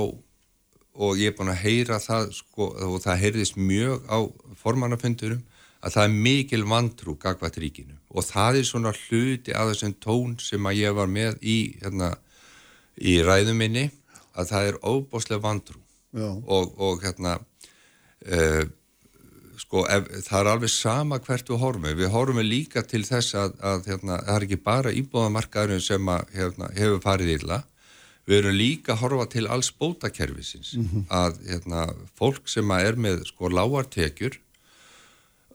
og 0.95 1.19
ég 1.19 1.31
er 1.31 1.35
búin 1.35 1.51
að 1.51 1.61
heyra 1.65 1.99
það 1.99 2.31
sko, 2.37 2.69
og 2.71 3.01
það 3.03 3.21
heyrðist 3.23 3.57
mjög 3.59 4.05
á 4.07 4.17
formannafundurum 4.61 5.43
að 5.85 5.93
það 5.93 6.03
er 6.07 6.13
mikil 6.27 6.63
vantrú 6.65 7.15
gagvat 7.19 7.57
ríkinu 7.61 7.97
og 8.09 8.23
það 8.25 8.61
er 8.61 8.67
svona 8.67 8.93
hluti 8.95 9.53
að 9.53 9.73
þessum 9.73 9.95
tón 10.01 10.37
sem 10.39 10.65
að 10.65 10.79
ég 10.79 10.95
var 10.95 11.11
með 11.11 11.35
í, 11.43 11.57
hérna, 11.81 12.13
í 12.95 13.19
ræðuminni 13.21 13.89
að 14.35 14.49
það 14.53 14.69
er 14.69 14.79
óbáslega 14.81 15.43
vantrú 15.43 15.81
Já. 16.15 16.29
og, 16.31 16.71
og 16.79 17.03
hérna 17.03 17.35
uh, 17.37 18.63
sko 19.61 19.85
ef, 19.91 20.07
það 20.25 20.39
er 20.39 20.49
alveg 20.51 20.71
sama 20.73 21.19
hvert 21.23 21.49
við 21.49 21.61
horfum. 21.61 21.87
Við 21.99 22.11
horfum 22.13 22.41
líka 22.45 22.83
til 22.83 23.03
þess 23.07 23.35
að, 23.39 23.55
að 23.61 23.87
hérna, 23.91 24.19
það 24.25 24.35
er 24.35 24.45
ekki 24.47 24.59
bara 24.65 24.93
íbúðamarkaðurinn 25.01 25.83
sem 25.83 26.11
að, 26.11 26.27
hérna, 26.35 26.69
hefur 26.77 27.01
farið 27.03 27.33
illa. 27.39 27.61
Við 28.25 28.39
erum 28.39 28.57
líka 28.57 28.95
að 28.95 29.01
horfa 29.03 29.27
til 29.35 29.45
alls 29.53 29.69
bótakerfisins. 29.77 30.73
Að 31.13 31.37
hérna, 31.45 31.85
fólk 32.17 32.49
sem 32.49 32.71
að 32.73 32.87
er 32.89 32.95
með 33.05 33.21
sko 33.29 33.51
lágartekjur 33.53 34.39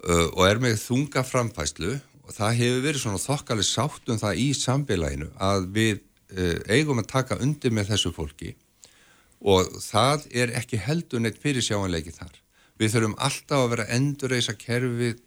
uh, 0.07 0.29
og 0.31 0.45
er 0.47 0.63
með 0.63 0.79
þunga 0.85 1.25
framfæslu 1.27 1.97
og 1.99 2.37
það 2.37 2.59
hefur 2.61 2.85
verið 2.87 3.03
svona 3.03 3.25
þokkalig 3.25 3.67
sátt 3.67 4.13
um 4.13 4.21
það 4.21 4.43
í 4.45 4.49
samfélaginu 4.55 5.31
að 5.43 5.67
við 5.75 5.97
uh, 5.99 6.59
eigum 6.71 7.03
að 7.03 7.11
taka 7.11 7.41
undir 7.43 7.75
með 7.75 7.91
þessu 7.95 8.15
fólki. 8.15 8.55
Og 9.41 9.67
það 9.81 10.29
er 10.37 10.53
ekki 10.61 10.79
heldur 10.79 11.23
neitt 11.25 11.41
fyrir 11.41 11.65
sjáanleiki 11.65 12.13
þar. 12.15 12.39
Við 12.81 12.95
þurfum 12.95 13.19
alltaf 13.21 13.65
að 13.65 13.71
vera 13.75 13.87
að 13.87 13.95
endurreisa 13.99 14.57
kerfið 14.57 15.21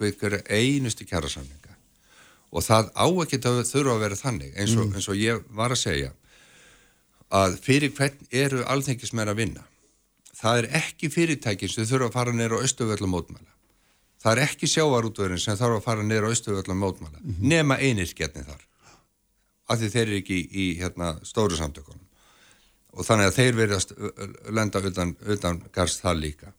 við 0.00 0.16
hverju 0.20 0.40
einustu 0.48 1.06
kjærasamninga 1.08 1.74
og 2.50 2.64
það 2.66 2.88
á 2.98 3.06
ekki 3.22 3.38
að 3.46 3.60
þurfa 3.68 3.94
að 3.94 4.02
vera 4.04 4.18
þannig 4.18 4.56
eins 4.58 4.72
og, 4.74 4.94
eins 4.94 5.08
og 5.10 5.18
ég 5.18 5.42
var 5.54 5.74
að 5.74 5.82
segja 5.84 6.12
að 7.30 7.58
fyrir 7.62 7.92
hvern 7.94 8.26
eru 8.34 8.64
alþengismenn 8.66 9.30
að 9.30 9.38
vinna. 9.38 9.62
Það 10.34 10.62
er 10.62 10.68
ekki 10.80 11.10
fyrirtækin 11.12 11.70
sem 11.70 11.86
þurfa 11.86 12.08
að 12.08 12.16
fara 12.16 12.34
neyra 12.34 12.58
á 12.58 12.64
Östuvöllum 12.66 13.12
mótmæla. 13.14 13.50
Það 14.20 14.32
er 14.32 14.42
ekki 14.48 14.68
sjávarútvörin 14.68 15.40
sem 15.40 15.56
þarf 15.56 15.78
að 15.78 15.84
fara 15.86 16.06
neyra 16.06 16.26
á 16.26 16.34
Östuvöllum 16.34 16.80
mótmæla. 16.82 17.22
Nema 17.38 17.78
einirskjarni 17.78 18.42
þar. 18.48 18.64
Af 19.70 19.78
því 19.78 19.90
þeir 19.94 20.06
eru 20.06 20.18
ekki 20.18 20.38
í, 20.40 20.46
í 20.50 20.66
hérna, 20.80 21.12
stóru 21.22 21.56
samtökunum. 21.56 22.06
Og 22.98 23.06
þannig 23.06 23.30
að 23.30 23.36
þeir 23.38 23.58
verðast 23.60 23.92
lenda 24.50 24.82
utan, 24.90 25.14
utan 25.22 25.62
garst 25.72 26.02
það 26.02 26.24
líka. 26.24 26.52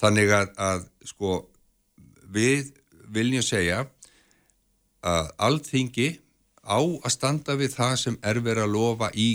Þannig 0.00 0.32
að, 0.36 0.52
að 0.56 0.86
sko 1.08 1.38
við 2.32 2.72
viljum 3.12 3.44
segja 3.44 3.86
að 5.06 5.28
alþingi 5.46 6.08
á 6.66 6.82
að 6.82 7.12
standa 7.14 7.54
við 7.54 7.76
það 7.76 7.94
sem 8.00 8.16
er 8.26 8.40
verið 8.42 8.64
að 8.64 8.72
lofa 8.74 9.08
í 9.14 9.26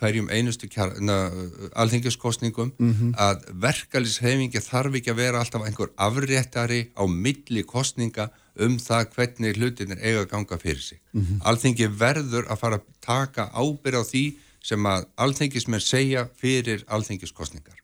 hverjum 0.00 0.28
einustu 0.34 0.68
kjar, 0.68 0.96
na, 0.98 1.30
alþingiskostningum 1.78 2.72
að 3.14 3.44
verkalýshefingi 3.62 4.60
þarf 4.60 4.98
ekki 4.98 5.12
að 5.14 5.20
vera 5.22 5.38
alltaf 5.40 5.62
einhver 5.62 5.92
afréttari 5.96 6.90
á 6.98 7.06
milli 7.06 7.62
kostninga 7.62 8.30
um 8.58 8.78
það 8.82 9.12
hvernig 9.14 9.56
hlutinir 9.56 10.02
eiga 10.02 10.24
að 10.24 10.30
ganga 10.34 10.58
fyrir 10.58 10.82
sig. 10.82 11.00
Alþingi 11.46 11.86
verður 11.86 12.50
að 12.50 12.58
fara 12.58 12.80
að 12.80 12.88
taka 13.00 13.48
ábyrð 13.54 14.02
á 14.02 14.04
því 14.10 14.24
sem 14.62 14.86
að 14.86 15.06
alþengismenn 15.24 15.82
segja 15.82 16.24
fyrir 16.38 16.84
alþengiskostningar. 16.94 17.80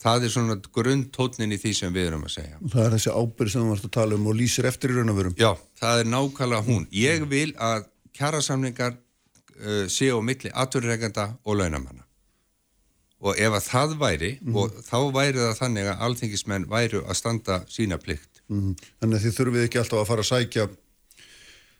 Það 0.00 0.24
er 0.24 0.32
svona 0.32 0.56
grundtótnin 0.76 1.52
í 1.52 1.58
því 1.60 1.72
sem 1.76 1.92
við 1.94 2.08
erum 2.10 2.24
að 2.24 2.36
segja. 2.38 2.60
Það 2.72 2.86
er 2.86 2.94
þessi 2.96 3.12
ábyrð 3.12 3.52
sem 3.52 3.64
þú 3.64 3.72
varst 3.74 3.88
að 3.88 3.94
tala 3.98 4.16
um 4.18 4.30
og 4.30 4.38
lýsir 4.38 4.68
eftir 4.70 4.94
í 4.94 4.96
raun 4.96 5.12
og 5.12 5.18
verum. 5.20 5.36
Já, 5.38 5.50
það 5.80 6.00
er 6.00 6.10
nákvæmlega 6.14 6.66
hún. 6.68 6.86
Ég 6.96 7.26
vil 7.28 7.50
að 7.60 7.84
kjærasamningar 8.16 8.96
uh, 8.96 9.84
séu 9.92 10.16
á 10.16 10.22
milli 10.24 10.52
aturregenda 10.54 11.34
og 11.44 11.60
launamanna. 11.60 12.06
Og 13.24 13.38
ef 13.40 13.54
að 13.56 13.68
það 13.68 13.92
væri, 14.00 14.30
og 14.52 14.72
þá 14.84 14.98
væri 15.14 15.40
það 15.40 15.58
þannig 15.60 15.86
að 15.88 16.00
alþingismenn 16.08 16.66
væru 16.68 17.04
að 17.08 17.16
standa 17.20 17.60
sína 17.72 17.96
plikt. 18.00 18.42
Mm. 18.52 18.74
Þannig 19.00 19.16
að 19.16 19.24
þið 19.24 19.36
þurfið 19.38 19.66
ekki 19.68 19.80
alltaf 19.80 20.02
að 20.02 20.10
fara 20.10 20.24
að 20.24 20.28
sækja 20.28 20.66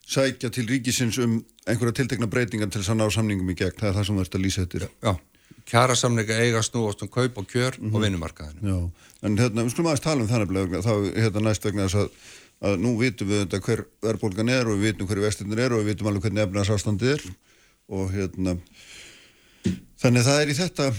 sækja 0.05 0.51
til 0.53 0.67
ríkisins 0.69 1.19
um 1.25 1.39
einhverja 1.67 2.01
tiltekna 2.01 2.29
breytingar 2.31 2.71
til 2.71 2.83
þess 2.83 2.93
að 2.93 3.01
ná 3.01 3.07
samningum 3.13 3.53
í 3.53 3.57
gegn. 3.59 3.79
Það 3.81 3.89
er 3.91 3.97
það 3.99 4.07
sem 4.09 4.19
þú 4.19 4.27
ert 4.27 4.37
að 4.39 4.45
lýsa 4.45 4.65
eftir. 4.67 4.87
Já, 5.05 5.13
kjærasamninga 5.71 6.39
eiga 6.45 6.63
snúast 6.65 7.03
um 7.05 7.11
kaup 7.13 7.39
og 7.41 7.49
kjör 7.49 7.79
og 7.81 8.01
vinnumarkaðinu. 8.03 8.69
Já, 8.69 9.09
en 9.25 9.39
hérna, 9.41 9.65
við 9.65 9.75
skulum 9.75 9.91
aðeins 9.91 10.05
tala 10.05 10.25
um 10.25 10.31
það 10.31 10.45
nefnilega, 10.45 10.83
þá 10.85 10.95
hérna 11.25 11.45
næst 11.47 11.65
vegna 11.65 11.89
þess 11.89 12.01
að, 12.03 12.23
að 12.69 12.79
nú 12.85 12.95
vitum 13.01 13.31
við 13.31 13.45
þetta 13.45 13.63
hver 13.65 13.85
verðbólgan 14.05 14.53
er 14.53 14.69
og 14.69 14.79
við 14.79 14.93
vitum 14.93 15.11
hverju 15.11 15.25
vestinir 15.25 15.65
er 15.65 15.75
og 15.75 15.83
við 15.83 15.95
vitum 15.95 16.11
alveg 16.11 16.27
hvernig 16.27 16.45
efnarsástandið 16.45 17.15
er 17.15 17.27
og 17.95 18.13
hérna, 18.13 18.57
þannig 20.01 20.21
að 20.21 20.29
það 20.29 20.43
er 20.43 20.53
í 20.53 20.59
þetta, 20.59 20.91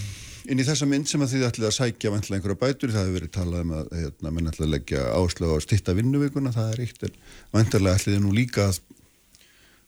inn 0.46 0.62
í 0.62 0.66
þessa 0.66 0.90
mynd 0.90 1.10
sem 1.10 1.22
að 1.22 1.32
þið 1.34 1.46
ætlið 1.48 1.68
að 1.68 1.76
sækja 1.78 2.12
vantilega 2.14 2.38
einhverja 2.40 2.60
bætur, 2.60 2.92
það 2.94 3.06
hefur 3.06 3.16
verið 3.18 3.32
talað 3.34 3.64
um 3.64 3.72
að 3.78 3.96
hérna, 4.00 4.34
menn 4.34 4.50
ætlið 4.50 4.66
að 4.66 4.74
leggja 4.74 5.06
áslögu 5.14 5.58
á 5.58 5.60
stitta 5.64 5.96
vinnuvikuna, 5.98 6.54
það 6.54 6.70
er 6.72 6.84
eitt, 6.84 7.02
en 7.06 7.16
vantilega 7.54 7.98
ætlið 7.98 8.16
þið 8.16 8.22
nú 8.22 8.34
líka 8.36 8.68
að, 8.70 8.78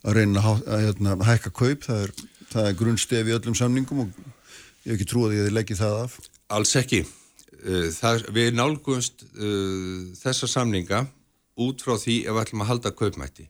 að 0.07 0.19
reyna 0.19 0.43
að, 0.43 0.65
að 0.67 0.83
hérna, 0.87 1.15
hækka 1.27 1.53
kaup, 1.55 1.87
það 1.87 2.03
er, 2.07 2.13
það 2.53 2.69
er 2.71 2.79
grunnstef 2.79 3.31
í 3.31 3.37
öllum 3.37 3.57
samningum 3.59 4.05
og 4.05 4.19
ég 4.19 4.91
hef 4.91 4.97
ekki 4.97 5.09
trúið 5.11 5.37
að 5.37 5.49
þið 5.49 5.57
leggji 5.57 5.79
það 5.79 5.97
af. 6.05 6.19
Alls 6.59 6.75
ekki. 6.79 7.05
Uh, 7.59 7.89
Það, 7.91 8.29
við 8.37 8.53
nálgumst 8.55 9.25
uh, 9.35 10.05
þessa 10.21 10.49
samninga 10.51 11.03
út 11.59 11.83
frá 11.83 11.97
því 11.99 12.21
ef 12.25 12.37
við 12.37 12.43
ætlum 12.45 12.63
að 12.63 12.71
halda 12.73 12.95
kaupmætti. 12.95 13.49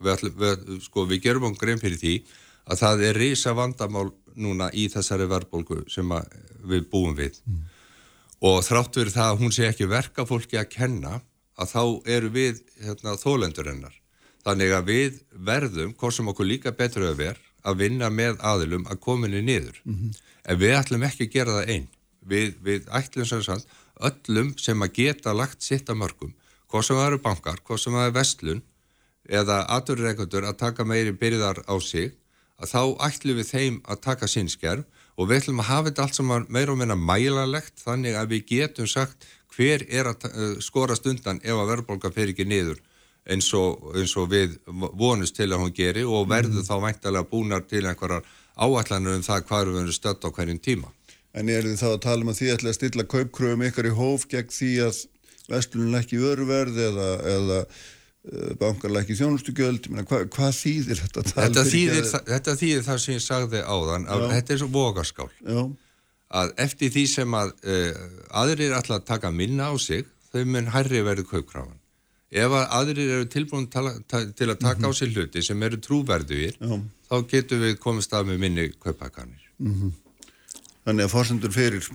Við, 0.00 0.12
ætlum, 0.16 0.34
við, 0.42 0.66
sko, 0.84 1.06
við 1.08 1.22
gerum 1.24 1.46
okkur 1.48 1.62
grein 1.62 1.80
fyrir 1.80 2.00
því 2.00 2.16
að 2.66 2.82
það 2.82 3.04
er 3.06 3.20
risa 3.22 3.54
vandamál 3.56 4.08
núna 4.36 4.68
í 4.74 4.88
þessari 4.92 5.28
verðbólgu 5.30 5.84
sem 5.92 6.10
að 6.12 6.34
við 6.66 6.88
búum 6.90 7.14
við. 7.16 7.38
Og 8.44 8.58
þrátt 8.66 8.98
verið 8.98 9.14
það 9.14 9.30
að 9.30 9.44
hún 9.44 9.54
sé 9.54 9.68
ekki 9.70 9.88
verka 9.88 10.26
fólki 10.28 10.58
að 10.60 10.72
kenna 10.74 11.20
að 11.56 11.70
þá 11.70 11.82
eru 12.18 12.32
við 12.34 12.58
hérna, 12.82 13.14
þólendur 13.16 13.70
hennar. 13.70 13.94
Þannig 14.46 14.72
að 14.76 14.90
við 14.92 15.18
verðum, 15.48 15.94
hvort 15.98 16.14
sem 16.14 16.28
okkur 16.30 16.46
líka 16.46 16.72
betur 16.72 17.08
að 17.08 17.18
ver, 17.18 17.38
að 17.66 17.80
vinna 17.82 18.10
með 18.14 18.38
aðilum 18.46 18.86
að 18.86 19.00
kominni 19.02 19.42
niður. 19.42 19.80
En 20.46 20.60
við 20.60 20.76
ætlum 20.78 21.02
ekki 21.02 21.26
að 21.26 21.32
gera 21.32 21.56
það 21.56 21.72
einn. 21.74 21.88
Við, 22.22 22.54
við 22.62 22.86
ætlum 22.94 23.26
sem 23.26 23.42
sagt 23.42 23.66
öllum 24.00 24.52
sem 24.58 24.82
að 24.82 24.92
geta 25.00 25.34
lagt 25.34 25.62
sitt 25.62 25.90
að 25.90 26.00
mörgum, 26.02 26.34
hvort 26.70 26.86
sem 26.86 26.96
það 26.96 27.08
eru 27.10 27.18
bankar, 27.22 27.58
hvort 27.66 27.82
sem 27.82 27.92
það 27.92 28.06
er 28.06 28.14
vestlun 28.14 28.62
eða 29.26 29.64
aturreikundur 29.74 30.46
að 30.46 30.58
taka 30.62 30.86
meiri 30.86 31.12
byrðar 31.12 31.64
á 31.66 31.74
sig, 31.82 32.14
að 32.62 32.70
þá 32.70 32.82
ætlum 33.08 33.40
við 33.40 33.50
þeim 33.50 33.80
að 33.84 34.02
taka 34.06 34.28
sinn 34.30 34.48
skerf 34.48 34.84
og 35.16 35.28
við 35.28 35.42
ætlum 35.42 35.62
að 35.62 35.70
hafa 35.70 35.88
þetta 35.88 36.04
allt 36.06 36.18
saman 36.18 36.46
meira 36.52 36.72
og 36.72 36.80
meina 36.80 36.96
mælalegt 36.96 37.80
þannig 37.82 38.16
að 38.16 38.32
við 38.34 38.46
getum 38.52 38.88
sagt 38.88 39.26
hver 39.56 39.84
er 39.88 40.10
að 40.12 40.28
uh, 40.28 40.56
skorast 40.60 41.06
undan 41.08 41.40
ef 41.42 41.56
að 41.56 41.70
verðbólka 41.72 42.12
fer 42.12 42.32
ekki 42.32 42.46
niður 42.48 42.80
eins 43.26 43.48
og, 43.58 43.90
eins 43.96 44.14
og 44.18 44.30
við 44.30 44.56
vonust 44.98 45.36
til 45.36 45.50
að 45.50 45.64
hún 45.64 45.74
geri 45.74 46.04
og 46.06 46.28
verður 46.30 46.66
þá 46.66 46.76
væntalega 46.84 47.30
búnar 47.30 47.66
til 47.66 47.84
einhverjar 47.84 48.24
áallanur 48.56 49.18
um 49.18 49.26
það 49.26 49.44
hvað 49.48 49.66
við 49.66 49.78
verðum 49.80 49.96
stödd 49.96 50.24
á 50.26 50.28
hverjum 50.30 50.62
tíma. 50.62 50.92
En 51.36 51.50
er 51.52 51.66
þið 51.66 51.82
þá 51.82 51.88
að 51.90 52.00
tala 52.06 52.24
um 52.24 52.32
að 52.32 52.38
því 52.38 52.52
ætla 52.54 52.72
að 52.72 52.78
stilla 52.78 53.06
kaupkröfum 53.12 53.66
ykkar 53.66 53.90
í 53.90 53.94
hóf 53.96 54.24
gegn 54.30 54.52
því 54.54 54.72
að 54.86 55.02
vestlunum 55.50 55.94
lækki 55.94 56.20
vöruverð 56.22 56.78
eða, 56.86 57.08
eða 57.32 57.58
uh, 57.62 58.52
bankar 58.60 58.94
lækki 58.94 59.18
þjónustugjöld, 59.18 59.88
hva, 60.08 60.22
hvað 60.32 60.54
þýðir 60.56 61.02
þetta? 61.04 61.24
Þetta 61.32 61.64
þýðir, 61.70 62.08
það, 62.10 62.30
þetta 62.32 62.56
þýðir 62.62 62.86
það 62.88 63.02
sem 63.04 63.18
ég 63.18 63.24
sagði 63.26 63.62
áðan 63.62 64.08
að 64.08 64.24
Já. 64.24 64.28
þetta 64.34 64.54
er 64.54 64.62
svo 64.62 64.70
vogaskál 64.74 65.28
Já, 65.36 65.60
að 66.40 66.54
eftir 66.66 66.94
því 66.96 67.06
sem 67.12 67.38
að 67.38 67.52
uh, 67.62 68.04
aðrir 68.42 68.78
ætla 68.80 69.00
að 69.00 69.08
taka 69.12 69.32
minna 69.34 69.70
á 69.70 69.74
sig 69.78 70.08
þau 70.32 70.42
mun 70.48 70.72
hærri 70.74 71.04
verið 71.06 71.30
kaupkrafan 71.30 71.75
ef 72.30 72.56
að 72.58 72.66
aðrir 72.80 73.12
eru 73.18 73.28
tilbúin 73.30 73.68
tala, 73.70 73.94
ta, 74.08 74.24
til 74.34 74.50
að 74.50 74.58
taka 74.64 74.88
á 74.88 74.92
sig 74.96 75.14
hluti 75.14 75.42
sem 75.46 75.62
eru 75.62 75.78
trúverðugir 75.82 76.58
já, 76.58 76.74
þá 77.10 77.16
getum 77.30 77.62
við 77.62 77.78
komist 77.82 78.12
af 78.16 78.26
með 78.26 78.42
minni 78.42 78.68
kaupakanir 78.82 79.46
Þannig 80.86 81.08
að 81.08 81.10
fórsendur 81.10 81.50
fyrir 81.50 81.86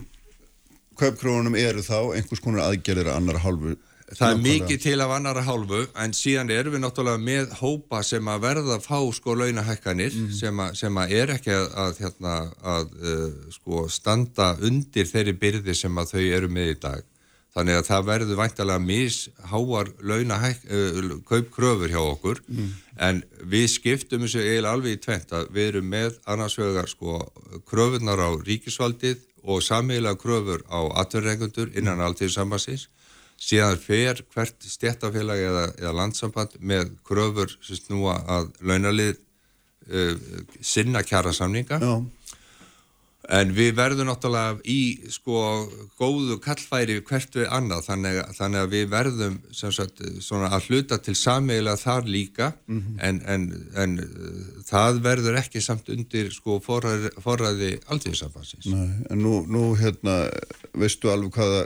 kaupkrónunum 0.99 1.55
eru 1.55 1.83
þá 1.85 2.11
einhvers 2.17 2.43
konar 2.43 2.67
aðgerðir 2.67 3.07
að 3.07 3.19
annar 3.21 3.39
hálfu. 3.45 3.77
Það 4.11 4.33
er 4.33 4.41
mikið 4.43 4.79
til 4.83 4.97
af 4.99 5.11
annara 5.15 5.41
hálfu 5.47 5.85
en 6.03 6.13
síðan 6.15 6.49
erum 6.51 6.73
við 6.75 6.81
náttúrulega 6.83 7.21
með 7.23 7.53
hópa 7.61 8.01
sem 8.03 8.27
að 8.27 8.41
verða 8.43 8.75
að 8.75 8.83
fá 8.83 8.97
sko 9.15 9.35
launahækkanir 9.39 10.17
sem, 10.35 10.59
að, 10.59 10.73
sem 10.81 10.99
að 10.99 11.13
er 11.15 11.31
ekki 11.37 11.53
að, 11.55 11.67
að, 11.85 12.01
hérna, 12.03 12.33
að 12.73 12.97
uh, 12.99 13.21
sko 13.55 13.85
standa 13.87 14.49
undir 14.67 15.07
þeirri 15.07 15.37
byrði 15.45 15.77
sem 15.79 16.03
að 16.03 16.11
þau 16.11 16.25
eru 16.25 16.51
með 16.51 16.73
í 16.73 16.77
dag. 16.83 17.07
Þannig 17.51 17.81
að 17.81 17.87
það 17.89 18.05
verður 18.07 18.37
væntalega 18.39 18.79
misháar 18.79 19.89
uh, 19.91 21.09
kaupkröfur 21.27 21.91
hjá 21.91 21.99
okkur. 21.99 22.39
En 22.97 23.23
við 23.43 23.67
skiptum 23.73 24.23
þessu 24.23 24.39
eiginlega 24.39 24.71
alveg 24.71 24.95
í 24.95 25.01
tvent 25.03 25.33
að 25.35 25.51
við 25.51 25.67
erum 25.73 25.89
með 25.91 26.19
annars 26.25 26.55
vegar 26.57 26.87
sko 26.87 27.19
kröfunar 27.67 28.23
á 28.23 28.29
ríkisvaldið 28.39 29.19
og 29.43 29.63
sameiginlega 29.65 30.21
kröfur 30.21 30.63
á 30.69 30.79
atverðrengundur 31.03 31.73
innan 31.75 31.99
alltíðsambasins 31.99 32.87
síðan 33.41 33.79
fer 33.81 34.21
hvert 34.33 34.67
stjættafélag 34.69 35.41
eða, 35.41 35.65
eða 35.81 35.97
landsamband 35.97 36.57
með 36.59 36.93
kröfur 37.07 37.49
sem 37.65 37.79
snúa 37.79 38.19
að 38.29 38.51
launalið 38.61 39.17
uh, 39.89 40.15
sinna 40.61 41.01
kjara 41.03 41.33
samninga 41.33 41.81
Já, 41.81 41.93
en 43.31 43.51
við 43.55 43.71
verðum 43.77 44.09
náttúrulega 44.09 44.59
í 44.67 45.07
sko 45.11 45.41
góðu 45.99 46.37
kallfæri 46.43 46.97
hvert 47.07 47.37
við 47.37 47.47
annað 47.53 47.85
þannig, 47.87 48.19
þannig 48.37 48.61
að 48.61 48.75
við 48.75 48.85
verðum 48.91 49.37
sem 49.55 49.73
sagt 49.75 50.03
svona 50.23 50.51
að 50.51 50.67
hluta 50.67 50.99
til 50.99 51.15
sameigilega 51.17 51.79
þar 51.79 52.09
líka. 52.11 52.51
En, 52.67 53.21
en, 53.31 53.47
en 53.79 53.97
uh, 54.03 54.61
það 54.67 55.01
verður 55.05 55.39
ekki 55.41 55.63
samt 55.63 55.91
undir 55.93 56.31
sko 56.35 56.59
forræði, 56.63 57.13
forræði 57.23 57.73
alltíðsambansins 57.91 58.69
nei, 58.71 58.87
en 59.11 59.23
nú, 59.23 59.41
nú 59.47 59.71
hérna, 59.79 60.23
veistu 60.77 61.11
alveg 61.11 61.35
hvaða, 61.39 61.65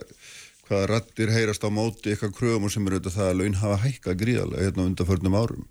hvaða 0.70 0.90
rattir 0.94 1.34
heyrast 1.34 1.66
á 1.66 1.70
móti 1.74 2.14
eitthvað 2.14 2.38
kröfum 2.40 2.72
sem 2.74 2.86
eru 2.86 3.00
auðvitað 3.00 3.20
það 3.20 3.32
að 3.32 3.42
laun 3.42 3.62
hafa 3.64 3.84
hækkað 3.86 4.20
gríðarlega 4.22 4.70
hérna 4.70 4.90
undanförnum 4.92 5.40
árum. 5.42 5.70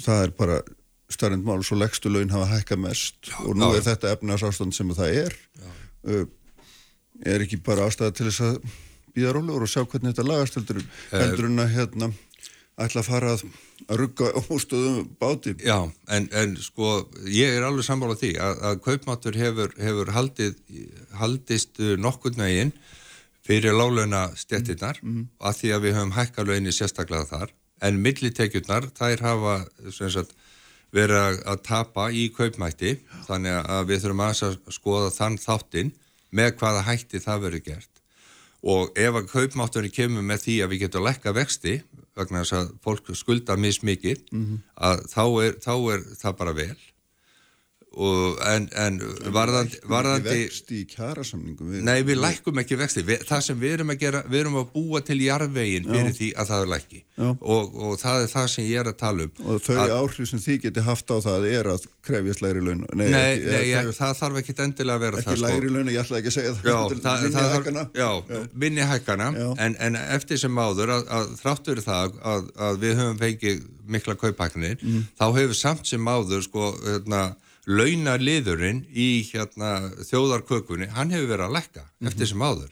Það 0.00 0.24
er 0.24 0.36
bara 0.38 0.60
starrend 1.10 1.46
mál, 1.46 1.62
svo 1.66 1.78
leggstu 1.78 2.12
laun 2.12 2.32
hafa 2.32 2.48
hækkað 2.54 2.84
mest 2.84 3.32
og 3.44 3.56
nú 3.58 3.72
já. 3.72 3.78
er 3.78 3.86
þetta 3.88 4.14
efnarsástand 4.14 4.76
sem 4.76 4.92
það 4.94 5.16
er. 5.24 5.36
Uh, 6.06 6.24
er 7.26 7.44
ekki 7.44 7.60
bara 7.64 7.88
ástæða 7.88 8.14
til 8.16 8.28
þess 8.30 8.44
að 8.46 8.60
býða 9.14 9.34
rólegur 9.36 9.66
og 9.66 9.70
sjá 9.70 9.82
hvernig 9.84 10.14
þetta 10.14 10.28
lagast 10.28 10.56
heldur, 10.56 10.84
en 11.50 11.64
að 11.64 11.74
hérna 11.74 12.12
ætla 12.80 13.02
að 13.02 13.10
fara 13.10 13.34
að, 13.34 13.42
rugga 13.90 14.30
óstöðum 14.52 15.10
báti. 15.20 15.52
Já, 15.64 15.90
en, 16.14 16.28
en 16.36 16.54
sko 16.60 17.02
ég 17.28 17.58
er 17.58 17.66
alveg 17.66 17.84
sammála 17.84 18.16
því 18.16 18.30
að, 18.40 18.62
að 18.70 18.80
kaupmáttur 18.86 19.36
hefur, 19.40 19.74
hefur 19.80 20.12
haldið, 20.14 20.56
haldist 21.20 21.80
uh, 21.82 21.96
nokkurn 22.00 22.40
veginn 22.40 22.72
fyrir 23.44 23.74
lálauna 23.74 24.28
stjettinnar 24.38 25.00
að 25.02 25.56
því 25.58 25.72
að 25.74 25.86
við 25.86 25.96
höfum 25.96 26.14
hækka 26.14 26.44
launi 26.46 26.74
sérstaklega 26.76 27.26
þar 27.26 27.54
en 27.86 28.00
millitekjurnar 28.04 28.90
þær 28.96 29.24
hafa 29.24 29.54
sem 29.96 30.12
sagt, 30.12 30.34
verið 30.94 31.40
að, 31.44 31.62
tapa 31.66 32.08
í 32.10 32.28
kaupmætti. 32.34 32.96
Þannig 33.28 33.58
að 33.60 33.88
við 33.90 34.04
þurfum 34.04 34.24
að 34.26 34.58
skoða 34.74 35.14
þann 35.14 35.38
þáttinn 35.40 35.94
með 36.30 36.52
hvaða 36.60 36.84
hætti 36.88 37.22
það 37.22 37.46
verið 37.46 37.64
gert. 37.70 38.04
Og 38.60 38.92
ef 38.98 39.16
að 39.16 39.30
kaupmátturinn 39.30 39.94
kemur 39.94 40.26
með 40.26 40.44
því 40.44 40.56
að 40.60 40.72
við 40.74 40.82
getum 40.84 41.06
lekka 41.06 41.32
vexti 41.32 41.80
vegna 42.18 42.42
þess 42.42 42.56
að 42.58 42.72
fólk 42.84 43.10
skulda 43.16 43.56
mismikið 43.56 44.26
að 44.76 45.04
þá 45.08 45.24
er, 45.46 45.54
þá 45.62 45.74
er 45.94 46.02
það 46.20 46.36
bara 46.42 46.56
vel 46.58 46.76
og, 47.90 48.36
en, 48.46 48.68
en 48.78 48.98
varðandi, 49.34 49.80
varðandi 49.90 50.34
Vexti 50.44 50.76
í 50.78 50.86
kjærasamningum. 50.92 51.72
Við, 51.74 51.80
Nei, 51.88 52.02
við 52.06 52.20
lækkum 52.22 52.60
ekki 52.62 52.76
vexti. 52.78 53.02
Vi, 53.08 53.16
það 53.26 53.40
sem 53.48 53.58
við 53.58 53.72
erum 53.78 53.90
að 53.90 53.98
gera, 54.04 54.20
við 54.30 54.40
erum 54.44 54.58
að 54.60 54.68
búa 54.76 55.00
til 55.02 55.16
jarðvegin 55.24 55.88
fyrir 55.90 56.14
því 56.14 56.28
að 56.38 56.52
það 56.52 56.62
er 56.66 56.70
lækki. 56.74 57.00
Og, 57.20 57.74
og 57.74 57.96
það 58.00 58.22
er 58.24 58.30
það 58.32 58.46
sem 58.54 58.68
ég 58.70 58.80
er 58.84 58.90
að 58.92 58.98
tala 59.02 59.26
um. 59.26 59.32
Og 59.50 59.58
þau 59.66 59.80
áhrif 59.96 60.30
sem 60.30 60.40
þið 60.44 60.60
geti 60.68 60.84
haft 60.86 61.10
á 61.10 61.16
það 61.26 61.48
er 61.50 61.70
að 61.74 61.88
krefjast 62.06 62.44
lægri 62.46 62.62
laun. 62.64 62.86
Nei, 62.94 63.08
Nei, 63.10 63.18
ekki, 63.34 63.50
nei 63.50 63.64
ég, 63.66 63.74
krefjast, 63.74 64.00
það 64.00 64.14
þarf 64.22 64.40
ekki 64.44 64.56
endilega 64.64 64.96
að 64.96 65.04
vera 65.04 65.20
ekki 65.20 65.34
það. 65.34 65.42
lægri 65.48 65.72
laun, 65.74 65.90
ég 65.92 66.00
ætla 66.04 66.20
ekki 66.22 66.30
að 66.32 66.36
segja 66.38 66.54
það. 66.54 66.70
Já, 66.70 66.78
heldur 66.78 67.02
það, 67.04 67.20
minni 67.26 67.34
það 67.40 67.52
hækkana. 67.56 67.84
þarf, 67.90 68.00
já, 68.00 68.46
minni 68.64 68.86
hækkana, 68.94 69.28
Já. 69.40 69.48
en, 69.66 69.76
en 69.88 70.00
eftir 70.16 70.40
sem 70.46 70.62
áður 70.64 70.94
að, 70.96 71.04
að 71.18 71.28
þráttur 71.42 71.82
það 71.84 72.16
að, 72.32 72.48
að 72.70 72.80
við 72.86 72.96
höfum 73.02 73.20
fengið 73.26 73.60
mikla 73.90 74.16
kaupæknir, 74.22 74.78
Mm. 74.80 75.04
þá 75.18 75.24
hefur 75.36 75.56
samt 75.58 75.86
sem 75.90 76.08
áður, 76.08 76.44
sko, 76.46 76.70
hérna, 76.86 77.22
launaliðurinn 77.68 78.84
í 78.88 79.08
hérna, 79.30 79.90
þjóðarkökunni, 80.08 80.88
hann 80.94 81.10
hefur 81.12 81.28
verið 81.34 81.48
að 81.48 81.56
lekka 81.58 81.82
Mhm. 82.00 82.08
eftir 82.08 82.26
sem 82.26 82.38
áður. 82.42 82.70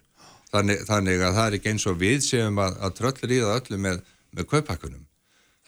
Þannig, 0.52 0.86
þannig 0.88 1.20
að 1.20 1.34
það 1.36 1.46
er 1.46 1.58
ekki 1.58 1.70
eins 1.74 1.86
og 1.86 1.98
við 2.00 2.18
séum 2.24 2.58
að, 2.58 2.78
að 2.80 2.94
tröllir 2.96 3.34
í 3.36 3.40
það 3.44 3.60
öllu 3.60 3.78
með, 3.84 4.00
með 4.32 4.46
kaupækunum. 4.48 5.04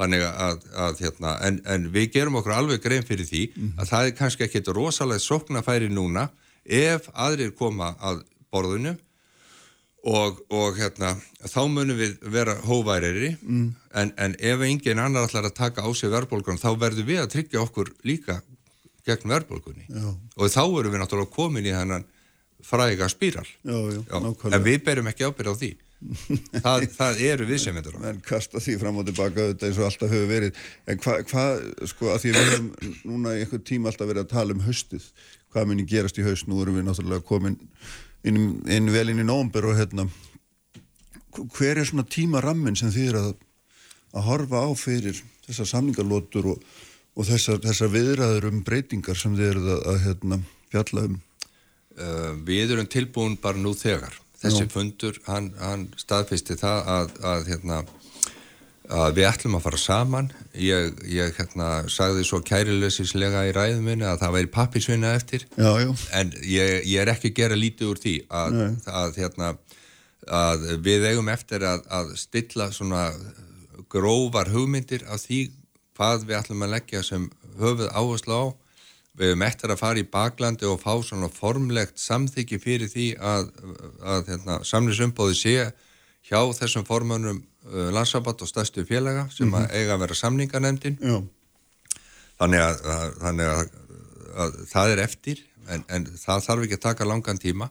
Þannig 0.00 0.22
að, 0.24 0.62
að 0.72 1.00
hérna, 1.04 1.34
en, 1.44 1.60
en 1.66 1.90
við 1.92 2.12
gerum 2.14 2.38
okkur 2.40 2.54
alveg 2.56 2.80
grein 2.80 3.04
fyrir 3.04 3.26
því 3.28 3.42
að 3.76 3.90
það 3.90 4.06
er 4.06 4.14
kannski 4.16 4.44
ekkit 4.46 4.70
rosalega 4.72 5.20
sóknafæri 5.20 5.90
núna 5.92 6.30
ef 6.64 7.10
aðrir 7.12 7.52
koma 7.52 7.90
að 8.00 8.22
borðinu 8.50 8.94
og, 10.08 10.40
og 10.48 10.78
hérna, 10.80 11.12
þá 11.44 11.60
munum 11.68 11.98
við 12.00 12.16
vera 12.32 12.54
hóværiri 12.64 13.34
mm. 13.42 13.66
en, 14.00 14.12
en 14.16 14.36
ef 14.40 14.64
engin 14.64 15.02
annar 15.02 15.28
ætlar 15.28 15.50
að 15.50 15.58
taka 15.58 15.84
á 15.84 15.88
sig 15.92 16.08
verðbólgun 16.08 16.56
þá 16.60 16.70
verðum 16.80 17.06
við 17.10 17.20
að 17.20 17.32
tryggja 17.34 17.60
okkur 17.60 17.92
líka 18.08 18.40
gegn 19.06 19.34
verðbólgunni. 19.34 19.86
Já. 19.88 20.08
og 20.36 20.50
þá 20.52 20.62
erum 20.64 20.94
við 20.94 21.02
náttúrulega 21.02 21.34
komin 21.34 21.68
í 21.68 21.76
þennan 21.76 22.08
fræga 22.64 23.08
spíral. 23.08 23.46
Já, 23.64 23.78
já, 23.94 24.00
Já, 24.10 24.50
en 24.52 24.66
við 24.66 24.82
berum 24.84 25.08
ekki 25.10 25.28
ábyrð 25.28 25.54
á 25.54 25.60
því. 25.62 25.70
Það, 26.64 26.84
það 26.96 27.18
eru 27.28 27.44
við 27.44 27.58
sem 27.60 27.74
myndur 27.76 27.98
menn 28.00 28.22
kasta 28.24 28.56
því 28.56 28.78
fram 28.80 29.02
og 29.02 29.04
tilbaka 29.04 29.50
þetta 29.50 29.66
eins 29.66 29.80
og 29.82 29.84
alltaf 29.84 30.08
hefur 30.14 30.30
verið. 30.30 30.60
En 30.88 31.02
hvað, 31.04 31.18
hva, 31.28 31.42
sko, 31.90 32.06
að 32.14 32.22
því 32.22 32.30
við 32.36 32.48
höfum 32.54 32.70
núna 33.10 33.34
í 33.36 33.42
einhver 33.42 33.60
tíma 33.68 33.90
alltaf 33.90 34.08
verið 34.08 34.24
að 34.24 34.30
tala 34.32 34.56
um 34.56 34.62
haustið 34.64 35.10
hvað 35.52 35.70
muni 35.70 35.86
gerast 35.88 36.18
í 36.18 36.24
haust, 36.24 36.48
nú 36.48 36.60
erum 36.62 36.78
við 36.78 36.86
náttúrulega 36.86 37.26
komin 37.26 37.58
inn, 38.26 38.60
inn 38.70 38.90
vel 38.94 39.10
inn 39.12 39.22
í 39.22 39.26
nómber 39.26 39.66
og 39.70 39.78
hérna 39.78 40.06
hver 41.56 41.80
er 41.80 41.88
svona 41.88 42.06
tímarammin 42.10 42.78
sem 42.78 42.92
þið 42.94 43.08
er 43.10 43.18
að, 43.20 43.32
að 44.14 44.28
horfa 44.28 44.62
á 44.66 44.70
fyrir 44.78 45.18
þessar 45.46 45.70
samningarlótur 45.74 46.52
og, 46.54 46.64
og 47.20 47.28
þessar, 47.28 47.60
þessar 47.60 47.92
viðræður 47.92 48.48
um 48.48 48.64
breytingar 48.64 49.18
sem 49.18 49.36
þið 49.36 49.52
eruð 49.52 49.70
að, 49.74 49.80
að 49.92 50.02
hérna, 50.06 50.40
fjalla 50.72 51.06
um? 51.08 51.16
Uh, 52.00 52.28
við 52.46 52.74
erum 52.76 52.88
tilbúin 52.88 53.38
bara 53.40 53.60
nú 53.60 53.74
þegar. 53.76 54.16
Þessi 54.40 54.70
fundur, 54.72 55.18
hann, 55.26 55.50
hann 55.60 55.90
staðfisti 56.00 56.56
það 56.56 56.86
að, 56.88 57.10
að, 57.28 57.42
hérna, 57.50 57.80
að 58.88 59.18
við 59.18 59.26
ætlum 59.28 59.58
að 59.58 59.66
fara 59.66 59.80
saman. 59.82 60.30
Ég, 60.56 60.94
ég 61.12 61.36
hérna, 61.36 61.68
sagði 61.92 62.24
svo 62.24 62.40
kærilösislega 62.48 63.44
í 63.50 63.52
ræðum 63.52 63.84
minni 63.90 64.08
að 64.08 64.22
það 64.22 64.36
væri 64.38 64.52
pappisvinna 64.54 65.12
eftir. 65.18 65.44
Já, 65.60 65.70
já, 65.82 65.90
en 66.22 66.32
ég, 66.40 66.72
ég 66.88 67.02
er 67.02 67.12
ekki 67.12 67.34
að 67.34 67.42
gera 67.42 67.60
lítið 67.60 67.92
úr 67.92 68.00
því 68.00 68.16
að, 68.40 68.58
að, 69.02 69.20
hérna, 69.20 69.52
að 70.40 70.66
við 70.88 71.08
eigum 71.10 71.28
eftir 71.36 71.68
að, 71.68 71.84
að 72.00 72.16
stilla 72.22 72.70
svona 72.72 73.10
grófar 73.92 74.48
hugmyndir 74.54 75.04
af 75.10 75.26
því 75.26 75.50
hvað 76.00 76.24
við 76.24 76.38
ætlum 76.38 76.64
að 76.64 76.74
leggja 76.78 77.04
sem 77.04 77.28
höfuð 77.60 77.90
áherslu 77.92 78.32
á. 78.40 78.44
Við 79.20 79.32
höfum 79.34 79.44
eftir 79.44 79.72
að 79.74 79.80
fara 79.82 80.00
í 80.00 80.06
baklandi 80.08 80.68
og 80.70 80.80
fá 80.80 80.94
svona 81.04 81.28
formlegt 81.28 82.00
samþyggi 82.00 82.58
fyrir 82.62 82.88
því 82.88 83.08
að, 83.20 83.50
að 84.00 84.30
hérna, 84.32 84.56
samlýsumbóði 84.64 85.36
sé 85.36 85.54
hjá 86.30 86.40
þessum 86.56 86.86
formönum 86.88 87.42
uh, 87.42 87.90
landsabat 87.92 88.40
og 88.40 88.48
stærstu 88.48 88.86
félaga 88.88 89.26
sem 89.34 89.52
að 89.52 89.68
eiga 89.74 89.96
að 89.96 90.04
vera 90.06 90.16
samninganemdin 90.16 90.98
já, 91.02 91.16
þannig 92.40 92.64
að, 92.64 92.82
að, 92.94 93.06
þannig 93.24 93.52
að, 93.52 93.62
að 94.44 94.58
það 94.70 94.92
er 94.94 95.02
eftir 95.04 95.42
en, 95.68 95.84
en 95.90 96.06
það 96.16 96.44
þarf 96.46 96.66
ekki 96.66 96.78
að 96.78 96.86
taka 96.86 97.08
langan 97.08 97.40
tíma. 97.42 97.68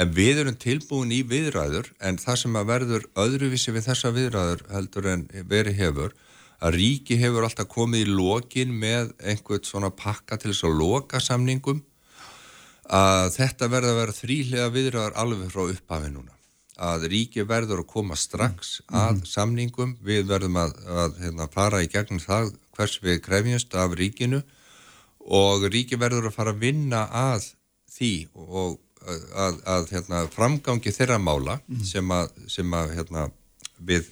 En 0.00 0.12
við 0.16 0.42
erum 0.42 0.58
tilbúin 0.60 1.12
í 1.12 1.22
viðræður 1.28 1.94
en 2.04 2.18
það 2.20 2.42
sem 2.42 2.58
að 2.60 2.68
verður 2.74 3.06
öðruvísi 3.20 3.72
við 3.74 3.88
þessa 3.88 4.12
viðræður 4.16 4.66
heldur 4.74 5.08
en 5.14 5.24
verið 5.48 5.80
hefur 5.80 6.14
að 6.60 6.76
ríki 6.76 7.16
hefur 7.20 7.46
alltaf 7.46 7.68
komið 7.70 8.04
í 8.04 8.10
lokin 8.10 8.74
með 8.82 9.14
einhvern 9.20 9.64
svona 9.64 9.90
pakka 9.96 10.38
til 10.40 10.52
þess 10.52 10.66
að 10.68 10.76
loka 10.80 11.20
samningum 11.24 11.80
að 12.90 13.30
þetta 13.36 13.70
verður 13.70 13.94
að 13.94 14.00
vera 14.00 14.16
þrýlega 14.18 14.68
viðræður 14.74 15.18
alveg 15.22 15.50
frá 15.54 15.62
upphafi 15.64 16.10
núna. 16.10 16.36
Að 16.80 17.06
ríki 17.12 17.44
verður 17.44 17.82
að 17.82 17.90
koma 17.92 18.16
strax 18.16 18.78
að 18.88 19.24
samningum, 19.28 19.98
við 20.00 20.30
verðum 20.30 20.56
að, 20.62 20.76
að 20.88 21.18
hérna, 21.24 21.48
fara 21.52 21.82
í 21.84 21.90
gegnum 21.92 22.22
það 22.22 22.54
hvers 22.76 22.96
við 23.04 23.20
krefjumst 23.26 23.76
af 23.76 23.96
ríkinu 23.98 24.40
og 25.20 25.66
ríki 25.68 25.98
verður 26.00 26.30
að 26.30 26.38
fara 26.38 26.54
að 26.54 26.62
vinna 26.64 27.04
að 27.12 27.50
því 27.92 28.14
og 28.32 28.78
að, 29.04 29.26
að, 29.44 29.60
að 29.74 29.92
hérna, 29.94 30.22
framgangi 30.32 30.94
þeirra 30.96 31.18
mála 31.20 31.58
sem 31.86 32.16
að, 32.16 32.32
sem 32.48 32.74
að 32.76 32.96
hérna, 32.96 33.28
við, 33.76 34.08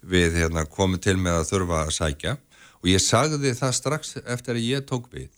við 0.00 0.38
hérna, 0.40 0.64
komum 0.68 1.00
til 1.02 1.16
með 1.20 1.40
að 1.40 1.50
þurfa 1.50 1.82
að 1.84 1.92
sækja 1.96 2.36
og 2.80 2.88
ég 2.88 3.02
sagði 3.04 3.52
það 3.58 3.76
strax 3.76 4.16
eftir 4.24 4.56
að 4.56 4.66
ég 4.66 4.86
tók 4.88 5.10
við 5.12 5.28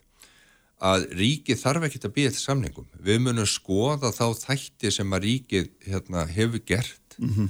að 0.82 1.06
ríkið 1.14 1.60
þarf 1.60 1.86
ekki 1.86 2.00
að 2.02 2.14
býja 2.16 2.30
til 2.34 2.42
samningum. 2.42 2.86
Við 2.98 3.20
munum 3.22 3.46
skoða 3.46 4.10
þá 4.14 4.24
þætti 4.40 4.90
sem 4.90 5.14
að 5.14 5.26
ríkið 5.28 5.68
hérna, 5.86 6.24
hefur 6.26 6.62
gert 6.66 7.18
mm 7.18 7.34
-hmm. 7.36 7.48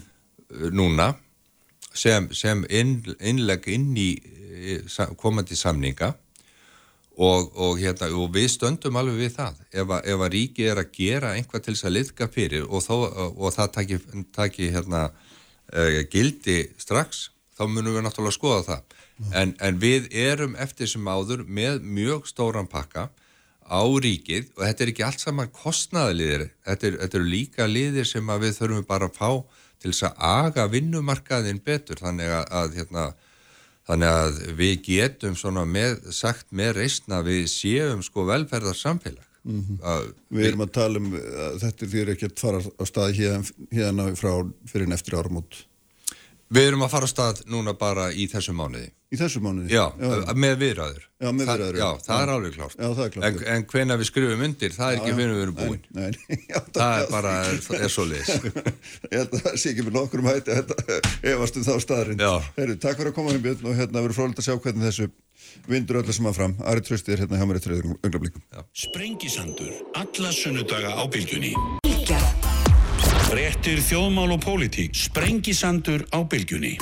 núna 0.73 1.15
sem, 1.95 2.29
sem 2.33 2.65
inn, 2.69 3.01
innleg 3.21 3.69
inn 3.69 3.97
í 3.97 4.11
komandi 5.17 5.57
samninga 5.57 6.13
og, 7.17 7.53
og, 7.57 7.79
hérna, 7.81 8.09
og 8.17 8.31
við 8.35 8.49
stöndum 8.53 8.97
alveg 8.97 9.17
við 9.17 9.35
það. 9.37 9.61
Ef 9.73 9.89
að, 9.89 10.07
ef 10.13 10.25
að 10.27 10.33
ríkið 10.37 10.71
er 10.71 10.83
að 10.83 10.93
gera 10.97 11.35
einhvað 11.37 11.65
til 11.65 11.75
þess 11.75 11.89
að 11.89 11.97
liðka 11.97 12.29
fyrir 12.33 12.65
og, 12.69 12.85
þó, 12.85 12.97
og 13.37 13.53
það 13.55 13.73
taki, 13.77 13.99
taki 14.33 14.71
hérna, 14.73 15.11
gildi 16.13 16.59
strax, 16.81 17.31
þá 17.57 17.65
munum 17.69 17.97
við 17.97 18.05
náttúrulega 18.07 18.37
skoða 18.37 18.63
það. 18.67 18.99
En, 19.39 19.53
en 19.63 19.79
við 19.79 20.09
erum 20.19 20.57
eftir 20.59 20.91
sem 20.91 21.07
áður 21.07 21.45
með 21.47 21.83
mjög 21.85 22.27
stóran 22.31 22.69
pakka 22.71 23.09
á 23.63 23.83
ríkið 24.05 24.51
og 24.57 24.65
þetta 24.67 24.85
er 24.85 24.91
ekki 24.93 25.05
allt 25.07 25.23
saman 25.23 25.53
kostnaðaliðir, 25.55 26.49
þetta, 26.67 26.89
er, 26.89 26.97
eru 27.07 27.29
líka 27.29 27.69
liðir 27.71 28.09
sem 28.09 28.33
við 28.43 28.57
þurfum 28.59 28.89
bara 28.89 29.09
að 29.09 29.19
fá 29.21 29.31
til 29.83 29.93
þess 29.93 30.09
að 30.09 30.25
aga 30.29 30.67
vinnumarkaðin 30.73 31.63
betur 31.65 32.03
þannig 32.03 32.33
að, 32.35 32.45
að 32.59 32.79
hérna, 32.81 33.05
þannig 33.89 34.17
að 34.19 34.41
við 34.59 34.75
getum 34.89 35.39
með, 35.71 36.01
sagt 36.15 36.51
með 36.51 36.75
reysna 36.81 37.23
við 37.27 37.47
séum 37.53 38.03
sko 38.03 38.27
velferðarsamfélag 38.29 39.32
mm 39.45 39.65
-hmm. 39.65 40.15
Við 40.31 40.47
erum 40.47 40.65
að 40.67 40.73
tala 40.73 40.99
um 40.99 41.13
að 41.15 41.59
þetta 41.65 41.87
því 41.87 42.07
ekki 42.15 42.31
að 42.31 42.41
fara 42.41 42.63
á 42.63 42.85
stað 42.87 43.21
hérna 43.71 44.15
frá 44.17 44.33
fyrir 44.67 44.87
en 44.87 44.93
eftir 44.99 45.19
árum 45.19 45.43
út 45.43 45.67
Við 46.53 46.67
erum 46.69 46.83
að 46.85 46.91
fara 46.93 47.07
á 47.09 47.11
stað 47.11 47.39
núna 47.49 47.73
bara 47.79 48.11
í 48.13 48.27
þessu 48.29 48.53
mánuði. 48.53 48.91
Í 49.13 49.17
þessu 49.17 49.41
mánuði? 49.45 49.71
Já, 49.73 49.87
já. 49.97 50.33
með 50.37 50.55
viðræður. 50.61 51.07
Já, 51.17 51.29
með 51.33 51.47
viðræður. 51.49 51.79
Já, 51.81 51.87
það 52.05 52.19
já. 52.19 52.23
er 52.25 52.33
alveg 52.33 52.53
klárt. 52.57 52.77
Já, 52.77 52.89
það 52.89 53.05
er 53.05 53.11
klárt. 53.15 53.27
En, 53.29 53.35
en 53.55 53.63
hvena 53.71 53.97
við 54.01 54.07
skrifum 54.11 54.43
undir, 54.47 54.73
það 54.77 54.89
er 54.91 54.97
ekki 54.99 55.15
fyrir 55.17 55.33
við 55.33 55.43
erum 55.47 55.57
búin. 55.57 55.83
Nei, 55.97 56.11
nei. 56.13 56.37
Já, 56.51 56.59
það, 56.59 56.77
það 56.77 56.95
er 56.99 57.07
bara, 57.15 57.33
er, 57.49 57.57
er 57.79 57.91
svo 57.95 58.05
liðs. 58.11 58.31
Ég 59.13 59.17
held 59.17 59.33
að 59.33 59.41
það 59.47 59.55
sé 59.63 59.67
ekki 59.73 59.85
með 59.89 59.95
nokkur 59.97 60.21
um 60.21 60.29
hætti 60.29 60.51
að 60.57 60.65
efast 61.33 61.57
um 61.57 61.67
þá 61.69 61.75
staðrind. 61.87 62.21
Já. 62.21 62.35
Herru, 62.59 62.75
takk 62.85 62.97
fyrir 63.01 63.13
að 63.15 63.19
koma 63.21 63.33
um 63.33 63.45
björn 63.49 63.69
og 63.71 63.79
hérna 63.81 64.05
verður 64.05 64.19
frólægt 64.21 64.41
að 64.43 64.49
sjá 64.51 64.55
hvernig 64.59 64.85
þessu 64.91 65.07
vindur 65.73 66.01
öllu 66.03 66.13
sem 66.17 66.29
að 66.29 66.37
fram. 66.41 66.55
Ari 66.69 66.85
Trösti 66.85 67.17
er 67.17 67.25
hérna 67.25 67.41
hjá 67.41 67.47
mér 67.49 67.61
eftir 67.63 67.81
önglablíkum. 67.81 68.45
Réttir 73.33 73.81
þjóðmál 73.81 74.35
og 74.35 74.43
pólitík, 74.45 74.93
sprengisandur 74.93 76.03
á 76.13 76.21
bylgjunni. 76.21 76.75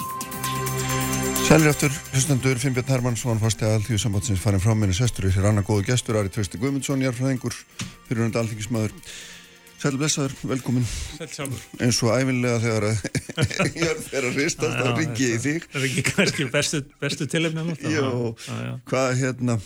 Sælirjáftur, 1.47 1.95
hlustendur, 2.11 2.59
Finnbjörn 2.59 2.91
Hermansson, 2.91 3.39
fasti 3.39 3.69
að 3.69 3.77
alltíðu 3.77 4.01
sambandsins 4.03 4.43
farin 4.43 4.63
frá 4.63 4.73
minni 4.75 4.97
sestur 4.97 5.29
í 5.29 5.33
hér 5.35 5.47
annar 5.51 5.67
góðu 5.67 5.87
gestur, 5.87 6.19
Ari 6.19 6.33
Tveisti 6.35 6.59
Guðmundsson, 6.59 7.05
járfræðingur, 7.07 7.55
fyrirhund 8.09 8.39
alþingismæður. 8.41 8.97
Sæli 9.81 10.01
blessaður, 10.03 10.35
velkomin. 10.51 10.89
Sæli 11.17 11.37
sjálfur. 11.39 11.63
En 11.87 11.95
svo 11.95 12.11
æfinlega 12.19 12.59
þegar 12.67 12.89
ég 13.71 14.11
er 14.19 14.27
að 14.27 14.39
ristast 14.43 14.83
að 14.83 14.91
ringi 14.99 15.31
í 15.31 15.39
þig. 15.47 15.69
Það 15.71 15.79
er 15.81 15.87
ekki 15.93 16.05
kannski 16.11 16.49
bestu, 16.51 16.83
bestu 17.01 17.31
tilefnum. 17.31 17.71
Jó, 17.95 18.11
hvað 18.91 19.15
hérna, 19.23 19.57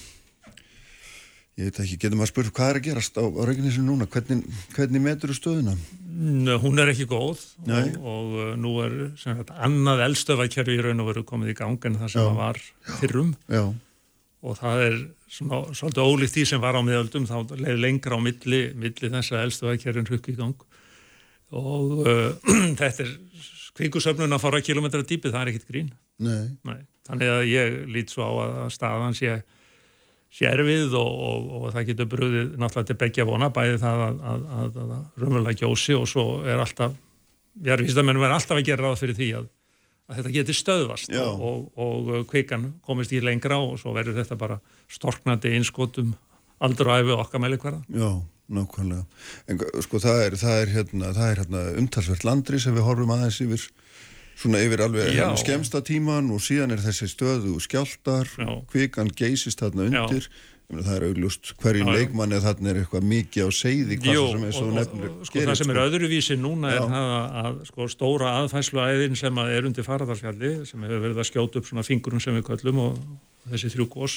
ég 1.54 1.68
veit 1.68 1.80
ekki, 1.84 1.98
getur 2.02 2.18
maður 2.18 2.26
að 2.26 2.32
spyrja 2.32 2.54
hvað 2.56 2.70
er 2.70 2.78
að 2.80 2.86
gerast 2.88 3.18
á, 3.20 3.24
Reykjanesinu 3.48 3.86
núna? 3.86 4.08
Hvernig, 4.10 4.60
hvernig 4.74 5.04
metur 5.04 5.30
þú 5.30 5.36
stöðuna? 5.38 5.74
Hún 6.62 6.82
er 6.82 6.92
ekki 6.92 7.06
góð 7.10 7.42
og, 7.64 7.96
og 7.98 8.34
uh, 8.38 8.52
nú 8.58 8.74
er 8.84 8.94
sagt, 9.18 9.50
annað 9.54 10.04
eldstöðvækjari 10.08 10.76
í 10.76 10.84
raun 10.84 11.02
og 11.02 11.10
veru 11.10 11.24
komið 11.26 11.54
í 11.54 11.56
gang 11.58 11.88
en 11.88 11.98
það 12.02 12.12
sem 12.14 12.28
Já. 12.28 12.36
var 12.38 12.60
fyrrum 13.00 13.32
Já. 13.50 13.64
og 14.46 14.58
það 14.60 14.84
er 14.84 14.98
svona, 15.36 15.60
svolítið 15.74 16.10
ólíkt 16.10 16.36
því 16.36 16.46
sem 16.52 16.62
var 16.62 16.78
á 16.78 16.82
miðöldum 16.86 17.26
þá 17.30 17.36
leiði 17.56 17.76
lengra 17.82 18.18
á 18.18 18.20
milli, 18.22 18.62
milli 18.78 19.10
þess 19.10 19.34
að 19.34 19.44
eldstöðvækjarin 19.48 20.10
hukk 20.10 20.30
í 20.30 20.36
gang 20.38 20.66
og 21.54 21.98
uh, 22.02 22.54
þetta 22.80 23.06
er 23.06 23.14
kvíkusöfnun 23.74 24.34
að 24.34 24.42
fara 24.42 24.62
kilometra 24.62 25.02
dýpið, 25.02 25.34
það 25.34 25.40
er 25.40 25.52
ekkit 25.54 25.70
grín 25.70 25.90
Nei. 26.22 26.54
Nei. 26.66 26.78
þannig 27.08 27.30
að 27.30 27.44
ég 27.50 27.78
lít 27.90 28.14
svo 28.14 28.26
á 28.26 28.32
að 28.46 28.72
staðan 28.74 29.18
sé 29.18 29.40
sérfið 30.34 30.94
og, 30.98 31.10
og, 31.28 31.50
og 31.58 31.66
það 31.74 31.90
getur 31.90 32.10
brúðið 32.10 32.54
náttúrulega 32.58 32.90
til 32.90 32.98
begja 33.00 33.26
vona 33.28 33.50
bæði 33.54 33.80
það 33.82 34.04
að, 34.08 34.22
að, 34.32 34.46
að, 34.58 34.78
að 34.84 35.22
rumvöla 35.22 35.54
gjósi 35.60 35.94
og 35.98 36.08
svo 36.10 36.26
er 36.42 36.62
alltaf 36.62 36.96
jarðvísdamennum 37.64 38.26
er 38.26 38.34
alltaf 38.34 38.58
að 38.58 38.66
gera 38.66 38.88
ráð 38.88 39.00
fyrir 39.04 39.18
því 39.20 39.30
að 39.38 39.48
þetta 40.14 40.34
getur 40.34 40.58
stöðvast 40.58 41.14
og, 41.16 41.68
og 41.80 42.12
kvikan 42.28 42.68
komist 42.84 43.14
í 43.14 43.22
lengra 43.24 43.60
og 43.62 43.78
svo 43.80 43.94
verður 43.96 44.18
þetta 44.20 44.38
bara 44.40 44.58
storknandi 44.92 45.54
einskotum 45.56 46.12
aldur 46.64 46.90
og 46.90 47.38
meðleik 47.40 47.64
hverða 47.64 47.80
Já, 47.88 48.10
nákvæmlega. 48.52 49.06
En 49.48 49.62
sko 49.86 50.00
það 50.02 50.20
er, 50.26 50.36
það 50.40 50.60
er, 50.60 50.74
hérna, 50.74 51.14
það 51.16 51.30
er 51.30 51.40
hérna, 51.42 51.64
umtalsvert 51.80 52.26
landri 52.26 52.60
sem 52.60 52.76
við 52.76 52.86
horfum 52.88 53.14
aðeins 53.14 53.40
yfir 53.44 53.64
svona 54.36 54.62
yfir 54.64 54.82
alveg 54.84 55.12
hérna 55.14 55.36
skemsta 55.40 55.82
tíman 55.86 56.32
og 56.34 56.42
síðan 56.42 56.74
er 56.74 56.82
þessi 56.82 57.10
stöðu 57.12 57.54
skjáltar, 57.62 58.30
kvikan 58.72 59.12
geysist 59.14 59.62
þarna 59.62 59.88
undir. 59.90 60.28
Það 60.74 60.94
er 60.96 61.04
auglust 61.10 61.50
hverjum 61.60 61.90
leikmann 61.92 62.32
eða 62.32 62.48
þarna 62.48 62.70
er 62.70 62.78
eitthvað 62.80 63.04
mikið 63.04 63.46
á 63.46 63.50
seiði 63.52 63.98
Jú, 64.00 64.22
og, 64.24 64.46
og, 64.48 64.78
og 64.80 65.26
sko 65.28 65.42
það 65.44 65.58
sem 65.60 65.70
er 65.70 65.76
sko. 65.76 65.82
öðruvísi 65.84 66.36
núna 66.40 66.70
Já. 66.72 66.78
er 66.78 66.86
það 66.94 67.10
að, 67.42 67.58
sko, 67.68 67.88
stóra 67.92 68.30
aðfæsluæðin 68.40 69.18
sem 69.20 69.40
að 69.42 69.52
er 69.58 69.68
undir 69.68 69.86
faradarsfjalli 69.86 70.52
sem 70.70 70.86
hefur 70.88 71.04
verið 71.04 71.20
að 71.20 71.28
skjóta 71.28 71.60
upp 71.60 71.68
svona 71.68 71.84
fingurum 71.84 72.22
sem 72.24 72.38
við 72.40 72.46
köllum 72.48 72.80
og 72.86 72.96
þessi 73.52 73.74
þrjú 73.76 73.86
gós 73.92 74.16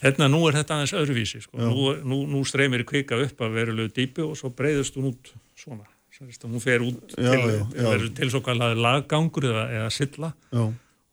Þarna 0.00 0.26
nú 0.32 0.40
er 0.48 0.56
þetta 0.58 0.78
aðeins 0.80 0.96
öðruvísi 0.98 1.44
sko. 1.44 1.60
nú, 1.60 1.92
nú, 2.08 2.22
nú 2.32 2.40
streymir 2.48 2.82
kvika 2.88 3.20
upp 3.20 3.44
að 3.44 3.60
verulegu 3.60 3.92
dýpi 4.00 4.24
og 4.24 4.34
svo 4.40 4.50
breyðust 4.50 4.96
hún 4.96 5.12
út 5.12 5.34
svona 5.60 5.84
hún 6.20 6.62
fer 6.62 6.82
út 6.84 7.14
já, 7.16 7.30
til, 7.30 7.52
já, 7.74 8.08
til 8.14 8.30
svo 8.30 8.40
kallar 8.44 8.76
laggangur 8.76 9.48
eða, 9.50 9.64
eða 9.80 9.90
silla. 9.94 10.32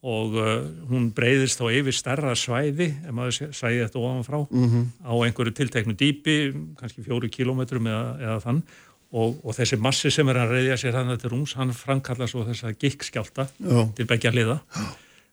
Og 0.01 0.33
uh, 0.33 0.63
hún 0.89 1.11
breyðist 1.13 1.61
þá 1.61 1.67
yfir 1.77 1.93
starra 1.93 2.31
svæði 2.37 2.87
ef 3.05 3.11
maður 3.13 3.51
sæði 3.53 3.83
þetta 3.83 3.99
ofanfrá 4.01 4.39
mm 4.49 4.69
-hmm. 4.69 4.87
á 5.05 5.13
einhverju 5.13 5.53
tilteknu 5.53 5.93
dýpi 5.93 6.37
kannski 6.79 7.05
fjóru 7.05 7.29
kílómetrum 7.29 7.85
eða, 7.85 8.07
eða 8.21 8.39
þann. 8.45 8.63
Og, 9.11 9.37
og 9.43 9.53
þessi 9.53 9.77
massi 9.77 10.09
sem 10.09 10.29
er 10.29 10.37
að 10.39 10.51
reyðja 10.55 10.77
sér 10.77 10.93
þannig 10.95 11.23
er 11.25 11.31
rúms, 11.31 11.53
hann 11.53 11.73
framkalla 11.73 12.27
svo 12.27 12.45
þessa 12.47 12.71
gikkskjálta 12.71 13.47
til 13.95 14.05
begja 14.07 14.31
liða 14.31 14.61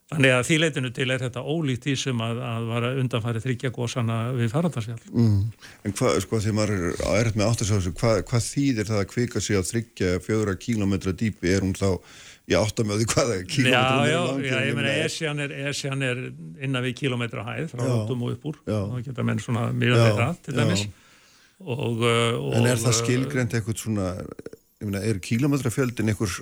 Þannig 0.09 0.31
að 0.33 0.39
því 0.47 0.55
leitinu 0.57 0.89
til 0.89 1.05
er 1.13 1.21
þetta 1.21 1.41
ólíkt 1.45 1.83
því 1.85 1.93
sem 2.01 2.21
að, 2.25 2.39
að 2.41 2.63
var 2.71 2.85
undanfærið 2.89 3.43
þryggja 3.43 3.69
góðsanna 3.75 4.15
við 4.33 4.47
farandarsfjall. 4.55 5.01
Mm. 5.13 5.41
En 5.85 5.93
hvað, 5.99 6.15
sko, 6.23 6.39
því 6.41 6.53
maður 6.57 6.71
er 6.77 7.03
á 7.05 7.09
erð 7.19 7.35
með 7.37 7.51
áttasjásu, 7.51 7.91
hvað, 7.99 8.21
hvað 8.31 8.47
þýðir 8.47 8.87
það 8.89 9.01
að 9.03 9.11
kvika 9.11 9.41
sig 9.45 9.59
á 9.61 9.63
þryggja 9.69 10.15
fjögra 10.25 10.55
kílometra 10.63 11.13
dýpi? 11.19 11.51
Er 11.53 11.61
hún 11.61 11.75
þá 11.77 11.91
í 12.49 12.55
áttamöði 12.57 13.05
hvaða 13.11 13.35
kílometra? 13.53 14.07
Já, 14.09 14.15
já, 14.15 14.47
já, 14.47 14.55
ég 14.65 14.79
meina 14.79 14.93
Esjan 15.03 15.43
er, 15.45 15.53
Esjan 15.69 16.05
er 16.07 16.23
innan 16.57 16.85
við 16.87 16.95
kílometra 17.03 17.43
hæð 17.45 17.67
frá 17.75 17.83
áttum 17.85 18.23
og 18.25 18.33
upp 18.33 18.47
úr. 18.49 18.57
Þá 18.65 18.95
geta 19.05 19.25
menn 19.29 19.43
svona 19.43 19.67
mjög 19.75 20.01
við 20.01 20.17
það 20.23 20.39
til 20.47 20.55
dæmis. 20.57 20.87
Og, 21.59 22.01
og, 22.01 22.49
en 22.57 22.65
er 22.71 22.81
það 22.81 22.97
skilgrend 23.03 23.53
eitthvað 23.53 23.77
svona, 23.83 24.09
ég 24.81 24.89
meina, 24.89 25.03
er 25.05 25.21
kílometrafjöldin 25.21 26.09
eitthvað 26.15 26.39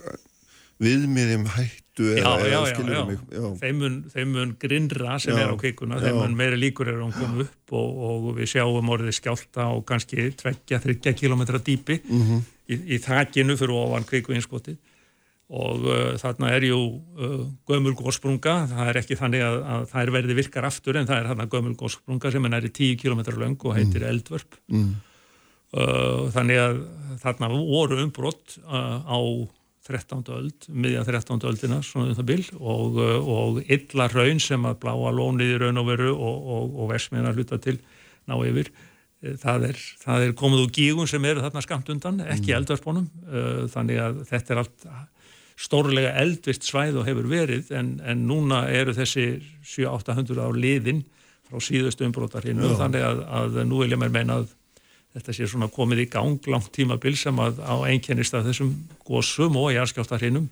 viðmiðjum 0.87 1.49
hættu 1.97 2.17
já, 2.17 2.29
eða, 2.37 2.47
já, 2.47 2.93
já, 2.93 3.05
mig, 3.05 3.19
þeim, 3.59 3.79
mun, 3.81 3.95
þeim 4.13 4.33
mun 4.33 4.51
grinnra 4.59 5.17
sem 5.19 5.37
er 5.37 5.49
á 5.49 5.55
kvikuna 5.57 5.99
þeim 6.01 6.19
mun 6.21 6.35
meiri 6.37 6.59
líkur 6.59 6.91
er 6.91 6.99
að 6.99 7.07
hún 7.07 7.15
kom 7.15 7.39
upp 7.45 7.73
og, 7.73 8.03
og 8.09 8.27
við 8.37 8.51
sjáum 8.53 8.91
orðið 8.93 9.17
skjálta 9.17 9.69
og 9.73 9.85
kannski 9.87 10.29
tveggja, 10.37 10.79
þryggja 10.83 11.15
kilometra 11.17 11.59
dýpi 11.59 12.01
mm 12.03 12.21
-hmm. 12.21 12.45
í, 12.69 12.79
í 12.95 13.01
þakkinu 13.01 13.57
fyrir 13.57 13.75
ofan 13.75 14.07
kvikvinskoti 14.07 14.77
og 15.47 15.85
uh, 15.87 16.15
þarna 16.19 16.51
er 16.51 16.63
jú 16.67 16.77
uh, 16.77 17.43
gömul 17.67 17.95
góðsprunga, 17.95 18.67
það 18.67 18.89
er 18.89 18.97
ekki 18.99 19.15
þannig 19.15 19.43
að, 19.47 19.61
að 19.63 19.85
það 19.91 20.01
er 20.01 20.11
verið 20.11 20.39
virkar 20.41 20.65
aftur 20.67 20.97
en 20.97 21.07
það 21.07 21.21
er 21.21 21.29
þarna 21.29 21.51
gömul 21.53 21.75
góðsprunga 21.79 22.31
sem 22.31 22.45
er 22.45 22.51
næri 22.51 22.69
10 22.69 22.97
km 22.99 23.21
lang 23.39 23.63
og 23.63 23.77
heitir 23.77 24.03
mm. 24.03 24.09
eldvörp 24.11 24.59
mm. 24.67 24.95
Uh, 25.67 26.31
þannig 26.31 26.57
að 26.63 26.77
þarna 27.19 27.47
voru 27.51 27.97
umbrott 27.99 28.53
uh, 28.71 29.03
á 29.03 29.19
13. 29.87 30.23
öld, 30.35 30.67
miðja 30.67 31.05
13. 31.07 31.39
öldina 31.49 31.79
svona 31.85 32.11
um 32.11 32.17
það 32.17 32.29
bil 32.31 32.43
og, 32.59 32.99
uh, 32.99 33.31
og 33.37 33.59
illa 33.63 34.09
raun 34.11 34.41
sem 34.43 34.67
að 34.67 34.79
bláa 34.83 35.13
lónið 35.15 35.55
í 35.55 35.57
raun 35.63 35.81
og 35.81 35.89
veru 35.89 36.13
og, 36.13 36.53
og, 36.57 36.77
og 36.83 36.91
versmiðna 36.91 37.33
hluta 37.35 37.59
til 37.63 37.77
ná 38.27 38.35
yfir 38.43 38.71
eh, 38.71 39.37
það 39.39 39.69
er, 39.69 39.83
það 40.03 40.25
er 40.25 40.33
komið 40.41 40.65
úr 40.65 40.73
gígun 40.75 41.09
sem 41.09 41.29
eru 41.29 41.43
þarna 41.45 41.63
skamt 41.63 41.91
undan, 41.93 42.19
ekki 42.25 42.51
mm. 42.51 42.57
eldvarspunum 42.59 43.07
uh, 43.27 43.63
þannig 43.71 44.01
að 44.03 44.23
þetta 44.31 44.53
er 44.53 44.63
allt 44.63 44.89
stórlega 45.57 46.13
eldvist 46.21 46.67
svæð 46.67 46.99
og 47.01 47.07
hefur 47.07 47.29
verið 47.31 47.71
en, 47.73 47.95
en 48.05 48.27
núna 48.29 48.67
eru 48.69 48.93
þessi 48.93 49.39
7-800 49.65 50.37
á 50.37 50.49
liðin 50.53 51.01
frá 51.47 51.63
síðustu 51.63 52.05
umbrótar 52.05 52.45
hinn 52.45 52.61
þannig 52.77 53.05
að, 53.07 53.23
að 53.39 53.59
nú 53.65 53.81
vil 53.81 53.93
ég 53.95 54.01
mér 54.01 54.13
meina 54.13 54.41
að 54.41 54.51
þetta 55.17 55.35
sé 55.35 55.49
svona 55.49 55.69
komið 55.73 56.05
í 56.05 56.07
gang 56.13 56.49
langt 56.51 56.71
tímabil 56.75 57.17
sem 57.19 57.37
að 57.41 57.61
á 57.65 57.75
einkennist 57.89 58.37
af 58.37 58.47
þessum 58.47 58.73
góðsum 59.07 59.59
og 59.59 59.71
jarðskjáttarhinum 59.75 60.49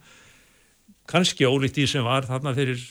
kannski 1.10 1.48
ólíkt 1.48 1.80
í 1.82 1.88
sem 1.90 2.06
var 2.06 2.28
þarna 2.28 2.56
fyrir 2.58 2.82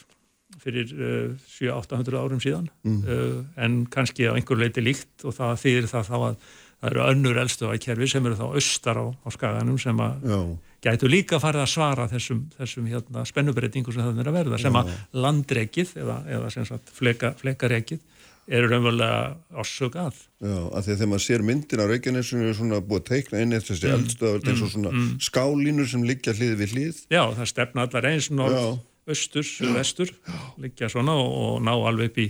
fyrir 0.63 0.93
uh, 0.95 1.33
700-800 1.59 2.21
árum 2.21 2.43
síðan 2.43 2.69
mm. 2.87 3.01
uh, 3.05 3.41
en 3.61 3.81
kannski 3.91 4.29
á 4.31 4.37
einhver 4.37 4.61
leiti 4.61 4.85
líkt 4.85 5.25
og 5.27 5.35
það 5.37 5.59
þýðir 5.65 5.91
það 5.91 6.11
þá 6.11 6.15
að 6.19 6.37
það 6.85 6.91
eru 6.91 7.05
önnur 7.09 7.41
eldstöðakerfi 7.41 8.09
sem 8.13 8.27
eru 8.29 8.39
þá 8.39 8.47
austar 8.51 9.01
á, 9.01 9.05
á 9.09 9.29
skaganum 9.33 9.79
sem 9.81 10.01
að 10.05 10.27
Já. 10.29 10.39
gætu 10.85 11.11
líka 11.11 11.41
farið 11.41 11.65
að 11.65 11.71
svara 11.73 12.09
þessum, 12.13 12.43
þessum 12.59 12.89
hérna, 12.93 13.25
spennubreitingu 13.29 13.95
sem 13.95 14.05
það 14.05 14.21
er 14.21 14.31
að 14.31 14.39
verða 14.39 14.61
sem 14.61 14.77
Já. 14.77 14.83
að 14.83 15.23
landreikið 15.25 15.95
eða, 16.05 16.19
eða 16.37 16.51
sem 16.53 16.69
sagt 16.69 16.93
fleka, 16.95 17.33
flekareikið 17.41 18.03
eru 18.47 18.69
raunverulega 18.69 19.37
ásög 19.57 19.97
að. 19.97 20.17
Já, 20.45 20.57
af 20.77 20.85
því 20.85 20.93
að 20.93 20.99
þegar 20.99 21.11
maður 21.11 21.25
sér 21.25 21.45
myndin 21.49 21.83
á 21.83 21.87
Reykjanesinu 21.89 22.49
er 22.49 22.57
svona 22.59 22.81
búið 22.85 23.01
að 23.01 23.07
teikna 23.11 23.45
inn 23.45 23.57
eftir 23.57 23.75
þessi 23.75 23.89
mm, 23.89 23.95
eldstöðar 23.99 24.49
eins 24.51 24.59
og 24.59 24.67
mm, 24.67 24.73
svona 24.75 24.93
mm, 24.93 25.07
skálínur 25.29 25.89
sem 25.91 26.05
liggja 26.05 26.35
hlið 26.37 26.57
við 26.61 26.75
hlið. 26.75 26.99
Já, 27.15 27.23
það 27.39 27.51
stefna 27.53 27.87
allar 27.87 28.09
eins 28.11 28.29
norð, 28.33 28.67
östur, 29.15 29.49
vestur, 29.77 30.13
liggja 30.61 30.91
svona 30.93 31.17
og, 31.21 31.39
og 31.45 31.65
ná 31.65 31.73
alveg 31.73 32.13
upp 32.13 32.21
í, 32.21 32.27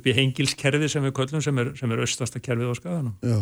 upp 0.00 0.10
í 0.10 0.16
hengilskerfi 0.18 0.90
sem 0.90 1.06
við 1.06 1.14
köllum 1.20 1.44
sem 1.46 1.62
er, 1.62 1.70
sem 1.78 1.94
er 1.94 2.02
östasta 2.06 2.42
kerfið 2.42 2.72
á 2.72 2.76
skaganum. 2.80 3.14
Já, 3.22 3.38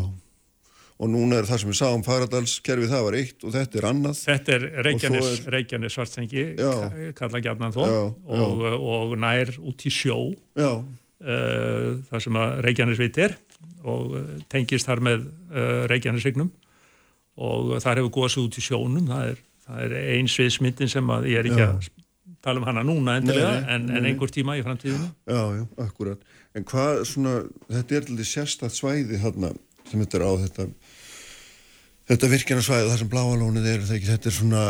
og 0.95 1.11
núna 1.11 1.41
er 1.41 1.49
það 1.49 1.63
sem 1.63 1.73
við 1.73 1.79
sáum 1.81 2.05
Faradalskerfi, 2.07 2.91
það 2.93 3.07
var 3.09 3.17
eitt 3.23 3.49
og 3.49 3.57
þetta 3.57 3.81
er 3.81 3.89
annað. 3.89 4.21
Þetta 4.29 4.55
er 4.59 4.69
Reykjanes, 4.87 5.31
er... 5.33 5.49
Reykjanes 5.57 5.97
svartsengi, 5.97 6.45
kalla 7.17 7.41
gætnan 7.49 7.75
þó, 7.75 7.83
og, 8.13 8.69
og 8.77 9.17
nær 9.25 9.57
út 9.65 9.89
í 9.89 9.95
sjó. 9.95 10.19
Já 10.53 10.85
uh, 11.25 11.89
það 12.11 12.25
sem 12.27 12.39
að 12.41 12.55
Reykjanesvit 12.69 13.19
er 13.25 13.37
og 13.85 14.15
eh, 14.17 14.29
tengist 14.49 14.89
þar 14.89 15.03
með 15.05 15.27
uh, 15.27 15.83
Reykjanesvignum 15.91 16.49
og 17.45 17.75
þar 17.85 18.01
hefur 18.01 18.15
góðsug 18.15 18.47
út 18.47 18.57
í 18.57 18.63
sjónum. 18.65 19.11
Það 19.11 19.33
er, 19.33 19.43
er 19.83 19.95
einsviðsmyndin 20.15 20.93
sem 20.93 21.11
að 21.13 21.29
ég 21.33 21.43
er 21.43 21.51
ekki 21.51 21.61
já. 21.61 21.69
að 21.75 22.39
tala 22.45 22.61
um 22.61 22.69
hana 22.69 22.85
núna 22.87 23.19
endilega 23.21 23.51
nei, 23.59 23.69
en, 23.75 23.87
nei, 23.89 23.99
en 23.99 24.09
einhver 24.11 24.33
tíma 24.33 24.57
í 24.59 24.65
framtíðinu 24.65 25.09
Já, 25.09 25.43
já, 25.59 25.63
akkurat. 25.85 26.25
En 26.55 26.67
hvað 26.69 27.03
svona, 27.11 27.37
þetta 27.73 27.99
er 27.99 28.09
til 28.09 28.19
því 28.19 28.27
sérstatt 28.31 28.77
svæði 28.77 29.21
hérna 29.23 29.53
sem 29.89 30.01
þetta 30.01 30.21
er 30.21 30.25
á 30.25 30.33
þetta 30.45 30.67
Þetta 32.05 32.29
virkjarnarsvæði 32.29 32.89
þar 32.91 32.99
sem 33.01 33.11
bláalónið 33.15 33.67
er 33.71 33.85
þetta 33.89 34.29
er 34.29 34.35
svona 34.37 34.65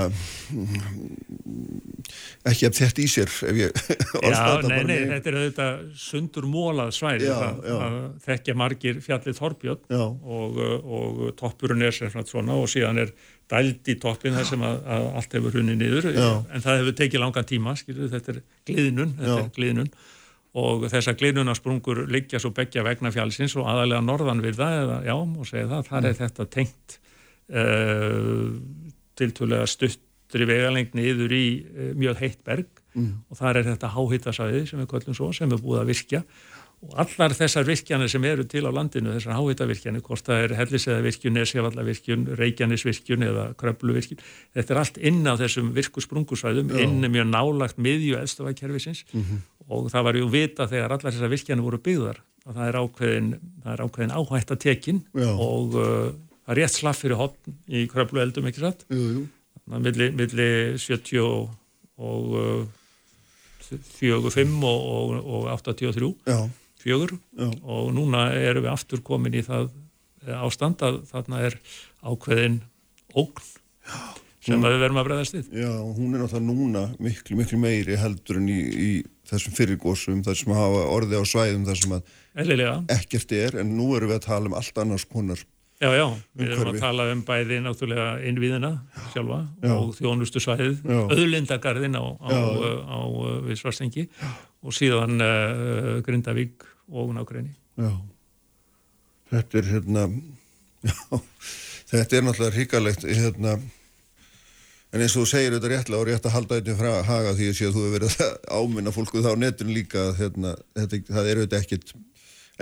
ekki 2.47 2.69
að 2.69 2.77
þetta 2.79 3.03
í 3.03 3.07
sér 3.11 3.33
ef 3.49 3.59
ég 3.59 3.81
Já, 4.35 4.63
nei, 4.69 4.83
nei, 4.87 5.01
þetta 5.11 5.31
er 5.33 5.39
þetta 5.41 5.69
sundur 5.99 6.47
mólað 6.47 6.93
svæði 6.95 7.27
já, 7.27 7.39
já. 7.65 7.77
þekkja 8.29 8.57
margir 8.61 9.01
fjallið 9.03 9.41
Þorbjörn 9.41 9.97
og, 9.99 10.61
og 10.85 11.23
toppurinn 11.41 11.83
er 11.83 11.97
sér 11.97 12.15
svona 12.15 12.55
og 12.55 12.71
síðan 12.71 13.03
er 13.03 13.15
dæld 13.51 13.89
í 13.91 13.97
toppin 14.01 14.37
þar 14.37 14.49
sem 14.49 14.65
að, 14.65 14.77
að 14.89 15.07
allt 15.19 15.39
hefur 15.39 15.59
hunni 15.59 15.77
niður. 15.79 16.11
Já. 16.15 16.29
en 16.49 16.65
það 16.65 16.81
hefur 16.81 16.99
tekið 17.01 17.25
langan 17.25 17.49
tíma 17.49 17.75
skilur, 17.79 18.11
þetta 18.13 18.35
er 18.35 18.43
gliðnun, 18.69 19.17
þetta 19.21 19.41
er 19.43 19.55
gliðnun. 19.59 19.95
Og 20.55 20.85
þessar 20.87 21.17
gliðnunasprungur 21.19 22.05
liggja 22.15 22.39
svo 22.41 22.53
begja 22.55 22.85
vegna 22.87 23.11
fjallsins 23.15 23.57
og 23.59 23.67
aðalega 23.69 24.05
norðan 24.07 24.43
við 24.45 24.61
það 24.61 24.77
eða 24.85 24.99
já, 25.09 25.17
og 25.19 25.49
segja 25.51 25.71
það, 25.73 25.89
þar 25.91 26.09
er 26.09 26.21
þetta 26.21 26.47
tengt 26.55 26.99
uh, 27.53 28.49
tiltvölega 29.19 29.67
stuttri 29.71 30.49
vegalengni 30.49 31.07
yfir 31.13 31.37
í 31.37 31.47
uh, 31.61 31.93
mjög 31.99 32.23
heitt 32.23 32.43
berg. 32.47 32.71
Mm. 32.95 33.25
og 33.27 33.39
þar 33.41 33.59
er 33.59 33.65
þetta 33.73 33.89
háhittasæði 33.91 34.67
sem 34.71 34.79
við 34.79 34.93
kallum 34.93 35.17
svo, 35.19 35.33
sem 35.35 35.51
er 35.51 35.59
búið 35.59 35.81
að 35.81 35.89
virkja. 35.91 36.21
Og 36.85 36.93
allar 37.01 37.33
þessar 37.35 37.65
virkjanir 37.67 38.11
sem 38.13 38.25
eru 38.29 38.45
til 38.47 38.63
á 38.69 38.71
landinu, 38.75 39.15
þessar 39.17 39.39
háhittavirkjanir, 39.39 40.03
hvort 40.05 40.27
það 40.27 40.43
er 40.45 40.55
helliseðavirkjun, 40.59 41.35
nesjavallavirkjun, 41.39 42.27
reykjanisvirkjun 42.39 43.25
eða 43.31 43.47
kröpluvirkjun, 43.61 44.21
þetta 44.55 44.75
er 44.75 44.81
allt 44.83 45.01
inn 45.11 45.23
á 45.25 45.35
þessum 45.41 45.73
virkusprungusvæðum, 45.79 46.75
inn 46.85 47.09
mjög 47.09 47.31
nálagt 47.31 47.81
miðju 47.81 48.19
eðstofakerfisins 48.21 49.05
mm 49.11 49.23
-hmm. 49.23 49.43
og 49.71 49.89
það 49.95 50.07
var 50.11 50.21
ju 50.21 50.29
vita 50.29 50.69
þegar 50.69 50.97
allar 50.99 51.17
þessar 51.17 51.35
virkjanir 51.35 51.65
voru 51.65 51.81
byggðar 51.89 52.21
að 52.45 52.55
það 52.59 52.69
er 52.69 52.81
ákveðin, 52.83 53.31
það 53.65 53.73
er 53.73 53.85
ákveðin 53.85 54.17
áhættatekin 54.19 55.03
og 55.25 55.75
uh, 55.81 56.13
er 56.49 56.59
rétt 56.61 56.77
slaff 56.77 57.01
fyrir 57.05 57.17
hotn 57.21 57.55
í 57.69 57.87
kröplu 57.91 58.21
eldum 58.23 58.49
ekki 58.51 58.63
satt 58.65 58.85
milli, 58.91 60.11
milli 60.13 60.49
70 60.81 61.23
og, 61.25 61.55
og 61.97 62.35
uh, 62.37 62.65
45 63.71 64.59
og, 64.65 64.85
og, 64.91 65.15
og 65.25 65.49
83 65.65 66.11
Já. 66.29 66.39
fjögur 66.83 67.17
Já. 67.39 67.49
og 67.63 67.95
núna 67.97 68.27
erum 68.37 68.67
við 68.67 68.73
aftur 68.75 69.01
komin 69.07 69.35
í 69.39 69.45
það 69.47 69.71
eh, 70.27 70.37
ástand 70.37 70.85
að 70.85 71.01
þarna 71.11 71.41
er 71.49 71.57
ákveðin 72.05 72.61
ógn 73.17 73.41
Já. 73.41 73.97
sem 74.45 74.59
hún, 74.59 74.69
við 74.69 74.83
verðum 74.85 75.01
að 75.01 75.09
bregðast 75.09 75.39
við 75.39 75.57
Já, 75.65 75.73
hún 75.97 76.13
er 76.13 76.25
náttúrulega 76.25 76.45
núna 76.51 76.85
miklu, 77.01 77.39
miklu 77.41 77.61
meiri 77.63 77.97
heldur 78.01 78.43
en 78.43 78.53
í, 78.53 78.61
í 78.61 78.91
þessum 79.31 79.57
fyrirgósum, 79.57 80.21
þar 80.27 80.37
sem 80.37 80.53
hafa 80.53 80.85
orði 80.93 81.17
á 81.17 81.25
svæðum 81.25 81.65
þar 81.71 81.81
sem 81.81 81.97
að 81.97 82.15
Eðlilega. 82.45 82.77
ekkert 82.93 83.33
er 83.33 83.61
en 83.63 83.77
nú 83.79 83.95
erum 83.97 84.11
við 84.13 84.19
að 84.21 84.27
tala 84.29 84.51
um 84.51 84.57
allt 84.61 84.81
annars 84.83 85.07
konar 85.09 85.41
Já, 85.83 85.91
já, 85.91 86.05
við 86.39 86.53
erum 86.55 86.69
að 86.71 86.77
tala 86.79 87.05
um 87.11 87.21
bæði 87.27 87.57
náttúrulega 87.65 88.07
innvíðina 88.29 88.71
sjálfa 89.11 89.41
já. 89.59 89.73
og 89.75 89.91
þjónustu 89.97 90.43
svæðið, 90.43 90.85
öðlindagarðin 90.87 91.99
á, 91.99 92.05
á, 92.23 92.31
á, 92.31 92.39
á 92.95 92.99
við 93.43 93.59
Svarstengi 93.59 94.05
og 94.63 94.77
síðan 94.77 95.19
uh, 95.19 95.99
Grindavík 96.07 96.63
og 96.95 97.11
Nákvæðinni. 97.17 97.57
Já, 97.83 97.91
þetta 99.35 99.61
er 99.61 99.71
hérna, 99.73 100.07
já, 100.89 100.95
þetta 101.91 102.21
er 102.21 102.27
náttúrulega 102.29 102.55
hrikalegt 102.55 103.09
hérna, 103.11 103.59
en 104.95 105.03
eins 105.03 105.19
og 105.19 105.25
þú 105.25 105.29
segir 105.35 105.59
þetta 105.59 105.75
réttlega 105.75 106.01
og 106.05 106.09
rétt 106.13 106.31
að 106.31 106.37
halda 106.39 106.63
þetta 106.63 106.79
frá 106.79 106.93
haga 107.11 107.35
því 107.35 107.51
að 107.51 107.61
þú 107.61 107.71
hefur 107.75 107.95
verið 107.99 108.19
að 108.23 108.35
áminna 108.63 108.95
fólku 108.95 109.27
þá 109.27 109.33
netun 109.43 109.75
líka 109.75 110.07
að 110.07 110.23
hérna, 110.23 110.55
þetta, 110.79 111.05
það 111.11 111.33
eru 111.35 111.49
þetta 111.49 111.65
ekkit 111.65 111.97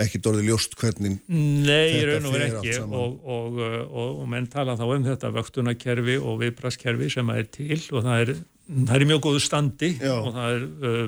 ekkert 0.01 0.29
orðið 0.31 0.47
ljóst 0.49 0.77
hvernig 0.79 1.17
Nei, 1.27 1.99
raun 2.07 2.29
og 2.29 2.33
verið 2.35 2.55
ekki 2.59 2.77
og, 2.83 3.17
og, 3.21 3.59
og, 3.61 4.07
og 4.23 4.23
menn 4.31 4.47
tala 4.51 4.77
þá 4.79 4.85
um 4.87 5.05
þetta 5.05 5.33
vöktunarkerfi 5.35 6.15
og 6.21 6.39
viðbraskerfi 6.41 7.11
sem 7.13 7.29
er 7.33 7.45
til 7.53 7.79
og 7.91 8.07
það 8.07 8.23
er, 8.23 8.31
það 8.71 8.95
er 8.97 9.05
mjög 9.11 9.21
góðu 9.27 9.43
standi 9.43 9.91
Já. 9.99 10.15
og 10.15 10.31
það 10.33 10.55
er 10.55 10.65
uh, 10.69 11.03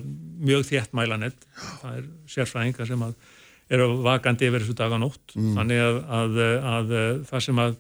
mjög 0.51 0.67
þéttmælanett 0.69 1.49
það 1.55 1.95
er 1.95 2.05
sérfræðingar 2.35 2.91
sem 2.91 3.07
eru 3.75 3.89
vakandi 4.05 4.49
yfir 4.51 4.61
þessu 4.61 4.77
dag 4.77 4.93
á 4.93 4.97
nótt 5.01 5.33
mm. 5.33 5.55
þannig 5.57 5.81
að, 5.87 5.99
að, 6.19 6.39
að, 6.45 6.95
að 7.01 7.25
það 7.31 7.45
sem 7.47 7.65
að 7.65 7.77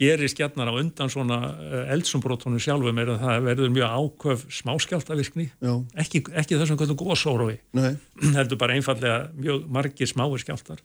gerist 0.00 0.38
gætnar 0.40 0.72
á 0.72 0.74
undan 0.80 1.12
svona 1.12 1.38
eh, 1.60 1.92
eldsumbrótonum 1.94 2.62
sjálfum 2.62 3.02
er 3.02 3.12
að 3.14 3.22
það 3.26 3.44
verður 3.50 3.76
mjög 3.76 3.98
áköf 4.00 4.46
smáskjáltavirkni 4.60 5.50
ekki, 6.00 6.24
ekki 6.32 6.56
þessum 6.56 6.80
hvernig 6.80 7.04
góðsórói 7.04 7.60
heldur 8.38 8.60
bara 8.60 8.76
einfallega 8.78 9.28
mjög 9.36 9.68
margir 9.68 10.10
smáir 10.10 10.42
skjáltar 10.42 10.82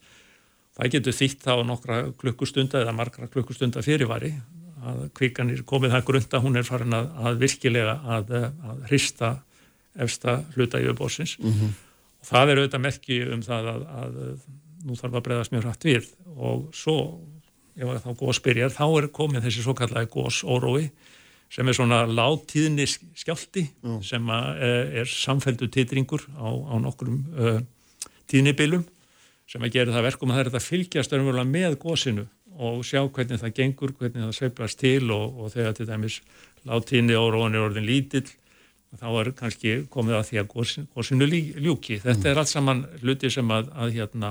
það 0.76 0.92
getur 0.96 1.16
þýtt 1.16 1.46
þá 1.46 1.54
nokkra 1.66 1.98
klukkustunda 2.20 2.82
eða 2.82 2.94
margra 2.96 3.30
klukkustunda 3.32 3.82
fyrirvari. 3.84 4.34
Að 4.86 5.06
kvikanir 5.16 5.64
komið 5.66 5.96
það 5.96 6.04
grunda 6.10 6.40
hún 6.44 6.60
er 6.60 6.66
farin 6.66 6.94
að, 6.94 7.08
að 7.26 7.40
virkilega 7.42 7.96
að, 8.16 8.34
að 8.44 8.84
hrista 8.90 9.32
efsta 10.04 10.36
hluta 10.54 10.78
yfirbósins 10.82 11.38
mm 11.40 11.52
-hmm. 11.52 11.70
og 12.20 12.28
það 12.28 12.50
er 12.50 12.58
auðvitað 12.60 12.84
merki 12.84 13.16
um 13.24 13.42
það 13.42 13.70
að, 13.72 13.86
að 14.02 14.18
nú 14.84 14.98
þarf 15.00 15.16
að 15.16 15.24
breyðast 15.26 15.54
mjög 15.54 15.64
hrætt 15.64 15.88
við. 15.88 16.10
Og 16.36 16.68
svo 16.76 16.96
ef 17.76 18.02
þá 18.04 18.10
góðsbyrjar, 18.16 18.72
þá 18.72 18.84
er 18.88 19.08
komið 19.14 19.46
þessi 19.46 19.64
svo 19.64 19.74
kallagi 19.76 20.10
góðsórói 20.14 20.88
sem 21.52 21.68
er 21.68 21.76
svona 21.76 22.02
láttíðni 22.08 22.86
skjálti 22.88 23.66
mm. 23.84 23.98
sem 24.06 24.30
eh, 24.32 25.02
er 25.02 25.10
samfældu 25.10 25.68
titringur 25.72 26.24
á, 26.34 26.48
á 26.50 26.74
nokkrum 26.82 27.20
uh, 27.36 27.60
tíðnibilum 28.30 28.82
sem 29.46 29.62
að 29.62 29.76
gera 29.76 29.94
það 29.94 30.08
verkum 30.08 30.32
að 30.32 30.40
það 30.40 30.48
er 30.48 30.58
að 30.58 30.66
fylgjast 30.66 31.14
örmulega 31.14 31.46
með 31.52 31.78
góðsinu 31.84 32.26
og 32.56 32.80
sjá 32.88 33.02
hvernig 33.04 33.38
það 33.42 33.54
gengur, 33.60 33.92
hvernig 33.94 34.24
það 34.24 34.34
sveiflast 34.40 34.80
til 34.80 35.12
og, 35.14 35.38
og 35.38 35.52
þegar 35.54 35.76
til 35.76 35.86
dæmis 35.86 36.18
láttíðni 36.66 37.20
óróin 37.20 37.54
er 37.54 37.68
orðin 37.68 37.86
lítill 37.86 38.26
þá 38.96 39.08
er 39.20 39.32
kannski 39.36 39.78
komið 39.92 40.16
að 40.16 40.28
því 40.30 40.38
að 40.40 40.52
góðsinu 40.54 41.26
ljúki. 41.28 41.98
Þetta 42.00 42.22
mm. 42.22 42.30
er 42.30 42.38
allt 42.40 42.50
saman 42.50 42.86
hluti 43.02 43.30
sem 43.30 43.50
að, 43.52 43.68
að 43.76 43.98
hérna 43.98 44.30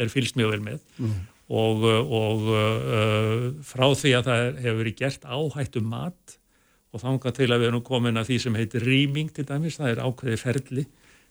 er 0.00 0.10
fylgst 0.10 0.36
mjög 0.36 0.56
vel 0.56 0.64
með 0.66 0.80
mm 0.98 1.20
og, 1.50 1.82
og 2.14 2.46
uh, 2.54 3.48
frá 3.66 3.88
því 3.98 4.14
að 4.18 4.28
það 4.28 4.44
hefur 4.62 4.78
verið 4.80 4.98
gert 5.00 5.26
áhættu 5.26 5.82
mat 5.82 6.36
og 6.90 7.02
þánga 7.02 7.32
til 7.34 7.48
að 7.50 7.62
við 7.62 7.70
erum 7.70 7.84
komin 7.86 8.18
að 8.18 8.30
því 8.30 8.38
sem 8.44 8.58
heitir 8.58 8.86
rýming 8.86 9.30
til 9.34 9.46
dæmis, 9.46 9.78
það 9.78 9.92
er 9.92 10.02
ákveði 10.06 10.38
ferli 10.40 10.84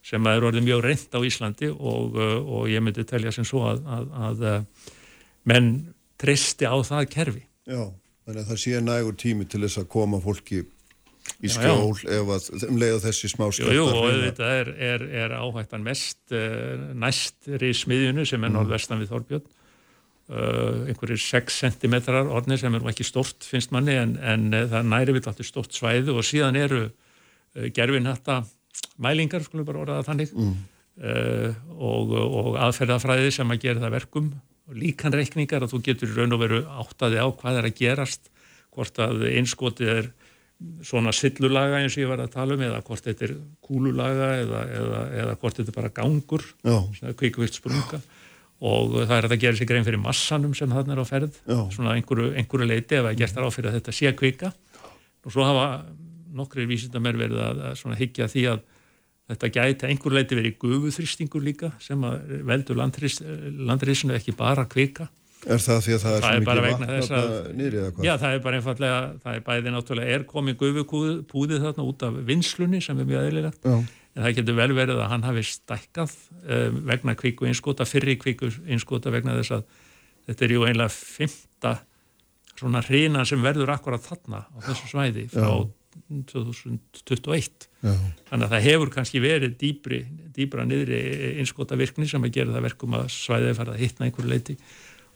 sem 0.06 0.28
er 0.32 0.46
orðið 0.48 0.66
mjög 0.68 0.84
reynd 0.86 1.16
á 1.16 1.20
Íslandi 1.28 1.70
og, 1.72 2.18
uh, 2.20 2.36
og 2.40 2.68
ég 2.72 2.84
myndi 2.84 3.06
telja 3.08 3.34
sem 3.36 3.48
svo 3.48 3.66
að, 3.68 3.84
að, 3.88 4.10
að 4.28 4.44
uh, 4.48 4.92
menn 5.48 5.72
treysti 6.20 6.68
á 6.68 6.76
það 6.84 7.08
kerfi. 7.14 7.46
Já, 7.68 7.86
þannig 8.28 8.44
að 8.44 8.52
það 8.52 8.62
sé 8.64 8.84
nægur 8.84 9.18
tími 9.20 9.48
til 9.48 9.64
þess 9.66 9.84
að 9.84 9.90
koma 9.96 10.20
fólki 10.24 10.66
í 11.44 11.52
skjól 11.52 11.94
já, 12.00 12.08
já. 12.08 12.18
ef 12.18 12.32
að 12.36 12.68
um 12.68 12.80
leiða 12.82 13.00
þessi 13.04 13.32
smá 13.32 13.46
skjálta. 13.52 13.76
Jú, 13.76 13.86
jú, 13.86 14.02
og 14.02 14.20
þetta 14.26 14.52
er, 14.64 14.74
er, 14.90 15.06
er 15.24 15.38
áhættan 15.40 15.86
mest 15.86 16.36
uh, 16.36 16.90
næstri 16.96 17.72
smiðjunu 17.76 18.28
sem 18.28 18.44
er 18.44 18.52
mm. 18.52 18.60
norðvestan 18.60 19.04
við 19.04 19.14
Þorbjörn 19.14 19.48
Uh, 20.30 20.86
einhverjir 20.86 21.18
6 21.18 21.56
cm 21.58 21.96
orðnir 22.30 22.60
sem 22.62 22.76
er 22.78 22.84
ekki 22.92 23.02
stort 23.08 23.48
finnst 23.50 23.72
manni 23.74 23.96
en, 23.98 24.12
en 24.22 24.44
uh, 24.54 24.68
það 24.70 24.92
næri 24.92 25.16
við 25.16 25.30
alltaf 25.32 25.48
stort 25.48 25.74
svæði 25.74 26.14
og 26.14 26.22
síðan 26.28 26.60
eru 26.60 26.84
uh, 26.86 27.64
gerfinhætta 27.74 28.44
mælingar, 29.02 29.42
skulum 29.42 29.66
bara 29.66 29.82
orða 29.82 29.96
það 29.98 30.12
þannig 30.12 30.36
mm. 30.36 30.52
uh, 31.02 31.58
og, 31.82 32.14
og 32.14 32.60
aðferðafræði 32.62 33.34
sem 33.40 33.56
að 33.56 33.64
gera 33.64 33.82
það 33.82 33.96
verkum 33.96 34.30
og 34.70 34.78
líkanreikningar 34.84 35.66
að 35.66 35.74
þú 35.74 35.82
getur 35.90 36.14
raun 36.14 36.38
og 36.38 36.44
veru 36.44 36.62
áttaði 36.84 37.26
á 37.26 37.28
hvað 37.42 37.60
er 37.64 37.70
að 37.72 37.78
gerast 37.82 38.30
hvort 38.70 39.02
að 39.02 39.26
einskotið 39.32 39.94
er 39.96 40.14
svona 40.86 41.14
sillulaga 41.16 41.82
eins 41.82 41.98
og 41.98 42.04
ég 42.04 42.14
var 42.14 42.22
að 42.22 42.34
tala 42.38 42.54
um 42.54 42.64
eða 42.70 42.84
hvort 42.86 43.06
þetta 43.10 43.32
er 43.32 43.36
kúlulaga 43.66 44.30
eða, 44.44 44.64
eða, 44.78 45.04
eða 45.24 45.36
hvort 45.42 45.58
þetta 45.58 45.74
er 45.74 45.82
bara 45.82 45.94
gangur 46.04 46.46
kvíkvikt 47.18 47.58
sprunga 47.64 48.04
og 48.60 48.96
það 49.00 49.16
er 49.16 49.28
að 49.28 49.34
það 49.34 49.44
gerir 49.44 49.60
sig 49.60 49.70
grein 49.70 49.86
fyrir 49.88 50.02
massanum 50.04 50.56
sem 50.58 50.72
þarna 50.72 50.96
er 50.96 51.04
á 51.04 51.08
ferð. 51.08 51.38
Já. 51.48 51.60
svona 51.76 51.94
einhverju, 51.96 52.34
einhverju 52.42 52.68
leiti 52.68 52.98
ef 52.98 53.06
það 53.08 53.22
gerst 53.22 53.38
þar 53.38 53.48
á 53.48 53.56
fyrir 53.56 53.70
að 53.70 53.78
þetta 53.80 53.96
sé 53.96 54.12
kvika. 54.20 54.52
Og 55.24 55.36
svo 55.36 55.46
hafa 55.48 55.70
nokkri 56.36 56.68
vísindamær 56.70 57.20
verið 57.20 57.40
að, 57.46 57.64
að 57.72 57.96
higgja 58.00 58.28
því 58.32 58.44
að 58.54 58.66
þetta 59.30 59.52
gæti 59.56 59.88
einhverju 59.90 60.18
leiti 60.18 60.40
verið 60.40 60.58
gufuþrýstingur 60.64 61.46
líka 61.46 61.72
sem 61.84 62.04
veldur 62.50 62.80
landriðsinu 62.80 64.18
ekki 64.18 64.36
bara 64.38 64.68
kvika. 64.70 65.08
Er 65.48 65.62
það 65.64 65.86
því 65.86 65.94
að 65.96 66.02
það 66.04 66.16
er 66.16 66.24
svo 66.26 66.40
mikið 66.44 66.62
vatn 66.66 67.54
nýri 67.56 67.78
eða 67.80 67.92
hvað? 67.94 68.04
Já, 68.04 68.12
það 68.20 68.34
er 68.34 68.42
bara 68.44 68.58
einfallega, 68.60 68.98
það 69.24 69.38
er 69.38 69.44
bæði 69.46 69.72
náttúrulega 69.72 70.16
er 70.18 70.26
komið 70.28 70.58
gufupúðið 70.60 71.64
þarna 71.64 71.86
út 71.88 72.04
af 72.10 72.18
vinslunni 72.28 72.82
sem 72.84 73.00
er 73.00 73.08
mjög 73.08 73.28
eðlilegt 73.30 73.70
en 74.20 74.26
það 74.26 74.36
getur 74.42 74.58
vel 74.58 74.74
verið 74.76 75.00
að 75.00 75.12
hann 75.14 75.24
hafi 75.24 75.46
stækkað 75.48 76.16
um, 76.44 76.80
vegna 76.90 77.16
kvíku 77.16 77.48
einskota, 77.48 77.88
fyrri 77.88 78.18
kvíku 78.20 78.52
einskota 78.68 79.14
vegna 79.14 79.38
þess 79.40 79.56
að 79.56 79.64
þetta 80.28 80.46
er 80.46 80.54
ju 80.56 80.66
einlega 80.68 80.92
fymta 80.92 81.74
svona 82.60 82.84
hrína 82.84 83.24
sem 83.28 83.40
verður 83.44 83.72
akkurat 83.72 84.04
þarna 84.04 84.44
á 84.44 84.58
þessu 84.68 84.92
svæði 84.92 85.30
frá 85.32 85.48
Já. 85.48 85.70
2021 86.10 87.66
Já. 87.82 87.94
þannig 88.30 88.46
að 88.46 88.52
það 88.52 88.66
hefur 88.68 88.92
kannski 88.94 89.22
verið 89.24 89.56
dýbri, 89.60 90.04
dýbra 90.36 90.68
niðri 90.68 91.00
einskota 91.40 91.80
virkni 91.80 92.08
sem 92.08 92.24
að 92.24 92.36
gera 92.36 92.56
það 92.56 92.68
verkum 92.68 92.96
að 93.00 93.10
svæðið 93.16 93.58
fara 93.58 93.76
að 93.76 93.84
hittna 93.86 94.08
einhverju 94.08 94.32
leiti 94.32 94.58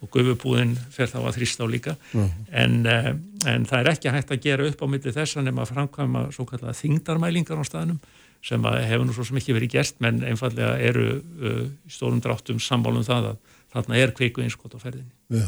og 0.03 0.11
gufubúðin 0.11 0.73
fer 0.91 1.11
þá 1.11 1.19
að 1.21 1.38
þrýsta 1.38 1.63
á 1.63 1.67
líka 1.71 1.93
en, 2.15 2.81
uh, 2.88 3.13
en 3.51 3.67
það 3.69 3.80
er 3.80 3.91
ekki 3.93 4.15
hægt 4.15 4.34
að 4.35 4.43
gera 4.47 4.67
upp 4.71 4.84
á 4.84 4.88
milli 4.95 5.15
þess 5.15 5.38
að 5.38 5.47
nefna 5.47 5.63
að 5.67 5.73
framkvæma 5.75 6.25
svo 6.35 6.47
kallega 6.49 6.75
þingdarmælingar 6.81 7.61
á 7.61 7.65
staðnum 7.67 8.01
sem 8.44 8.65
hefur 8.68 9.06
nú 9.07 9.15
svo 9.15 9.26
sem 9.28 9.40
ekki 9.40 9.56
verið 9.56 9.78
gert 9.78 10.02
menn 10.03 10.24
einfallega 10.28 10.76
eru 10.84 11.07
uh, 11.20 11.61
í 11.88 11.94
stórum 11.94 12.20
dráttum 12.24 12.60
sambálum 12.64 13.06
það 13.07 13.30
að 13.32 13.38
þarna 13.74 14.02
er 14.02 14.14
kveiku 14.18 14.44
einskot 14.44 14.76
á 14.76 14.80
ferðinni. 14.84 15.14
Já, 15.34 15.48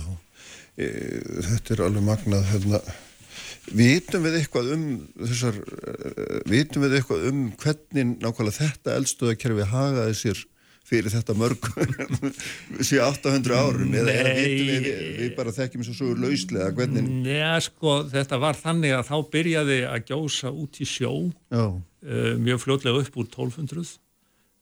e, 0.79 0.87
þetta 1.49 1.75
er 1.75 1.83
alveg 1.85 2.07
magnað 2.07 2.47
hérna. 2.53 2.81
Vitum 3.75 4.25
við 4.25 4.39
eitthvað 4.39 4.71
um 4.75 4.87
þessar, 5.19 5.59
uh, 5.59 6.41
vitum 6.49 6.85
við 6.85 6.99
eitthvað 6.99 7.29
um 7.31 7.45
hvernig 7.61 8.15
nákvæmlega 8.23 8.59
þetta 8.61 8.97
eldstöðakerfi 9.01 9.69
hagaði 9.73 10.19
sér 10.21 10.45
fyrir 10.85 11.13
þetta 11.13 11.33
mörg 11.37 11.67
síðan 12.87 13.15
800 13.15 13.57
árum 13.57 13.95
eða 13.97 14.13
er 14.13 14.29
að 14.29 14.39
vitum 14.39 14.67
við, 14.69 14.89
við 15.19 15.31
bara 15.37 15.53
þekkjum 15.55 15.85
svo 15.87 15.95
svo 15.97 16.09
lauslega 16.19 16.71
hvernig... 16.77 17.07
Nei, 17.25 17.41
sko, 17.65 17.97
þetta 18.11 18.39
var 18.41 18.59
þannig 18.59 18.93
að 18.97 19.07
þá 19.09 19.15
byrjaði 19.33 19.79
að 19.89 20.11
gjósa 20.11 20.53
út 20.53 20.81
í 20.81 20.89
sjó 20.89 21.13
uh, 21.25 21.79
mjög 22.41 22.61
fljóðlega 22.65 23.05
upp 23.05 23.17
úr 23.21 23.29
1200 23.31 23.95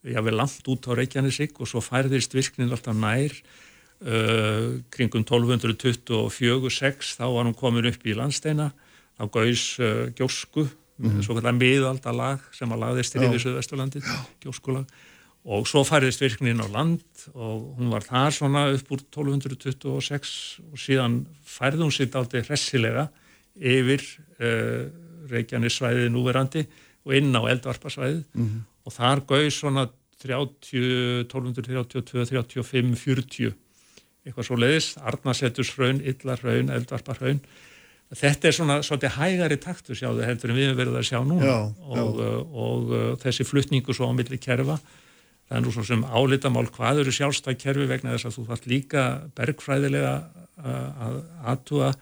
ég 0.04 0.18
hafði 0.18 0.34
langt 0.36 0.72
út 0.72 0.88
á 0.88 0.92
Reykjanesík 0.96 1.60
og 1.60 1.68
svo 1.68 1.80
færðist 1.84 2.36
virknin 2.36 2.72
alltaf 2.72 2.96
nær 2.96 3.32
uh, 3.34 4.80
kringum 4.92 5.24
1224-6 5.28 7.14
þá 7.18 7.26
var 7.28 7.44
hún 7.44 7.56
komin 7.58 7.88
upp 7.92 8.04
í 8.04 8.16
landsteina 8.16 8.70
þá 9.18 9.28
gauðs 9.32 9.66
uh, 9.80 10.06
gjósku 10.16 10.64
mm 10.64 11.10
-hmm. 11.10 11.22
svo 11.24 11.36
kallar 11.36 11.56
miðaldalag 11.56 12.40
sem 12.52 12.72
að 12.72 12.82
lagðist 12.84 13.12
til 13.12 13.24
yfir 13.26 13.44
Suðvesturlandið, 13.44 14.08
gjóskulag 14.44 14.86
og 15.44 15.66
svo 15.68 15.82
færðist 15.84 16.22
virknin 16.24 16.62
á 16.64 16.68
land 16.72 17.02
og 17.34 17.74
hún 17.76 17.90
var 17.92 18.06
þar 18.06 18.32
svona 18.32 18.64
upp 18.72 18.92
úr 18.94 19.02
1226 19.04 20.30
og 20.70 20.80
síðan 20.80 21.18
færði 21.44 21.84
hún 21.84 21.92
sitt 21.92 22.16
aldrei 22.16 22.40
hressilega 22.46 23.10
yfir 23.54 24.04
uh, 24.40 24.88
Reykjanesvæðið 25.28 26.08
núverandi 26.12 26.64
og 27.04 27.12
inn 27.16 27.36
á 27.36 27.42
eldvarpasvæðið 27.52 28.24
mm 28.32 28.46
-hmm. 28.46 28.64
og 28.84 28.92
þar 28.92 29.24
gauð 29.28 29.50
svona 29.52 29.88
30, 30.24 31.28
1232, 31.28 32.24
35, 32.24 32.96
40 32.96 33.52
eitthvað 34.24 34.46
svo 34.46 34.56
leiðis, 34.56 34.96
Arnasettusraun, 34.96 36.00
Illarraun, 36.00 36.70
Eldvarparraun 36.72 37.40
þetta 38.14 38.48
er 38.48 38.54
svona 38.56 38.82
svolítið 38.82 39.16
hægari 39.18 39.56
taktu 39.60 39.94
sjáðu 39.94 40.24
heldur 40.24 40.50
en 40.50 40.56
við 40.56 40.68
hefum 40.68 40.80
verið 40.80 40.98
að 41.00 41.08
sjá 41.08 41.20
núna 41.20 41.44
já, 41.44 41.58
og, 41.60 41.96
já. 41.96 42.02
Og, 42.02 42.20
og, 42.54 42.92
og 42.92 43.18
þessi 43.20 43.44
flutningu 43.44 43.92
svo 43.92 44.08
á 44.08 44.12
milli 44.16 44.38
kerfa 44.38 44.78
það 45.48 45.58
er 45.58 45.64
nú 45.64 45.74
svona 45.74 45.90
sem 45.90 46.04
álitamál 46.04 46.66
hvað 46.72 47.04
eru 47.04 47.14
sjálfstækkerfi 47.14 47.86
vegna 47.90 48.14
þess 48.14 48.30
að 48.30 48.36
þú 48.38 48.46
þarf 48.50 48.66
líka 48.70 49.04
bergfræðilega 49.36 50.14
að 50.64 51.20
aðtúa 51.44 51.92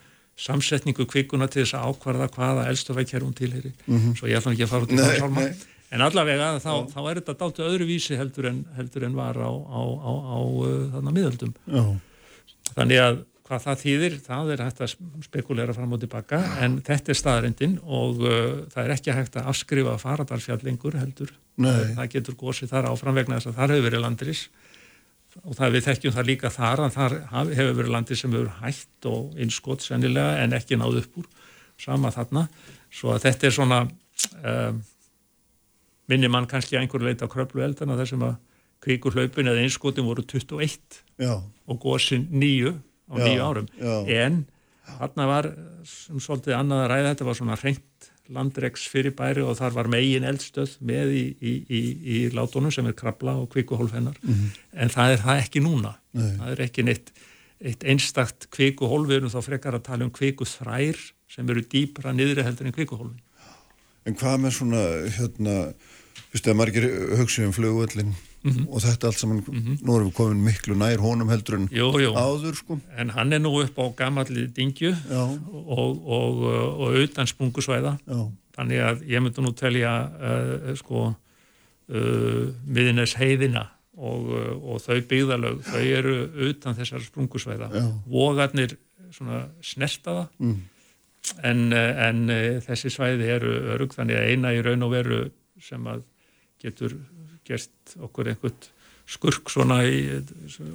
samsetningu 0.42 1.06
kvikuna 1.08 1.48
til 1.50 1.64
þess 1.64 1.76
að 1.78 1.90
ákvarða 1.90 2.30
hvaða 2.32 2.68
elstofækkerfum 2.72 3.34
tilheri 3.36 3.72
mm 3.72 3.98
-hmm. 3.98 4.16
svo 4.18 4.28
ég 4.28 4.38
ætla 4.38 4.52
ekki 4.52 4.66
að 4.66 4.72
fara 4.72 4.82
út 4.86 4.92
í 4.92 4.98
það 5.00 5.16
sjálfma 5.18 5.46
en 5.92 6.04
allavega 6.06 6.54
þá, 6.62 6.72
þá 6.88 7.00
er 7.10 7.20
þetta 7.20 7.34
dáttu 7.42 7.66
öðru 7.66 7.88
vísi 7.88 8.16
heldur 8.16 8.48
en, 8.48 8.64
heldur 8.76 9.04
en 9.04 9.18
var 9.18 9.36
á, 9.36 9.50
á, 9.50 9.82
á, 9.82 10.12
á 10.12 10.38
þarna 10.94 11.12
miðöldum. 11.12 11.52
Já. 11.66 11.84
þannig 12.72 13.02
að 13.02 13.20
hvað 13.42 13.64
það 13.66 13.80
þýðir, 13.82 14.18
það 14.24 14.50
er 14.54 14.64
hægt 14.64 14.80
að 14.80 14.92
spekulera 15.26 15.74
fram 15.76 15.92
og 15.92 16.00
tilbaka, 16.00 16.38
en 16.64 16.78
þetta 16.86 17.12
er 17.12 17.18
staðarindin 17.18 17.74
og 17.82 18.22
uh, 18.22 18.62
það 18.72 18.84
er 18.84 18.94
ekki 18.94 19.16
hægt 19.16 19.36
að 19.36 19.50
afskrifa 19.52 19.96
faradarfjallengur 20.00 20.96
heldur 20.96 21.34
Nei. 21.60 21.92
það 21.96 22.12
getur 22.14 22.38
gósið 22.40 22.70
þar 22.72 22.90
áfram 22.92 23.18
vegna 23.18 23.38
þess 23.38 23.50
að 23.50 23.58
þar 23.60 23.74
hefur 23.74 23.86
verið 23.88 24.04
landris 24.06 24.44
og 25.42 25.56
það 25.56 25.74
við 25.74 25.86
þekkjum 25.88 26.14
það 26.16 26.28
líka 26.28 26.50
þar 26.52 26.84
að 26.86 26.94
þar 26.96 27.16
hefur 27.32 27.76
verið 27.78 27.92
landris 27.92 28.22
sem 28.24 28.32
hefur 28.32 28.54
hægt 28.62 29.08
og 29.08 29.40
innskott 29.40 29.84
sennilega 29.84 30.38
en 30.44 30.56
ekki 30.56 30.78
náð 30.80 31.02
upp 31.02 31.20
úr 31.22 31.28
sama 31.80 32.12
þarna, 32.14 32.46
svo 32.92 33.14
að 33.14 33.24
þetta 33.26 33.48
er 33.48 33.54
svona 33.56 33.78
um, 34.44 34.80
minnir 36.12 36.32
mann 36.32 36.48
kannski 36.50 36.78
einhverju 36.78 37.08
leita 37.08 37.26
á 37.26 37.32
kröplu 37.32 37.64
eldana 37.64 37.96
þessum 37.98 38.26
að 38.28 38.36
kvíkurhlaupin 38.82 39.50
eða 39.50 39.62
innskottin 39.64 40.06
voru 40.06 40.24
21 40.26 41.02
Já. 41.22 41.34
og 41.40 41.80
gósin 41.82 42.28
nýju 42.30 42.74
á 43.12 43.14
nýju 43.18 43.42
árum 43.44 43.68
já. 43.78 44.24
en 44.24 44.44
hann 44.98 45.28
var 45.30 45.52
um 45.52 46.20
svolítið 46.20 46.56
annað 46.58 46.84
að 46.84 46.90
ræða 46.92 47.12
þetta 47.12 47.28
var 47.28 47.38
svona 47.38 47.58
reynd 47.60 48.08
landreiks 48.32 48.86
fyrir 48.90 49.14
bæri 49.18 49.42
og 49.42 49.56
þar 49.58 49.74
var 49.74 49.90
megin 49.90 50.26
eldstöð 50.28 50.76
með 50.80 51.12
í, 51.16 51.24
í, 51.40 51.52
í, 51.66 51.80
í 52.14 52.18
látunum 52.34 52.72
sem 52.74 52.86
er 52.86 52.96
krabla 52.98 53.34
og 53.40 53.50
kvikuhólfennar 53.54 54.18
mm 54.22 54.32
-hmm. 54.32 54.62
en 54.72 54.92
það 54.94 55.12
er 55.12 55.20
það 55.24 55.42
ekki 55.42 55.60
núna. 55.64 55.96
Nei. 56.12 56.36
það 56.38 56.52
er 56.52 56.64
ekki 56.68 56.82
neitt 56.86 57.12
eitt 57.62 57.84
einstakt 57.84 58.48
kvikuhólf. 58.50 59.08
Við 59.08 59.16
erum 59.16 59.30
þá 59.30 59.42
frekar 59.42 59.74
að 59.74 59.86
tala 59.86 60.04
um 60.04 60.10
kvikuþrær 60.10 60.98
sem 61.28 61.50
eru 61.50 61.62
dýpra 61.62 62.12
niðri 62.12 62.42
heldur 62.42 62.66
en 62.66 62.72
kvikuhólfin. 62.72 63.22
En 64.06 64.14
hvað 64.18 64.38
með 64.42 64.54
svona 64.56 64.82
hérna, 65.18 65.54
þú 66.18 66.32
veist 66.34 66.48
að 66.48 66.58
margir 66.58 66.88
hugsa 67.18 67.46
um 67.46 67.52
flugvöllin 67.54 68.14
Mm 68.42 68.50
-hmm. 68.50 68.68
og 68.74 68.80
þetta 68.82 69.06
allt 69.06 69.18
saman, 69.18 69.36
mm 69.36 69.58
-hmm. 69.58 69.76
nú 69.86 69.96
erum 69.96 70.08
við 70.08 70.14
komin 70.14 70.44
miklu 70.44 70.74
nær 70.74 70.98
honum 70.98 71.28
heldur 71.28 71.54
en 71.54 71.68
jú, 71.70 71.88
jú. 72.00 72.10
áður 72.10 72.54
sko. 72.54 72.80
en 72.96 73.10
hann 73.10 73.32
er 73.32 73.38
nú 73.38 73.62
upp 73.62 73.78
á 73.78 73.86
gammalli 73.96 74.46
dingju 74.46 74.96
og, 75.10 76.06
og, 76.06 76.42
og 76.80 76.94
utan 76.94 77.26
spungusvæða 77.26 77.98
þannig 78.56 78.78
að 78.78 79.02
ég 79.06 79.22
myndi 79.22 79.40
nú 79.42 79.52
telja 79.52 80.10
uh, 80.10 80.74
sko 80.74 81.14
uh, 81.88 82.46
miðinnes 82.66 83.14
heiðina 83.14 83.68
og, 83.96 84.28
og 84.64 84.80
þau 84.80 85.00
byggðalög, 85.08 85.62
þau 85.62 85.80
eru 85.80 86.16
utan 86.48 86.74
þessar 86.74 87.00
sprungusvæða 87.00 87.68
vogarnir 88.06 88.76
svona 89.12 89.48
snertaða 89.62 90.26
mm. 90.38 90.56
en, 91.42 91.72
en 91.72 92.28
þessi 92.66 92.90
svæði 92.90 93.28
eru 93.36 93.52
örug 93.74 93.94
þannig 93.94 94.16
að 94.16 94.28
eina 94.30 94.52
í 94.52 94.62
raun 94.62 94.82
og 94.82 94.90
veru 94.90 95.30
sem 95.60 95.86
að 95.86 96.02
getur 96.62 96.94
gert 97.48 97.96
okkur 98.02 98.32
einhvert 98.32 98.70
skurk 99.12 99.50
svona 99.50 99.80
í 99.84 100.20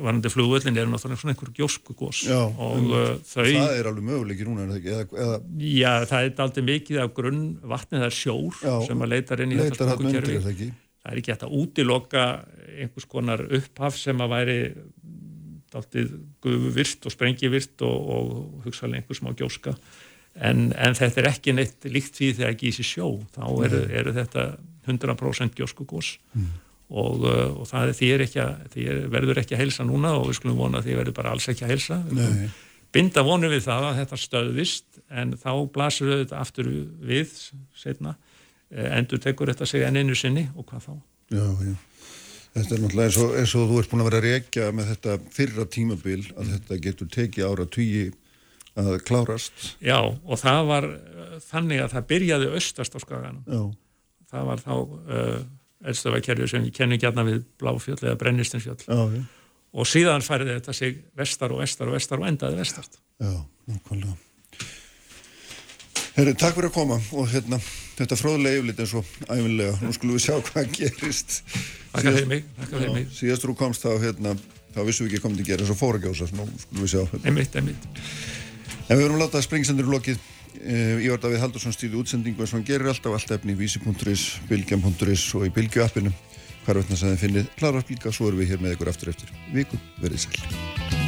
varandi 0.02 0.30
flugvöldin 0.30 0.76
er 0.78 0.90
náttúrulega 0.92 1.22
svona 1.22 1.34
einhver 1.34 1.54
gjóskugós 1.56 2.26
og 2.36 2.90
uh, 2.92 3.14
þau 3.24 3.46
það 3.46 3.78
er 3.78 3.88
alveg 3.90 4.08
möguleikir 4.10 4.50
núna 4.50 4.68
eða, 4.76 5.06
eða... 5.08 5.38
já 5.64 5.94
það 6.10 6.28
er 6.28 6.44
aldrei 6.46 6.68
mikið 6.68 7.00
af 7.06 7.14
grunn 7.18 7.46
vatnið 7.64 8.04
það 8.04 8.10
er 8.10 8.18
sjór 8.20 8.60
já, 8.60 8.74
sem 8.90 9.06
að 9.06 9.14
leitar 9.16 9.44
inn 9.46 9.56
í 9.56 9.62
þetta 9.62 9.90
sprungukerfi 9.96 10.38
það, 10.44 10.62
það 10.68 11.14
er 11.14 11.22
ekki 11.24 11.34
hægt 11.34 11.48
að 11.48 11.58
útiloka 11.62 12.28
einhvers 12.78 13.10
konar 13.10 13.46
upphaf 13.48 13.98
sem 13.98 14.22
að 14.22 14.34
væri 14.36 14.60
aldrei 15.78 16.06
gufuvirt 16.44 17.08
og 17.08 17.14
sprengivirt 17.14 17.84
og, 17.86 18.12
og 18.16 18.66
hugsaðlega 18.66 19.04
einhvers 19.04 19.24
má 19.26 19.34
gjóska. 19.38 19.76
En, 20.38 20.72
en 20.78 20.96
þetta 20.98 21.22
er 21.24 21.30
ekki 21.32 21.56
neitt 21.58 21.88
líkt 21.90 22.18
því 22.20 22.32
þegar 22.38 22.54
ekki 22.54 22.70
í 22.70 22.76
sér 22.78 22.90
sjó. 22.92 23.10
Þá 23.36 23.46
eru, 23.68 23.82
eru 24.00 24.14
þetta 24.16 24.46
100% 24.88 25.58
gjóskugós 25.58 26.14
mm. 26.34 26.54
og, 26.90 27.26
uh, 27.26 27.58
og 27.62 27.68
það 27.70 27.94
því, 28.00 28.14
ekki 28.28 28.42
að, 28.44 28.54
því 28.76 28.88
verður 29.18 29.44
ekki 29.44 29.58
að 29.58 29.66
helsa 29.66 29.88
núna 29.88 30.16
og 30.20 30.30
við 30.30 30.40
skulum 30.40 30.62
vona 30.62 30.82
að 30.82 30.90
því 30.90 31.02
verður 31.02 31.18
bara 31.20 31.36
alls 31.36 31.50
ekki 31.52 31.68
að 31.68 31.76
helsa 31.76 32.00
binda 32.96 33.24
vonum 33.28 33.52
við 33.52 33.66
það 33.68 33.90
að 33.90 34.00
þetta 34.02 34.22
stöðvist 34.24 35.02
en 35.12 35.36
þá 35.38 35.52
blasur 35.74 36.14
þetta 36.14 36.40
aftur 36.40 36.72
við 37.04 37.36
setna 37.78 38.16
endur 38.72 39.20
tekur 39.24 39.52
þetta 39.52 39.68
sig 39.70 39.84
enn 39.88 40.00
einu 40.00 40.16
sinni 40.18 40.48
og 40.56 40.66
hvað 40.68 40.88
þá? 40.88 40.96
Já, 41.36 41.46
já. 41.68 41.76
Þetta 42.58 42.74
er 42.74 42.82
náttúrulega 42.82 43.10
eins 43.10 43.18
og, 43.22 43.34
eins 43.38 43.54
og 43.54 43.68
þú 43.70 43.82
ert 43.82 43.92
búin 43.92 44.02
að 44.02 44.08
vera 44.10 44.20
að 44.20 44.28
reykja 44.28 44.70
með 44.74 44.88
þetta 44.94 45.18
fyrra 45.36 45.66
tímabil 45.74 46.22
að 46.34 46.54
þetta 46.56 46.78
getur 46.86 47.10
tekið 47.14 47.50
ára 47.52 47.68
tugi 47.70 48.06
að 48.78 48.96
klárast. 49.06 49.68
Já, 49.84 49.98
og 50.00 50.42
það 50.42 50.62
var 50.72 50.88
uh, 50.90 51.36
þannig 51.48 51.84
að 51.84 51.94
það 51.96 52.08
byrjaði 52.14 52.50
austast 52.58 52.98
á 52.98 53.00
skaganum. 53.04 53.44
Já. 53.46 53.62
Það 54.38 54.50
var 54.52 54.62
þá 54.62 54.74
uh, 54.78 55.40
eldstöfakerfið 55.88 56.52
sem 56.52 56.68
ég 56.68 56.76
kennu 56.78 57.00
gætna 57.02 57.26
við 57.26 57.42
Bláfjöld 57.62 58.04
eða 58.06 58.20
Brennistinsfjöld. 58.22 58.86
Já. 58.86 59.26
Og 59.78 59.90
síðan 59.90 60.24
færði 60.26 60.56
þetta 60.56 60.74
sig 60.74 61.02
vestar 61.18 61.54
og 61.54 61.62
vestar 61.62 61.90
og 61.90 61.98
vestar 61.98 62.22
og 62.22 62.30
endaði 62.30 62.62
vestast. 62.62 63.00
Já, 63.22 63.34
nákvæmlega. 63.70 64.16
Herri, 66.18 66.34
takk 66.34 66.56
fyrir 66.58 66.72
að 66.72 66.74
koma 66.74 66.96
og 67.14 67.28
hérna, 67.30 67.60
þetta 67.98 68.18
fróðlega 68.18 68.58
yfirleitt 68.58 68.80
eins 68.82 68.94
og 68.98 69.10
æfinlega, 69.28 69.76
nú 69.84 69.92
skulum 69.94 70.16
við 70.18 70.24
sjá 70.24 70.38
hvað 70.48 70.72
gerist. 70.74 71.36
Takk 71.92 72.08
fyrir 72.08 72.30
mig, 72.32 72.48
mig. 72.96 73.12
Síðast 73.14 73.46
þú 73.46 73.54
komst 73.60 73.86
þá, 73.86 73.92
hérna, 74.02 74.34
þá 74.74 74.80
vissum 74.88 75.06
við 75.06 75.12
ekki 75.12 75.26
komið 75.28 75.44
til 75.44 75.46
að 75.46 75.52
gera 75.52 75.66
eins 75.66 75.74
og 75.76 75.78
fóra 75.78 76.02
gjósa, 76.02 76.30
nú 76.34 76.48
skulum 76.64 76.88
við 76.88 76.94
sjá. 76.96 77.04
Hérna. 77.12 77.22
Einmitt, 77.30 77.60
einmitt. 77.62 77.86
En 78.88 78.96
við 78.96 79.04
verðum 79.04 79.20
að 79.20 79.24
láta 79.28 79.44
springsendur 79.46 79.86
í 79.86 79.94
lokið. 79.94 80.26
Ég 80.64 81.10
var 81.14 81.22
Davíð 81.22 81.44
Haldursson 81.44 81.76
stýði 81.76 82.00
útsendingu 82.02 82.42
eins 82.42 82.54
og 82.54 82.60
hann 82.60 82.68
gerir 82.68 82.90
alltaf, 82.92 83.14
allt 83.14 83.34
efni 83.38 83.54
í 83.54 83.60
vísi.is, 83.60 84.28
bilgjam.is 84.50 85.28
og 85.38 85.48
í 85.48 85.54
bilgjuappinu. 85.54 86.14
Hvar 86.66 86.82
veitna 86.82 87.00
sem 87.00 87.14
þið 87.14 87.22
finnið 87.24 87.52
klararplíka, 87.60 88.12
svo 88.12 88.32
erum 88.32 88.44
við 88.44 88.56
hér 88.56 88.64
með 88.64 88.78
ykkur 88.78 88.92
aftur 88.92 89.14
eftir 89.14 89.36
viku. 89.54 89.80
Verðið 90.02 90.26
sæl. 90.28 91.07